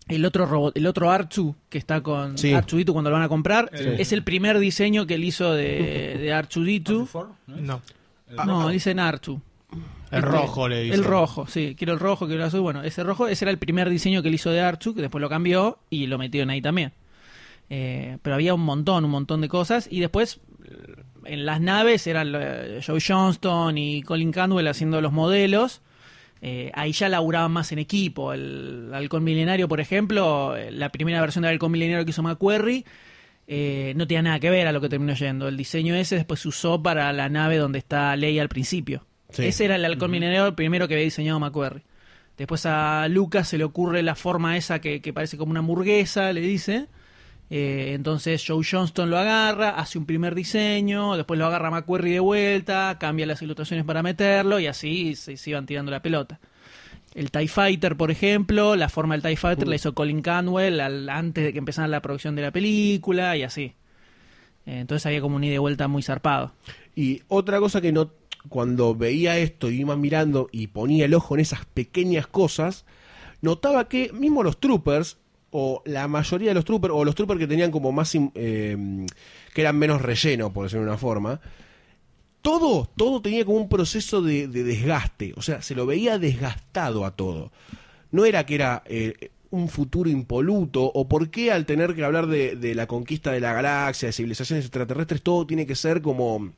el 0.09 0.25
otro 0.25 0.45
robot, 0.47 0.77
el 0.77 0.87
otro 0.87 1.07
R2 1.13 1.55
que 1.69 1.79
está 1.79 2.01
con 2.01 2.37
Sí. 2.37 2.51
R2D2 2.51 2.93
cuando 2.93 3.11
lo 3.11 3.15
van 3.15 3.23
a 3.23 3.29
comprar, 3.29 3.71
Sí. 3.75 3.85
es 3.99 4.11
el 4.13 4.25
primer 4.25 4.59
diseño 4.59 5.07
que 5.07 5.15
él 5.15 5.23
hizo 5.25 5.53
de, 5.53 6.17
de 6.19 6.33
R2D2. 6.33 7.29
No. 7.47 7.81
No, 8.45 8.69
dicen 8.71 8.99
R2. 8.99 9.41
El 10.11 10.23
rojo 10.23 10.69
le 10.69 10.83
dicen. 10.83 11.01
El 11.01 11.05
rojo, 11.05 11.47
sí, 11.47 11.75
quiero 11.77 11.93
el 11.93 12.01
rojo, 12.01 12.27
quiero 12.27 12.43
el 12.43 12.49
azul. 12.49 12.61
Bueno, 12.61 12.83
ese 12.83 13.03
rojo, 13.03 13.29
ese 13.29 13.45
era 13.45 13.51
el 13.51 13.59
primer 13.59 13.91
diseño 13.91 14.23
que 14.23 14.29
él 14.29 14.35
hizo 14.35 14.51
de 14.51 14.61
Archu, 14.61 14.95
que 14.95 15.03
después 15.03 15.21
lo 15.21 15.29
cambió 15.29 15.79
y 15.91 16.07
lo 16.07 16.19
metieron 16.19 16.51
ahí 16.51 16.63
también. 16.63 16.93
Eh, 17.71 18.19
pero 18.23 18.35
había 18.35 18.55
un 18.55 18.63
montón, 18.63 19.05
un 19.05 19.11
montón 19.11 19.41
de 19.41 19.49
cosas. 19.49 19.89
Y 19.91 20.01
después, 20.01 20.41
eh, 20.65 21.03
en 21.25 21.45
las 21.45 21.61
naves, 21.61 22.07
eran 22.07 22.33
eh, 22.35 22.81
Joe 22.87 23.01
Johnston 23.07 23.77
y 23.77 24.03
Colin 24.03 24.33
Candwell 24.33 24.69
haciendo 24.69 25.01
los 25.01 25.13
modelos. 25.13 25.83
Eh, 26.41 26.71
ahí 26.75 26.93
ya 26.93 27.09
laburaban 27.09 27.53
más 27.53 27.73
en 27.73 27.79
equipo. 27.79 28.33
El 28.33 28.91
Halcón 28.95 29.25
Milenario, 29.25 29.69
por 29.69 29.81
ejemplo, 29.81 30.55
la 30.71 30.91
primera 30.91 31.21
versión 31.21 31.43
del 31.43 31.53
Halcón 31.53 31.73
Milenario 31.73 32.05
que 32.05 32.13
hizo 32.13 32.23
McQuarrie, 32.23 32.85
eh, 33.51 33.95
no 33.97 34.07
tenía 34.07 34.21
nada 34.21 34.41
que 34.41 34.51
ver 34.51 34.67
a 34.67 34.73
lo 34.73 34.81
que 34.81 34.91
terminó 34.91 35.15
yendo. 35.15 35.49
El 35.49 35.57
diseño 35.57 35.95
ese 35.95 36.17
después 36.17 36.41
se 36.41 36.49
usó 36.49 36.83
para 36.83 37.13
la 37.15 37.31
nave 37.31 37.57
donde 37.57 37.79
está 37.79 38.15
Leia 38.15 38.43
al 38.43 38.51
principio. 38.51 39.07
Sí. 39.31 39.45
Ese 39.47 39.65
era 39.67 39.77
el 39.77 39.85
halcón 39.85 40.11
milenario 40.11 40.47
el 40.47 40.55
primero 40.55 40.89
que 40.89 40.95
había 40.95 41.05
diseñado 41.05 41.39
McQuarrie. 41.41 41.83
Después 42.37 42.65
a 42.67 43.07
Lucas 43.09 43.49
se 43.49 43.59
le 43.59 43.65
ocurre 43.65 44.03
la 44.03 44.15
forma 44.15 44.57
esa 44.57 44.81
que, 44.81 45.01
que 45.01 45.13
parece 45.13 45.37
como 45.37 45.51
una 45.51 45.61
hamburguesa, 45.61 46.33
le 46.33 46.41
dice. 46.41 46.87
Eh, 47.51 47.93
entonces 47.95 48.45
Joe 48.47 48.63
Johnston 48.69 49.09
lo 49.11 49.17
agarra, 49.19 49.71
hace 49.71 49.99
un 49.99 50.05
primer 50.07 50.35
diseño, 50.35 51.17
después 51.17 51.39
lo 51.39 51.47
agarra 51.47 51.71
McQuarrie 51.71 52.13
de 52.15 52.21
vuelta, 52.21 52.97
cambia 53.01 53.27
las 53.27 53.41
ilustraciones 53.43 53.85
para 53.87 54.03
meterlo 54.03 54.61
y 54.61 54.67
así 54.67 55.15
se, 55.17 55.37
se 55.37 55.51
iban 55.51 55.65
tirando 55.67 55.91
la 55.91 56.01
pelota. 56.03 56.39
El 57.15 57.31
TIE 57.31 57.49
Fighter, 57.49 57.97
por 57.97 58.11
ejemplo, 58.11 58.77
la 58.77 58.89
forma 58.91 59.15
del 59.15 59.23
TIE 59.23 59.37
Fighter 59.37 59.67
la 59.67 59.77
hizo 59.77 59.95
Colin 59.95 60.21
Canwell 60.23 60.79
al- 60.81 61.09
antes 61.09 61.43
de 61.43 61.53
que 61.53 61.59
empezara 61.59 61.89
la 61.89 62.03
producción 62.03 62.37
de 62.37 62.43
la 62.43 62.51
película 62.51 63.35
y 63.37 63.43
así. 63.43 63.73
Eh, 64.67 64.81
entonces 64.81 65.07
había 65.07 65.23
como 65.23 65.37
un 65.37 65.43
ida 65.45 65.55
y 65.55 65.59
vuelta 65.59 65.89
muy 65.89 66.03
zarpado. 66.03 66.53
Y 66.95 67.23
otra 67.29 67.59
cosa 67.61 67.81
que 67.81 67.93
no, 67.93 68.11
cuando 68.49 68.95
veía 68.95 69.39
esto 69.39 69.71
y 69.71 69.81
iba 69.81 69.97
mirando 69.97 70.49
y 70.53 70.69
ponía 70.69 71.05
el 71.05 71.15
ojo 71.15 71.35
en 71.35 71.41
esas 71.41 71.65
pequeñas 71.67 72.27
cosas, 72.27 72.85
notaba 73.41 73.89
que 73.89 74.13
mismo 74.13 74.43
los 74.43 74.59
troopers, 74.59 75.19
o 75.51 75.83
la 75.87 76.09
mayoría 76.09 76.49
de 76.49 76.55
los 76.55 76.65
troopers, 76.65 76.93
o 76.95 77.05
los 77.05 77.15
troopers 77.15 77.41
que 77.41 77.47
tenían 77.47 77.71
como 77.71 77.93
más, 77.93 78.15
eh, 78.15 79.07
que 79.55 79.61
eran 79.61 79.79
menos 79.79 80.03
relleno, 80.03 80.53
por 80.53 80.65
decirlo 80.65 80.85
de 80.85 80.91
una 80.91 80.99
forma, 80.99 81.41
todo, 82.43 82.89
todo 82.97 83.21
tenía 83.23 83.45
como 83.45 83.59
un 83.59 83.69
proceso 83.69 84.23
de, 84.23 84.49
de 84.49 84.65
desgaste, 84.65 85.33
o 85.37 85.43
sea, 85.43 85.63
se 85.63 85.75
lo 85.75 85.87
veía 85.87 86.19
desgastado 86.19 87.05
a 87.05 87.17
todo. 87.17 87.53
No 88.11 88.25
era 88.25 88.47
que 88.47 88.55
era 88.55 88.83
eh, 88.87 89.31
un 89.51 89.69
futuro 89.69 90.09
impoluto, 90.09 90.85
o 90.85 91.09
por 91.09 91.31
qué 91.31 91.53
al 91.53 91.67
tener 91.67 91.95
que 91.95 92.05
hablar 92.05 92.27
de, 92.27 92.57
de 92.57 92.75
la 92.75 92.87
conquista 92.87 93.33
de 93.33 93.41
la 93.41 93.53
galaxia, 93.53 94.09
de 94.09 94.13
civilizaciones 94.13 94.65
extraterrestres, 94.65 95.23
todo 95.23 95.47
tiene 95.47 95.67
que 95.67 95.75
ser 95.75 96.03
como 96.03 96.53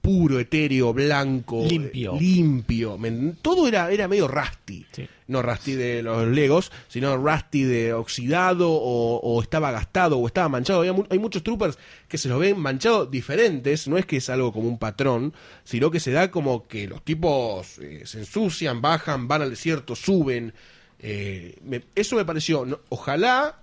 puro, 0.00 0.38
etéreo, 0.40 0.92
blanco, 0.94 1.64
Limpio. 1.68 2.14
eh, 2.14 2.20
limpio. 2.20 2.98
Todo 3.42 3.68
era, 3.68 3.90
era 3.90 4.08
medio 4.08 4.28
rusty. 4.28 4.86
Sí. 4.92 5.08
No 5.26 5.42
rusty 5.42 5.72
de 5.74 6.02
los 6.02 6.26
legos, 6.28 6.72
sino 6.88 7.16
rusty 7.18 7.64
de 7.64 7.92
oxidado 7.92 8.70
o, 8.70 9.18
o 9.20 9.42
estaba 9.42 9.70
gastado 9.70 10.18
o 10.18 10.26
estaba 10.26 10.48
manchado. 10.48 10.80
Hay 11.10 11.18
muchos 11.18 11.42
troopers 11.42 11.78
que 12.08 12.16
se 12.16 12.28
los 12.30 12.40
ven 12.40 12.58
manchados 12.58 13.10
diferentes, 13.10 13.88
no 13.88 13.98
es 13.98 14.06
que 14.06 14.16
es 14.16 14.30
algo 14.30 14.52
como 14.52 14.68
un 14.68 14.78
patrón, 14.78 15.34
sino 15.64 15.90
que 15.90 16.00
se 16.00 16.12
da 16.12 16.30
como 16.30 16.66
que 16.66 16.86
los 16.88 17.04
tipos 17.04 17.78
eh, 17.78 18.02
se 18.06 18.20
ensucian, 18.20 18.80
bajan, 18.80 19.28
van 19.28 19.42
al 19.42 19.50
desierto, 19.50 19.94
suben. 19.94 20.54
Eh, 21.00 21.58
me- 21.62 21.82
eso 21.94 22.16
me 22.16 22.24
pareció, 22.24 22.64
no- 22.64 22.80
ojalá, 22.88 23.58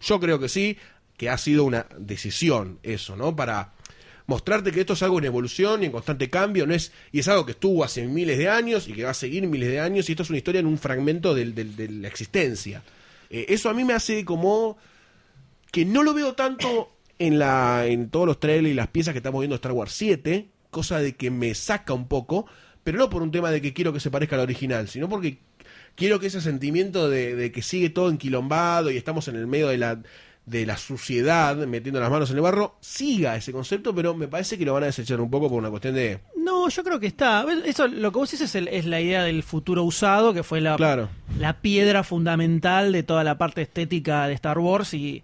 yo 0.00 0.18
creo 0.18 0.40
que 0.40 0.48
sí, 0.48 0.76
que 1.16 1.30
ha 1.30 1.38
sido 1.38 1.62
una 1.64 1.86
decisión 1.96 2.80
eso, 2.82 3.14
¿no? 3.14 3.36
Para 3.36 3.73
mostrarte 4.26 4.72
que 4.72 4.80
esto 4.80 4.94
es 4.94 5.02
algo 5.02 5.18
en 5.18 5.24
evolución 5.26 5.82
y 5.82 5.86
en 5.86 5.92
constante 5.92 6.30
cambio, 6.30 6.66
no 6.66 6.74
es 6.74 6.92
y 7.12 7.18
es 7.20 7.28
algo 7.28 7.44
que 7.44 7.52
estuvo 7.52 7.84
hace 7.84 8.06
miles 8.06 8.38
de 8.38 8.48
años 8.48 8.88
y 8.88 8.92
que 8.94 9.04
va 9.04 9.10
a 9.10 9.14
seguir 9.14 9.46
miles 9.46 9.68
de 9.68 9.80
años 9.80 10.08
y 10.08 10.12
esto 10.12 10.22
es 10.22 10.30
una 10.30 10.38
historia 10.38 10.60
en 10.60 10.66
un 10.66 10.78
fragmento 10.78 11.34
del- 11.34 11.54
del- 11.54 11.76
de 11.76 11.88
la 11.90 12.08
existencia. 12.08 12.82
Eh, 13.30 13.46
eso 13.48 13.68
a 13.68 13.74
mí 13.74 13.84
me 13.84 13.92
hace 13.92 14.24
como 14.24 14.78
que 15.70 15.84
no 15.84 16.02
lo 16.02 16.14
veo 16.14 16.34
tanto 16.34 16.90
en 17.18 17.38
la 17.38 17.86
en 17.86 18.08
todos 18.10 18.26
los 18.26 18.40
trailers 18.40 18.72
y 18.72 18.74
las 18.74 18.88
piezas 18.88 19.12
que 19.12 19.18
estamos 19.18 19.40
viendo 19.40 19.54
de 19.54 19.58
Star 19.58 19.72
Wars 19.72 19.92
7, 19.92 20.48
cosa 20.70 20.98
de 20.98 21.14
que 21.14 21.30
me 21.30 21.54
saca 21.54 21.92
un 21.92 22.08
poco, 22.08 22.46
pero 22.82 22.98
no 22.98 23.10
por 23.10 23.22
un 23.22 23.30
tema 23.30 23.50
de 23.50 23.60
que 23.60 23.72
quiero 23.72 23.92
que 23.92 24.00
se 24.00 24.10
parezca 24.10 24.36
al 24.36 24.42
original, 24.42 24.88
sino 24.88 25.08
porque 25.08 25.38
quiero 25.96 26.18
que 26.18 26.26
ese 26.28 26.40
sentimiento 26.40 27.08
de, 27.08 27.36
de 27.36 27.52
que 27.52 27.62
sigue 27.62 27.90
todo 27.90 28.10
enquilombado 28.10 28.90
y 28.90 28.96
estamos 28.96 29.28
en 29.28 29.36
el 29.36 29.46
medio 29.46 29.68
de 29.68 29.78
la 29.78 30.02
de 30.46 30.66
la 30.66 30.76
suciedad, 30.76 31.56
metiendo 31.66 32.00
las 32.00 32.10
manos 32.10 32.30
en 32.30 32.36
el 32.36 32.42
barro, 32.42 32.76
siga 32.80 33.34
ese 33.34 33.50
concepto, 33.52 33.94
pero 33.94 34.14
me 34.14 34.28
parece 34.28 34.58
que 34.58 34.64
lo 34.66 34.74
van 34.74 34.82
a 34.82 34.86
desechar 34.86 35.20
un 35.20 35.30
poco 35.30 35.48
por 35.48 35.58
una 35.58 35.70
cuestión 35.70 35.94
de 35.94 36.20
No, 36.36 36.68
yo 36.68 36.84
creo 36.84 37.00
que 37.00 37.06
está. 37.06 37.46
Eso, 37.64 37.88
lo 37.88 38.12
que 38.12 38.18
vos 38.18 38.30
dices 38.30 38.50
es, 38.50 38.54
el- 38.56 38.68
es 38.68 38.84
la 38.84 39.00
idea 39.00 39.22
del 39.22 39.42
futuro 39.42 39.82
usado, 39.84 40.34
que 40.34 40.42
fue 40.42 40.60
la, 40.60 40.76
Claro. 40.76 41.08
la 41.38 41.60
piedra 41.62 42.02
fundamental 42.04 42.92
de 42.92 43.02
toda 43.02 43.24
la 43.24 43.38
parte 43.38 43.62
estética 43.62 44.26
de 44.28 44.34
Star 44.34 44.58
Wars 44.58 44.92
y, 44.92 45.22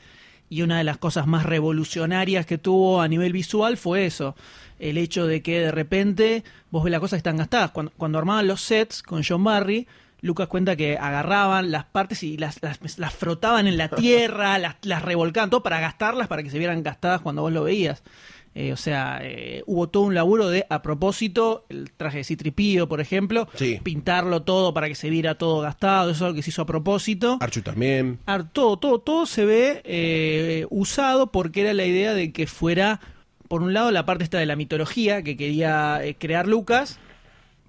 y 0.48 0.62
una 0.62 0.78
de 0.78 0.84
las 0.84 0.96
cosas 0.96 1.26
más 1.26 1.44
revolucionarias 1.44 2.46
que 2.46 2.56
tuvo 2.58 3.02
a 3.02 3.08
nivel 3.08 3.32
visual 3.34 3.76
fue 3.76 4.06
eso. 4.06 4.34
El 4.78 4.96
hecho 4.96 5.26
de 5.26 5.42
que 5.42 5.60
de 5.60 5.70
repente 5.70 6.44
vos 6.70 6.82
ves 6.82 6.90
las 6.92 7.00
cosas 7.00 7.18
que 7.18 7.28
están 7.28 7.36
gastadas. 7.36 7.72
Cuando, 7.72 7.92
cuando 7.98 8.18
armaban 8.18 8.46
los 8.46 8.62
sets 8.62 9.02
con 9.02 9.22
John 9.22 9.44
Barry, 9.44 9.86
Lucas 10.22 10.48
cuenta 10.48 10.76
que 10.76 10.96
agarraban 10.98 11.70
las 11.70 11.84
partes 11.84 12.22
y 12.22 12.36
las, 12.36 12.62
las, 12.62 12.78
las 12.98 13.14
frotaban 13.14 13.66
en 13.66 13.76
la 13.76 13.88
tierra, 13.90 14.58
las, 14.58 14.76
las 14.82 15.02
revolcaban, 15.02 15.50
todo 15.50 15.62
para 15.62 15.80
gastarlas, 15.80 16.28
para 16.28 16.42
que 16.42 16.50
se 16.50 16.58
vieran 16.58 16.82
gastadas 16.82 17.20
cuando 17.20 17.42
vos 17.42 17.52
lo 17.52 17.64
veías. 17.64 18.02
Eh, 18.52 18.72
o 18.72 18.76
sea, 18.76 19.20
eh, 19.22 19.62
hubo 19.66 19.88
todo 19.88 20.02
un 20.02 20.14
laburo 20.14 20.48
de, 20.48 20.66
a 20.68 20.82
propósito, 20.82 21.66
el 21.68 21.92
traje 21.92 22.18
de 22.18 22.24
Citripío, 22.24 22.88
por 22.88 23.00
ejemplo, 23.00 23.48
Sí. 23.54 23.78
pintarlo 23.80 24.42
todo 24.42 24.74
para 24.74 24.88
que 24.88 24.96
se 24.96 25.08
viera 25.08 25.36
todo 25.36 25.60
gastado, 25.60 26.10
eso 26.10 26.16
es 26.16 26.22
algo 26.22 26.34
que 26.34 26.42
se 26.42 26.50
hizo 26.50 26.62
a 26.62 26.66
propósito. 26.66 27.38
Archu 27.40 27.62
también. 27.62 28.18
Ar- 28.26 28.50
todo, 28.50 28.76
todo, 28.76 28.98
todo 28.98 29.26
se 29.26 29.44
ve 29.44 29.82
eh, 29.84 30.66
usado 30.68 31.30
porque 31.30 31.60
era 31.60 31.74
la 31.74 31.84
idea 31.84 32.12
de 32.12 32.32
que 32.32 32.48
fuera, 32.48 33.00
por 33.46 33.62
un 33.62 33.72
lado, 33.72 33.92
la 33.92 34.04
parte 34.04 34.24
esta 34.24 34.38
de 34.38 34.46
la 34.46 34.56
mitología 34.56 35.22
que 35.22 35.36
quería 35.36 36.00
crear 36.18 36.48
Lucas, 36.48 36.98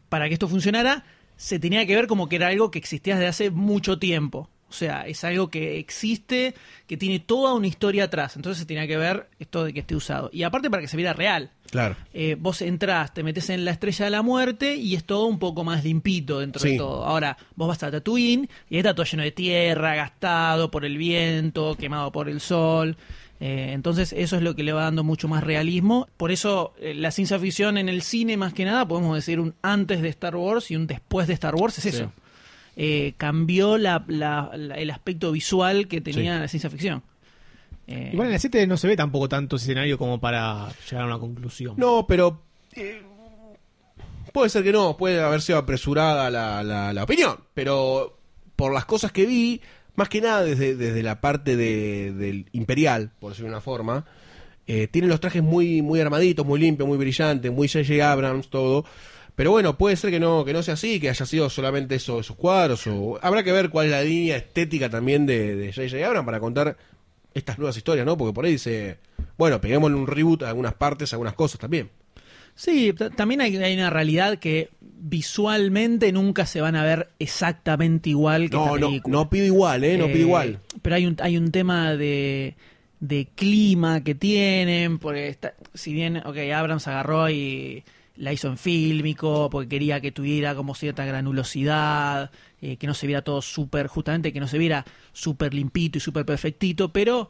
para 0.09 0.27
que 0.29 0.33
esto 0.33 0.47
funcionara, 0.47 1.03
se 1.41 1.57
tenía 1.57 1.87
que 1.87 1.95
ver 1.95 2.05
como 2.05 2.29
que 2.29 2.35
era 2.35 2.47
algo 2.49 2.69
que 2.69 2.77
existía 2.77 3.15
desde 3.15 3.27
hace 3.27 3.49
mucho 3.49 3.97
tiempo. 3.97 4.47
O 4.69 4.73
sea, 4.73 5.05
es 5.07 5.23
algo 5.25 5.49
que 5.49 5.79
existe, 5.79 6.53
que 6.87 6.95
tiene 6.95 7.19
toda 7.19 7.53
una 7.55 7.65
historia 7.67 8.05
atrás. 8.05 8.35
Entonces 8.35 8.59
se 8.59 8.65
tenía 8.65 8.85
que 8.87 8.95
ver 8.95 9.27
esto 9.39 9.63
de 9.65 9.73
que 9.73 9.81
esté 9.81 9.95
usado. 9.95 10.29
Y 10.31 10.43
aparte 10.43 10.69
para 10.69 10.81
que 10.81 10.87
se 10.87 10.95
viera 10.95 11.11
real. 11.13 11.49
Claro. 11.71 11.97
Eh, 12.13 12.37
vos 12.39 12.61
entrás, 12.61 13.11
te 13.13 13.23
metes 13.23 13.49
en 13.49 13.65
la 13.65 13.71
estrella 13.71 14.05
de 14.05 14.11
la 14.11 14.21
muerte 14.21 14.75
y 14.75 14.95
es 14.95 15.03
todo 15.03 15.25
un 15.25 15.39
poco 15.39 15.63
más 15.65 15.83
limpito 15.83 16.39
dentro 16.39 16.61
Sí. 16.61 16.73
de 16.73 16.77
todo. 16.77 17.03
Ahora, 17.03 17.35
vos 17.55 17.67
vas 17.67 17.81
a 17.83 17.89
Tatooine 17.91 18.47
y 18.69 18.77
está 18.77 18.93
todo 18.93 19.05
lleno 19.05 19.23
de 19.23 19.31
tierra, 19.31 19.95
gastado 19.95 20.69
por 20.71 20.85
el 20.85 20.97
viento, 20.97 21.75
quemado 21.75 22.11
por 22.11 22.29
el 22.29 22.39
sol. 22.39 22.95
Eh, 23.43 23.71
entonces, 23.73 24.13
eso 24.15 24.35
es 24.35 24.43
lo 24.43 24.55
que 24.55 24.61
le 24.61 24.71
va 24.71 24.83
dando 24.83 25.03
mucho 25.03 25.27
más 25.27 25.43
realismo. 25.43 26.07
Por 26.15 26.31
eso, 26.31 26.73
eh, 26.79 26.93
la 26.93 27.09
ciencia 27.09 27.39
ficción 27.39 27.77
en 27.79 27.89
el 27.89 28.03
cine, 28.03 28.37
más 28.37 28.53
que 28.53 28.65
nada, 28.65 28.87
podemos 28.87 29.15
decir 29.15 29.39
un 29.39 29.55
antes 29.63 30.01
de 30.03 30.09
Star 30.09 30.35
Wars 30.35 30.69
y 30.69 30.75
un 30.75 30.85
después 30.85 31.27
de 31.27 31.33
Star 31.33 31.55
Wars, 31.55 31.79
es 31.79 31.85
eso. 31.87 32.11
Eh, 32.75 33.13
cambió 33.17 33.77
la- 33.79 34.05
la- 34.07 34.51
la- 34.55 34.75
el 34.75 34.91
aspecto 34.91 35.31
visual 35.31 35.87
que 35.87 36.01
tenía 36.01 36.39
la 36.39 36.47
ciencia 36.47 36.69
ficción. 36.69 37.01
Eh, 37.87 38.11
Igual 38.13 38.27
en 38.27 38.33
la 38.33 38.39
7 38.39 38.67
no 38.67 38.77
se 38.77 38.87
ve 38.87 38.95
tampoco 38.95 39.27
tanto 39.27 39.55
ese 39.55 39.65
escenario 39.65 39.97
como 39.97 40.21
para 40.21 40.69
llegar 40.89 41.03
a 41.03 41.07
una 41.07 41.19
conclusión. 41.19 41.73
No, 41.77 42.05
pero. 42.07 42.43
eh, 42.75 43.01
puede 44.31 44.49
ser 44.49 44.63
que 44.63 44.71
no, 44.71 44.95
puede 44.97 45.19
haber 45.21 45.41
sido 45.41 45.57
apresurada 45.57 46.29
la, 46.29 46.63
la- 46.63 46.93
la 46.93 47.03
opinión. 47.03 47.37
Pero 47.55 48.17
por 48.55 48.71
las 48.73 48.85
cosas 48.85 49.11
que 49.11 49.25
vi, 49.25 49.61
más 49.95 50.09
que 50.09 50.21
nada 50.21 50.43
desde, 50.43 50.75
desde 50.75 51.03
la 51.03 51.21
parte 51.21 51.55
de- 51.55 52.13
del 52.13 52.45
Imperial, 52.53 53.11
por 53.19 53.31
decirlo 53.31 53.49
de 53.49 53.55
una 53.55 53.61
forma, 53.61 54.05
eh, 54.67 54.87
los 54.93 55.19
trajes 55.19 55.43
muy, 55.43 55.81
muy 55.81 55.99
armaditos, 55.99 56.45
muy 56.45 56.59
limpios, 56.59 56.87
muy 56.87 56.97
brillantes, 56.97 57.51
muy 57.51 57.67
J.J. 57.67 58.11
Abrams, 58.11 58.49
todo. 58.49 58.85
Pero 59.35 59.51
bueno, 59.51 59.77
puede 59.77 59.95
ser 59.95 60.11
que 60.11 60.19
no, 60.19 60.45
que 60.45 60.53
no 60.53 60.61
sea 60.61 60.75
así, 60.75 60.99
que 60.99 61.09
haya 61.09 61.25
sido 61.25 61.49
solamente 61.49 61.95
eso, 61.95 62.19
esos 62.19 62.35
cuadros. 62.35 62.85
O... 62.87 63.17
Habrá 63.21 63.43
que 63.43 63.51
ver 63.51 63.69
cuál 63.69 63.87
es 63.87 63.91
la 63.91 64.03
línea 64.03 64.37
estética 64.37 64.89
también 64.89 65.25
de, 65.25 65.71
J.J. 65.75 66.05
Abrams 66.05 66.25
para 66.25 66.39
contar 66.39 66.77
estas 67.33 67.57
nuevas 67.57 67.75
historias, 67.75 68.05
¿no? 68.05 68.17
Porque 68.17 68.33
por 68.33 68.45
ahí 68.45 68.53
dice, 68.53 68.97
bueno, 69.37 69.59
peguémosle 69.59 69.97
un 69.97 70.07
reboot 70.07 70.43
a 70.43 70.49
algunas 70.49 70.73
partes, 70.73 71.11
a 71.11 71.15
algunas 71.15 71.33
cosas 71.33 71.59
también. 71.59 71.89
Sí, 72.55 72.93
también 73.15 73.41
hay 73.41 73.73
una 73.73 73.89
realidad 73.89 74.37
que 74.37 74.69
visualmente 75.03 76.11
nunca 76.11 76.45
se 76.45 76.61
van 76.61 76.75
a 76.75 76.83
ver 76.83 77.09
exactamente 77.19 78.09
igual 78.09 78.49
que 78.49 78.55
No, 78.57 78.65
esta 78.67 78.79
no, 78.79 78.87
película. 78.87 79.11
no 79.17 79.29
pido 79.29 79.45
igual, 79.45 79.83
¿eh? 79.83 79.97
No 79.97 80.07
pido 80.07 80.19
igual. 80.19 80.59
Pero 80.81 80.95
hay 80.95 81.05
un, 81.05 81.17
hay 81.21 81.37
un 81.37 81.51
tema 81.51 81.95
de, 81.95 82.55
de 82.99 83.27
clima 83.35 84.03
que 84.03 84.15
tienen, 84.15 84.99
porque 84.99 85.27
está- 85.29 85.53
si 85.73 85.93
bien, 85.93 86.17
ok, 86.17 86.37
Abrams 86.55 86.87
agarró 86.87 87.29
y 87.29 87.83
la 88.15 88.31
hizo 88.33 88.47
en 88.49 88.57
fílmico, 88.57 89.49
porque 89.49 89.69
quería 89.69 89.99
que 90.01 90.11
tuviera 90.11 90.53
como 90.53 90.75
cierta 90.75 91.03
granulosidad, 91.05 92.29
eh, 92.61 92.77
que 92.77 92.85
no 92.87 92.93
se 92.93 93.07
viera 93.07 93.23
todo 93.23 93.41
súper, 93.41 93.87
justamente 93.87 94.31
que 94.31 94.39
no 94.39 94.47
se 94.47 94.57
viera 94.59 94.85
súper 95.13 95.53
limpito 95.53 95.97
y 95.97 96.01
súper 96.01 96.25
perfectito, 96.25 96.91
pero 96.93 97.29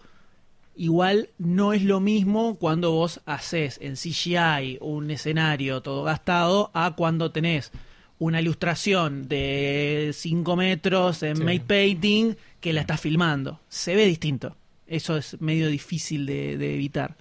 igual 0.83 1.29
no 1.37 1.73
es 1.73 1.83
lo 1.83 1.99
mismo 1.99 2.55
cuando 2.55 2.91
vos 2.91 3.21
haces 3.27 3.77
en 3.81 3.93
CGI 3.95 4.79
un 4.81 5.11
escenario 5.11 5.81
todo 5.81 6.03
gastado 6.03 6.71
a 6.73 6.95
cuando 6.95 7.31
tenés 7.31 7.71
una 8.17 8.41
ilustración 8.41 9.27
de 9.27 10.11
5 10.13 10.55
metros 10.55 11.21
en 11.23 11.37
Sí. 11.37 11.43
made 11.43 11.59
painting 11.61 12.35
que 12.59 12.73
la 12.73 12.81
estás 12.81 12.99
filmando. 12.99 13.59
Se 13.69 13.95
ve 13.95 14.05
distinto. 14.05 14.55
Eso 14.87 15.17
es 15.17 15.39
medio 15.39 15.67
difícil 15.69 16.25
de, 16.25 16.57
de 16.57 16.73
evitar. 16.73 17.15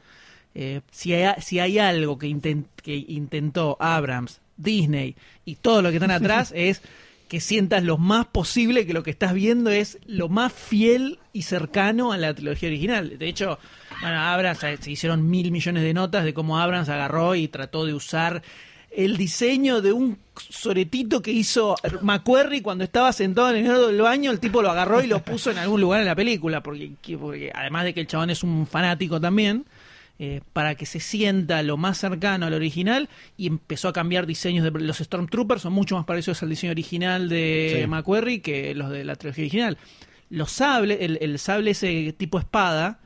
Eh, 0.55 0.81
si, 0.91 1.13
hay, 1.13 1.41
si 1.43 1.59
hay 1.59 1.79
algo 1.79 2.19
que, 2.19 2.29
que 2.83 2.97
intentó 3.09 3.77
Abrams, 3.79 4.41
Disney 4.57 5.17
y 5.45 5.57
todo 5.57 5.81
lo 5.83 5.91
que 5.91 5.97
están 5.97 6.11
atrás 6.21 6.53
es 6.57 6.81
que 7.31 7.39
sientas 7.39 7.85
lo 7.85 7.97
más 7.97 8.26
posible 8.26 8.85
que 8.87 8.93
lo 8.93 9.05
que 9.05 9.12
estás 9.12 9.35
viendo 9.35 9.70
es 9.70 9.99
lo 10.05 10.28
más 10.28 10.53
fiel 10.53 11.20
y 11.33 11.43
cercano 11.43 12.11
a 12.11 12.18
la 12.18 12.35
trilogía 12.35 12.68
original. 12.68 13.18
De 13.20 13.28
hecho, 13.28 13.61
bueno, 14.01 14.18
Abrams 14.18 14.61
eh, 14.64 14.78
se 14.81 14.91
hicieron 14.91 15.31
mil 15.31 15.53
millones 15.53 15.85
de 15.85 15.95
notas 15.95 16.24
de 16.24 16.35
cómo 16.35 16.59
Abrams 16.59 16.89
agarró 16.89 17.37
y 17.37 17.47
trató 17.47 17.87
de 17.87 17.95
usar 17.95 18.43
el 18.91 19.16
diseño 19.16 19.81
de 19.81 19.93
un 19.93 20.18
soretito 20.35 21.22
que 21.22 21.31
hizo 21.31 21.76
McQuarrie 22.03 22.64
cuando 22.64 22.83
estaba 22.83 23.12
sentado 23.12 23.51
en 23.51 23.59
el 23.59 23.62
medio 23.62 23.87
del 23.87 24.01
baño, 24.01 24.33
el 24.33 24.41
tipo 24.41 24.61
lo 24.61 24.72
agarró 24.72 25.01
y 25.01 25.07
lo 25.07 25.22
puso 25.22 25.53
en 25.53 25.59
algún 25.59 25.81
lugar 25.81 26.01
en 26.01 26.07
la 26.07 26.16
película, 26.16 26.64
porque, 26.64 26.91
porque 27.16 27.53
además 27.55 27.85
de 27.85 27.95
que 27.95 28.01
el 28.01 28.09
chabón 28.09 28.31
es 28.31 28.43
un 28.43 28.66
fanático 28.66 29.20
también, 29.20 29.66
eh, 30.23 30.43
para 30.53 30.75
que 30.75 30.85
se 30.85 31.01
sienta 31.01 31.62
lo 31.62 31.79
más 31.79 31.97
cercano 31.97 32.45
al 32.45 32.53
original 32.53 33.09
y 33.39 33.47
empezó 33.47 33.89
a 33.89 33.95
cambiar 33.95 34.27
diseños 34.27 34.64
de 34.64 34.71
los 34.81 34.99
Stormtroopers 34.99 35.62
son 35.62 35.73
mucho 35.73 35.97
más 35.97 36.05
parecidos 36.05 36.43
al 36.43 36.51
diseño 36.51 36.73
original 36.73 37.31
de 37.31 37.79
Sí. 37.83 37.87
McQuarrie 37.89 38.43
que 38.43 38.75
los 38.75 38.91
de 38.91 39.03
la 39.05 39.16
trilogía 39.16 39.45
original. 39.45 39.79
Los 40.29 40.53
sables, 40.53 40.99
el, 41.01 41.18
el 41.23 41.39
sable 41.39 41.71
ese 41.71 42.12
tipo 42.16 42.39
espada, 42.39 42.99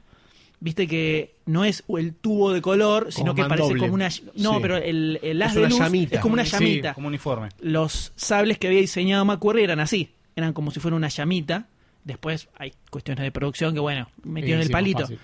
viste 0.59 0.89
que 0.89 1.37
no 1.47 1.65
es 1.65 1.85
el 1.97 2.15
tubo 2.15 2.53
de 2.53 2.61
color, 2.61 3.13
sino 3.13 3.33
que 3.35 3.43
parece 3.43 3.61
mandoble. 3.75 3.81
como 3.81 3.95
una 3.95 4.09
no, 4.35 4.55
Sí. 4.55 4.59
pero 4.61 4.77
el, 4.79 5.21
el 5.23 5.41
haz 5.41 5.55
Es 5.55 5.63
de 5.63 5.69
luz 5.69 5.79
llamita. 5.79 6.17
es 6.17 6.21
como 6.21 6.35
una 6.35 6.45
Sí, 6.45 6.51
llamita. 6.51 6.95
como 6.95 7.07
uniforme. 7.09 7.51
Los 7.61 8.13
sables 8.17 8.59
que 8.59 8.67
había 8.67 8.81
diseñado 8.81 9.25
McQuarrie 9.25 9.63
eran 9.63 9.79
así, 9.79 10.11
eran 10.35 10.53
como 10.53 10.73
si 10.73 10.81
fuera 10.81 10.97
una 10.97 11.09
llamita. 11.09 11.69
Después 12.03 12.49
hay 12.59 12.73
cuestiones 12.91 13.23
de 13.23 13.31
producción 13.31 13.73
que 13.73 13.81
bueno, 13.81 14.09
metieron 14.25 14.61
Sí, 14.61 14.63
el 14.63 14.67
sí, 14.67 14.73
palito. 14.73 15.01
fácil. 15.03 15.19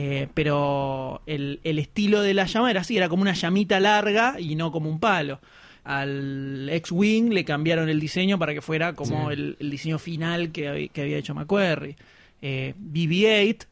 Eh, 0.00 0.28
pero 0.32 1.22
el, 1.26 1.58
el 1.64 1.80
estilo 1.80 2.22
de 2.22 2.32
la 2.32 2.46
llama 2.46 2.70
era 2.70 2.82
así, 2.82 2.96
era 2.96 3.08
como 3.08 3.22
una 3.22 3.32
llamita 3.34 3.80
larga 3.80 4.36
y 4.38 4.54
no 4.54 4.70
como 4.70 4.88
un 4.88 5.00
palo. 5.00 5.40
Al 5.82 6.68
X-Wing 6.70 7.30
le 7.32 7.44
cambiaron 7.44 7.88
el 7.88 7.98
diseño 7.98 8.38
para 8.38 8.54
que 8.54 8.60
fuera 8.62 8.92
como 8.92 9.28
Sí. 9.28 9.32
el, 9.34 9.56
el 9.58 9.70
diseño 9.70 9.98
final 9.98 10.52
que, 10.52 10.68
hab- 10.70 10.90
que 10.92 11.00
había 11.02 11.18
hecho 11.18 11.34
McQuarrie. 11.34 11.96
Eh, 12.42 12.74
BB-8 12.78 13.64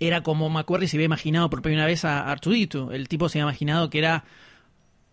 era 0.00 0.22
como 0.22 0.48
McQuarrie 0.48 0.88
se 0.88 0.96
había 0.96 1.04
imaginado 1.06 1.50
por 1.50 1.60
primera 1.60 1.84
vez 1.84 2.06
a 2.06 2.30
Artudito. 2.30 2.90
El 2.92 3.08
tipo 3.08 3.28
se 3.28 3.38
había 3.38 3.50
imaginado 3.50 3.90
que 3.90 3.98
era 3.98 4.24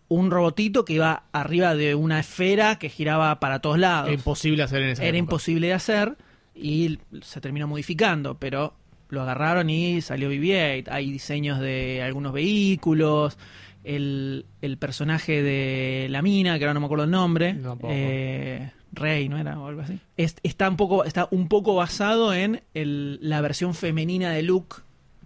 un 0.08 0.30
robotito 0.30 0.84
que 0.86 0.94
iba 0.94 1.24
arriba 1.32 1.74
de 1.74 1.94
una 1.94 2.20
esfera 2.20 2.78
que 2.78 2.88
giraba 2.88 3.38
para 3.38 3.58
todos 3.60 3.78
lados. 3.78 4.06
Era 4.08 4.14
imposible 4.14 4.62
hacer 4.62 4.82
en 4.82 4.88
esa 4.90 5.02
Era 5.02 5.10
época. 5.10 5.18
imposible 5.18 5.66
de 5.66 5.72
hacer 5.74 6.16
y 6.54 6.98
se 7.22 7.40
terminó 7.40 7.66
modificando, 7.68 8.38
pero 8.38 8.74
lo 9.12 9.22
agarraron 9.22 9.68
y 9.70 10.00
salió 10.00 10.30
BB-8. 10.30 10.88
Hay 10.90 11.10
diseños 11.12 11.60
de 11.60 12.02
algunos 12.02 12.32
vehículos, 12.32 13.36
el, 13.84 14.46
el 14.62 14.78
personaje 14.78 15.42
de 15.42 16.06
la 16.10 16.22
mina, 16.22 16.58
que 16.58 16.64
ahora 16.64 16.74
no 16.74 16.80
me 16.80 16.86
acuerdo 16.86 17.04
el 17.04 17.10
nombre, 17.10 17.54
eh, 17.90 18.70
Rey, 18.92 19.28
¿no 19.28 19.38
era? 19.38 19.58
O 19.60 19.66
algo 19.68 19.82
así. 19.82 19.98
Es- 20.16 20.36
está, 20.42 20.68
un 20.68 20.76
poco, 20.76 21.04
está 21.04 21.28
un 21.30 21.48
poco 21.48 21.74
basado 21.74 22.32
en 22.34 22.62
el- 22.74 23.18
la 23.22 23.40
versión 23.40 23.74
femenina 23.74 24.30
de 24.30 24.42
Luke 24.42 24.76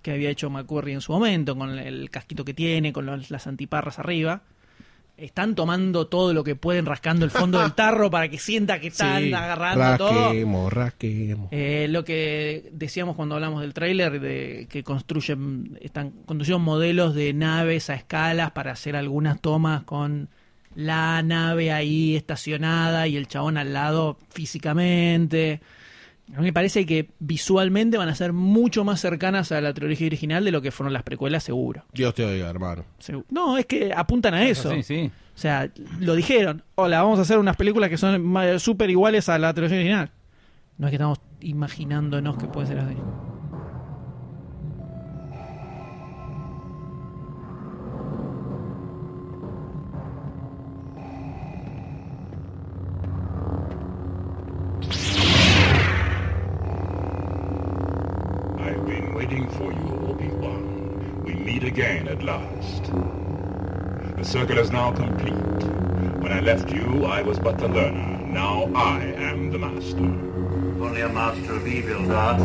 que 0.03 0.13
había 0.13 0.31
hecho 0.31 0.51
McQuarrie 0.51 0.95
en 0.95 1.01
su 1.01 1.13
momento, 1.13 1.57
con 1.57 1.79
el 1.79 2.11
casquito 2.11 2.45
que 2.45 2.55
tiene, 2.55 2.93
con 2.93 3.07
los- 3.07 3.31
las 3.31 3.47
antiparras 3.47 3.99
arriba. 3.99 4.43
Están 5.17 5.55
tomando 5.55 6.09
todo 6.09 6.35
lo 6.35 6.45
que 6.45 6.57
pueden, 6.57 6.85
rascando 6.85 7.25
el 7.25 7.31
fondo 7.31 7.59
del 7.61 7.73
tarro 7.73 8.11
para 8.11 8.29
que 8.29 8.39
sienta 8.39 8.79
que 8.81 8.89
están 8.89 9.23
Sí, 9.23 9.33
agarrando 9.33 9.97
todo. 9.97 10.25
rasquemos, 10.25 10.73
rasquemos. 10.73 11.49
Eh, 11.53 11.87
lo 11.89 12.05
que 12.05 12.69
decíamos 12.73 13.17
cuando 13.17 13.35
hablamos 13.35 13.63
del 13.63 13.73
tráiler, 13.73 14.21
de 14.21 14.67
que 14.71 14.83
construyen, 14.85 15.79
están 15.81 16.11
construyeron 16.27 16.61
modelos 16.63 17.15
de 17.15 17.33
naves 17.33 17.89
a 17.89 17.95
escalas 17.95 18.51
para 18.51 18.73
hacer 18.73 18.95
algunas 18.95 19.41
tomas 19.41 19.85
con 19.85 20.29
la 20.75 21.23
nave 21.23 21.73
ahí 21.73 22.15
estacionada 22.15 23.09
y 23.09 23.17
el 23.17 23.27
chabón 23.27 23.57
al 23.57 23.73
lado 23.73 24.19
físicamente. 24.29 25.61
A 26.35 26.39
mí 26.41 26.47
me 26.47 26.53
parece 26.53 26.85
que 26.87 27.11
visualmente 27.21 27.97
van 27.99 28.09
a 28.09 28.15
ser 28.15 28.33
mucho 28.33 28.85
más 28.85 29.01
cercanas 29.01 29.53
a 29.53 29.61
la 29.61 29.73
trilogía 29.73 30.09
original 30.09 30.45
de 30.45 30.51
lo 30.51 30.61
que 30.61 30.71
fueron 30.73 30.93
las 30.93 31.03
precuelas, 31.05 31.45
seguro. 31.45 31.85
Dios 31.93 32.15
te 32.15 32.25
oiga, 32.25 32.51
hermano. 32.51 32.85
Segu- 33.01 33.25
No, 33.31 33.57
es 33.57 33.67
que 33.67 33.93
apuntan 33.95 34.35
a 34.35 34.45
eso. 34.45 34.71
Sí, 34.73 34.83
sí. 34.83 35.11
O 35.35 35.39
sea, 35.39 35.71
lo 36.01 36.15
dijeron. 36.17 36.63
Hola, 36.75 37.03
vamos 37.03 37.19
a 37.19 37.23
hacer 37.23 37.39
unas 37.39 37.57
películas 37.57 37.91
que 37.91 37.97
son 37.97 38.35
súper 38.59 38.91
iguales 38.91 39.29
a 39.29 39.39
la 39.39 39.55
trilogía 39.55 39.79
original. 39.79 40.11
No 40.79 40.89
es 40.89 40.91
que 40.91 40.97
estamos 40.97 41.21
imaginándonos 41.41 42.37
que 42.39 42.47
puede 42.47 42.67
ser 42.67 42.79
así. 42.81 42.97
Been 58.87 59.15
waiting 59.15 59.51
for 59.51 59.73
you, 59.73 60.07
Obi-Wan. 60.09 61.25
We 61.25 61.35
meet 61.35 61.65
again 61.65 62.07
at 62.07 62.23
last. 62.23 62.85
The 64.17 64.25
circle 64.25 64.59
is 64.59 64.71
now 64.71 64.93
complete. 64.93 65.33
When 66.23 66.31
I 66.31 66.39
left 66.39 66.71
you, 66.71 67.05
I 67.05 67.23
was 67.23 67.41
but 67.41 67.59
the 67.59 67.67
learner. 67.67 68.25
Now 68.27 68.71
I 68.77 69.03
am 69.03 69.51
the 69.51 69.59
master. 69.59 69.99
Only 69.99 71.01
a 71.01 71.09
master 71.09 71.55
of 71.55 71.67
evil, 71.67 72.07
Darth. 72.07 72.41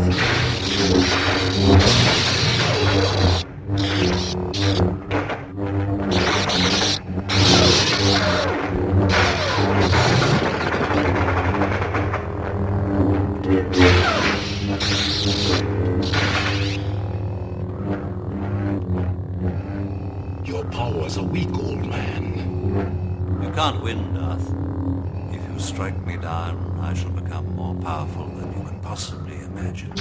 Strike 25.81 26.05
me 26.05 26.15
down, 26.17 26.79
I 26.79 26.93
shall 26.93 27.09
become 27.09 27.55
more 27.55 27.75
powerful 27.81 28.27
than 28.37 28.53
you 28.53 28.63
can 28.67 28.79
possibly 28.81 29.35
imagine. 29.45 29.91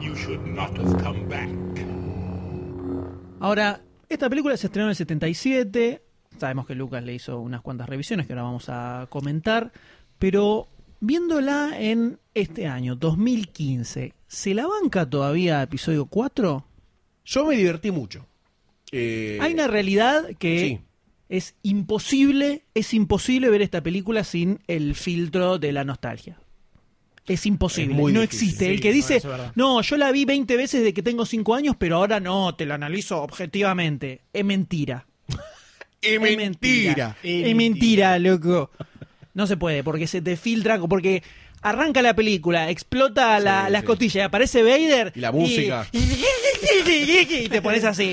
You 0.00 0.16
should 0.16 0.46
not 0.46 0.76
have 0.78 1.02
come 1.02 1.28
back. 1.28 1.48
Ahora, 3.40 3.82
esta 4.08 4.30
película 4.30 4.56
se 4.56 4.68
estrenó 4.68 4.86
en 4.86 4.90
el 4.90 4.96
77. 4.96 6.02
Sabemos 6.38 6.66
que 6.66 6.74
Lucas 6.74 7.04
le 7.04 7.14
hizo 7.14 7.38
unas 7.38 7.60
cuantas 7.60 7.88
revisiones 7.88 8.26
que 8.26 8.32
ahora 8.32 8.44
vamos 8.44 8.68
a 8.68 9.08
comentar. 9.10 9.72
Pero 10.18 10.68
viéndola 11.00 11.72
en 11.78 12.18
este 12.32 12.66
año, 12.66 12.96
2015, 12.96 14.14
¿se 14.26 14.54
la 14.54 14.66
banca 14.66 15.08
todavía 15.10 15.62
episodio 15.62 16.06
4? 16.06 16.71
Yo 17.24 17.46
me 17.46 17.56
divertí 17.56 17.90
mucho. 17.90 18.26
Eh, 18.90 19.38
Hay 19.40 19.54
una 19.54 19.68
realidad 19.68 20.28
que 20.38 20.58
sí. 20.60 20.80
es 21.28 21.54
imposible, 21.62 22.62
es 22.74 22.92
imposible 22.94 23.48
ver 23.48 23.62
esta 23.62 23.82
película 23.82 24.24
sin 24.24 24.60
el 24.66 24.94
filtro 24.94 25.58
de 25.58 25.72
la 25.72 25.84
nostalgia. 25.84 26.38
Es 27.26 27.46
imposible, 27.46 27.94
Es 27.94 28.00
no 28.00 28.20
difícil, 28.20 28.22
existe. 28.24 28.64
sí, 28.66 28.70
el 28.72 28.80
que 28.80 28.92
dice, 28.92 29.22
no, 29.54 29.80
yo 29.80 29.96
la 29.96 30.10
vi 30.10 30.24
20 30.24 30.56
veces 30.56 30.82
de 30.82 30.92
que 30.92 31.02
tengo 31.02 31.24
5 31.24 31.54
años, 31.54 31.76
pero 31.78 31.96
ahora 31.96 32.18
no, 32.18 32.54
te 32.56 32.66
la 32.66 32.74
analizo 32.74 33.22
objetivamente. 33.22 34.22
Es 34.32 34.44
mentira. 34.44 35.06
Es 36.02 36.20
mentira. 36.20 37.16
Es 37.22 37.54
mentira, 37.54 38.18
loco. 38.18 38.72
No 39.34 39.46
se 39.46 39.56
puede, 39.56 39.84
porque 39.84 40.08
se 40.08 40.20
te 40.20 40.36
filtra, 40.36 40.80
porque 40.80 41.22
arranca 41.60 42.02
la 42.02 42.16
película, 42.16 42.70
explota 42.70 43.38
la, 43.38 43.66
Sí, 43.66 43.72
las 43.72 43.80
sí. 43.82 43.86
costillas, 43.86 44.16
y 44.16 44.20
aparece 44.20 44.62
Vader. 44.64 45.12
Y 45.14 45.20
la 45.20 45.30
música. 45.30 45.86
Y, 45.92 45.98
te 47.50 47.62
pones 47.62 47.84
así. 47.84 48.04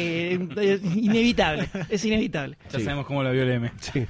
eh, 0.58 0.80
Inevitable, 0.96 1.70
es 1.90 2.04
inevitable. 2.06 2.58
Ya 2.72 2.80
Sí. 2.80 2.86
sabemos 2.86 3.06
cómo 3.06 3.24
la 3.24 3.32
vio 3.32 3.44
el 3.44 3.52
M. 3.52 3.72
Sí. 3.80 4.06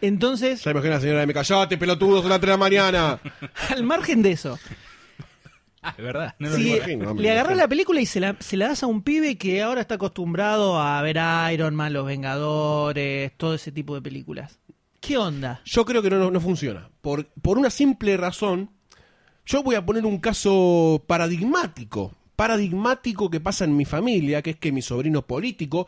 Entonces, 0.00 0.64
Ya 0.64 0.72
imagino 0.72 0.92
a 0.94 0.96
la 0.96 1.00
señora 1.00 1.26
me 1.26 1.32
callate, 1.34 1.78
pelotudo, 1.78 2.20
son 2.22 2.30
las 2.30 2.40
3 2.40 2.48
de 2.48 2.52
la 2.52 2.56
mañana. 2.56 3.20
al 3.70 3.82
margen 3.84 4.22
de 4.22 4.32
eso, 4.32 4.58
Ah, 5.84 5.94
es 5.98 6.04
verdad. 6.04 6.34
No 6.38 6.48
lo 6.48 6.56
si 6.56 6.62
digo. 6.62 6.76
imagino, 6.76 7.04
no 7.06 7.14
me 7.14 7.22
le 7.22 7.30
agarras 7.32 7.50
imagino. 7.52 7.62
la 7.64 7.68
película 7.68 8.00
y 8.00 8.06
se 8.06 8.20
la, 8.20 8.36
se 8.38 8.56
la 8.56 8.68
das 8.68 8.82
a 8.84 8.86
un 8.86 9.02
pibe 9.02 9.36
que 9.36 9.62
ahora 9.62 9.80
está 9.80 9.96
acostumbrado 9.96 10.80
a 10.80 11.02
ver 11.02 11.18
Iron 11.52 11.74
Man, 11.74 11.92
Los 11.92 12.06
Vengadores, 12.06 13.32
todo 13.36 13.54
ese 13.54 13.72
tipo 13.72 13.94
de 13.96 14.00
películas. 14.02 14.60
¿Qué 15.00 15.16
onda? 15.18 15.60
Yo 15.64 15.84
creo 15.84 16.00
que 16.00 16.10
no, 16.10 16.18
no, 16.20 16.30
no 16.30 16.40
funciona. 16.40 16.88
Por, 17.00 17.26
por 17.42 17.58
una 17.58 17.68
simple 17.70 18.16
razón, 18.16 18.70
yo 19.44 19.64
voy 19.64 19.74
a 19.74 19.84
poner 19.84 20.04
un 20.06 20.18
caso 20.20 21.02
paradigmático. 21.08 22.14
Paradigmático 22.46 23.30
que 23.30 23.40
pasa 23.40 23.64
en 23.64 23.76
mi 23.76 23.84
familia, 23.84 24.42
que 24.42 24.50
es 24.50 24.56
que 24.56 24.72
mi 24.72 24.82
sobrino 24.82 25.22
político, 25.22 25.86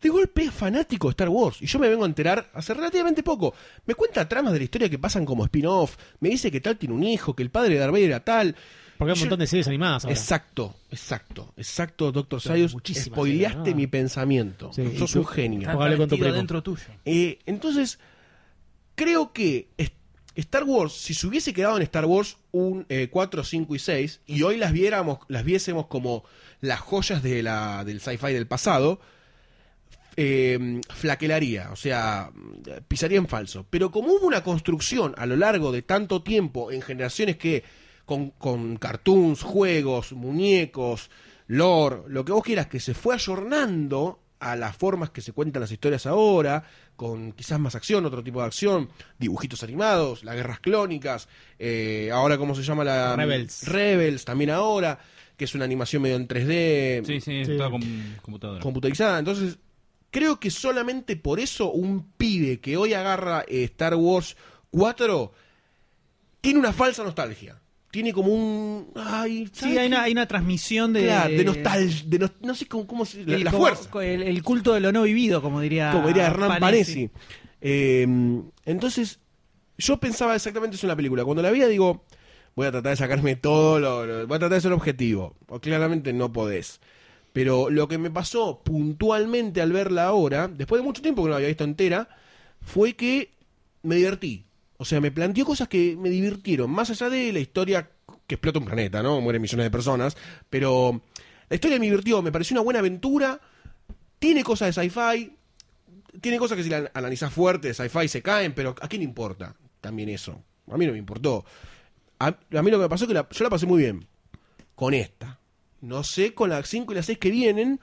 de 0.00 0.08
golpe 0.08 0.42
es 0.44 0.50
fanático 0.52 1.06
de 1.06 1.12
Star 1.12 1.28
Wars. 1.28 1.62
Y 1.62 1.66
yo 1.66 1.78
me 1.78 1.88
vengo 1.88 2.02
a 2.02 2.08
enterar 2.08 2.50
hace 2.54 2.74
relativamente 2.74 3.22
poco. 3.22 3.54
Me 3.86 3.94
cuenta 3.94 4.28
tramas 4.28 4.52
de 4.52 4.58
la 4.58 4.64
historia 4.64 4.88
que 4.90 4.98
pasan 4.98 5.24
como 5.24 5.44
spin-off. 5.44 5.96
Me 6.18 6.28
dice 6.28 6.50
que 6.50 6.60
tal 6.60 6.76
tiene 6.76 6.94
un 6.94 7.04
hijo, 7.04 7.36
que 7.36 7.44
el 7.44 7.50
padre 7.50 7.74
de 7.74 7.80
Darth 7.80 7.92
Vader 7.92 8.06
era 8.08 8.24
tal. 8.24 8.56
Porque 8.98 9.12
hay 9.12 9.14
un 9.14 9.20
Yo- 9.20 9.24
montón 9.26 9.38
de 9.38 9.46
series 9.46 9.68
animadas 9.68 10.04
ahora. 10.04 10.16
Exacto, 10.16 10.74
exacto, 10.90 11.54
exacto, 11.56 12.10
Doctor 12.12 12.40
muchísimas 12.72 13.06
Spoileaste 13.06 13.56
series, 13.58 13.74
¿no? 13.74 13.76
mi 13.76 13.86
pensamiento. 13.86 14.72
Sí, 14.72 14.96
Sos 14.98 15.14
un 15.14 15.26
genio. 15.26 15.70
Hablé 15.70 15.96
con 15.96 16.08
tu 16.08 16.18
primo. 16.18 16.34
dentro 16.34 16.62
tuyo. 16.64 16.82
Eh, 17.04 17.38
entonces, 17.46 18.00
creo 18.96 19.32
que 19.32 19.68
Star 20.34 20.64
Wars, 20.64 20.92
si 20.92 21.14
se 21.14 21.26
hubiese 21.26 21.52
quedado 21.52 21.76
en 21.76 21.82
Star 21.82 22.04
Wars 22.06 22.36
un, 22.52 22.86
eh, 22.88 23.08
4, 23.10 23.44
5 23.44 23.74
y 23.74 23.78
6, 23.78 24.20
y 24.26 24.42
hoy 24.42 24.56
las 24.56 24.72
viéramos, 24.72 25.18
las 25.28 25.44
viésemos 25.44 25.86
como 25.86 26.24
las 26.60 26.80
joyas 26.80 27.22
de 27.22 27.42
la, 27.42 27.84
del 27.84 28.00
sci-fi 28.00 28.32
del 28.32 28.46
pasado, 28.46 29.00
eh, 30.16 30.80
flaquelaría, 30.90 31.70
o 31.72 31.76
sea, 31.76 32.30
pisaría 32.88 33.18
en 33.18 33.28
falso. 33.28 33.66
Pero 33.70 33.90
como 33.90 34.12
hubo 34.12 34.26
una 34.26 34.42
construcción 34.42 35.14
a 35.16 35.26
lo 35.26 35.36
largo 35.36 35.72
de 35.72 35.82
tanto 35.82 36.22
tiempo 36.22 36.70
en 36.70 36.82
generaciones 36.82 37.36
que 37.36 37.64
con, 38.04 38.30
con 38.30 38.76
cartoons, 38.76 39.42
juegos, 39.42 40.12
muñecos, 40.12 41.10
lore, 41.46 42.02
lo 42.08 42.24
que 42.24 42.32
vos 42.32 42.42
quieras, 42.42 42.66
que 42.66 42.80
se 42.80 42.94
fue 42.94 43.14
ayornando 43.14 44.21
a 44.42 44.56
las 44.56 44.76
formas 44.76 45.10
que 45.10 45.20
se 45.20 45.32
cuentan 45.32 45.60
las 45.60 45.70
historias 45.70 46.04
ahora, 46.04 46.64
con 46.96 47.30
quizás 47.32 47.60
más 47.60 47.76
acción, 47.76 48.04
otro 48.04 48.24
tipo 48.24 48.40
de 48.40 48.46
acción, 48.46 48.88
dibujitos 49.18 49.62
animados, 49.62 50.24
las 50.24 50.34
guerras 50.34 50.58
clónicas, 50.58 51.28
eh, 51.60 52.10
ahora 52.12 52.36
cómo 52.38 52.54
se 52.56 52.62
llama 52.64 52.82
la... 52.82 53.14
Rebels. 53.14 53.68
Rebels, 53.68 54.24
también 54.24 54.50
ahora, 54.50 54.98
que 55.36 55.44
es 55.44 55.54
una 55.54 55.64
animación 55.64 56.02
medio 56.02 56.16
en 56.16 56.26
3D, 56.26 57.04
Sí, 57.06 57.20
sí, 57.20 57.44
Sí. 57.44 57.56
toda 57.56 57.70
computadora. 58.20 58.60
computarizada. 58.60 59.20
Entonces, 59.20 59.58
creo 60.10 60.40
que 60.40 60.50
solamente 60.50 61.14
por 61.16 61.38
eso 61.38 61.70
un 61.70 62.10
pibe 62.18 62.58
que 62.58 62.76
hoy 62.76 62.94
agarra 62.94 63.44
eh, 63.46 63.62
Star 63.64 63.94
Wars 63.94 64.36
4 64.72 65.32
tiene 66.40 66.58
una 66.58 66.72
falsa 66.72 67.04
nostalgia. 67.04 67.60
Tiene 67.92 68.12
como 68.12 68.32
un... 68.32 68.88
Ay, 68.96 69.46
Sí, 69.52 69.60
¿sabes 69.60 69.78
hay 69.78 69.86
una, 69.86 70.02
hay 70.02 70.12
una 70.12 70.26
transmisión 70.26 70.92
de. 70.94 71.04
Claro, 71.04 71.30
de 71.30 71.44
nostalgia, 71.44 72.02
de 72.06 72.30
no 72.40 72.54
sé 72.54 72.66
cómo, 72.66 72.86
cómo 72.86 73.04
se... 73.04 73.24
La, 73.24 73.36
el, 73.36 73.44
la 73.44 73.50
como- 73.52 73.62
fuerza, 73.66 73.88
El, 74.04 74.22
el 74.22 74.42
culto 74.42 74.72
de 74.72 74.80
lo 74.80 74.90
no 74.92 75.02
vivido, 75.02 75.40
como 75.42 75.60
diría. 75.60 75.92
como 75.92 76.08
diría 76.08 76.26
Hernán 76.26 76.58
Panesi. 76.58 77.08
Panesi. 77.08 77.10
Eh, 77.60 78.06
entonces, 78.64 79.20
yo 79.78 79.98
pensaba 79.98 80.34
exactamente 80.34 80.76
eso 80.76 80.86
en 80.86 80.88
la 80.88 80.96
película. 80.96 81.24
Cuando 81.24 81.42
la 81.42 81.50
vi, 81.50 81.60
digo, 81.66 82.04
voy 82.56 82.66
a 82.66 82.72
tratar 82.72 82.90
de 82.90 82.96
sacarme 82.96 83.36
todo, 83.36 83.78
lo, 83.78 84.06
lo- 84.06 84.26
voy 84.26 84.36
a 84.36 84.38
tratar 84.40 84.56
de 84.56 84.60
ser 84.62 84.72
objetivo. 84.72 85.36
O 85.48 85.60
claramente 85.60 86.12
no 86.14 86.32
podés. 86.32 86.80
Pero 87.34 87.68
lo 87.70 87.88
que 87.88 87.98
me 87.98 88.10
pasó 88.10 88.62
puntualmente 88.64 89.60
al 89.60 89.70
verla 89.72 90.04
ahora, 90.06 90.48
después 90.48 90.80
de 90.80 90.86
mucho 90.86 91.02
tiempo 91.02 91.22
que 91.22 91.26
no 91.26 91.30
la 91.30 91.36
había 91.36 91.48
visto 91.48 91.64
entera, 91.64 92.08
fue 92.62 92.94
que 92.94 93.30
me 93.82 93.96
divertí. 93.96 94.44
O 94.82 94.84
sea, 94.84 95.00
me 95.00 95.12
planteó 95.12 95.44
cosas 95.44 95.68
que 95.68 95.96
me 95.96 96.10
divirtieron. 96.10 96.68
Más 96.68 96.90
allá 96.90 97.08
de 97.08 97.32
la 97.32 97.38
historia 97.38 97.88
que 98.26 98.34
explota 98.34 98.58
un 98.58 98.64
planeta, 98.64 99.00
¿no? 99.00 99.20
Mueren 99.20 99.40
millones 99.40 99.64
de 99.64 99.70
personas. 99.70 100.16
Pero 100.50 101.02
la 101.48 101.54
historia 101.54 101.78
me 101.78 101.84
divirtió, 101.84 102.20
me 102.20 102.32
pareció 102.32 102.54
una 102.54 102.62
buena 102.62 102.80
aventura. 102.80 103.40
Tiene 104.18 104.42
cosas 104.42 104.74
de 104.74 104.82
sci-fi. 104.82 105.36
Tiene 106.20 106.36
cosas 106.36 106.56
que 106.56 106.64
si 106.64 106.68
la 106.68 106.90
analizás 106.94 107.32
fuerte 107.32 107.68
de 107.68 107.74
sci-fi 107.74 108.08
se 108.08 108.22
caen, 108.22 108.54
pero 108.54 108.74
¿a 108.80 108.88
quién 108.88 109.02
importa 109.02 109.54
también 109.80 110.08
eso? 110.08 110.42
A 110.68 110.76
mí 110.76 110.84
no 110.84 110.90
me 110.90 110.98
importó. 110.98 111.44
A, 112.18 112.32
mí 112.32 112.70
lo 112.72 112.78
que 112.78 112.82
me 112.82 112.88
pasó 112.88 113.04
es 113.04 113.08
que 113.08 113.14
yo 113.14 113.44
la 113.44 113.50
pasé 113.50 113.66
muy 113.66 113.82
bien 113.82 114.04
con 114.74 114.94
esta. 114.94 115.38
No 115.80 116.02
sé 116.02 116.34
con 116.34 116.50
las 116.50 116.68
5 116.68 116.92
y 116.92 116.96
las 116.96 117.06
6 117.06 117.18
que 117.18 117.30
vienen, 117.30 117.78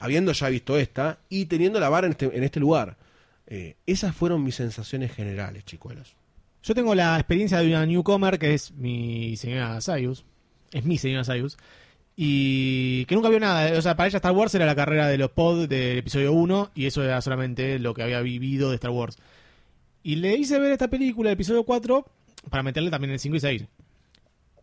habiendo 0.00 0.32
ya 0.32 0.48
visto 0.48 0.76
esta 0.76 1.20
y 1.28 1.44
teniendo 1.44 1.78
la 1.78 1.90
vara 1.90 2.08
en 2.08 2.14
este, 2.14 2.44
este 2.44 2.58
lugar. 2.58 2.96
Eh, 3.46 3.76
esas 3.86 4.16
fueron 4.16 4.42
mis 4.42 4.56
sensaciones 4.56 5.12
generales, 5.12 5.64
chicuelos. 5.64 6.16
Yo 6.62 6.74
tengo 6.74 6.94
la 6.94 7.16
experiencia 7.16 7.58
de 7.58 7.68
una 7.68 7.86
newcomer 7.86 8.38
que 8.38 8.54
es 8.54 8.72
mi 8.72 9.36
señora 9.36 9.80
Sayus. 9.80 10.24
Es 10.72 10.84
mi 10.84 10.98
señora 10.98 11.24
Sayus. 11.24 11.56
Y 12.16 13.06
que 13.06 13.14
nunca 13.14 13.30
vio 13.30 13.40
nada. 13.40 13.78
O 13.78 13.82
sea, 13.82 13.96
para 13.96 14.08
ella 14.08 14.18
Star 14.18 14.32
Wars 14.32 14.54
era 14.54 14.66
la 14.66 14.74
carrera 14.74 15.08
de 15.08 15.16
los 15.16 15.30
pod 15.30 15.66
del 15.66 15.98
episodio 15.98 16.32
1 16.32 16.72
y 16.74 16.86
eso 16.86 17.02
era 17.02 17.20
solamente 17.22 17.78
lo 17.78 17.94
que 17.94 18.02
había 18.02 18.20
vivido 18.20 18.68
de 18.68 18.74
Star 18.74 18.90
Wars. 18.90 19.16
Y 20.02 20.16
le 20.16 20.36
hice 20.36 20.58
ver 20.58 20.72
esta 20.72 20.88
película, 20.88 21.30
el 21.30 21.34
episodio 21.34 21.64
4, 21.64 22.04
para 22.50 22.62
meterle 22.62 22.90
también 22.90 23.12
el 23.12 23.18
5 23.18 23.36
y 23.36 23.40
6. 23.40 23.64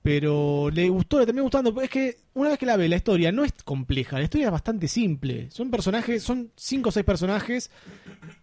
Pero 0.03 0.69
le 0.69 0.88
gustó, 0.90 1.19
le 1.19 1.26
terminó 1.26 1.44
gustando. 1.44 1.82
Es 1.82 1.90
que 1.90 2.18
una 2.34 2.49
vez 2.49 2.60
que 2.60 2.65
la 2.65 2.78
ve, 2.78 2.88
la 2.88 2.95
historia 2.95 3.32
no 3.32 3.44
es 3.44 3.53
compleja, 3.64 4.18
la 4.18 4.24
historia 4.24 4.48
es 4.48 4.52
bastante 4.52 4.88
simple. 4.88 5.49
Son 5.52 5.72
personajes, 5.72 6.24
son 6.24 6.52
5 6.56 6.90
o 6.90 6.91
6 6.91 7.06
personajes 7.06 7.72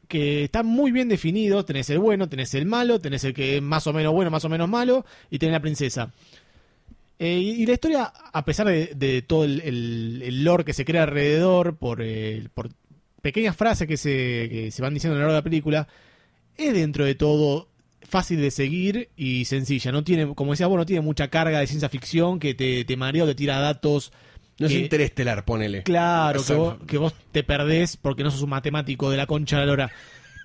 que 0.09 0.45
están 0.45 0.67
muy 0.67 0.93
bien 0.93 1.09
definidos. 1.09 1.67
Tenés 1.67 1.91
el 1.91 1.99
bueno, 1.99 2.29
tenés 2.29 2.55
el 2.55 2.67
malo, 2.67 3.01
tenés 3.01 3.25
el 3.25 3.35
que 3.35 3.57
es 3.57 3.63
más 3.63 3.87
o 3.87 3.93
menos 3.93 4.13
bueno, 4.13 4.31
más 4.31 4.45
o 4.45 4.49
menos 4.49 4.69
malo, 4.69 5.05
y 5.31 5.39
tenés 5.39 5.53
la 5.53 5.61
princesa. 5.61 6.13
Eh, 7.19 7.39
y, 7.39 7.67
la 7.67 7.75
historia, 7.75 8.05
a 8.05 8.45
pesar 8.45 8.67
de, 8.67 9.25
todo 9.27 9.45
el 9.45 10.45
lore 10.45 10.65
que 10.65 10.73
se 10.73 10.85
crea 10.85 11.05
alrededor, 11.05 11.77
por, 11.77 12.03
eh, 12.03 12.49
por 12.55 12.71
pequeñas 13.23 13.57
frases 13.57 13.87
que 13.89 13.97
se, 13.97 14.49
que 14.51 14.71
se 14.71 14.83
van 14.83 14.95
diciendo 14.95 15.15
a 15.15 15.19
lo 15.19 15.21
largo 15.21 15.33
de 15.33 15.39
la 15.39 15.45
película, 15.45 15.89
es 16.57 16.75
dentro 16.75 17.05
de 17.05 17.15
todo 17.15 17.69
fácil 18.03 18.41
de 18.41 18.51
seguir 18.51 19.09
y 19.17 19.45
sencilla. 19.47 19.93
No 19.93 20.05
tiene, 20.05 20.35
como 20.35 20.53
decía 20.53 20.67
vos, 20.67 20.77
no 20.77 20.87
tiene 20.87 21.01
mucha 21.01 21.29
carga 21.29 21.61
de 21.61 21.67
ciencia 21.67 21.89
ficción 21.89 22.39
que 22.39 22.55
te, 22.55 22.85
te 22.85 22.97
marea 22.97 23.25
o 23.25 23.27
te 23.27 23.35
tira 23.35 23.59
datos. 23.59 24.13
No 24.59 24.67
es 24.67 24.73
que- 24.73 24.79
interestelar, 24.81 25.45
ponele. 25.45 25.83
Claro, 25.83 26.45
que 26.45 26.55
vos, 26.55 26.77
que 26.87 26.99
vos 26.99 27.15
te 27.33 27.43
perdés 27.43 27.97
porque 27.97 28.23
no 28.23 28.31
sos 28.31 28.43
un 28.43 28.51
matemático 28.51 29.11
de 29.11 29.17
la 29.17 29.27
concha 29.27 29.57
de 29.59 29.63
la 29.67 29.73
lora. 29.73 29.91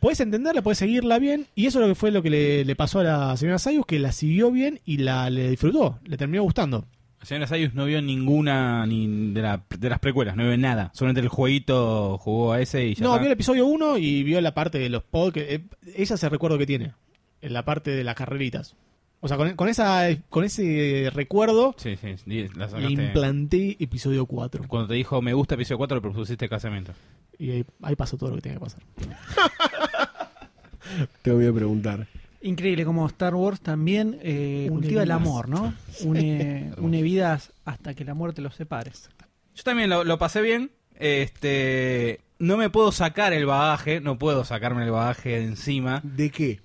Podés 0.01 0.19
entenderla, 0.21 0.61
podés 0.61 0.77
seguirla 0.79 1.19
bien, 1.19 1.45
y 1.55 1.65
eso 1.65 1.79
es 1.79 1.81
lo 1.87 1.91
que 1.91 1.95
fue 1.95 2.09
lo 2.11 2.23
que 2.23 2.29
le, 2.29 2.63
le 2.65 2.75
pasó 2.75 2.99
a 3.01 3.03
la 3.03 3.37
señora 3.37 3.59
Sayus, 3.59 3.85
que 3.85 3.99
la 3.99 4.11
siguió 4.13 4.49
bien 4.49 4.79
y 4.85 4.97
la 4.97 5.29
le 5.29 5.49
disfrutó, 5.49 5.99
le 6.05 6.15
terminó 6.15 6.41
gustando. 6.43 6.85
La 7.19 7.25
señora 7.25 7.47
Sayus 7.47 7.73
no 7.73 7.83
vio 7.83 8.01
ninguna 8.01 8.85
ni 8.85 9.33
de, 9.33 9.41
la- 9.41 9.61
de 9.77 9.89
las 9.89 9.99
precuelas, 9.99 10.37
no 10.37 10.47
vio 10.47 10.57
nada. 10.57 10.89
Solamente 10.93 11.19
el 11.19 11.27
jueguito 11.27 12.17
jugó 12.17 12.53
a 12.53 12.61
ese 12.61 12.85
y 12.85 12.95
ya 12.95 13.03
No, 13.03 13.09
está. 13.09 13.19
vio 13.19 13.27
el 13.27 13.33
episodio 13.33 13.65
1 13.65 13.97
y 13.97 14.23
vio 14.23 14.39
la 14.39 14.53
parte 14.53 14.79
de 14.79 14.87
los 14.87 15.03
pod, 15.03 15.33
que 15.33 15.53
eh, 15.55 15.61
ella 15.97 16.15
se 16.15 16.29
recuerdo 16.29 16.57
que 16.57 16.65
tiene, 16.65 16.93
en 17.41 17.51
la 17.53 17.65
parte 17.65 17.91
de 17.91 18.05
las 18.05 18.15
carreritas. 18.15 18.75
O 19.21 19.27
sea, 19.27 19.35
con, 19.37 19.53
con 19.55 19.67
esa, 19.67 20.07
con 20.29 20.43
ese 20.45 21.09
recuerdo 21.13 21.75
Sí, 21.77 21.97
sí, 21.97 22.15
sí, 22.23 22.47
la 22.55 22.65
le 22.65 22.71
sacaste. 22.71 22.91
implanté 22.91 23.77
episodio 23.79 24.25
4. 24.25 24.65
Cuando 24.67 24.87
te 24.87 24.93
dijo 24.93 25.21
me 25.21 25.33
gusta 25.33 25.55
episodio 25.55 25.77
4 25.77 25.95
le 25.97 26.01
propusiste 26.01 26.47
casamiento. 26.47 26.93
Y 27.37 27.51
ahí, 27.51 27.65
ahí 27.81 27.95
pasó 27.95 28.17
todo 28.17 28.29
lo 28.29 28.35
que 28.37 28.41
tenía 28.43 28.57
que 28.59 28.63
pasar. 28.65 28.81
Te 31.21 31.31
voy 31.31 31.45
a 31.45 31.53
preguntar. 31.53 32.07
Increíble 32.41 32.85
como 32.85 33.05
Star 33.07 33.35
Wars 33.35 33.59
también 33.61 34.17
eh, 34.21 34.67
Une 34.69 34.81
cultiva 34.81 35.03
el 35.03 35.11
amor, 35.11 35.49
¿no? 35.49 35.73
Une, 36.03 36.73
une 36.77 37.01
vidas 37.01 37.51
hasta 37.65 37.93
que 37.93 38.05
la 38.05 38.13
muerte 38.13 38.41
los 38.41 38.55
separe. 38.55 38.91
Yo 39.55 39.63
también 39.63 39.89
lo, 39.89 40.03
lo 40.03 40.17
pasé 40.17 40.41
bien. 40.41 40.71
Este, 40.95 42.21
no 42.39 42.57
me 42.57 42.69
puedo 42.69 42.91
sacar 42.91 43.33
el 43.33 43.45
bagaje, 43.45 43.99
no 44.01 44.17
puedo 44.17 44.45
sacarme 44.45 44.83
el 44.85 44.91
bagaje 44.91 45.29
de 45.39 45.43
encima 45.45 46.01
¿De 46.03 46.29
qué? 46.29 46.59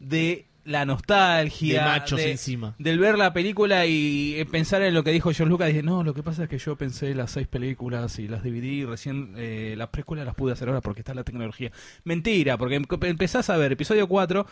de 0.00 0.46
la 0.66 0.84
nostalgia, 0.84 1.82
De 1.84 1.88
machos 1.88 2.18
de- 2.20 2.32
encima. 2.32 2.74
del 2.78 2.98
ver 2.98 3.16
la 3.16 3.32
película 3.32 3.86
y 3.86 4.34
eh, 4.36 4.44
pensar 4.46 4.82
en 4.82 4.92
lo 4.94 5.02
que 5.04 5.12
dijo 5.12 5.30
George 5.32 5.46
Lucas. 5.50 5.68
Dije, 5.68 5.82
no, 5.82 6.02
lo 6.04 6.12
que 6.12 6.22
pasa 6.22 6.44
es 6.44 6.48
que 6.48 6.58
yo 6.58 6.76
pensé 6.76 7.14
las 7.14 7.30
seis 7.30 7.46
películas 7.46 8.18
y 8.18 8.28
las 8.28 8.42
dividí 8.42 8.80
y 8.80 8.84
recién 8.84 9.32
eh, 9.36 9.74
las 9.76 9.88
precuelas 9.88 10.26
las 10.26 10.34
pude 10.34 10.52
hacer 10.52 10.68
ahora 10.68 10.80
porque 10.80 11.00
está 11.00 11.14
la 11.14 11.24
tecnología. 11.24 11.70
Mentira, 12.04 12.58
porque 12.58 12.74
em- 12.76 12.84
empezás 13.02 13.48
a 13.50 13.56
ver 13.56 13.72
episodio 13.72 14.06
4 14.08 14.46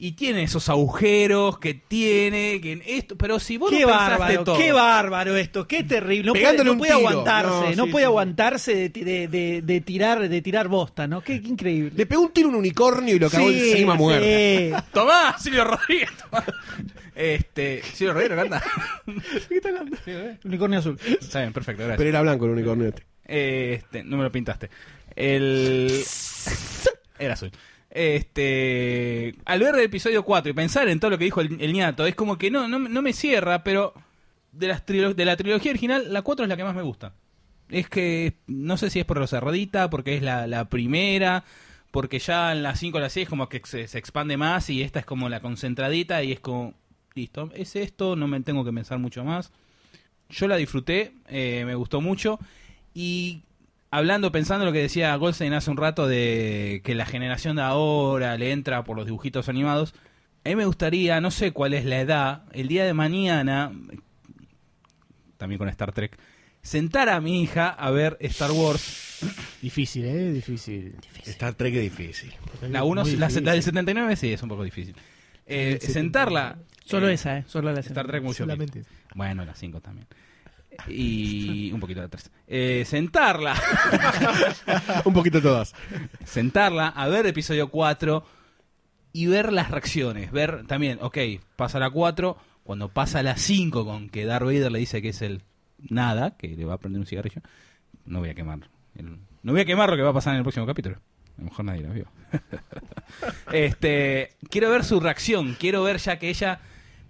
y 0.00 0.12
tiene 0.12 0.44
esos 0.44 0.68
agujeros 0.68 1.58
que 1.58 1.74
tiene, 1.74 2.60
que 2.60 2.80
esto, 2.86 3.16
pero 3.16 3.40
si 3.40 3.56
vos 3.56 3.70
Qué 3.70 3.80
no 3.80 3.88
pensaste 3.88 4.18
bárbaro, 4.18 4.44
todo. 4.44 4.56
qué 4.58 4.70
bárbaro 4.72 5.36
esto, 5.36 5.66
qué 5.66 5.82
terrible. 5.82 6.26
No 6.28 6.32
puede, 6.34 6.64
no 6.64 6.78
puede 6.78 6.92
aguantarse, 6.92 7.70
No, 7.70 7.76
no, 7.76 7.84
sí, 7.86 7.90
puede 7.90 8.04
sí. 8.04 8.06
aguantarse 8.06 8.74
de, 8.76 8.90
ti- 8.90 9.02
de- 9.04 9.26
de- 9.28 9.62
de 9.62 9.80
tirar, 9.80 10.28
de 10.28 10.40
tirar 10.42 10.68
bosta, 10.68 11.06
¿no? 11.08 11.20
Qué, 11.20 11.42
qué 11.42 11.48
increíble. 11.48 11.90
Le 11.96 12.06
pegó 12.06 12.22
un 12.22 12.32
tiro 12.32 12.46
a 12.48 12.50
un 12.52 12.56
unicornio 12.58 13.16
y 13.16 13.18
lo 13.18 13.28
cagó 13.28 13.48
Sí, 13.50 13.70
encima 13.72 13.94
sí. 13.94 13.98
muerto. 13.98 14.86
Tomá, 14.92 15.36
Silvio 15.38 15.64
Rodríguez, 15.64 16.10
tomá. 16.30 16.44
Este, 17.16 17.82
Silvio 17.92 18.14
Rodríguez, 18.14 18.36
¿qué 18.36 18.40
anda? 18.42 18.62
Unicornio 20.44 20.78
azul. 20.78 20.98
Está 21.20 21.40
bien, 21.40 21.52
perfecto, 21.52 21.80
gracias. 21.82 21.98
Pero 21.98 22.10
era 22.10 22.22
blanco 22.22 22.44
el 22.44 22.52
unicornio. 22.52 22.88
este. 22.88 23.02
Este, 23.24 24.04
no 24.04 24.16
me 24.16 24.22
lo 24.22 24.32
pintaste. 24.32 24.70
El. 25.16 25.90
Era 27.18 27.34
azul. 27.34 27.50
Este. 27.98 29.34
Al 29.44 29.58
ver 29.58 29.74
el 29.74 29.80
episodio 29.80 30.24
4 30.24 30.50
y 30.50 30.54
pensar 30.54 30.88
en 30.88 31.00
todo 31.00 31.10
lo 31.10 31.18
que 31.18 31.24
dijo 31.24 31.40
el, 31.40 31.60
el 31.60 31.72
ñato, 31.72 32.06
es 32.06 32.14
como 32.14 32.38
que 32.38 32.48
no, 32.48 32.68
no, 32.68 33.02
me 33.02 33.12
cierra, 33.12 33.64
pero 33.64 33.92
de, 34.52 34.68
las 34.68 34.86
de 34.86 35.24
la 35.24 35.36
trilogía 35.36 35.72
original, 35.72 36.12
la 36.12 36.22
4 36.22 36.44
es 36.44 36.48
la 36.48 36.56
que 36.56 36.62
más 36.62 36.76
me 36.76 36.82
gusta. 36.82 37.14
Es 37.68 37.88
que 37.88 38.34
no 38.46 38.76
sé 38.76 38.90
si 38.90 39.00
es 39.00 39.04
por 39.04 39.18
lo 39.18 39.26
cerradita, 39.26 39.90
porque 39.90 40.14
es 40.14 40.22
la, 40.22 40.68
primera, 40.68 41.42
porque 41.90 42.20
ya 42.20 42.52
en 42.52 42.62
la 42.62 42.76
5 42.76 42.96
o 42.96 43.00
la 43.00 43.10
6 43.10 43.28
como 43.28 43.48
que 43.48 43.60
se, 43.64 43.88
se 43.88 43.98
expande 43.98 44.36
más 44.36 44.70
y 44.70 44.82
esta 44.82 45.00
es 45.00 45.04
como 45.04 45.28
la 45.28 45.40
concentradita 45.40 46.22
y 46.22 46.30
es 46.30 46.38
como, 46.38 46.74
listo, 47.16 47.50
es 47.52 47.74
esto, 47.74 48.14
no 48.14 48.28
me 48.28 48.40
tengo 48.42 48.64
que 48.64 48.72
pensar 48.72 49.00
mucho 49.00 49.24
más. 49.24 49.50
Yo 50.28 50.46
la 50.46 50.54
disfruté, 50.54 51.14
eh, 51.26 51.64
me 51.66 51.74
gustó 51.74 52.00
mucho 52.00 52.38
y 52.94 53.42
hablando, 53.90 54.32
pensando 54.32 54.64
lo 54.64 54.72
que 54.72 54.82
decía 54.82 55.14
Goldstein 55.16 55.52
hace 55.52 55.70
un 55.70 55.76
rato 55.76 56.06
de 56.06 56.80
que 56.84 56.94
la 56.94 57.06
generación 57.06 57.56
de 57.56 57.62
ahora 57.62 58.36
le 58.36 58.52
entra 58.52 58.84
por 58.84 58.96
los 58.96 59.06
dibujitos 59.06 59.48
animados, 59.48 59.94
a 60.44 60.48
mí 60.48 60.56
me 60.56 60.64
gustaría, 60.64 61.20
no 61.20 61.30
sé 61.30 61.52
cuál 61.52 61.74
es 61.74 61.84
la 61.84 62.00
edad, 62.00 62.42
el 62.52 62.68
día 62.68 62.84
de 62.84 62.94
mañana, 62.94 63.72
también 65.36 65.58
con 65.58 65.68
Star 65.68 65.92
Trek, 65.92 66.18
sentar 66.62 67.08
a 67.08 67.20
mi 67.20 67.42
hija 67.42 67.68
a 67.68 67.90
ver 67.90 68.16
Star 68.20 68.50
Wars. 68.52 69.16
Difícil, 69.62 70.04
¿eh? 70.04 70.32
Difícil. 70.32 70.94
Star 71.24 71.54
Trek 71.54 71.74
es 71.74 71.82
difícil. 71.82 72.32
La, 72.70 72.84
uno, 72.84 73.02
la, 73.02 73.08
difícil. 73.08 73.44
la 73.44 73.52
del 73.52 73.62
79 73.62 74.16
sí 74.16 74.32
es 74.32 74.42
un 74.42 74.48
poco 74.48 74.62
difícil. 74.62 74.94
Eh, 75.44 75.78
sentarla. 75.80 76.58
Solo 76.84 77.08
eh, 77.08 77.14
esa, 77.14 77.38
¿eh? 77.38 77.44
Solo 77.48 77.72
la 77.72 77.80
Star 77.80 78.06
Trek 78.06 78.22
mucho. 78.22 78.44
Solamente. 78.44 78.78
menos. 78.78 78.92
Bueno, 79.14 79.44
la 79.44 79.54
5 79.54 79.80
también. 79.80 80.06
Y 80.86 81.72
un 81.72 81.80
poquito 81.80 82.00
de 82.00 82.08
3. 82.08 82.30
Eh, 82.46 82.84
sentarla. 82.86 83.54
un 85.04 85.12
poquito 85.12 85.40
todas. 85.42 85.74
sentarla 86.24 86.88
a 86.88 87.08
ver 87.08 87.26
episodio 87.26 87.68
4 87.68 88.24
y 89.12 89.26
ver 89.26 89.52
las 89.52 89.70
reacciones. 89.70 90.30
Ver 90.30 90.66
también, 90.66 90.98
ok, 91.02 91.18
pasa 91.56 91.78
la 91.78 91.90
4, 91.90 92.36
cuando 92.62 92.88
pasa 92.90 93.22
la 93.22 93.36
5 93.36 93.84
con 93.84 94.08
que 94.08 94.24
Darth 94.24 94.44
Vader 94.44 94.70
le 94.70 94.78
dice 94.78 95.02
que 95.02 95.08
es 95.08 95.22
el 95.22 95.42
nada, 95.78 96.36
que 96.36 96.48
le 96.48 96.64
va 96.64 96.74
a 96.74 96.78
prender 96.78 97.00
un 97.00 97.06
cigarrillo, 97.06 97.42
no 98.04 98.20
voy 98.20 98.30
a 98.30 98.34
quemar. 98.34 98.68
el- 98.96 99.18
no 99.42 99.52
voy 99.52 99.60
a 99.62 99.64
quemar 99.64 99.88
lo 99.90 99.96
que 99.96 100.02
va 100.02 100.10
a 100.10 100.14
pasar 100.14 100.32
en 100.34 100.38
el 100.38 100.42
próximo 100.44 100.66
capítulo. 100.66 100.96
A 101.36 101.40
lo 101.40 101.44
mejor 101.44 101.64
nadie 101.64 101.82
lo 101.82 101.92
vio. 101.92 102.06
este, 103.52 104.32
quiero 104.50 104.70
ver 104.70 104.84
su 104.84 105.00
reacción, 105.00 105.56
quiero 105.58 105.82
ver 105.82 105.98
ya 105.98 106.18
que 106.18 106.28
ella 106.28 106.60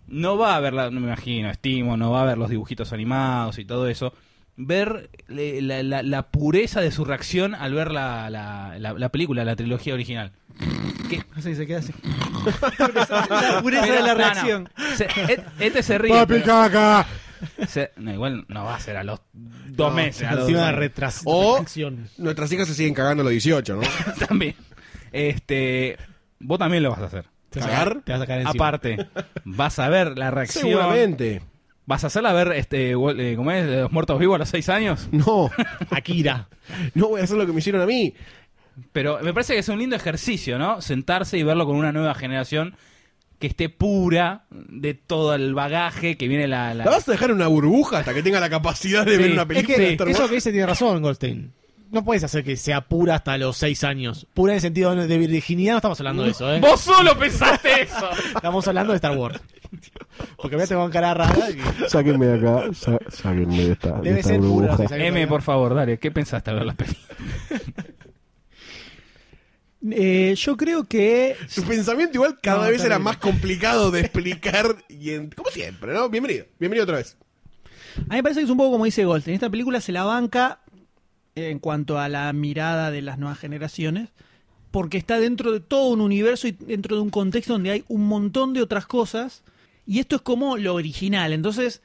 no 0.09 0.37
va 0.37 0.57
a 0.57 0.61
ver, 0.61 0.73
la, 0.73 0.91
no 0.91 1.01
me 1.01 1.07
imagino, 1.07 1.51
estimo, 1.51 1.97
no 1.97 2.11
va 2.11 2.23
a 2.23 2.27
ver 2.27 2.39
los 2.39 2.51
dibujitos 2.51 2.93
animados 2.93 3.59
y 3.59 3.65
todo 3.65 3.89
eso. 3.89 4.13
Ver 4.61 5.11
la, 5.29 5.83
la- 5.85 6.03
la 6.03 6.31
pureza 6.31 6.81
de 6.81 6.91
su 6.91 7.05
reacción 7.05 7.55
al 7.55 7.75
ver 7.75 7.93
la, 7.93 8.29
la- 8.31 8.77
la- 8.79 8.93
la 8.95 9.09
película, 9.11 9.45
la 9.45 9.55
trilogía 9.55 9.95
original. 9.95 10.33
Así 11.37 11.55
se 11.55 11.67
queda 11.67 11.79
así. 11.79 11.93
la 12.79 13.63
pureza 13.63 13.83
Pero, 13.83 13.95
de 13.95 14.01
la 14.03 14.07
no, 14.07 14.07
no. 14.07 14.15
reacción. 14.15 14.69
Se- 14.97 15.09
et- 15.33 15.45
este 15.61 15.83
se 15.85 15.99
ríe. 15.99 16.13
Papi 16.13 16.35
pero- 16.35 16.45
caca. 16.47 17.07
se- 17.69 17.93
no, 17.97 18.13
igual 18.13 18.45
no 18.49 18.65
va 18.65 18.75
a 18.75 18.81
ser 18.81 18.97
a 18.97 19.05
los 19.05 19.21
dos 19.33 19.95
meses. 19.95 20.27
A 20.27 20.35
los 20.35 20.49
años. 20.49 20.75
retras 20.75 21.23
O 21.25 21.65
nuestras 22.19 22.51
hijas 22.53 22.67
se 22.67 22.75
siguen 22.75 22.95
cagando 22.95 23.21
a 23.21 23.25
los 23.25 23.31
18, 23.31 23.77
¿no? 23.77 23.83
también. 24.27 24.57
Este, 25.13 25.97
vos 26.41 26.59
también 26.59 26.83
lo 26.83 26.91
vas 26.91 27.01
a 27.01 27.05
hacer. 27.05 27.27
Te 27.67 27.71
vas 27.71 27.81
a 27.81 28.01
Te 28.05 28.13
vas 28.13 28.21
a 28.29 28.35
encima. 28.37 28.51
Aparte, 28.51 29.07
vas 29.45 29.79
a 29.79 29.89
ver 29.89 30.19
la 30.19 30.31
reacción. 30.31 30.65
Seguramente. 30.65 31.43
¿Vas 31.87 32.05
a 32.05 32.09
hacerla 32.09 32.33
ver, 32.35 32.53
este, 32.53 32.91
eh, 32.93 33.35
¿cómo 33.37 33.51
es? 33.51 33.67
Los 33.67 33.91
muertos 33.93 34.19
vivos 34.19 34.35
a 34.35 34.39
los 34.39 34.49
seis 34.49 34.69
años? 34.69 35.09
No, 35.13 35.51
Akira. 35.91 36.49
no 36.95 37.09
voy 37.09 37.21
a 37.21 37.25
hacer 37.25 37.37
lo 37.39 37.47
que 37.47 37.53
me 37.53 37.61
hicieron 37.61 37.81
a 37.81 37.87
mí. 37.87 38.15
Pero 38.93 39.19
me 39.23 39.33
parece 39.33 39.55
que 39.55 39.61
es 39.61 39.69
un 39.69 39.79
lindo 39.79 39.97
ejercicio, 39.97 40.59
¿no? 40.59 40.81
Sentarse 40.83 41.37
y 41.39 41.43
verlo 41.43 41.67
con 41.67 41.77
una 41.77 41.91
nueva 41.93 42.15
generación 42.15 42.77
que 43.39 43.47
esté 43.47 43.69
pura 43.69 44.45
de 44.51 44.95
todo 44.95 45.35
el 45.35 45.55
bagaje 45.55 46.17
que 46.17 46.29
viene 46.29 46.47
la... 46.49 46.75
la- 46.75 46.85
¿La 46.85 46.91
vas 46.91 47.09
a 47.09 47.13
dejar 47.13 47.31
en 47.31 47.37
una 47.37 47.47
burbuja 47.47 47.99
hasta 48.01 48.13
que 48.13 48.23
tenga 48.23 48.39
la 48.41 48.51
capacidad 48.51 49.05
de 49.07 49.17
Sí, 49.17 49.23
ver 49.23 49.33
una 49.33 49.43
Es 49.43 49.49
película 49.49 49.77
que 49.77 49.83
de 49.83 49.93
Star 49.93 50.09
eso 50.09 50.29
que 50.29 50.35
dice 50.37 50.51
tiene 50.51 50.67
razón, 50.67 51.01
Goldstein. 51.01 51.53
No 51.91 52.05
puedes 52.05 52.23
hacer 52.25 52.45
que 52.45 52.57
sea 52.57 52.83
pura 52.83 53.15
hasta 53.15 53.39
los 53.39 53.57
6 53.57 53.83
años. 53.85 54.27
Pura 54.35 54.53
en 54.53 54.57
el 54.57 54.61
sentido 54.61 54.95
de 54.95 55.19
virginidad, 55.19 55.73
no 55.73 55.79
estamos 55.79 56.01
hablando 56.01 56.23
de 56.25 56.31
eso, 56.31 56.53
¿eh? 56.53 56.61
¡Vos 56.61 56.81
solo 56.81 57.19
pensaste 57.19 57.83
eso! 57.83 58.11
Estamos 58.37 58.69
hablando 58.69 58.93
de 58.93 58.97
Star 58.97 59.17
Wars. 59.17 59.41
Porque 60.37 60.57
a 60.57 60.67
tener 60.67 60.91
cara 60.91 61.15
rara. 61.15 61.51
y- 61.51 61.89
Sáquenme 61.89 62.27
de 62.27 62.39
acá, 62.39 62.75
sa- 62.75 62.99
sáquenme 63.11 63.65
de 63.65 63.73
esta, 63.73 63.93
de 63.93 64.03
Debe 64.03 64.21
esta 64.21 64.33
ser 64.33 64.41
pura. 64.41 64.75
burbuja. 64.77 64.97
M, 64.99 65.27
por 65.27 65.41
favor, 65.43 65.75
dale, 65.75 65.99
¿qué 65.99 66.11
pensaste 66.11 66.51
al 66.51 66.57
ver 66.57 66.67
la 66.67 66.75
película? 66.75 67.07
Eh, 69.93 70.35
yo 70.37 70.57
creo 70.57 70.85
que. 70.89 71.37
Su 71.47 71.63
pensamiento 71.63 72.17
igual 72.17 72.39
cada 72.43 72.65
No, 72.65 72.71
vez 72.71 72.83
era 72.85 72.99
más 72.99 73.17
complicado 73.19 73.93
de 73.93 74.01
explicar 74.01 74.75
y 74.89 75.11
en- 75.11 75.31
como 75.31 75.51
siempre, 75.51 75.93
¿no? 75.95 76.09
Bienvenido, 76.11 76.47
bienvenido 76.59 76.83
otra 76.83 76.97
vez. 76.97 77.17
A 77.97 78.01
mí 78.01 78.17
me 78.17 78.23
parece 78.25 78.41
que 78.41 78.45
es 78.45 78.51
un 78.51 78.57
poco 78.59 78.73
como 78.73 78.87
dice 78.87 79.05
Gold. 79.05 79.29
En 79.29 79.35
esta 79.35 79.49
película 79.49 79.81
se 79.81 79.93
la 79.93 80.03
banca 80.03 80.59
en 81.47 81.59
cuanto 81.59 81.99
a 81.99 82.09
la 82.09 82.33
mirada 82.33 82.91
de 82.91 83.03
las 83.03 83.19
nuevas 83.19 83.39
generaciones, 83.39 84.09
porque 84.71 84.99
está 84.99 85.19
dentro 85.19 85.53
de 85.53 85.61
todo 85.61 85.89
un 85.89 86.01
universo 86.01 86.47
y 86.49 86.53
dentro 86.53 86.97
de 86.97 87.03
un 87.03 87.11
contexto 87.11 87.55
donde 87.55 87.71
hay 87.71 87.85
un 87.89 88.07
montón 88.07 88.53
de 88.55 88.63
otras 88.63 88.87
cosas, 88.87 89.43
y 89.87 89.99
esto 90.01 90.17
es 90.17 90.23
como 90.23 90.57
lo 90.59 90.75
original. 90.75 91.33
Entonces, 91.33 91.81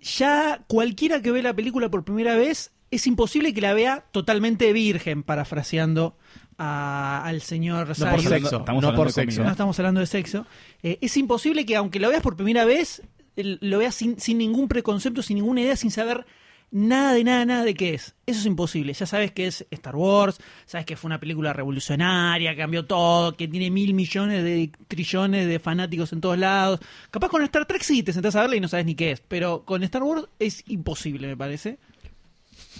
ya 0.00 0.64
cualquiera 0.66 1.20
que 1.22 1.30
ve 1.32 1.42
la 1.42 1.54
película 1.54 1.90
por 1.90 2.04
primera 2.04 2.36
vez, 2.36 2.70
es 2.90 3.06
imposible 3.06 3.52
que 3.52 3.60
la 3.60 3.74
vea 3.74 4.04
totalmente 4.12 4.72
virgen, 4.72 5.22
parafraseando 5.22 6.16
a- 6.56 7.22
al 7.24 7.42
señor 7.42 7.88
No 7.98 8.10
por 8.10 8.20
sexo, 8.22 8.58
Estamos 8.58 8.82
no 8.82 8.94
por 8.94 9.12
sexo. 9.12 9.44
No 9.44 9.50
estamos 9.50 9.78
hablando 9.78 10.00
de 10.00 10.06
sexo. 10.06 10.46
Eh, 10.82 10.98
es 11.00 11.16
imposible 11.16 11.66
que 11.66 11.76
aunque 11.76 12.00
lo 12.00 12.08
veas 12.08 12.22
por 12.22 12.36
primera 12.36 12.64
vez, 12.64 13.02
lo 13.36 13.78
veas 13.78 13.94
sin, 13.94 14.18
sin 14.18 14.38
ningún 14.38 14.66
preconcepto, 14.68 15.22
sin 15.22 15.36
ninguna 15.36 15.60
idea, 15.60 15.76
sin 15.76 15.90
saber 15.90 16.24
nada 16.70 17.14
de 17.14 17.24
nada, 17.24 17.44
nada 17.44 17.64
de 17.64 17.74
qué 17.74 17.94
es. 17.94 18.14
Eso 18.26 18.40
es 18.40 18.46
imposible. 18.46 18.92
Ya 18.92 19.06
sabes 19.06 19.32
que 19.32 19.46
es 19.46 19.66
Star 19.70 19.96
Wars, 19.96 20.38
sabes 20.66 20.86
que 20.86 20.96
fue 20.96 21.08
una 21.08 21.20
película 21.20 21.52
revolucionaria, 21.52 22.56
cambió 22.56 22.84
todo, 22.84 23.36
que 23.36 23.48
tiene 23.48 23.70
mil 23.70 23.94
millones 23.94 24.42
de 24.44 24.70
trillones 24.86 25.46
de 25.46 25.58
fanáticos 25.58 26.12
en 26.12 26.20
todos 26.20 26.38
lados. 26.38 26.80
Capaz 27.10 27.28
con 27.28 27.42
Star 27.42 27.66
Trek 27.66 27.82
sí 27.82 28.02
te 28.02 28.12
sentás 28.12 28.36
a 28.36 28.42
verla 28.42 28.56
y 28.56 28.60
no 28.60 28.68
sabes 28.68 28.86
ni 28.86 28.94
qué 28.94 29.12
es, 29.12 29.20
pero 29.20 29.64
con 29.64 29.82
Star 29.82 30.02
Wars 30.02 30.26
es 30.38 30.64
imposible, 30.68 31.26
me 31.28 31.36
parece. 31.36 31.78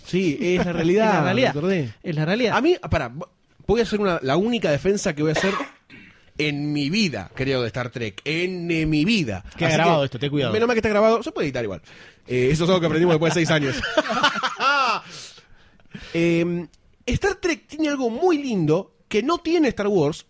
Sí, 0.05 0.39
es 0.41 0.65
la 0.65 0.73
realidad. 0.73 1.09
Es 1.09 1.15
la 1.15 1.23
realidad. 1.25 1.95
Es 2.03 2.17
la 2.17 2.25
realidad. 2.25 2.57
A 2.57 2.61
mí, 2.61 2.77
para, 2.91 3.13
voy 3.67 3.81
a 3.81 3.83
hacer 3.83 4.01
una, 4.01 4.19
la 4.23 4.37
única 4.37 4.71
defensa 4.71 5.15
que 5.15 5.23
voy 5.23 5.31
a 5.31 5.35
hacer 5.35 5.55
en 6.39 6.73
mi 6.73 6.89
vida, 6.89 7.31
creo, 7.35 7.61
de 7.63 7.67
Star 7.67 7.91
Trek. 7.91 8.23
En 8.25 8.71
eh, 8.71 8.87
mi 8.87 9.05
vida. 9.05 9.45
Así 9.55 9.65
grabado 9.65 10.01
que, 10.01 10.05
esto, 10.07 10.19
ten 10.19 10.31
cuidado. 10.31 10.53
Menos 10.53 10.67
mal 10.67 10.75
que 10.75 10.79
está 10.79 10.89
grabado. 10.89 11.23
Se 11.23 11.33
puede 11.33 11.49
editar 11.49 11.65
igual. 11.65 11.83
Eh, 12.27 12.49
eso 12.53 12.65
es 12.65 12.71
algo 12.71 12.81
que 12.81 12.87
aprendimos 12.87 13.15
después 13.15 13.35
de 13.35 13.41
seis 13.41 13.51
años. 13.51 13.77
Eh, 16.15 16.67
Star 17.07 17.37
Trek 17.37 17.67
tiene 17.67 17.89
algo 17.89 18.09
muy 18.11 18.39
lindo 18.39 18.95
que 19.09 19.23
no 19.23 19.39
tiene 19.39 19.69
Star 19.69 19.89
Wars, 19.89 20.27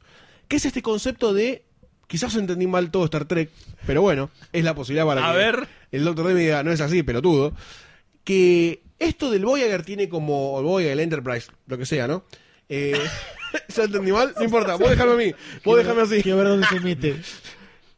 que 0.47 0.57
es 0.57 0.65
este 0.65 0.83
concepto 0.83 1.35
de. 1.35 1.65
Quizás 2.07 2.35
entendí 2.37 2.67
mal 2.67 2.91
todo 2.91 3.05
Star 3.05 3.27
Trek, 3.27 3.51
pero 3.87 4.01
bueno, 4.01 4.31
es 4.53 4.65
la 4.65 4.75
posibilidad 4.75 5.05
para 5.05 5.29
A 5.29 5.33
que 5.33 5.39
ver. 5.39 5.69
el 5.93 6.05
Doctor 6.05 6.29
D 6.29 6.35
me 6.35 6.41
diga, 6.41 6.63
no 6.63 6.73
es 6.73 6.81
así, 6.81 7.03
pelotudo. 7.03 7.53
Que 8.25 8.83
esto 8.99 9.31
del 9.31 9.45
Voyager 9.45 9.85
tiene 9.85 10.09
como. 10.09 10.53
O 10.53 10.61
el 10.61 10.65
Voyager, 10.65 10.93
el 10.93 11.01
Enterprise, 11.01 11.51
lo 11.67 11.77
que 11.77 11.85
sea, 11.85 12.07
¿no? 12.07 12.25
Eh, 12.69 12.99
¿Ya 13.75 13.85
entendí 13.85 14.13
mal? 14.13 14.33
No 14.37 14.45
importa, 14.45 14.77
vos 14.77 14.91
dejarme 14.91 15.13
a 15.13 15.17
mí. 15.17 15.35
Vos 15.65 15.77
dejarme 15.79 16.03
así. 16.03 16.23
Quiero 16.23 16.39
ver 16.39 16.49
dónde 16.49 16.67
se 16.67 16.81
mete. 16.81 17.17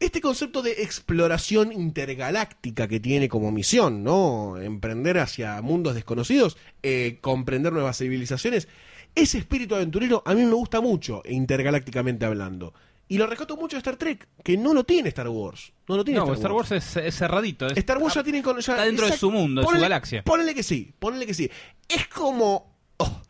Este 0.01 0.19
concepto 0.19 0.63
de 0.63 0.81
exploración 0.81 1.71
intergaláctica 1.71 2.87
que 2.87 2.99
tiene 2.99 3.29
como 3.29 3.51
misión, 3.51 4.03
¿no? 4.03 4.57
Emprender 4.57 5.19
hacia 5.19 5.61
mundos 5.61 5.93
desconocidos, 5.93 6.57
eh, 6.81 7.19
comprender 7.21 7.71
nuevas 7.71 7.99
civilizaciones. 7.99 8.67
Ese 9.13 9.37
espíritu 9.37 9.75
aventurero 9.75 10.23
a 10.25 10.33
mí 10.33 10.41
me 10.43 10.53
gusta 10.53 10.81
mucho, 10.81 11.21
intergalácticamente 11.29 12.25
hablando. 12.25 12.73
Y 13.09 13.19
lo 13.19 13.27
rescato 13.27 13.55
mucho 13.57 13.75
de 13.75 13.79
Star 13.79 13.97
Trek, 13.97 14.27
que 14.43 14.57
no 14.57 14.73
lo 14.73 14.85
tiene 14.85 15.09
Star 15.09 15.27
Wars. 15.27 15.71
No 15.87 15.97
lo 15.97 16.03
tiene 16.03 16.19
No, 16.19 16.25
Star, 16.25 16.37
Star 16.37 16.51
Wars 16.53 16.71
es, 16.71 16.95
es 16.97 17.15
cerradito. 17.15 17.67
es- 17.67 17.77
Star 17.77 17.99
Wars 17.99 18.15
ya 18.15 18.23
tiene 18.23 18.41
ya- 18.41 18.57
está 18.57 18.83
dentro 18.85 19.05
de 19.05 19.15
su 19.15 19.29
mundo, 19.29 19.61
de 19.61 19.67
su 19.67 19.73
galaxia. 19.79 20.23
Ponele 20.23 20.55
que 20.55 20.63
sí, 20.63 20.91
ponele 20.97 21.27
que 21.27 21.35
sí. 21.35 21.47
Es 21.87 22.07
como. 22.07 22.75
oh, 22.97 23.21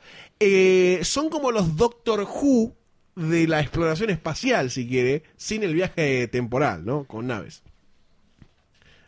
eh, 0.42 1.00
son 1.04 1.30
como 1.30 1.52
los 1.52 1.78
Doctor 1.78 2.22
Who 2.24 2.76
de 3.16 3.48
la 3.48 3.60
exploración 3.62 4.10
espacial, 4.10 4.72
si 4.72 4.88
quiere, 4.88 5.24
sin 5.38 5.64
el 5.64 5.74
viaje 5.74 6.28
temporal, 6.28 6.84
¿no? 6.86 7.04
Con 7.06 7.28
naves. 7.28 7.62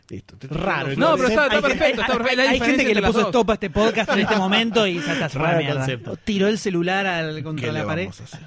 Listo. 0.09 0.35
Raro, 0.49 0.89
No, 0.97 1.15
pero 1.15 1.29
está, 1.29 1.49
perfecto. 1.49 1.83
hay- 1.85 1.91
está 1.91 2.05
perfecto. 2.07 2.35
La 2.35 2.43
hay 2.43 2.49
diferencia 2.53 2.65
gente 2.65 2.85
que 2.85 2.95
le 3.01 3.07
puso 3.07 3.19
dos. 3.19 3.27
stop 3.29 3.49
a 3.49 3.53
este 3.53 3.69
podcast 3.69 4.09
en 4.11 4.19
este 4.19 4.35
momento 4.35 4.85
y 4.85 4.95
ya 5.01 5.13
está 5.13 5.29
se 5.29 5.39
fue 5.39 5.47
a 5.47 5.51
la 5.51 5.53
Raro 5.53 5.63
mierda. 5.63 5.79
concepto. 5.79 6.17
Tiró 6.17 6.47
el 6.49 6.59
celular 6.59 7.07
al, 7.07 7.41
contra 7.43 7.67
¿Qué 7.67 7.71
le 7.73 7.79
la 7.79 7.85
pared. 7.85 8.03
vamos 8.03 8.21
a 8.21 8.23
hacer? 8.25 8.39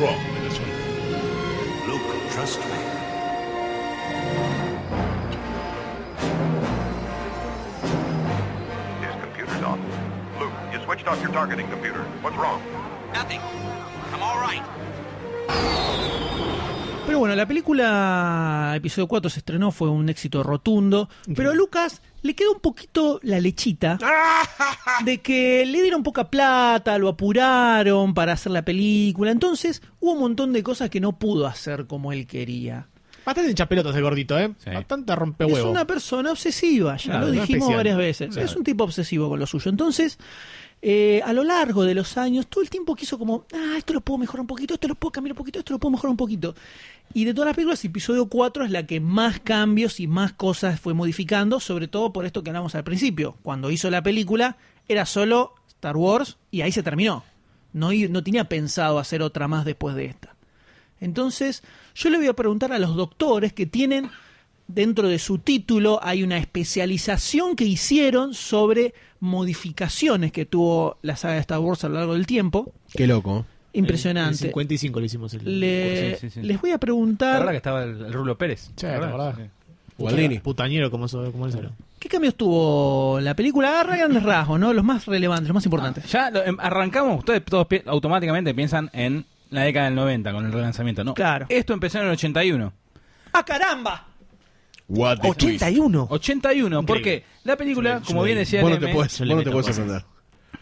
Strong 0.00 0.16
in 0.34 0.44
this 0.44 0.58
one. 0.58 0.70
Luke. 1.86 2.00
Luke, 2.08 2.30
trust 2.32 2.58
me. 2.60 2.64
His 9.04 9.14
computer's 9.20 9.62
off. 9.62 9.78
Luke, 10.40 10.54
you 10.72 10.80
switched 10.84 11.06
off 11.06 11.20
your 11.20 11.32
targeting 11.32 11.68
computer. 11.68 12.02
What's 12.22 12.36
wrong? 12.36 12.62
Nothing. 13.12 13.40
I'm 14.14 14.22
all 14.22 14.40
right. 14.40 14.64
Pero 17.10 17.18
bueno, 17.18 17.34
la 17.34 17.44
película 17.44 18.72
episodio 18.76 19.08
4 19.08 19.30
se 19.30 19.40
estrenó, 19.40 19.72
fue 19.72 19.90
un 19.90 20.08
éxito 20.08 20.44
rotundo. 20.44 21.08
Pero 21.34 21.50
a 21.50 21.54
Lucas 21.54 22.02
le 22.22 22.36
quedó 22.36 22.52
un 22.52 22.60
poquito 22.60 23.18
la 23.24 23.40
lechita 23.40 23.98
de 25.04 25.18
que 25.18 25.66
le 25.66 25.82
dieron 25.82 26.04
poca 26.04 26.30
plata, 26.30 26.96
lo 26.98 27.08
apuraron 27.08 28.14
para 28.14 28.34
hacer 28.34 28.52
la 28.52 28.64
película. 28.64 29.32
Entonces 29.32 29.82
hubo 29.98 30.12
un 30.12 30.20
montón 30.20 30.52
de 30.52 30.62
cosas 30.62 30.88
que 30.88 31.00
no 31.00 31.18
pudo 31.18 31.48
hacer 31.48 31.88
como 31.88 32.12
él 32.12 32.28
quería. 32.28 32.86
Bastante 33.26 33.50
hinchapelotas 33.50 33.96
el 33.96 34.02
gordito, 34.02 34.38
¿eh? 34.38 34.54
Bastante 34.72 35.16
rompehuevo. 35.16 35.58
Es 35.58 35.64
una 35.64 35.88
persona 35.88 36.30
obsesiva, 36.30 36.96
ya 36.96 37.10
Claro, 37.10 37.26
lo 37.26 37.32
dijimos 37.32 37.74
varias 37.74 37.96
veces. 37.96 38.28
Claro. 38.28 38.46
Es 38.46 38.54
un 38.54 38.62
tipo 38.62 38.84
obsesivo 38.84 39.28
con 39.28 39.40
lo 39.40 39.48
suyo. 39.48 39.68
Entonces, 39.68 40.16
eh, 40.82 41.20
a 41.24 41.32
lo 41.34 41.44
largo 41.44 41.84
de 41.84 41.94
los 41.94 42.16
años, 42.16 42.46
todo 42.46 42.62
el 42.62 42.70
tiempo 42.70 42.96
quiso 42.96 43.18
como, 43.18 43.44
ah, 43.52 43.74
esto 43.76 43.92
lo 43.92 44.00
puedo 44.00 44.18
mejorar 44.18 44.40
un 44.42 44.46
poquito, 44.46 44.74
esto 44.74 44.88
lo 44.88 44.94
puedo 44.94 45.12
cambiar 45.12 45.32
un 45.32 45.36
poquito, 45.36 45.58
esto 45.58 45.74
lo 45.74 45.78
puedo 45.78 45.92
mejorar 45.92 46.10
un 46.10 46.16
poquito. 46.16 46.54
Y 47.12 47.24
de 47.24 47.34
todas 47.34 47.48
las 47.48 47.56
películas, 47.56 47.84
episodio 47.84 48.26
4 48.26 48.64
es 48.64 48.70
la 48.70 48.86
que 48.86 48.98
más 48.98 49.40
cambios 49.40 50.00
y 50.00 50.06
más 50.06 50.32
cosas 50.32 50.80
fue 50.80 50.94
modificando, 50.94 51.60
sobre 51.60 51.86
todo 51.86 52.12
por 52.12 52.24
esto 52.24 52.42
que 52.42 52.50
hablamos 52.50 52.74
al 52.74 52.84
principio. 52.84 53.36
Cuando 53.42 53.70
hizo 53.70 53.90
la 53.90 54.02
película, 54.02 54.56
era 54.88 55.04
solo 55.04 55.54
Star 55.68 55.96
Wars 55.96 56.38
y 56.50 56.62
ahí 56.62 56.72
se 56.72 56.82
terminó. 56.82 57.24
No, 57.72 57.90
no 57.92 58.24
tenía 58.24 58.44
pensado 58.48 58.98
hacer 58.98 59.22
otra 59.22 59.48
más 59.48 59.64
después 59.64 59.94
de 59.94 60.06
esta. 60.06 60.34
Entonces, 60.98 61.62
yo 61.94 62.08
le 62.10 62.18
voy 62.18 62.28
a 62.28 62.34
preguntar 62.34 62.72
a 62.72 62.78
los 62.78 62.96
doctores 62.96 63.52
que 63.52 63.66
tienen 63.66 64.10
dentro 64.74 65.08
de 65.08 65.18
su 65.18 65.38
título 65.38 65.98
hay 66.02 66.22
una 66.22 66.38
especialización 66.38 67.56
que 67.56 67.64
hicieron 67.64 68.34
sobre 68.34 68.94
modificaciones 69.20 70.32
que 70.32 70.46
tuvo 70.46 70.98
la 71.02 71.16
saga 71.16 71.34
de 71.34 71.40
Star 71.40 71.58
Wars 71.60 71.84
a 71.84 71.88
lo 71.88 71.94
largo 71.96 72.14
del 72.14 72.26
tiempo. 72.26 72.72
Qué 72.92 73.06
loco. 73.06 73.44
Impresionante. 73.72 74.32
El 74.32 74.48
55 74.48 74.98
lo 75.00 75.06
hicimos. 75.06 75.34
El, 75.34 75.60
Le- 75.60 76.16
Sí, 76.16 76.28
sí, 76.28 76.40
sí. 76.40 76.42
Les 76.42 76.60
voy 76.60 76.70
a 76.70 76.74
¿Te 76.74 76.78
preguntar 76.80 77.34
acuerdas 77.36 77.52
que 77.52 77.56
estaba 77.58 77.82
el, 77.84 78.04
el 78.04 78.12
Rulo 78.12 78.36
Pérez? 78.36 78.70
Sí. 78.76 78.86
Gualdini. 79.96 80.38
Putañero 80.38 80.90
como, 80.90 81.06
eso- 81.06 81.30
como 81.30 81.50
solo. 81.50 81.70
qué 81.98 82.08
cambios 82.08 82.34
tuvo 82.34 83.20
la 83.20 83.34
película. 83.36 83.68
Agarra 83.70 83.96
grandes 83.96 84.22
rasgos, 84.22 84.58
¿no? 84.58 84.72
Los 84.72 84.84
más 84.84 85.06
relevantes, 85.06 85.48
los 85.48 85.54
más 85.54 85.64
importantes. 85.66 86.10
Ya 86.10 86.30
lo- 86.30 86.42
em, 86.44 86.56
arrancamos, 86.58 87.18
ustedes 87.18 87.44
todos 87.44 87.66
pi- 87.66 87.82
automáticamente 87.86 88.54
piensan 88.54 88.88
en 88.94 89.26
la 89.50 89.62
década 89.62 89.86
del 89.86 89.94
90 89.96 90.32
con 90.32 90.46
el 90.46 90.52
relanzamiento. 90.52 91.04
No, 91.04 91.14
Claro. 91.14 91.46
esto 91.48 91.74
empezó 91.74 91.98
en 91.98 92.06
el 92.06 92.12
81. 92.12 92.72
¡Ah, 93.32 93.44
caramba! 93.44 94.06
What 94.92 95.18
the 95.20 95.28
81. 95.28 96.08
81, 96.10 96.84
porque 96.84 97.24
la 97.44 97.56
película, 97.56 98.02
como 98.04 98.24
bien 98.24 98.38
decía 98.38 98.60
Vos 98.60 98.70
el 98.72 98.74
no 98.80 98.80
te 98.80 98.90
M, 98.90 98.98
vos 98.98 99.20
no 99.20 99.36
te 99.44 99.50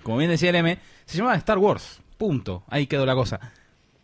como 0.02 0.18
bien 0.18 0.30
decía 0.30 0.50
el 0.50 0.56
M, 0.56 0.78
se 1.06 1.16
llamaba 1.18 1.36
Star 1.36 1.59
Wars. 1.59 2.00
Punto. 2.18 2.62
Ahí 2.68 2.86
quedó 2.86 3.06
la 3.06 3.14
cosa. 3.14 3.40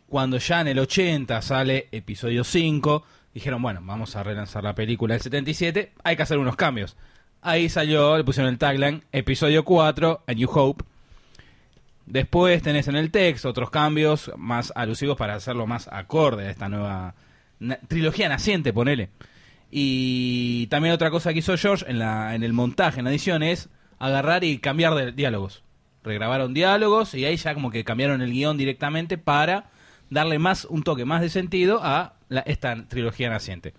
Cuando 0.09 0.39
ya 0.39 0.61
en 0.63 0.69
el 0.69 0.79
80 0.79 1.43
sale 1.43 1.89
episodio 1.93 2.43
5, 2.45 3.05
dijeron, 3.35 3.61
bueno, 3.61 3.81
vamos 3.83 4.17
a 4.17 4.23
relanzar 4.23 4.65
la 4.65 4.75
película 4.75 5.15
del 5.15 5.23
77, 5.23 5.93
hay 6.03 6.17
que 6.17 6.23
hacer 6.23 6.39
unos 6.39 6.57
cambios. 6.57 6.97
Ahí 7.43 7.69
salió, 7.69 8.17
le 8.17 8.25
pusieron 8.25 8.51
el 8.51 8.59
tagline, 8.59 9.03
episodio 9.13 9.65
4, 9.65 10.23
A 10.27 10.33
New 10.33 10.49
Hope. 10.51 10.85
Después 12.07 12.63
tenés 12.63 12.89
en 12.89 12.97
el 12.97 13.11
texto 13.11 13.49
otros 13.49 13.71
cambios 13.71 14.31
más 14.37 14.73
alusivos 14.77 15.17
para 15.17 15.35
hacerlo 15.35 15.67
más 15.67 15.89
acorde 15.91 16.47
a 16.47 16.51
esta 16.51 16.69
nueva 16.69 17.15
na- 17.61 17.79
trilogía 17.89 18.29
naciente, 18.29 18.73
ponele. 18.73 19.09
Y 19.71 20.67
también 20.69 20.95
otra 20.95 21.11
cosa 21.11 21.33
que 21.33 21.41
hizo 21.41 21.57
George 21.57 21.85
en, 21.89 21.99
la, 21.99 22.35
en 22.35 22.43
el 22.43 22.53
montaje, 22.53 23.01
en 23.01 23.05
la 23.05 23.11
edición, 23.11 23.43
es 23.43 23.69
agarrar 23.99 24.45
y 24.45 24.59
cambiar 24.59 24.95
de 24.95 25.13
diálogos. 25.13 25.63
Regrabaron 26.03 26.55
diálogos 26.55 27.15
y 27.15 27.25
ahí 27.25 27.37
ya 27.37 27.55
como 27.55 27.71
que 27.71 27.85
cambiaron 27.85 28.21
el 28.21 28.33
guion 28.33 28.59
directamente 28.59 29.19
para 29.19 29.71
darle 30.11 30.39
más 30.39 30.65
un 30.67 30.83
toque 30.83 31.05
más 31.05 31.23
de 31.23 31.31
sentido 31.31 31.81
a 31.83 32.17
esta 32.47 32.87
trilogía 32.89 33.31
naciente. 33.31 33.75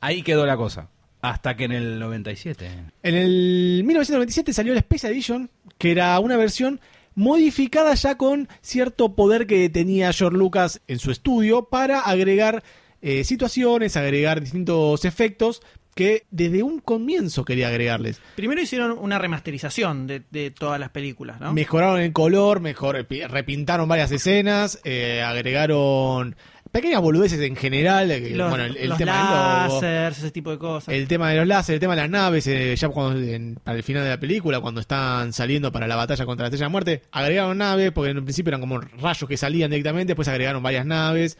Ahí 0.00 0.22
quedó 0.22 0.46
la 0.46 0.56
cosa. 0.56 0.88
Hasta 1.22 1.56
que 1.56 1.64
en 1.64 1.72
el 1.72 1.98
97. 1.98 2.68
En 3.02 3.14
el 3.14 3.82
1997 3.84 4.52
salió 4.52 4.74
la 4.74 4.80
Special 4.80 5.10
Edition, 5.12 5.50
que 5.78 5.90
era 5.90 6.18
una 6.18 6.36
versión 6.36 6.80
modificada 7.14 7.94
ya 7.94 8.16
con 8.16 8.48
cierto 8.60 9.14
poder 9.14 9.46
que 9.46 9.70
tenía 9.70 10.12
George 10.12 10.36
Lucas 10.36 10.82
en 10.86 10.98
su 10.98 11.10
estudio 11.10 11.70
para 11.70 12.00
agregar 12.00 12.62
eh, 13.04 13.22
situaciones, 13.24 13.96
agregar 13.98 14.40
distintos 14.40 15.04
efectos 15.04 15.60
que 15.94 16.24
desde 16.32 16.62
un 16.64 16.80
comienzo 16.80 17.44
quería 17.44 17.68
agregarles. 17.68 18.20
Primero 18.34 18.60
hicieron 18.60 18.98
una 18.98 19.18
remasterización 19.18 20.08
de, 20.08 20.22
de 20.32 20.50
todas 20.50 20.80
las 20.80 20.90
películas, 20.90 21.40
¿no? 21.40 21.52
Mejoraron 21.52 22.00
el 22.00 22.12
color, 22.12 22.58
mejor, 22.60 23.06
repintaron 23.28 23.88
varias 23.88 24.10
escenas, 24.10 24.80
eh, 24.82 25.22
agregaron 25.24 26.34
pequeñas 26.72 27.00
boludeces 27.00 27.38
en 27.40 27.54
general. 27.54 28.10
eh, 28.10 28.30
Los, 28.30 28.48
bueno, 28.50 28.64
el, 28.64 28.76
el 28.76 28.88
los 28.88 28.98
tema 28.98 29.68
del 29.68 29.68
logo, 29.68 29.86
ese 30.08 30.30
tipo 30.32 30.50
de 30.50 30.58
cosas. 30.58 30.92
el 30.92 31.06
tema 31.06 31.30
de 31.30 31.36
los 31.36 31.46
láseres, 31.46 31.76
el 31.76 31.80
tema 31.80 31.94
de 31.94 32.00
las 32.02 32.10
naves, 32.10 32.46
eh, 32.48 32.74
ya 32.74 32.88
cuando, 32.88 33.20
en- 33.20 33.54
para 33.62 33.76
el 33.76 33.84
final 33.84 34.02
de 34.02 34.10
la 34.10 34.18
película, 34.18 34.58
cuando 34.60 34.80
están 34.80 35.32
saliendo 35.32 35.70
para 35.70 35.86
la 35.86 35.94
batalla 35.94 36.26
contra 36.26 36.42
la 36.44 36.48
Estrella 36.48 36.66
de 36.66 36.72
Muerte, 36.72 37.02
agregaron 37.12 37.58
naves, 37.58 37.92
porque 37.92 38.10
en 38.10 38.18
un 38.18 38.24
principio 38.24 38.50
eran 38.50 38.60
como 38.60 38.80
rayos 38.80 39.28
que 39.28 39.36
salían 39.36 39.70
directamente, 39.70 40.08
después 40.14 40.26
agregaron 40.26 40.60
varias 40.60 40.86
naves. 40.86 41.38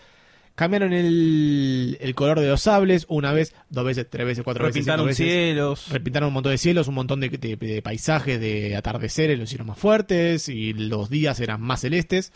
Cambiaron 0.54 0.92
el, 0.92 1.98
el 2.00 2.14
color 2.14 2.38
de 2.38 2.48
los 2.48 2.62
sables 2.62 3.06
una 3.08 3.32
vez, 3.32 3.54
dos 3.70 3.84
veces, 3.84 4.06
tres 4.08 4.24
veces, 4.24 4.44
cuatro 4.44 4.64
veces. 4.64 4.76
Repintaron 4.76 5.06
cielos. 5.14 5.88
Repintaron 5.90 6.28
un 6.28 6.34
montón 6.34 6.52
de 6.52 6.58
cielos, 6.58 6.86
un 6.86 6.94
montón 6.94 7.18
de, 7.20 7.28
de- 7.28 7.56
de 7.56 7.82
paisajes, 7.82 8.38
de 8.40 8.76
atardeceres, 8.76 9.36
los 9.38 9.48
hicieron 9.48 9.66
más 9.66 9.78
fuertes 9.78 10.48
y 10.48 10.72
los 10.72 11.10
días 11.10 11.40
eran 11.40 11.60
más 11.60 11.80
celestes. 11.80 12.30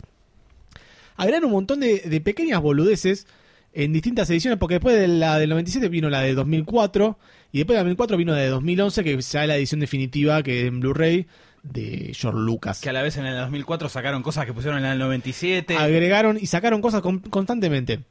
Agregaron 1.15 1.47
un 1.47 1.53
montón 1.53 1.79
de, 1.79 1.99
de 1.99 2.21
pequeñas 2.21 2.61
boludeces 2.61 3.27
en 3.73 3.93
distintas 3.93 4.29
ediciones, 4.29 4.57
porque 4.59 4.75
después 4.75 4.97
de 4.99 5.07
la 5.07 5.37
del 5.37 5.49
97 5.49 5.89
vino 5.89 6.09
la 6.09 6.21
de 6.21 6.33
2004 6.33 7.17
y 7.51 7.59
después 7.59 7.75
de 7.75 7.77
la 7.79 7.83
2004 7.83 8.17
vino 8.17 8.31
la 8.33 8.39
de 8.39 8.47
2011, 8.49 9.03
que 9.03 9.21
ya 9.21 9.41
es 9.43 9.47
la 9.47 9.55
edición 9.57 9.79
definitiva 9.79 10.43
que 10.43 10.65
en 10.65 10.79
Blu-ray 10.79 11.27
de 11.63 12.11
George 12.15 12.39
Lucas. 12.39 12.81
Que 12.81 12.89
a 12.89 12.93
la 12.93 13.01
vez 13.01 13.17
en 13.17 13.25
el 13.25 13.35
2004 13.37 13.89
sacaron 13.89 14.23
cosas 14.23 14.45
que 14.45 14.53
pusieron 14.53 14.79
en 14.79 14.85
el 14.91 14.99
97. 14.99 15.75
Agregaron 15.77 16.37
y 16.39 16.45
sacaron 16.47 16.81
cosas 16.81 17.01
con- 17.01 17.19
constantemente. 17.19 18.01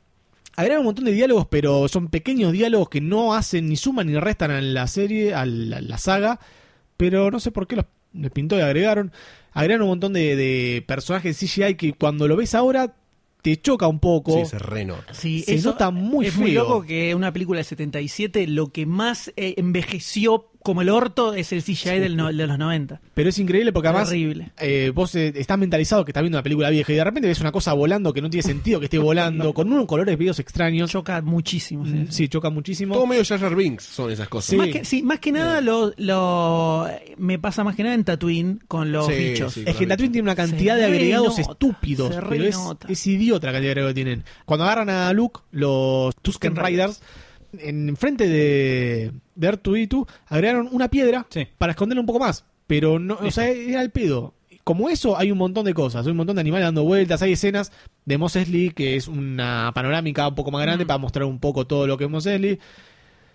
Agregaron 0.56 0.80
un 0.80 0.86
montón 0.86 1.04
de 1.04 1.12
diálogos, 1.12 1.46
pero 1.48 1.86
son 1.88 2.08
pequeños 2.08 2.52
diálogos 2.52 2.88
que 2.88 3.00
no 3.00 3.34
hacen 3.34 3.68
ni 3.68 3.76
suman 3.76 4.06
ni 4.08 4.18
restan 4.18 4.50
a 4.50 4.60
la 4.60 4.86
serie, 4.88 5.32
a 5.34 5.46
la, 5.46 5.80
la 5.80 5.98
saga. 5.98 6.40
Pero 6.96 7.30
no 7.30 7.38
sé 7.40 7.50
por 7.52 7.66
qué 7.66 7.76
los 7.76 7.84
les 8.12 8.30
pintó 8.32 8.56
y 8.58 8.62
agregaron. 8.62 9.12
Agregaron 9.52 9.82
un 9.84 9.88
montón 9.90 10.12
de, 10.14 10.34
de 10.34 10.82
personajes 10.86 11.38
CGI 11.38 11.74
que 11.76 11.92
cuando 11.92 12.26
lo 12.26 12.36
ves 12.36 12.54
ahora 12.54 12.94
te 13.42 13.56
choca 13.60 13.86
un 13.86 14.00
poco. 14.00 14.32
Sí, 14.32 14.46
se 14.46 14.58
renota. 14.58 15.14
Sí, 15.14 15.42
se 15.42 15.54
eso 15.54 15.70
nota 15.70 15.90
muy 15.92 16.26
es 16.26 16.32
feo. 16.34 16.42
muy 16.42 16.50
loco 16.52 16.82
que 16.82 17.14
una 17.14 17.32
película 17.32 17.58
del 17.58 17.64
77 17.66 18.48
lo 18.48 18.72
que 18.72 18.84
más 18.86 19.32
eh, 19.36 19.54
envejeció 19.58 20.48
como 20.62 20.82
el 20.82 20.88
orto 20.90 21.34
es 21.34 21.52
el 21.52 21.62
CGI 21.62 21.98
del 22.00 22.16
no- 22.16 22.26
de 22.32 22.46
los 22.46 22.58
90. 22.58 23.00
Pero 23.14 23.28
es 23.30 23.38
increíble 23.38 23.72
porque 23.72 23.88
además 23.88 24.08
Terrible. 24.10 24.50
eh, 24.58 24.92
vos 24.94 25.14
eh, 25.14 25.32
estás 25.36 25.56
mentalizado 25.58 26.04
que 26.04 26.10
estás 26.10 26.22
viendo 26.22 26.36
una 26.36 26.42
película 26.42 26.68
vieja 26.70 26.92
y 26.92 26.96
de 26.96 27.04
repente 27.04 27.28
ves 27.28 27.40
una 27.40 27.52
cosa 27.52 27.72
volando 27.72 28.12
que 28.12 28.20
no 28.20 28.28
tiene 28.28 28.42
sentido 28.42 28.78
que 28.80 28.86
esté 28.86 28.98
volando, 28.98 29.54
con 29.54 29.72
unos 29.72 29.86
colores 29.86 30.18
videos 30.18 30.38
extraños. 30.40 30.90
Choca 30.90 31.22
muchísimo. 31.22 31.86
Sí, 31.86 32.06
Sí, 32.10 32.28
choca 32.28 32.50
muchísimo. 32.50 32.94
Todo 32.94 33.06
medio 33.06 33.24
Jar 33.24 33.54
Binks 33.54 33.84
son 33.84 34.10
esas 34.10 34.28
cosas. 34.28 34.56
Más 34.56 34.68
que, 34.68 34.84
sí, 34.84 35.02
más 35.02 35.20
que 35.20 35.32
nada 35.32 35.60
lo, 35.60 35.92
lo 35.96 36.86
me 37.16 37.38
pasa 37.38 37.64
más 37.64 37.74
que 37.76 37.82
nada 37.84 37.94
en 37.94 38.04
Tatooine 38.04 38.60
con 38.68 38.92
los 38.92 39.06
Sí, 39.06 39.12
bichos. 39.14 39.52
sí, 39.54 39.62
Es 39.66 39.76
que 39.76 39.86
Tatooine 39.86 40.12
tiene 40.12 40.24
una 40.26 40.36
cantidad 40.36 40.74
Se 40.74 40.80
de 40.80 40.86
agregados 40.86 41.38
estúpidos, 41.38 42.14
se 42.14 42.20
pero 42.22 42.44
es, 42.44 42.58
es 42.88 43.06
idiota 43.06 43.46
la 43.46 43.52
cantidad 43.54 43.68
de 43.68 43.80
agregados 43.80 43.90
que 43.90 44.04
tienen. 44.04 44.24
Cuando 44.44 44.64
agarran 44.64 44.90
a 44.90 45.12
Luke, 45.12 45.40
los 45.52 46.14
Tusken 46.16 46.54
Tusken 46.54 46.56
Riders, 46.66 47.00
en 47.58 47.96
frente 47.96 48.28
de, 48.28 49.12
de 49.34 49.48
R2D2, 49.52 50.06
agregaron 50.26 50.68
una 50.72 50.88
piedra 50.88 51.26
Sí. 51.30 51.46
para 51.58 51.72
esconderlo 51.72 52.00
un 52.02 52.06
poco 52.06 52.18
más. 52.20 52.44
Pero 52.66 52.98
no, 52.98 53.18
o 53.22 53.30
sea, 53.30 53.48
era 53.48 53.80
el 53.82 53.90
pedo. 53.90 54.34
Como 54.64 54.90
eso, 54.90 55.16
hay 55.16 55.32
un 55.32 55.38
montón 55.38 55.64
de 55.64 55.72
cosas. 55.72 56.04
Hay 56.04 56.10
un 56.10 56.18
montón 56.18 56.36
de 56.36 56.40
animales 56.40 56.66
dando 56.66 56.84
vueltas. 56.84 57.22
Hay 57.22 57.32
escenas 57.32 57.72
de 58.04 58.18
Mos 58.18 58.36
Eisley, 58.36 58.70
que 58.70 58.96
es 58.96 59.08
una 59.08 59.72
panorámica 59.74 60.28
un 60.28 60.34
poco 60.34 60.50
más 60.50 60.60
grande 60.62 60.84
para 60.84 60.98
mostrar 60.98 61.24
un 61.24 61.38
poco 61.38 61.66
todo 61.66 61.86
lo 61.86 61.96
que 61.96 62.04
es 62.04 62.10
Mos 62.10 62.26
Eisley. 62.26 62.58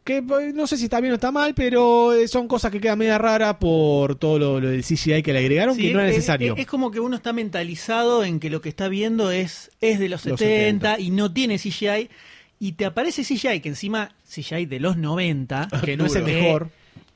Que 0.04 0.22
pues, 0.22 0.54
no 0.54 0.68
sé 0.68 0.78
si 0.78 0.84
está 0.84 1.00
bien 1.00 1.14
o 1.14 1.16
está 1.16 1.32
mal, 1.32 1.56
pero 1.56 2.14
eh, 2.14 2.28
son 2.28 2.48
cosas 2.48 2.72
que 2.72 2.80
quedan 2.82 3.00
media 3.00 3.18
rara 3.18 3.58
por 3.58 4.16
todo 4.18 4.38
lo, 4.38 4.60
lo 4.60 4.68
del 4.70 4.84
CGI 4.84 5.24
que 5.24 5.32
le 5.34 5.40
agregaron, 5.40 5.76
Sí, 5.76 5.84
que 5.84 5.94
no 5.94 6.00
era 6.02 6.10
es- 6.10 6.16
necesario. 6.18 6.54
Es, 6.54 6.60
es 6.60 6.68
como 6.68 6.92
que 6.92 7.00
uno 7.00 7.16
está 7.16 7.32
mentalizado 7.34 8.24
en 8.26 8.40
que 8.42 8.50
lo 8.52 8.62
que 8.62 8.68
está 8.70 8.90
viendo 8.90 9.32
es, 9.32 9.72
es 9.82 10.00
de 10.00 10.10
los, 10.10 10.26
Los 10.26 10.40
70, 10.40 11.00
y 11.00 11.10
no 11.10 11.32
tiene 11.34 11.58
CGI. 11.58 12.10
Y 12.66 12.74
te 12.74 12.86
aparece 12.86 13.24
CGI, 13.24 13.60
que 13.60 13.70
encima 13.70 14.12
CGI 14.30 14.66
de 14.68 14.80
los 14.80 14.96
90. 14.98 15.68
que 15.84 15.98
no 15.98 16.06
es 16.06 16.16
el 16.16 16.24
mejor. 16.24 16.70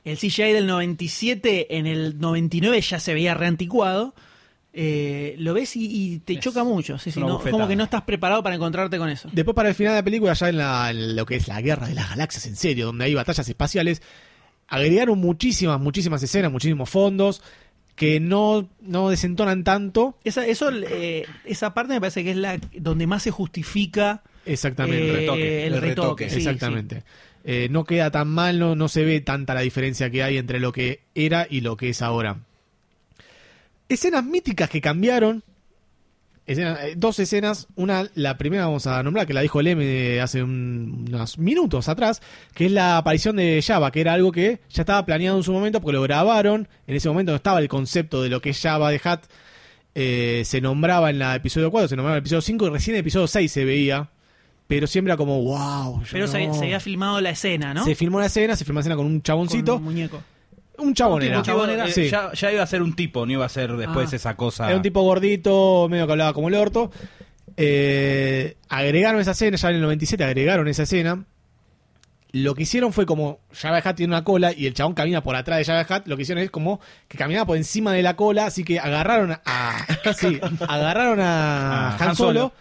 El 0.04 0.16
CGI 0.18 0.52
del 0.52 0.66
97 0.66 1.76
en 1.78 1.86
el 1.86 2.18
99 2.18 2.80
ya 2.80 3.00
se 3.00 3.14
veía 3.14 3.34
reanticuado. 3.34 4.14
Eh, 4.72 5.34
lo 5.38 5.54
ves 5.54 5.74
y, 5.76 5.86
y 6.14 6.18
te 6.18 6.38
choca 6.38 6.62
mucho. 6.64 6.98
Sí, 6.98 7.10
sí, 7.10 7.18
una 7.18 7.28
no, 7.28 7.32
bofetada. 7.34 7.52
como 7.52 7.68
que 7.68 7.76
no 7.76 7.84
estás 7.84 8.02
preparado 8.02 8.42
para 8.42 8.54
encontrarte 8.54 8.98
con 8.98 9.08
eso. 9.08 9.28
Después 9.32 9.54
para 9.54 9.70
el 9.70 9.74
final 9.74 9.94
de 9.94 9.98
la 10.00 10.04
película, 10.04 10.32
ya 10.34 10.48
en, 10.50 10.56
la- 10.58 10.90
en 10.90 11.16
lo 11.16 11.24
que 11.26 11.36
es 11.36 11.48
la 11.48 11.60
guerra 11.62 11.88
de 11.88 11.94
las 11.94 12.10
galaxias, 12.10 12.46
en 12.46 12.54
serio, 12.56 12.86
donde 12.86 13.06
hay 13.06 13.14
batallas 13.14 13.48
espaciales, 13.48 14.02
agregaron 14.68 15.18
muchísimas, 15.18 15.80
muchísimas 15.80 16.22
escenas, 16.22 16.52
muchísimos 16.52 16.88
fondos 16.90 17.42
que 17.96 18.20
no, 18.20 18.68
no 18.80 19.08
desentonan 19.08 19.64
tanto. 19.64 20.16
Esa, 20.22 20.46
eso, 20.46 20.70
eh, 20.70 21.24
esa 21.44 21.74
parte 21.74 21.94
me 21.94 22.00
parece 22.00 22.22
que 22.22 22.30
es 22.32 22.36
la 22.36 22.60
donde 22.76 23.06
más 23.08 23.22
se 23.24 23.30
justifica 23.32 24.22
Exactamente. 24.52 25.08
eh, 25.08 25.16
retoque. 25.16 25.66
el 25.66 25.74
El 25.74 25.80
retoque. 25.80 25.88
retoque, 26.24 26.30
sí, 26.30 26.36
Exactamente. 26.38 27.02
Eh, 27.44 27.68
no 27.70 27.84
queda 27.84 28.10
tan 28.10 28.28
mal, 28.28 28.58
no, 28.58 28.74
no 28.74 28.88
se 28.88 29.04
ve 29.04 29.20
tanta 29.20 29.54
la 29.54 29.60
diferencia 29.60 30.10
que 30.10 30.22
hay 30.22 30.36
entre 30.38 30.60
lo 30.60 30.72
que 30.72 31.00
era 31.14 31.46
y 31.48 31.60
lo 31.62 31.76
que 31.76 31.90
es 31.90 32.02
ahora. 32.02 32.38
Escenas 33.88 34.24
míticas 34.24 34.68
que 34.68 34.80
cambiaron. 34.80 35.42
Escena- 36.46 36.78
eh, 36.86 36.94
dos 36.96 37.18
escenas. 37.18 37.68
Una, 37.76 38.06
la 38.14 38.36
primera 38.38 38.64
vamos 38.66 38.86
a 38.86 39.02
nombrar, 39.02 39.26
que 39.26 39.34
la 39.34 39.40
dijo 39.42 39.60
el 39.60 39.66
M 39.68 40.20
hace 40.20 40.42
un- 40.42 41.04
unos 41.08 41.38
minutos 41.38 41.88
atrás, 41.88 42.20
que 42.54 42.66
es 42.66 42.72
la 42.72 42.96
aparición 42.96 43.36
de 43.36 43.62
Java, 43.66 43.90
que 43.90 44.00
era 44.00 44.14
algo 44.14 44.32
que 44.32 44.60
ya 44.70 44.82
estaba 44.82 45.04
planeado 45.06 45.36
en 45.36 45.42
su 45.44 45.52
momento, 45.52 45.80
porque 45.80 45.94
lo 45.96 46.02
grabaron. 46.02 46.68
En 46.86 46.96
ese 46.96 47.08
momento 47.08 47.32
no 47.32 47.36
estaba 47.36 47.60
el 47.60 47.68
concepto 47.68 48.22
de 48.22 48.28
lo 48.30 48.40
que 48.40 48.50
es 48.50 48.60
Java 48.60 48.90
de 48.90 49.00
Hat. 49.04 49.24
Eh, 49.94 50.42
se 50.44 50.60
nombraba 50.60 51.10
en 51.10 51.18
la 51.18 51.34
episodio 51.34 51.70
4, 51.70 51.88
se 51.88 51.96
nombraba 51.96 52.16
en 52.16 52.18
el 52.18 52.22
episodio 52.22 52.42
5 52.42 52.66
y 52.66 52.70
recién 52.70 52.94
en 52.94 52.98
el 52.98 53.00
episodio 53.02 53.26
6 53.26 53.50
se 53.52 53.64
veía. 53.64 54.10
Pero 54.68 54.86
siempre 54.86 55.10
era 55.12 55.16
como, 55.16 55.42
wow. 55.42 56.02
Pero 56.12 56.28
se, 56.28 56.46
no". 56.46 56.54
se 56.54 56.64
había 56.64 56.78
filmado 56.78 57.20
la 57.20 57.30
escena, 57.30 57.74
¿no? 57.74 57.84
Se 57.84 57.94
filmó 57.96 58.20
la 58.20 58.26
escena, 58.26 58.54
se 58.54 58.64
filmó 58.64 58.78
la 58.78 58.82
escena 58.82 58.94
con 58.96 59.06
un 59.06 59.12
Con 59.14 59.22
chaboncito. 59.22 59.76
un 59.76 59.82
muñeco. 59.84 60.22
Un 60.76 60.94
chabón 60.94 61.14
Un 61.14 61.20
tipo 61.22 61.32
era. 61.32 61.42
chabón 61.42 61.70
era. 61.70 61.86
Eh, 61.86 61.92
Sí. 61.92 62.08
ya, 62.08 62.32
ya 62.34 62.52
iba 62.52 62.62
a 62.62 62.66
ser 62.66 62.82
un 62.82 62.94
tipo, 62.94 63.26
no 63.26 63.32
iba 63.32 63.44
a 63.44 63.48
ser 63.48 63.76
después 63.76 64.12
Ah. 64.12 64.16
esa 64.16 64.36
cosa. 64.36 64.66
Era 64.68 64.76
un 64.76 64.82
tipo 64.82 65.02
gordito, 65.02 65.88
medio 65.90 66.06
que 66.06 66.12
hablaba 66.12 66.32
como 66.34 66.46
el 66.48 66.54
orto. 66.54 66.92
Eh, 67.56 68.56
agregaron 68.68 69.20
esa 69.20 69.32
escena, 69.32 69.56
ya 69.56 69.70
en 69.70 69.76
el 69.76 69.82
97 69.82 70.22
agregaron 70.22 70.68
esa 70.68 70.84
escena. 70.84 71.24
Lo 72.30 72.54
que 72.54 72.62
hicieron 72.64 72.92
fue 72.92 73.06
como 73.06 73.40
Java 73.52 73.78
Hutt 73.84 73.96
tiene 73.96 74.12
una 74.12 74.22
cola 74.22 74.52
y 74.52 74.66
el 74.66 74.74
chabón 74.74 74.92
camina 74.94 75.22
por 75.22 75.34
atrás 75.34 75.58
de 75.58 75.64
Java 75.64 75.86
Hutt, 75.88 76.06
lo 76.06 76.14
que 76.16 76.22
hicieron 76.22 76.44
es 76.44 76.50
como 76.50 76.78
que 77.08 77.16
caminaba 77.16 77.46
por 77.46 77.56
encima 77.56 77.92
de 77.94 78.02
la 78.02 78.16
cola, 78.16 78.44
así 78.46 78.64
que 78.64 78.78
agarraron 78.78 79.32
a 79.44 79.86
sí, 80.16 80.38
agarraron 80.68 81.20
a 81.20 81.88
A 81.92 81.96
Han 81.96 82.08
Han 82.10 82.16
Solo 82.16 82.28
Solo. 82.40 82.52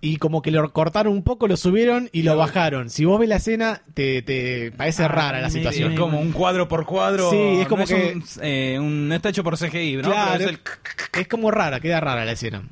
Y 0.00 0.18
como 0.18 0.42
que 0.42 0.50
lo 0.50 0.72
cortaron 0.72 1.12
un 1.12 1.22
poco, 1.22 1.48
lo 1.48 1.56
subieron 1.56 2.08
y 2.12 2.22
lo 2.22 2.36
bajaron. 2.36 2.88
Si 2.90 3.04
vos 3.04 3.18
ves 3.18 3.28
la 3.28 3.36
escena 3.36 3.82
te, 3.94 4.22
te 4.22 4.70
parece 4.76 5.04
Ah, 5.04 5.08
rara 5.08 5.40
la 5.40 5.50
situación. 5.50 5.92
Es 5.92 5.98
como 5.98 6.20
un 6.20 6.32
cuadro 6.32 6.68
por 6.68 6.84
cuadro. 6.86 7.30
Sí, 7.30 7.36
es 7.60 7.66
como 7.68 7.82
no 7.82 7.86
que- 7.88 8.12
un, 8.14 8.24
eh, 8.42 8.78
un- 8.80 9.08
no 9.08 9.14
está 9.14 9.30
hecho 9.30 9.42
por 9.42 9.56
CGI, 9.58 9.96
¿no? 9.96 10.02
Claro, 10.10 10.32
Pero 10.38 10.44
es 10.44 10.50
el- 11.14 11.20
es 11.20 11.28
como 11.28 11.50
rara, 11.50 11.80
queda 11.80 12.00
rara 12.00 12.24
la 12.24 12.32
escena. 12.32 12.62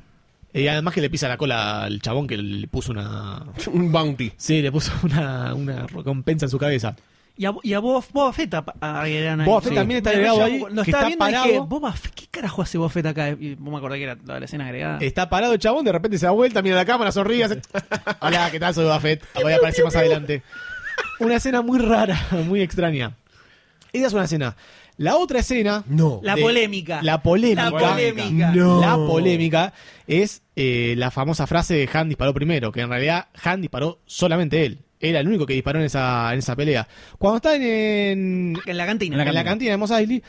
Y 0.53 0.67
además 0.69 0.93
que 0.93 1.01
le 1.01 1.09
pisa 1.09 1.27
la 1.27 1.37
cola 1.37 1.83
al 1.83 2.01
chabón 2.01 2.25
que 2.27 2.37
le 2.37 2.67
puso 2.67 2.91
una... 2.93 3.43
Un 3.71 3.91
bounty. 3.91 4.31
Sí, 4.37 4.61
le 4.61 4.71
puso 4.71 4.91
una, 5.03 5.53
una 5.53 5.85
recompensa 5.87 6.45
en 6.45 6.49
su 6.49 6.57
cabeza. 6.57 6.95
Y 7.37 7.45
a, 7.45 7.53
y 7.61 7.73
a 7.73 7.79
Boba, 7.79 8.03
Boba 8.11 8.33
Fett 8.33 8.53
ap- 8.55 8.75
agregan 8.83 9.41
ahí. 9.41 9.45
Boba 9.45 9.61
Fett 9.61 9.75
también 9.75 9.97
está 9.99 10.09
agregado 10.09 10.43
ahí, 10.43 10.59
Lo 10.71 10.83
que 10.83 10.89
estaba 10.91 11.07
está 11.07 11.07
viendo 11.07 11.25
y 11.25 11.27
dije, 11.29 11.41
parado. 11.43 11.65
Boba 11.67 11.93
Fett, 11.93 12.13
¿qué 12.15 12.25
carajo 12.31 12.61
hace 12.63 12.77
Boba 12.79 12.89
Fett 12.89 13.05
acá? 13.05 13.29
Y 13.29 13.53
vos 13.55 13.71
me 13.71 13.77
acordé 13.77 13.97
que 13.99 14.03
era 14.05 14.15
toda 14.15 14.39
la 14.39 14.45
escena 14.45 14.65
agregada. 14.65 14.97
Está 15.01 15.29
parado 15.29 15.53
el 15.53 15.59
chabón, 15.59 15.85
de 15.85 15.91
repente 15.91 16.17
se 16.17 16.25
da 16.25 16.31
vuelta, 16.31 16.61
mira 16.63 16.75
la 16.75 16.85
cámara, 16.85 17.11
sonríe, 17.11 17.43
hace... 17.43 17.61
Hola, 18.21 18.49
¿qué 18.51 18.59
tal? 18.59 18.73
Soy 18.73 18.85
Boba 18.85 18.99
Fett. 18.99 19.23
Voy 19.41 19.53
a 19.53 19.57
aparecer 19.57 19.85
más 19.85 19.95
adelante. 19.95 20.41
Una 21.19 21.35
escena 21.35 21.61
muy 21.61 21.77
rara, 21.79 22.19
muy 22.47 22.61
extraña. 22.61 23.15
Esa 23.93 24.07
es 24.07 24.13
una 24.13 24.23
escena. 24.23 24.55
La 24.97 25.15
otra 25.17 25.39
escena... 25.39 25.83
No. 25.87 26.19
la 26.23 26.33
de- 26.35 26.41
polémica. 26.41 27.03
La 27.03 27.21
polémica. 27.21 27.69
La 27.69 27.71
polémica. 27.71 28.51
No. 28.51 28.81
La 28.81 28.95
polémica 28.95 29.73
es 30.07 30.41
eh, 30.55 30.95
la 30.97 31.11
famosa 31.11 31.45
frase 31.45 31.75
de 31.75 31.87
Han 31.93 32.09
disparó 32.09 32.33
primero, 32.33 32.71
que 32.71 32.81
en 32.81 32.89
realidad 32.89 33.27
Han 33.43 33.61
disparó 33.61 33.99
solamente 34.07 34.65
él. 34.65 34.79
Era 34.99 35.19
el 35.19 35.27
único 35.27 35.45
que 35.45 35.53
disparó 35.53 35.79
en 35.79 35.85
esa, 35.85 36.33
en 36.33 36.39
esa 36.39 36.55
pelea. 36.55 36.87
Cuando 37.19 37.37
está 37.37 37.55
en, 37.55 37.61
en, 37.63 38.57
En 38.65 38.77
la 38.77 38.85
cantina. 38.85 39.23
en 39.23 39.33
la 39.33 39.43
cantina 39.43 39.71
de 39.71 39.77
Mos 39.77 39.91
Eisley, 39.91 40.23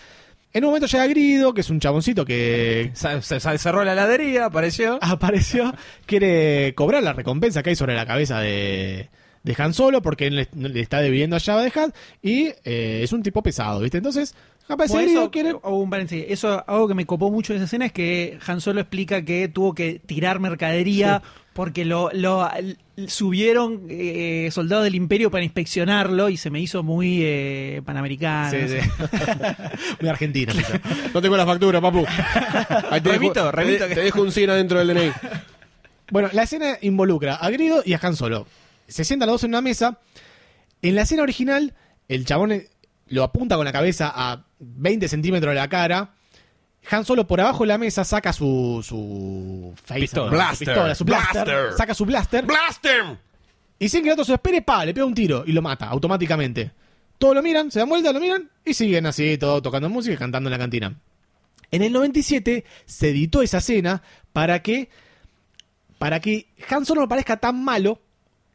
en 0.53 0.65
un 0.65 0.71
momento 0.71 0.87
llega 0.87 1.07
Grido, 1.07 1.53
que 1.55 1.61
es 1.63 1.71
un 1.71 1.81
chaboncito 1.81 2.25
que 2.25 2.91
Se, 2.95 3.21
se- 3.23 3.41
se 3.41 3.59
cerró 3.59 3.85
la 3.85 3.93
heladería, 3.93 4.47
apareció. 4.47 4.99
apareció, 5.03 5.75
quiere 6.07 6.75
cobrar 6.75 7.03
la 7.03 7.13
recompensa 7.13 7.63
que 7.63 7.71
hay 7.71 7.77
sobre 7.77 7.95
la 7.95 8.07
cabeza 8.07 8.41
de, 8.41 9.09
de 9.43 9.55
Han 9.59 9.73
Solo, 9.75 10.03
porque 10.03 10.27
él 10.27 10.37
le, 10.37 10.49
le 10.69 10.81
está 10.81 11.01
debiendo 11.01 11.37
a 11.37 11.41
Java 11.41 11.63
de 11.63 11.69
Hutt, 11.69 11.95
y 12.23 12.47
eh, 12.65 13.01
es 13.03 13.13
un 13.13 13.23
tipo 13.23 13.43
pesado, 13.43 13.81
¿viste? 13.81 13.99
Entonces, 13.99 14.35
aparece 14.69 14.95
Bueno, 14.95 15.07
Grido, 15.09 15.21
eso, 15.23 15.31
quiere... 15.31 15.55
un 15.63 15.91
paréntesis. 15.91 16.25
Eso, 16.29 16.65
algo 16.67 16.89
que 16.89 16.95
me 16.95 17.07
copó 17.07 17.31
mucho 17.31 17.53
de 17.53 17.59
esa 17.59 17.65
escena 17.67 17.87
es 17.87 17.93
que 17.93 18.39
Han 18.47 18.61
Solo 18.61 18.81
explica 18.81 19.23
que 19.23 19.49
tuvo 19.49 19.75
que 19.75 19.99
tirar 20.05 20.41
mercadería 20.41 21.23
porque 21.53 21.85
lo, 21.85 22.11
lo 22.13 22.49
subieron 23.07 23.87
eh, 23.89 24.49
soldados 24.51 24.85
del 24.85 24.95
imperio 24.95 25.31
para 25.31 25.45
inspeccionarlo 25.45 26.29
y 26.29 26.37
se 26.37 26.51
me 26.51 26.61
hizo 26.61 26.83
muy 26.83 27.21
eh, 27.23 27.83
panamericano. 27.85 28.51
Sí, 28.51 28.59
sí. 28.69 28.77
Muy 30.01 30.09
argentino. 30.11 30.53
No 31.15 31.23
tengo 31.23 31.37
la 31.37 31.47
factura, 31.47 31.81
papu. 31.81 32.05
Ahí 32.91 33.01
te 33.01 33.11
Remito, 33.13 33.35
dejo, 33.41 33.53
remito 33.53 33.85
te, 33.85 33.89
que- 33.91 33.95
te 33.95 34.01
dejo 34.03 34.23
un 34.23 34.33
100 34.33 34.51
adentro 34.51 34.79
del 34.85 34.89
DNI. 34.97 35.13
Bueno, 36.11 36.29
la 36.33 36.43
escena 36.45 36.79
involucra 36.81 37.35
a 37.37 37.51
Grido 37.51 37.83
y 37.85 37.93
a 37.93 38.01
Han 38.03 38.17
Solo. 38.17 38.47
Se 38.89 39.05
sientan 39.05 39.27
los 39.29 39.35
dos 39.35 39.45
en 39.45 39.51
una 39.51 39.61
mesa. 39.61 39.99
En 40.83 40.95
la 40.95 41.03
escena 41.03 41.23
original, 41.23 41.75
el 42.09 42.25
chabón 42.25 42.53
eh, 42.53 42.69
lo 43.09 43.23
apunta 43.23 43.57
con 43.57 43.65
la 43.65 43.73
cabeza 43.73 44.13
a 44.15 44.45
20 44.59 45.07
centímetros 45.09 45.53
de 45.53 45.57
la 45.61 45.69
cara. 45.69 46.15
Han 46.91 47.05
Solo 47.05 47.27
por 47.27 47.41
abajo 47.41 47.65
de 47.65 47.69
la 47.69 47.79
mesa 47.79 48.05
saca 48.05 48.33
su, 48.33 48.85
su 48.87 49.75
face- 49.85 50.01
Pistola. 50.01 50.53
su 50.55 50.59
pistola, 50.65 50.95
su 50.95 51.05
blaster, 51.05 51.45
Blaster. 51.45 51.73
saca 51.77 51.95
su 51.95 52.05
blaster 52.05 52.45
¡Blaster! 52.47 53.19
y 53.79 53.89
sin 53.89 54.03
que 54.03 54.09
el 54.09 54.13
otro 54.15 54.25
se 54.25 54.33
lo 54.33 54.37
espere, 54.37 54.63
pa, 54.63 54.85
le 54.85 54.93
pega 54.95 55.07
un 55.07 55.15
tiro 55.15 55.45
y 55.47 55.53
lo 55.53 55.63
mata 55.63 55.87
automáticamente. 55.87 56.71
Todos 57.19 57.35
lo 57.35 57.43
miran, 57.43 57.71
se 57.71 57.79
dan 57.81 57.89
vuelta, 57.89 58.13
lo 58.13 58.21
miran 58.21 58.49
y 58.65 58.75
siguen 58.75 59.07
así, 59.07 59.37
todo 59.39 59.61
tocando 59.63 59.89
música 59.89 60.15
y 60.15 60.19
cantando 60.19 60.49
en 60.49 60.53
la 60.53 60.59
cantina. 60.59 60.95
En 61.71 61.83
el 61.83 61.93
97 61.93 62.65
se 62.87 63.09
editó 63.11 63.43
esa 63.43 63.59
escena 63.59 64.03
para 64.33 64.63
que 64.63 64.89
para 65.99 66.21
que 66.21 66.47
Han 66.71 66.87
Solo 66.87 67.03
no 67.03 67.09
parezca 67.09 67.37
tan 67.39 67.63
malo. 67.63 68.01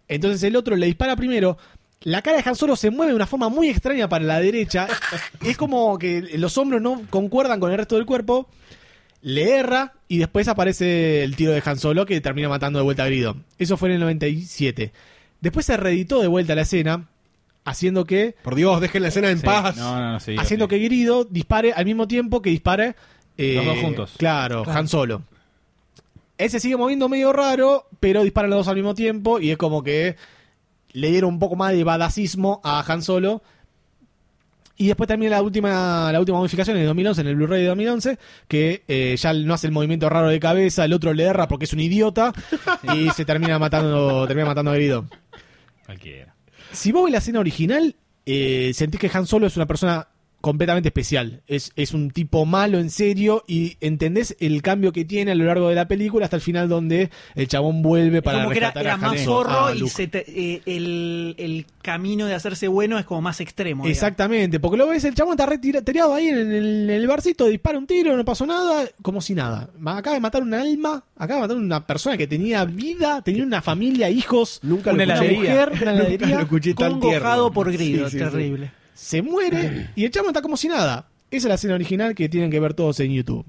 Entonces 0.07 0.43
el 0.43 0.55
otro 0.55 0.75
le 0.75 0.85
dispara 0.85 1.15
primero. 1.15 1.57
La 2.03 2.21
cara 2.21 2.37
de 2.37 2.49
Han 2.49 2.55
Solo 2.55 2.75
se 2.75 2.89
mueve 2.89 3.11
de 3.11 3.15
una 3.15 3.27
forma 3.27 3.49
muy 3.49 3.69
extraña 3.69 4.09
para 4.09 4.25
la 4.25 4.39
derecha. 4.39 4.87
es 5.45 5.57
como 5.57 5.97
que 5.97 6.21
los 6.37 6.57
hombros 6.57 6.81
no 6.81 7.01
concuerdan 7.09 7.59
con 7.59 7.71
el 7.71 7.77
resto 7.77 7.95
del 7.95 8.05
cuerpo. 8.05 8.47
Le 9.21 9.55
erra 9.55 9.93
y 10.09 10.17
después 10.17 10.47
aparece 10.49 11.23
el 11.23 11.35
tiro 11.37 11.53
de 11.53 11.63
Han 11.65 11.79
Solo 11.79 12.05
que 12.05 12.19
termina 12.19 12.49
matando 12.49 12.79
de 12.79 12.83
vuelta 12.83 13.03
a 13.03 13.07
Grido. 13.07 13.37
Eso 13.57 13.77
fue 13.77 13.89
en 13.89 13.95
el 13.95 14.01
97. 14.01 14.91
Después 15.39 15.65
se 15.65 15.77
reeditó 15.77 16.19
de 16.21 16.27
vuelta 16.27 16.55
la 16.55 16.63
escena, 16.63 17.07
haciendo 17.63 18.03
que 18.05 18.35
Por 18.43 18.55
Dios, 18.55 18.81
dejen 18.81 19.01
la 19.01 19.07
escena 19.07 19.29
en 19.29 19.39
Sí, 19.39 19.45
paz. 19.45 19.77
No, 19.77 19.97
no, 19.99 20.11
no, 20.13 20.19
sí. 20.19 20.35
haciendo 20.37 20.67
que 20.67 20.77
Grido 20.79 21.23
dispare 21.23 21.71
al 21.71 21.85
mismo 21.85 22.07
tiempo 22.07 22.41
que 22.41 22.49
dispare 22.49 22.95
eh, 23.37 23.55
Los 23.55 23.65
dos 23.65 23.77
juntos. 23.79 24.13
Claro, 24.17 24.63
Han 24.67 24.89
Solo. 24.89 25.23
Él 26.37 26.49
se 26.49 26.59
sigue 26.59 26.75
moviendo 26.75 27.07
medio 27.07 27.31
raro, 27.31 27.87
pero 28.01 28.23
disparan 28.23 28.49
los 28.49 28.59
dos 28.59 28.67
al 28.67 28.75
mismo 28.75 28.93
tiempo 28.93 29.39
y 29.39 29.51
es 29.51 29.57
como 29.57 29.83
que 29.83 30.17
le 30.93 31.11
dieron 31.11 31.33
un 31.33 31.39
poco 31.39 31.55
más 31.55 31.73
de 31.73 31.83
badacismo 31.83 32.61
a 32.63 32.83
Han 32.87 33.01
Solo. 33.01 33.43
Y 34.75 34.87
después 34.87 35.07
también 35.07 35.31
la 35.31 35.41
última, 35.41 36.11
la 36.11 36.19
última 36.19 36.39
modificación 36.39 36.77
en 36.77 36.81
el 36.81 36.87
2011, 36.87 37.21
en 37.21 37.27
el 37.27 37.35
Blu-ray 37.35 37.61
de 37.61 37.67
2011, 37.67 38.17
que 38.47 38.83
eh, 38.87 39.15
ya 39.17 39.33
no 39.33 39.53
hace 39.53 39.67
el 39.67 39.73
movimiento 39.73 40.09
raro 40.09 40.29
de 40.29 40.39
cabeza, 40.39 40.85
el 40.85 40.93
otro 40.93 41.13
le 41.13 41.23
erra 41.23 41.47
porque 41.47 41.65
es 41.65 41.73
un 41.73 41.79
idiota 41.79 42.33
y 42.95 43.09
se 43.11 43.23
termina 43.23 43.59
matando, 43.59 44.25
termina 44.25 44.47
matando 44.47 44.71
a 44.71 44.75
Grido. 44.75 45.07
Cualquiera. 45.85 46.33
Si 46.71 46.91
vos 46.91 47.03
ves 47.03 47.11
la 47.11 47.19
escena 47.19 47.39
original, 47.39 47.95
eh, 48.25 48.71
sentís 48.73 48.99
que 48.99 49.11
Han 49.13 49.27
Solo 49.27 49.45
es 49.45 49.55
una 49.57 49.67
persona 49.67 50.07
completamente 50.43 50.89
especial. 50.89 51.41
Es, 51.47 51.71
es 51.77 51.93
un 51.93 52.11
tipo 52.11 52.45
malo 52.45 52.77
en 52.77 52.89
serio 52.89 53.45
y 53.47 53.77
entendés 53.79 54.35
el 54.41 54.61
cambio 54.61 54.91
que 54.91 55.05
tiene 55.05 55.31
a 55.31 55.35
lo 55.35 55.45
largo 55.45 55.69
de 55.69 55.75
la 55.75 55.87
película 55.87 56.25
hasta 56.25 56.35
el 56.35 56.41
final 56.41 56.67
donde 56.67 57.09
el 57.33 57.47
chabón 57.47 57.81
vuelve 57.81 58.21
para 58.21 58.39
como 58.39 58.49
que 58.51 58.57
era, 58.57 58.67
rescatar 58.67 58.83
era 58.83 58.91
a 58.91 58.95
Han 58.95 59.01
más 59.15 59.21
zorro 59.23 59.65
a 59.67 59.73
y 59.73 59.87
se 59.87 60.07
te- 60.07 60.25
eh, 60.27 60.61
el, 60.65 61.35
el 61.37 61.65
camino 61.81 62.25
de 62.25 62.33
hacerse 62.35 62.67
bueno 62.67 62.99
es 62.99 63.05
como 63.05 63.21
más 63.21 63.39
extremo. 63.39 63.83
digamos. 63.83 63.95
Exactamente, 63.97 64.59
porque 64.59 64.75
lo 64.77 64.85
ves, 64.89 65.05
el 65.05 65.15
chabón 65.15 65.35
está 65.39 65.45
retira- 65.45 65.81
tirado 65.81 66.13
ahí 66.13 66.27
en 66.27 66.37
el, 66.37 66.53
en 66.53 66.89
el 66.89 67.07
barcito, 67.07 67.45
dispara 67.45 67.77
un 67.77 67.87
tiro, 67.87 68.17
no 68.17 68.25
pasó 68.25 68.45
nada, 68.45 68.83
como 69.01 69.21
si 69.21 69.33
nada. 69.35 69.69
Acaba 69.85 70.15
de 70.15 70.19
matar 70.19 70.43
un 70.43 70.53
alma, 70.53 71.05
acaba 71.15 71.35
de 71.39 71.41
matar 71.47 71.57
una 71.57 71.87
persona 71.87 72.17
que 72.17 72.27
tenía 72.27 72.65
vida, 72.65 73.21
tenía 73.21 73.43
una 73.43 73.61
familia, 73.61 74.09
hijos, 74.09 74.59
Nunca 74.61 74.91
una 74.91 75.05
lo 75.05 75.13
escuché. 75.13 75.35
mujer, 75.35 75.69
una 75.69 75.77
Nunca 75.77 75.91
heladería. 75.91 76.35
lo 76.35 76.41
escuché 76.41 76.73
tan 76.73 76.99
Congojado 76.99 77.51
por 77.53 77.71
Grido, 77.71 78.09
Sí, 78.09 78.19
sí, 78.19 78.25
sí. 78.29 78.55
Se 79.03 79.21
muere 79.21 79.89
y 79.95 80.05
el 80.05 80.11
chamo 80.11 80.29
está 80.29 80.41
como 80.41 80.57
si 80.57 80.67
nada. 80.67 81.09
Esa 81.29 81.47
es 81.47 81.49
la 81.49 81.55
escena 81.55 81.75
original 81.75 82.15
que 82.15 82.29
tienen 82.29 82.49
que 82.49 82.59
ver 82.59 82.73
todos 82.73 82.99
en 82.99 83.11
YouTube. 83.11 83.45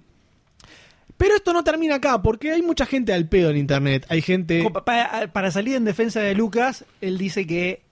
Pero 1.16 1.36
esto 1.36 1.52
no 1.52 1.62
termina 1.62 1.96
acá, 1.96 2.20
porque 2.22 2.50
hay 2.50 2.62
mucha 2.62 2.86
gente 2.86 3.12
al 3.12 3.28
pedo 3.28 3.50
en 3.50 3.56
internet. 3.56 4.04
Hay 4.08 4.20
gente. 4.20 4.66
Para 4.84 5.50
salir 5.50 5.76
en 5.76 5.84
defensa 5.84 6.20
de 6.20 6.34
Lucas, 6.34 6.84
él 7.00 7.18
dice 7.18 7.46
que 7.46 7.82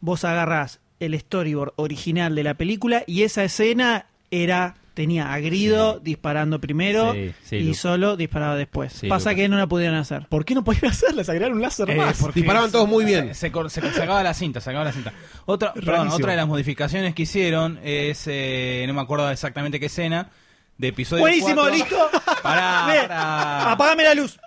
vos 0.00 0.24
agarrás 0.24 0.80
el 1.00 1.18
storyboard 1.18 1.72
original 1.76 2.34
de 2.34 2.44
la 2.44 2.54
película 2.54 3.02
y 3.06 3.22
esa 3.22 3.44
escena 3.44 4.06
era 4.30 4.74
tenía 4.96 5.32
a 5.32 5.38
Grido 5.38 6.00
disparando 6.00 6.60
primero 6.60 7.12
Sí, 7.12 7.32
sí, 7.44 7.56
y 7.56 7.74
solo 7.74 8.16
disparaba 8.16 8.56
después. 8.56 8.92
Sí, 8.92 9.06
Pasa 9.08 9.30
Lucas. 9.30 9.42
que 9.42 9.48
no 9.48 9.56
la 9.58 9.66
pudieron 9.68 9.94
hacer. 9.96 10.26
¿Por 10.28 10.44
qué 10.44 10.54
no 10.54 10.64
podían 10.64 10.86
hacerla? 10.90 11.22
Se 11.22 11.30
agregaron 11.30 11.58
un 11.58 11.62
láser 11.62 11.88
Eh, 11.90 11.94
más. 11.96 12.34
Disparaban 12.34 12.72
todos 12.72 12.88
muy 12.88 13.04
bien. 13.04 13.28
Se, 13.28 13.34
se 13.34 13.52
cor- 13.52 13.70
se 13.70 13.80
sacaba 13.92 14.22
la 14.24 14.34
cinta, 14.34 14.60
sacaba 14.60 14.84
la 14.86 14.92
cinta. 14.92 15.12
Otra, 15.44 15.72
perdón, 15.74 16.08
otra 16.08 16.32
de 16.32 16.36
las 16.38 16.48
modificaciones 16.48 17.14
que 17.14 17.22
hicieron 17.22 17.78
es, 17.84 18.24
eh, 18.26 18.84
no 18.88 18.94
me 18.94 19.02
acuerdo 19.02 19.30
exactamente 19.30 19.78
qué 19.78 19.86
escena, 19.86 20.30
de 20.78 20.88
episodio 20.88 21.20
Buenísimo, 21.22 21.54
4, 21.62 21.74
listo. 21.74 21.96
Pará. 22.42 23.72
Apágame 23.72 24.02
la 24.02 24.14
luz. 24.14 24.38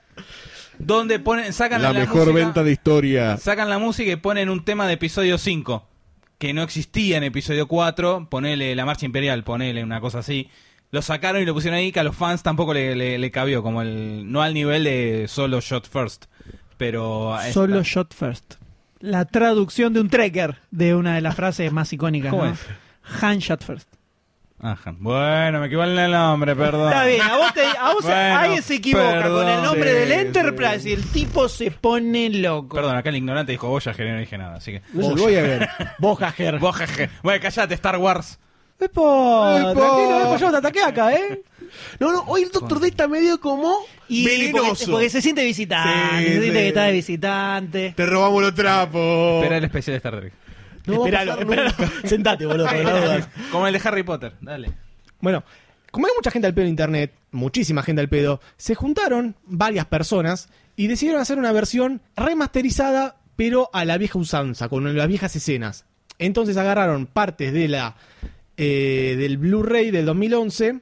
Donde 0.78 1.20
ponen, 1.20 1.52
sacan 1.54 1.82
La 1.82 1.92
la, 1.94 2.00
mejor 2.00 2.28
música, 2.28 2.34
venta 2.46 2.64
de 2.64 2.72
historia. 2.72 3.38
Sacan 3.38 3.70
la 3.70 3.80
música 3.80 4.12
y 4.12 4.16
ponen 4.16 4.50
un 4.50 4.64
tema 4.64 4.88
de 4.88 4.94
episodio 4.94 5.38
5, 5.38 5.86
que 6.40 6.54
no 6.54 6.64
existía 6.64 7.18
en 7.18 7.24
episodio 7.24 7.68
4, 7.68 8.28
ponele 8.30 8.76
la 8.76 8.86
marcha 8.86 9.06
imperial, 9.06 9.44
ponele 9.44 9.84
una 9.84 10.02
cosa 10.02 10.20
así. 10.20 10.50
Lo 10.92 11.02
sacaron 11.04 11.42
y 11.42 11.46
lo 11.46 11.54
pusieron 11.54 11.78
ahí 11.78 11.92
que 11.92 12.00
a 12.00 12.04
los 12.04 12.16
fans 12.16 12.42
tampoco 12.42 12.74
le, 12.74 12.96
le- 12.96 13.20
le 13.20 13.30
cabió, 13.32 13.62
como 13.62 13.84
el 13.84 14.32
no 14.32 14.42
al 14.42 14.56
nivel 14.56 14.86
de 14.86 15.26
solo 15.28 15.60
Shot 15.62 15.88
First, 15.88 16.26
pero 16.78 17.38
esta- 17.40 17.54
Solo 17.54 17.84
shot 17.84 18.14
first. 18.16 18.56
La 19.00 19.26
traducción 19.26 19.94
de 19.94 20.00
un 20.02 20.10
trekker 20.10 20.58
de 20.72 20.96
una 20.96 21.14
de 21.16 21.22
las 21.22 21.36
frases 21.36 21.72
más 21.72 21.94
icónicas. 21.94 22.32
¿Cómo 22.32 22.46
¿no? 22.46 22.54
es? 22.54 22.60
Han 23.22 23.40
shot 23.40 23.64
first. 23.64 23.88
Ajá. 24.62 24.94
Bueno, 24.98 25.60
me 25.62 25.68
equivoco 25.68 25.88
en 25.88 25.98
el 25.98 26.12
nombre, 26.12 26.54
perdón. 26.56 26.88
Está 26.90 27.06
bien, 27.06 27.22
a 27.22 27.38
vos, 27.38 27.54
te- 27.54 27.62
a 27.66 27.94
vos 27.94 28.04
Bueno, 28.04 28.40
alguien 28.40 28.62
se 28.62 28.76
equivoca 28.76 29.10
perdón. 29.12 29.44
con 29.46 29.50
el 29.54 29.64
nombre 29.64 29.90
Sí, 29.92 29.96
del 30.00 30.08
sí. 30.10 30.14
Enterprise 30.16 30.90
y 30.90 30.94
el 30.94 31.04
tipo 31.12 31.48
se 31.48 31.72
pone 31.72 32.30
loco. 32.30 32.76
Perdón, 32.76 32.98
acá 32.98 33.08
el 33.10 33.16
ignorante 33.16 33.54
dijo 33.54 33.70
Voyager 33.70 34.08
y 34.08 34.12
no 34.12 34.20
dije 34.20 34.38
nada, 34.38 34.58
así 34.58 34.74
que... 34.74 34.82
No 34.94 35.16
voy 35.16 35.36
a 35.38 35.42
ver. 35.44 35.70
Voyager. 36.00 36.58
Voyager. 36.60 37.10
Bueno, 37.24 37.42
callate, 37.42 37.74
Star 37.76 37.98
Wars. 37.98 38.38
Epo, 38.82 39.50
Epo. 39.58 39.74
tranquilo, 39.80 40.22
Epo, 40.22 40.38
yo 40.38 40.52
te 40.52 40.58
ataqué 40.58 40.84
acá, 40.84 41.14
¿eh? 41.14 41.42
No, 42.00 42.12
no, 42.14 42.24
hoy 42.28 42.44
el 42.44 42.50
Doctor 42.52 42.80
D 42.80 42.88
está 42.88 43.08
medio 43.10 43.40
como 43.40 43.76
Y 44.08 44.24
porque, 44.24 44.52
venenoso. 44.54 44.92
porque 44.92 45.10
se 45.10 45.22
siente 45.22 45.44
visitante, 45.46 46.18
Sí, 46.20 46.24
se 46.26 46.30
siente 46.32 46.48
sí. 46.48 46.52
que 46.54 46.68
está 46.70 46.84
de 46.84 46.92
visitante. 46.94 47.94
Te 47.96 48.06
robamos 48.06 48.42
los 48.42 48.56
trapos. 48.56 49.36
Espera 49.44 49.58
el 49.58 49.64
especial 49.66 49.94
de 49.94 49.98
Star 49.98 50.20
Trek. 50.20 50.34
No 50.86 51.00
va 51.00 51.06
a 51.06 51.10
Esperalo, 51.10 51.40
esperalo. 51.40 51.72
Sentate, 52.06 52.46
boludo, 52.46 52.66
por 52.68 52.76
las 52.76 53.04
dudas. 53.04 53.30
Como 53.52 53.68
el 53.68 53.74
de 53.74 53.82
Harry 53.84 54.04
Potter, 54.04 54.34
dale. 54.42 54.72
Bueno, 55.22 55.44
como 55.92 56.08
hay 56.08 56.14
mucha 56.16 56.32
gente 56.32 56.48
al 56.48 56.54
pedo 56.54 56.66
en 56.66 56.70
internet, 56.70 57.14
muchísima 57.32 57.84
gente 57.84 58.02
al 58.02 58.10
pedo, 58.10 58.40
se 58.58 58.76
juntaron 58.76 59.36
varias 59.46 59.86
personas 59.86 60.50
y 60.76 60.88
decidieron 60.88 61.22
hacer 61.22 61.38
una 61.38 61.52
versión 61.52 62.02
remasterizada, 62.16 63.18
pero 63.36 63.70
a 63.74 63.86
la 63.86 63.98
vieja 63.98 64.20
usanza, 64.20 64.70
con 64.70 64.96
las 64.96 65.08
viejas 65.08 65.36
escenas. 65.36 65.86
Entonces 66.20 66.58
agarraron 66.58 67.06
partes 67.06 67.54
de 67.54 67.68
la 67.68 67.96
eh, 68.58 69.16
del 69.18 69.38
Blu-ray 69.38 69.90
del 69.90 70.06
2011, 70.06 70.80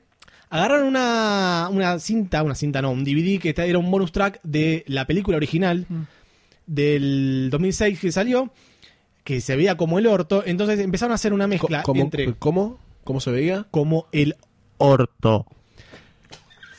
agarraron 0.50 0.88
una, 0.88 1.70
una 1.72 2.00
cinta, 2.00 2.44
una 2.44 2.56
cinta 2.56 2.82
no, 2.82 2.92
un 2.92 3.04
DVD 3.04 3.40
que 3.40 3.54
era 3.56 3.78
un 3.78 3.90
bonus 3.92 4.12
track 4.12 4.40
de 4.44 4.84
la 4.88 5.06
película 5.06 5.38
original 5.38 5.86
del 6.66 7.50
2006 7.52 8.00
que 8.00 8.12
salió, 8.12 8.52
que 9.28 9.42
se 9.42 9.58
veía 9.58 9.76
como 9.76 10.00
el 10.00 10.08
orto, 10.08 10.42
entonces 10.46 10.80
empezaron 10.80 11.12
a 11.12 11.16
hacer 11.16 11.34
una 11.34 11.48
mezcla 11.48 11.84
¿Cómo, 11.84 12.02
entre 12.02 12.34
¿Cómo? 12.36 12.80
¿Cómo 13.04 13.20
se 13.20 13.30
veía? 13.30 13.68
como 13.72 14.08
el 14.14 14.38
orto. 14.78 15.46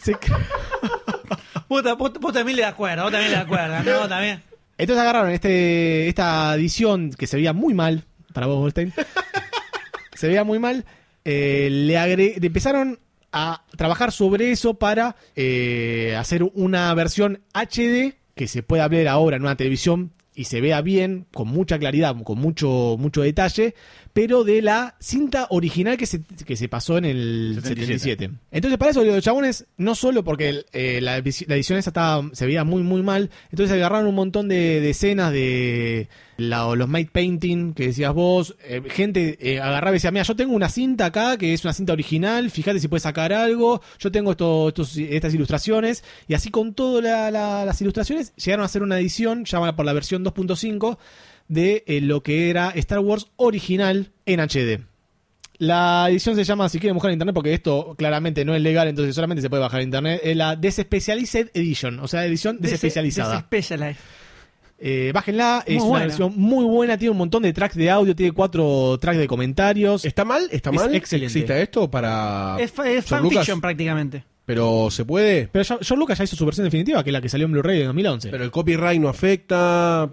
Se- 0.02 0.16
Vos, 1.68 1.82
vos- 1.98 2.12
vos 2.18 2.32
también 2.32 2.56
le 2.56 2.62
das 2.62 2.72
cuerda, 2.74 3.02
vos 3.02 3.12
también 3.12 3.32
le 3.32 3.36
das 3.36 3.46
cuerda, 3.46 3.82
¿no? 3.82 3.98
Vos 3.98 4.08
también. 4.08 4.42
Entonces 4.78 5.02
agarraron 5.02 5.30
este, 5.30 6.08
esta 6.08 6.54
edición 6.54 7.10
que 7.10 7.26
se 7.26 7.36
veía 7.36 7.52
muy 7.52 7.74
mal, 7.74 8.04
para 8.32 8.46
vos, 8.46 8.56
Goldstein. 8.60 8.94
se 10.14 10.26
veía 10.28 10.42
muy 10.42 10.58
mal. 10.58 10.86
eh, 11.26 11.68
le 11.70 11.98
agre- 11.98 12.42
empezaron 12.42 12.98
a 13.30 13.62
trabajar 13.76 14.10
sobre 14.10 14.52
eso 14.52 14.72
para 14.78 15.16
eh, 15.36 16.16
hacer 16.18 16.44
una 16.54 16.94
versión 16.94 17.42
HD 17.52 18.14
que 18.34 18.46
se 18.48 18.62
pueda 18.62 18.88
ver 18.88 19.06
ahora 19.06 19.36
en 19.36 19.42
una 19.42 19.54
televisión 19.56 20.12
y 20.38 20.44
se 20.44 20.60
vea 20.60 20.80
bien, 20.82 21.26
con 21.34 21.48
mucha 21.48 21.78
claridad, 21.78 22.14
con 22.22 22.38
mucho, 22.38 22.96
mucho 22.98 23.22
detalle, 23.22 23.74
pero 24.12 24.44
de 24.44 24.62
la 24.62 24.94
cinta 25.00 25.48
original 25.50 25.96
que 25.96 26.06
se, 26.06 26.22
que 26.22 26.54
se 26.56 26.68
pasó 26.68 26.96
en 26.96 27.04
el 27.06 27.58
77. 27.62 27.98
77. 27.98 28.30
Entonces, 28.52 28.78
para 28.78 28.92
eso, 28.92 29.02
los 29.04 29.22
chabones, 29.24 29.66
no 29.76 29.94
solo 29.94 30.22
porque 30.22 30.64
eh, 30.72 31.00
la, 31.02 31.18
edi- 31.18 31.44
la 31.48 31.56
edición 31.56 31.78
esa 31.78 31.90
estaba, 31.90 32.30
se 32.32 32.46
veía 32.46 32.62
muy, 32.64 32.82
muy 32.82 33.02
mal, 33.02 33.30
entonces 33.50 33.74
agarraron 33.74 34.06
un 34.06 34.14
montón 34.14 34.46
de, 34.48 34.80
de 34.80 34.90
escenas 34.90 35.32
de, 35.32 36.08
la- 36.38 36.74
los 36.74 36.88
made 36.88 37.10
painting 37.12 37.74
que 37.74 37.88
decías 37.88 38.14
vos, 38.14 38.56
eh, 38.64 38.80
gente 38.88 39.36
eh, 39.40 39.60
agarraba 39.60 39.90
y 39.90 39.96
decía, 39.96 40.10
mira, 40.10 40.22
yo 40.22 40.34
tengo 40.36 40.54
una 40.54 40.68
cinta 40.70 41.06
acá 41.06 41.36
que 41.36 41.52
es 41.52 41.64
una 41.64 41.72
cinta 41.74 41.92
original, 41.92 42.50
fíjate 42.50 42.78
si 42.80 42.88
puedes 42.88 43.02
sacar 43.02 43.32
algo, 43.32 43.82
yo 43.98 44.10
tengo 44.10 44.30
esto, 44.30 44.68
estos- 44.68 44.96
estas 44.96 45.34
ilustraciones, 45.34 46.04
y 46.28 46.34
así 46.34 46.50
con 46.50 46.74
todas 46.74 47.30
las 47.32 47.80
ilustraciones 47.82 48.32
llegaron 48.36 48.62
a 48.62 48.66
hacer 48.66 48.82
una 48.82 48.98
edición, 48.98 49.44
llamada 49.44 49.76
por 49.76 49.84
la 49.84 49.92
versión 49.92 50.24
2.5, 50.24 50.96
de 51.48 51.82
eh, 51.86 52.00
lo 52.00 52.22
que 52.22 52.50
era 52.50 52.70
Star 52.70 53.00
Wars 53.00 53.26
original 53.36 54.12
en 54.26 54.40
HD. 54.40 54.84
La 55.60 56.06
edición 56.08 56.36
se 56.36 56.44
llama, 56.44 56.68
si 56.68 56.78
quieren 56.78 56.94
buscar 56.94 57.10
en 57.10 57.14
internet, 57.14 57.34
porque 57.34 57.52
esto 57.52 57.96
claramente 57.98 58.44
no 58.44 58.54
es 58.54 58.62
legal, 58.62 58.86
entonces 58.86 59.12
solamente 59.14 59.42
se 59.42 59.50
puede 59.50 59.62
bajar 59.62 59.80
en 59.80 59.88
internet, 59.88 60.20
es 60.22 60.36
la 60.36 60.54
Despecialized 60.54 61.50
Edition, 61.52 61.98
o 61.98 62.06
sea, 62.06 62.24
edición 62.24 62.58
desespecializada. 62.60 63.34
Desespecialized. 63.34 63.96
Eh, 64.80 65.10
bájenla, 65.12 65.64
es 65.66 65.82
una 65.82 66.00
versión 66.00 66.32
muy 66.36 66.64
buena, 66.64 66.96
tiene 66.96 67.10
un 67.10 67.18
montón 67.18 67.42
de 67.42 67.52
tracks 67.52 67.74
de 67.74 67.90
audio, 67.90 68.14
tiene 68.14 68.30
cuatro 68.32 68.96
tracks 69.00 69.18
de 69.18 69.26
comentarios. 69.26 70.04
¿Está 70.04 70.24
mal? 70.24 70.48
¿Está 70.52 70.70
Es 70.70 70.76
mal? 70.76 70.94
excelente. 70.94 71.26
¿Exista 71.32 71.58
esto 71.58 71.90
para 71.90 72.56
Es, 72.60 72.70
fa- 72.70 72.88
es 72.88 73.04
fanfiction 73.04 73.60
prácticamente. 73.60 74.24
Pero 74.44 74.88
se 74.90 75.04
puede. 75.04 75.48
Pero 75.52 75.64
George 75.64 75.96
Lucas 75.96 76.16
ya 76.18 76.24
hizo 76.24 76.36
su 76.36 76.44
versión 76.46 76.64
definitiva, 76.64 77.02
que 77.04 77.10
es 77.10 77.12
la 77.12 77.20
que 77.20 77.28
salió 77.28 77.46
en 77.46 77.52
Blu-ray 77.52 77.80
en 77.80 77.86
2011. 77.88 78.30
Pero 78.30 78.44
el 78.44 78.50
copyright 78.50 79.00
no 79.00 79.08
afecta. 79.08 80.08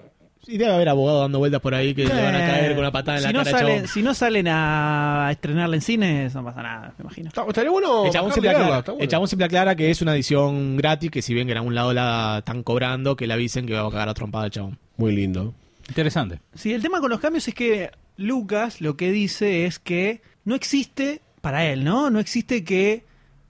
Y 0.48 0.58
debe 0.58 0.74
haber 0.74 0.90
abogados 0.90 1.22
dando 1.22 1.40
vueltas 1.40 1.62
por 1.62 1.74
ahí 1.74 1.94
que 1.96 2.06
le 2.06 2.14
van 2.22 2.36
a 2.36 2.40
caer 2.40 2.72
con 2.72 2.80
una 2.80 2.92
patada 2.92 3.18
en 3.18 3.24
si 3.24 3.28
la 3.28 3.34
no 3.34 3.44
cara. 3.44 3.50
al 3.58 3.64
salen, 3.64 3.76
chabón. 3.78 3.88
si 3.90 4.02
no 4.04 4.14
salen 4.14 4.48
a 4.48 5.28
estrenarla 5.32 5.76
en 5.76 5.82
cines, 5.82 6.36
no 6.36 6.44
pasa 6.44 6.62
nada, 6.62 6.94
me 6.98 7.04
imagino. 7.04 7.30
estaría 7.48 7.72
bueno. 7.72 8.06
El 8.06 8.12
chabón, 8.12 8.32
siempre 8.32 8.50
verla, 8.50 8.64
aclara, 8.66 8.80
está 8.80 8.92
bueno. 8.92 9.04
el 9.04 9.10
chabón 9.10 9.28
siempre 9.28 9.46
aclara 9.46 9.76
que 9.76 9.90
es 9.90 10.02
una 10.02 10.14
edición 10.14 10.78
gratis, 10.78 11.12
que 11.12 11.22
si 11.22 11.34
bien 11.34 11.48
que 11.48 11.52
en 11.54 11.58
algún 11.58 11.76
lado 11.76 11.94
la 11.94 12.38
están 12.40 12.64
cobrando, 12.64 13.16
que 13.16 13.28
le 13.28 13.34
avisen 13.34 13.66
que 13.66 13.74
va 13.74 13.88
a 13.88 13.92
cagar 13.92 14.10
a 14.10 14.14
trompada 14.14 14.46
el 14.46 14.52
chabón. 14.52 14.78
Muy 14.98 15.16
lindo. 15.16 15.54
Interesante. 15.88 16.40
Sí, 16.54 16.74
el 16.74 16.82
tema 16.82 17.00
con 17.00 17.10
los 17.10 17.20
cambios 17.20 17.48
es 17.48 17.54
que 17.54 17.92
Lucas 18.18 18.82
lo 18.82 18.98
que 18.98 19.12
dice 19.12 19.66
es 19.66 19.80
que 19.80 20.22
no 20.44 20.56
existe, 20.56 21.22
para 21.42 21.66
él, 21.66 21.84
¿no? 21.84 22.10
No 22.10 22.20
existe 22.20 22.64
que 22.64 23.04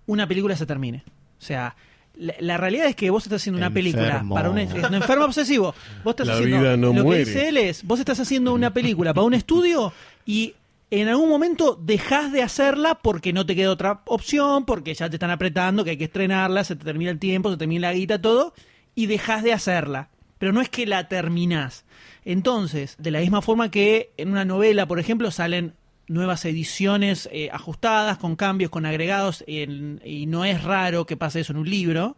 una 0.06 0.28
película 0.28 0.56
se 0.56 0.66
termine. 0.66 1.04
O 1.40 1.42
sea, 1.42 1.76
la, 2.18 2.34
la 2.40 2.58
realidad 2.58 2.88
es 2.88 2.96
que 2.96 3.10
vos 3.10 3.24
estás 3.24 3.42
haciendo 3.42 3.58
una 3.60 3.70
película 3.72 4.24
para 4.30 4.50
un, 4.50 4.58
es 4.58 4.72
un 4.74 4.94
enfermo 4.94 5.26
obsesivo. 5.26 5.74
Vos 6.04 6.12
estás 6.12 6.28
La 6.28 6.34
haciendo 6.34 6.58
vida 6.60 6.78
no 6.78 6.94
lo 6.94 7.04
muere. 7.04 7.24
que 7.24 7.30
dice 7.30 7.50
él 7.50 7.58
es, 7.58 7.84
vos 7.84 8.00
estás 8.00 8.20
haciendo 8.20 8.54
una 8.54 8.72
película 8.74 9.14
para 9.14 9.26
un 9.26 9.34
estudio 9.34 9.94
y 10.26 10.54
en 10.92 11.08
algún 11.08 11.30
momento 11.30 11.78
dejás 11.82 12.32
de 12.32 12.42
hacerla 12.44 12.96
porque 12.96 13.34
no 13.34 13.46
te 13.46 13.56
queda 13.56 13.72
otra 13.72 14.02
opción, 14.06 14.66
porque 14.66 14.94
ya 14.94 15.10
te 15.10 15.16
están 15.16 15.32
apretando, 15.32 15.84
que 15.84 15.92
hay 15.92 15.98
que 15.98 16.06
estrenarla, 16.06 16.64
se 16.64 16.76
te 16.76 16.86
termina 16.86 17.12
el 17.12 17.20
tiempo, 17.20 17.52
se 17.52 17.58
termina 17.58 17.88
la 17.90 17.94
guita, 17.94 18.22
todo, 18.22 18.54
y 18.94 19.08
dejás 19.08 19.44
de 19.44 19.52
hacerla. 19.52 20.10
Pero 20.38 20.54
no 20.54 20.62
es 20.62 20.70
que 20.70 20.86
la 20.86 21.08
terminás. 21.08 21.86
Entonces, 22.24 22.96
de 22.98 23.12
la 23.12 23.20
misma 23.20 23.42
forma 23.42 23.72
que 23.72 24.12
en 24.18 24.30
una 24.32 24.46
novela, 24.46 24.88
por 24.88 25.00
ejemplo, 25.00 25.32
salen 25.32 25.74
nuevas 26.08 26.46
ediciones 26.46 27.28
eh, 27.32 27.50
ajustadas, 27.52 28.18
con 28.18 28.36
cambios, 28.36 28.70
con 28.72 28.86
agregados, 28.86 29.44
y 29.48 30.26
no 30.28 30.46
es 30.46 30.64
raro 30.64 31.06
que 31.06 31.18
pase 31.18 31.40
eso 31.40 31.54
en 31.54 31.58
un 31.60 31.70
libro, 31.70 32.18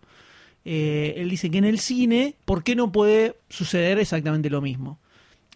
eh, 0.66 1.14
él 1.18 1.30
dice 1.30 1.50
que 1.50 1.58
en 1.60 1.66
el 1.66 1.80
cine, 1.80 2.36
¿por 2.46 2.64
qué 2.64 2.76
no 2.76 2.92
puede 2.92 3.36
suceder 3.50 4.00
exactamente 4.00 4.50
lo 4.50 4.62
mismo? 4.62 5.00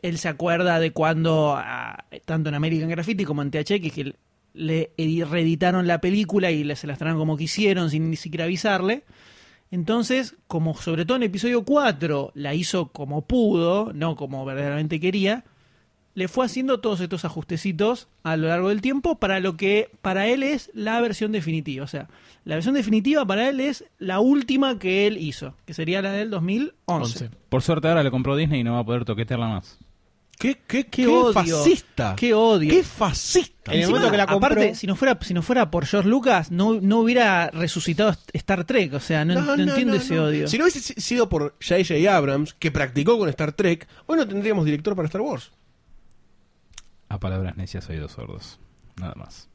Él 0.01 0.17
se 0.17 0.29
acuerda 0.29 0.79
de 0.79 0.91
cuando, 0.91 1.61
tanto 2.25 2.49
en 2.49 2.55
American 2.55 2.89
Graffiti 2.89 3.25
como 3.25 3.41
en 3.41 3.51
THX, 3.51 3.91
que 3.93 4.15
le 4.53 4.91
edi- 4.97 5.25
reeditaron 5.27 5.85
la 5.85 6.01
película 6.01 6.49
y 6.51 6.63
se 6.75 6.87
la 6.87 6.93
estrenaron 6.93 7.19
como 7.19 7.37
quisieron, 7.37 7.89
sin 7.89 8.09
ni 8.09 8.15
siquiera 8.15 8.45
avisarle. 8.45 9.03
Entonces, 9.69 10.35
como 10.47 10.75
sobre 10.75 11.05
todo 11.05 11.17
en 11.17 11.23
episodio 11.23 11.63
4 11.63 12.31
la 12.35 12.53
hizo 12.53 12.87
como 12.89 13.21
pudo, 13.25 13.91
no 13.93 14.15
como 14.15 14.43
verdaderamente 14.43 14.99
quería, 14.99 15.45
le 16.13 16.27
fue 16.27 16.45
haciendo 16.45 16.79
todos 16.81 16.99
estos 16.99 17.23
ajustecitos 17.25 18.07
a 18.23 18.35
lo 18.38 18.47
largo 18.49 18.69
del 18.69 18.81
tiempo 18.81 19.17
para 19.19 19.39
lo 19.39 19.55
que 19.57 19.89
para 20.01 20.27
él 20.27 20.43
es 20.43 20.69
la 20.73 20.99
versión 21.01 21.31
definitiva. 21.31 21.83
O 21.85 21.88
sea, 21.88 22.07
la 22.45 22.55
versión 22.55 22.75
definitiva 22.75 23.25
para 23.25 23.47
él 23.49 23.59
es 23.59 23.85
la 23.97 24.19
última 24.19 24.77
que 24.79 25.07
él 25.07 25.17
hizo, 25.17 25.55
que 25.65 25.73
sería 25.73 26.01
la 26.01 26.11
del 26.11 26.29
2011. 26.29 27.29
Por 27.49 27.61
suerte 27.61 27.88
ahora 27.88 28.03
le 28.03 28.11
compró 28.11 28.35
Disney 28.35 28.61
y 28.61 28.63
no 28.63 28.73
va 28.73 28.79
a 28.79 28.85
poder 28.85 29.05
toquetearla 29.05 29.47
más. 29.47 29.79
¿Qué, 30.39 30.59
qué, 30.67 30.88
Qué, 30.88 31.05
odio. 31.05 31.33
fascista? 31.33 32.15
Qué 32.17 32.33
odio. 32.33 32.71
¡Qué 32.71 32.81
fascista! 32.83 33.71
En 33.71 33.73
el 33.73 33.79
Encima, 33.81 33.99
momento 33.99 34.11
que 34.11 34.17
la 34.17 34.25
compró- 34.25 34.47
aparte, 34.47 34.73
si 34.73 34.88
no 34.88 34.95
fuera, 34.95 35.19
si 35.21 35.35
no 35.35 35.43
fuera 35.43 35.69
por 35.69 35.85
George 35.85 36.09
Lucas, 36.09 36.49
no, 36.49 36.81
no 36.81 36.97
hubiera 37.01 37.51
resucitado 37.51 38.11
Star 38.33 38.63
Trek. 38.63 38.91
O 38.95 38.99
sea, 38.99 39.23
no, 39.23 39.39
no 39.39 39.53
entiendo 39.53 39.93
ese 39.93 40.15
no. 40.15 40.23
odio. 40.23 40.47
Si 40.47 40.57
no 40.57 40.63
hubiese 40.63 40.79
si- 40.79 40.99
sido 40.99 41.29
por 41.29 41.55
J.J. 41.63 41.93
Abrams, 42.15 42.55
que 42.55 42.71
practicó 42.71 43.19
con 43.19 43.29
Star 43.29 43.51
Trek, 43.51 43.88
hoy 44.07 44.17
no 44.17 44.27
tendríamos 44.27 44.65
director 44.65 44.95
para 44.95 45.05
Star 45.05 45.21
Wars. 45.21 45.51
A 47.11 47.19
palabras 47.19 47.57
necias, 47.57 47.89
oídos 47.89 48.13
sordos. 48.13 48.57
Nada 48.95 49.15
más. 49.15 49.49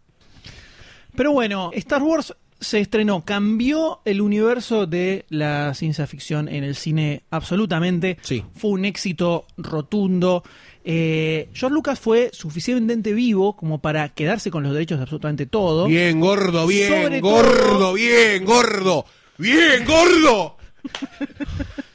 Pero 1.17 1.33
bueno, 1.33 1.71
Star 1.73 2.03
Wars 2.03 2.37
se 2.61 2.81
estrenó, 2.81 3.25
cambió 3.25 4.01
el 4.05 4.21
universo 4.21 4.87
de 4.87 5.25
la 5.31 5.73
ciencia 5.73 6.07
ficción 6.07 6.49
en 6.51 6.65
el 6.65 6.75
cine 6.77 7.23
absolutamente. 7.31 8.19
Sí. 8.21 8.45
Fue 8.55 8.71
un 8.73 8.85
éxito 8.85 9.47
rotundo. 9.57 10.43
Eh, 10.85 11.49
George 11.55 11.75
Lucas 11.75 11.99
fue 11.99 12.29
suficientemente 12.35 13.15
vivo 13.15 13.57
como 13.57 13.79
para 13.81 14.11
quedarse 14.11 14.51
con 14.51 14.63
los 14.63 14.75
derechos 14.75 14.99
de 14.99 15.05
absolutamente 15.05 15.47
todo. 15.47 15.87
Bien, 15.87 16.21
gordo, 16.21 16.67
bien, 16.67 16.93
Sobre 17.05 17.21
gordo, 17.21 17.69
todo- 17.79 17.93
bien, 17.95 18.45
gordo, 18.45 19.07
bien, 19.39 19.85
gordo. 19.87 20.56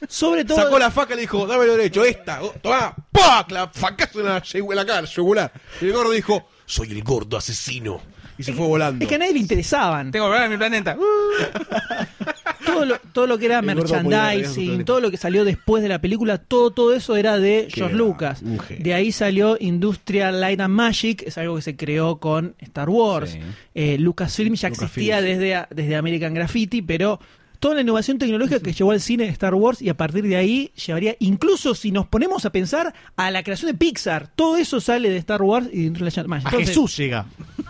Sobre 0.08 0.44
todo, 0.44 0.58
Sacó 0.58 0.78
la 0.78 0.90
faca 0.90 1.14
y 1.14 1.16
le 1.16 1.22
dijo, 1.22 1.46
dame 1.46 1.66
lo 1.66 1.76
derecho, 1.76 2.04
esta, 2.04 2.42
oh, 2.42 2.54
tomá, 2.60 2.94
¡pac! 3.10 3.50
La 3.50 3.68
facazo 3.68 4.20
en 4.20 4.26
la, 4.26 4.42
en 4.52 4.76
la 4.76 4.86
cara, 4.86 5.06
yugular. 5.06 5.52
Y 5.80 5.86
el 5.86 5.92
gordo 5.92 6.10
dijo, 6.10 6.48
soy 6.66 6.90
el 6.92 7.02
gordo 7.02 7.36
asesino. 7.36 8.00
Y 8.38 8.42
se 8.42 8.52
fue 8.52 8.66
volando. 8.66 9.04
es 9.04 9.08
que 9.08 9.14
a 9.14 9.18
nadie 9.18 9.34
le 9.34 9.40
interesaban. 9.40 10.10
Tengo 10.10 10.26
que 10.26 10.30
volver 10.30 10.46
a 10.46 10.48
mi 10.48 10.56
planeta. 10.56 10.96
todo 12.66 12.84
lo, 12.84 12.98
todo 13.12 13.26
lo 13.26 13.38
que 13.38 13.46
era 13.46 13.58
El 13.58 13.66
merchandising, 13.66 14.84
todo 14.84 15.00
lo 15.00 15.10
que 15.10 15.16
salió 15.16 15.44
después 15.44 15.82
de 15.82 15.88
la 15.88 16.00
película, 16.00 16.38
todo, 16.38 16.70
todo 16.70 16.94
eso 16.94 17.16
era 17.16 17.38
de 17.38 17.68
George 17.70 17.94
Lucas. 17.94 18.42
De 18.42 18.94
ahí 18.94 19.12
salió 19.12 19.56
Industrial 19.60 20.40
Light 20.40 20.60
and 20.60 20.74
Magic, 20.74 21.22
es 21.26 21.38
algo 21.38 21.56
que 21.56 21.62
se 21.62 21.76
creó 21.76 22.16
con 22.18 22.54
Star 22.58 22.88
Wars. 22.88 23.32
Sí. 23.32 23.40
Eh, 23.74 23.98
Lucasfilm 23.98 24.54
ya 24.54 24.68
existía 24.68 25.20
desde, 25.20 25.66
desde 25.70 25.96
American 25.96 26.34
Graffiti, 26.34 26.82
pero 26.82 27.20
toda 27.62 27.76
la 27.76 27.82
innovación 27.82 28.18
tecnológica 28.18 28.58
que 28.58 28.72
llevó 28.72 28.90
al 28.90 29.00
cine 29.00 29.28
Star 29.28 29.54
Wars 29.54 29.80
y 29.80 29.88
a 29.88 29.96
partir 29.96 30.24
de 30.26 30.34
ahí 30.34 30.72
llevaría, 30.84 31.14
incluso 31.20 31.76
si 31.76 31.92
nos 31.92 32.08
ponemos 32.08 32.44
a 32.44 32.50
pensar, 32.50 32.92
a 33.14 33.30
la 33.30 33.44
creación 33.44 33.70
de 33.70 33.78
Pixar. 33.78 34.26
Todo 34.34 34.56
eso 34.56 34.80
sale 34.80 35.08
de 35.08 35.16
Star 35.18 35.40
Wars 35.42 35.68
y 35.72 35.88
de 35.88 36.24
Magic. 36.26 36.48
A 36.48 36.50
Jesús 36.50 36.96
llega. 36.96 37.24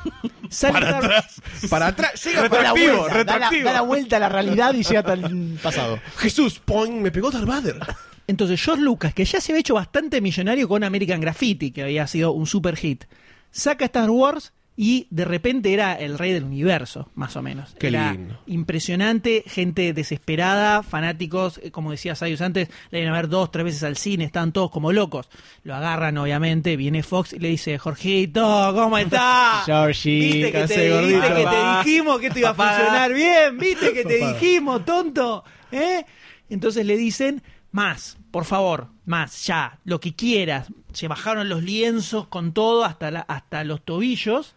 sale 0.49 0.73
para 0.73 0.87
Star- 0.89 1.05
atrás, 1.05 1.43
para 1.69 1.87
atrás, 1.89 2.25
llega 2.25 2.49
para 2.49 2.63
Da 2.63 2.63
la 2.63 2.71
activo, 2.71 2.97
vuelta, 3.03 3.25
da 3.25 3.39
la, 3.39 3.51
da 3.65 3.73
la 3.75 3.81
vuelta 3.83 4.17
a 4.17 4.21
la 4.21 4.29
realidad 4.31 4.73
y 4.73 4.83
llega 4.83 5.01
hasta 5.01 5.13
el 5.13 5.59
pasado. 5.63 6.01
Jesús, 6.17 6.59
poing, 6.59 7.03
me 7.03 7.11
pegó 7.11 7.31
Darth 7.31 7.45
Vader. 7.47 7.79
Entonces, 8.27 8.63
George 8.63 8.83
Lucas, 8.83 9.13
que 9.13 9.27
ya 9.27 9.43
se 9.43 9.53
había 9.53 9.61
hecho 9.61 9.75
bastante 9.75 10.23
millonario 10.23 10.69
con 10.69 10.85
American 10.85 11.21
Graffiti, 11.21 11.71
que 11.71 11.83
había 11.83 12.07
sido 12.07 12.33
un 12.33 12.47
super 12.47 12.77
hit, 12.77 13.05
saca 13.51 13.85
Star 13.85 14.09
Wars 14.09 14.55
y 14.75 15.07
de 15.11 15.25
repente 15.27 15.75
era 15.75 15.95
el 15.95 16.19
rey 16.19 16.33
del 16.33 16.45
universo, 16.45 17.11
más 17.15 17.37
o 17.37 17.43
menos. 17.43 17.75
Qué 17.79 17.89
Era 17.89 18.13
lindo. 18.13 18.41
impresionante, 18.47 19.45
gente 19.47 19.93
desesperada, 19.93 20.83
fanáticos, 20.83 21.61
eh, 21.63 21.71
como 21.71 21.91
decía 21.91 22.15
Sayus 22.15 22.41
antes, 22.41 22.69
le 22.91 23.01
iban 23.03 23.13
a 23.13 23.17
ver 23.17 23.29
dos, 23.29 23.51
tres 23.51 23.65
veces 23.67 23.83
al 23.83 23.97
cine, 23.99 24.25
estaban 24.25 24.51
todos 24.53 24.71
como 24.71 24.91
locos. 24.93 25.29
Lo 25.63 25.75
agarran, 25.75 26.17
obviamente, 26.17 26.77
viene 26.77 27.03
Fox 27.03 27.35
y 27.35 27.39
le 27.39 27.49
dice, 27.49 27.77
Jorgito, 27.79 28.73
¿cómo 28.75 28.97
estás? 28.99 29.67
Georgie, 29.67 30.45
¿Viste 30.45 30.53
que, 30.53 30.67
te, 30.67 30.91
gordito. 30.91 31.09
viste 31.21 31.35
que 31.35 31.45
te 31.45 31.79
dijimos 31.91 32.21
que 32.21 32.27
esto 32.29 32.39
iba 32.39 32.51
a 32.51 32.55
funcionar 32.55 33.13
bien? 33.13 33.59
¿Viste 33.59 33.93
que 33.93 34.05
te 34.05 34.17
dijimos, 34.27 34.85
tonto? 34.87 35.45
¿Eh? 35.71 36.05
Entonces 36.49 36.87
le 36.87 36.97
dicen, 36.97 37.43
más, 37.73 38.17
por 38.31 38.47
favor, 38.47 38.89
más, 39.05 39.45
ya, 39.47 39.79
lo 39.85 40.01
que 40.01 40.15
quieras. 40.15 40.69
Se 40.93 41.09
bajaron 41.09 41.49
los 41.49 41.63
lienzos 41.63 42.27
con 42.29 42.53
todo 42.53 42.85
hasta, 42.85 43.11
la- 43.11 43.21
hasta 43.21 43.65
los 43.65 43.83
tobillos. 43.85 44.55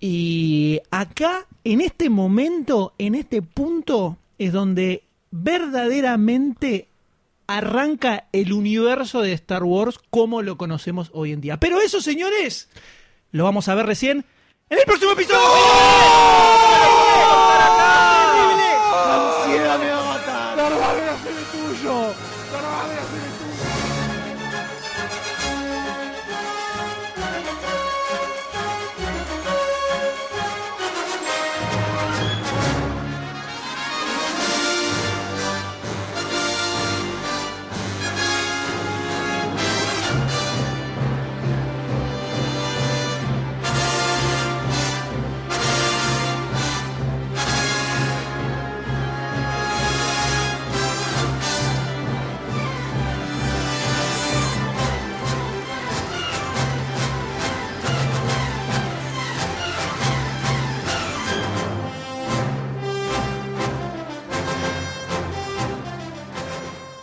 Y 0.00 0.80
acá, 0.90 1.46
en 1.64 1.80
este 1.80 2.08
momento, 2.10 2.94
en 2.98 3.14
este 3.14 3.42
punto, 3.42 4.16
es 4.38 4.52
donde 4.52 5.02
verdaderamente 5.30 6.88
arranca 7.46 8.28
el 8.32 8.52
universo 8.52 9.22
de 9.22 9.32
Star 9.32 9.64
Wars 9.64 9.98
como 10.10 10.42
lo 10.42 10.56
conocemos 10.56 11.10
hoy 11.12 11.32
en 11.32 11.40
día. 11.40 11.58
Pero 11.58 11.80
eso, 11.80 12.00
señores, 12.00 12.68
lo 13.32 13.44
vamos 13.44 13.68
a 13.68 13.74
ver 13.74 13.86
recién 13.86 14.24
en 14.70 14.78
el 14.78 14.84
próximo 14.84 15.12
episodio. 15.12 15.40
¡Terrible! 15.40 17.07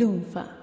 Lunfa. 0.00 0.59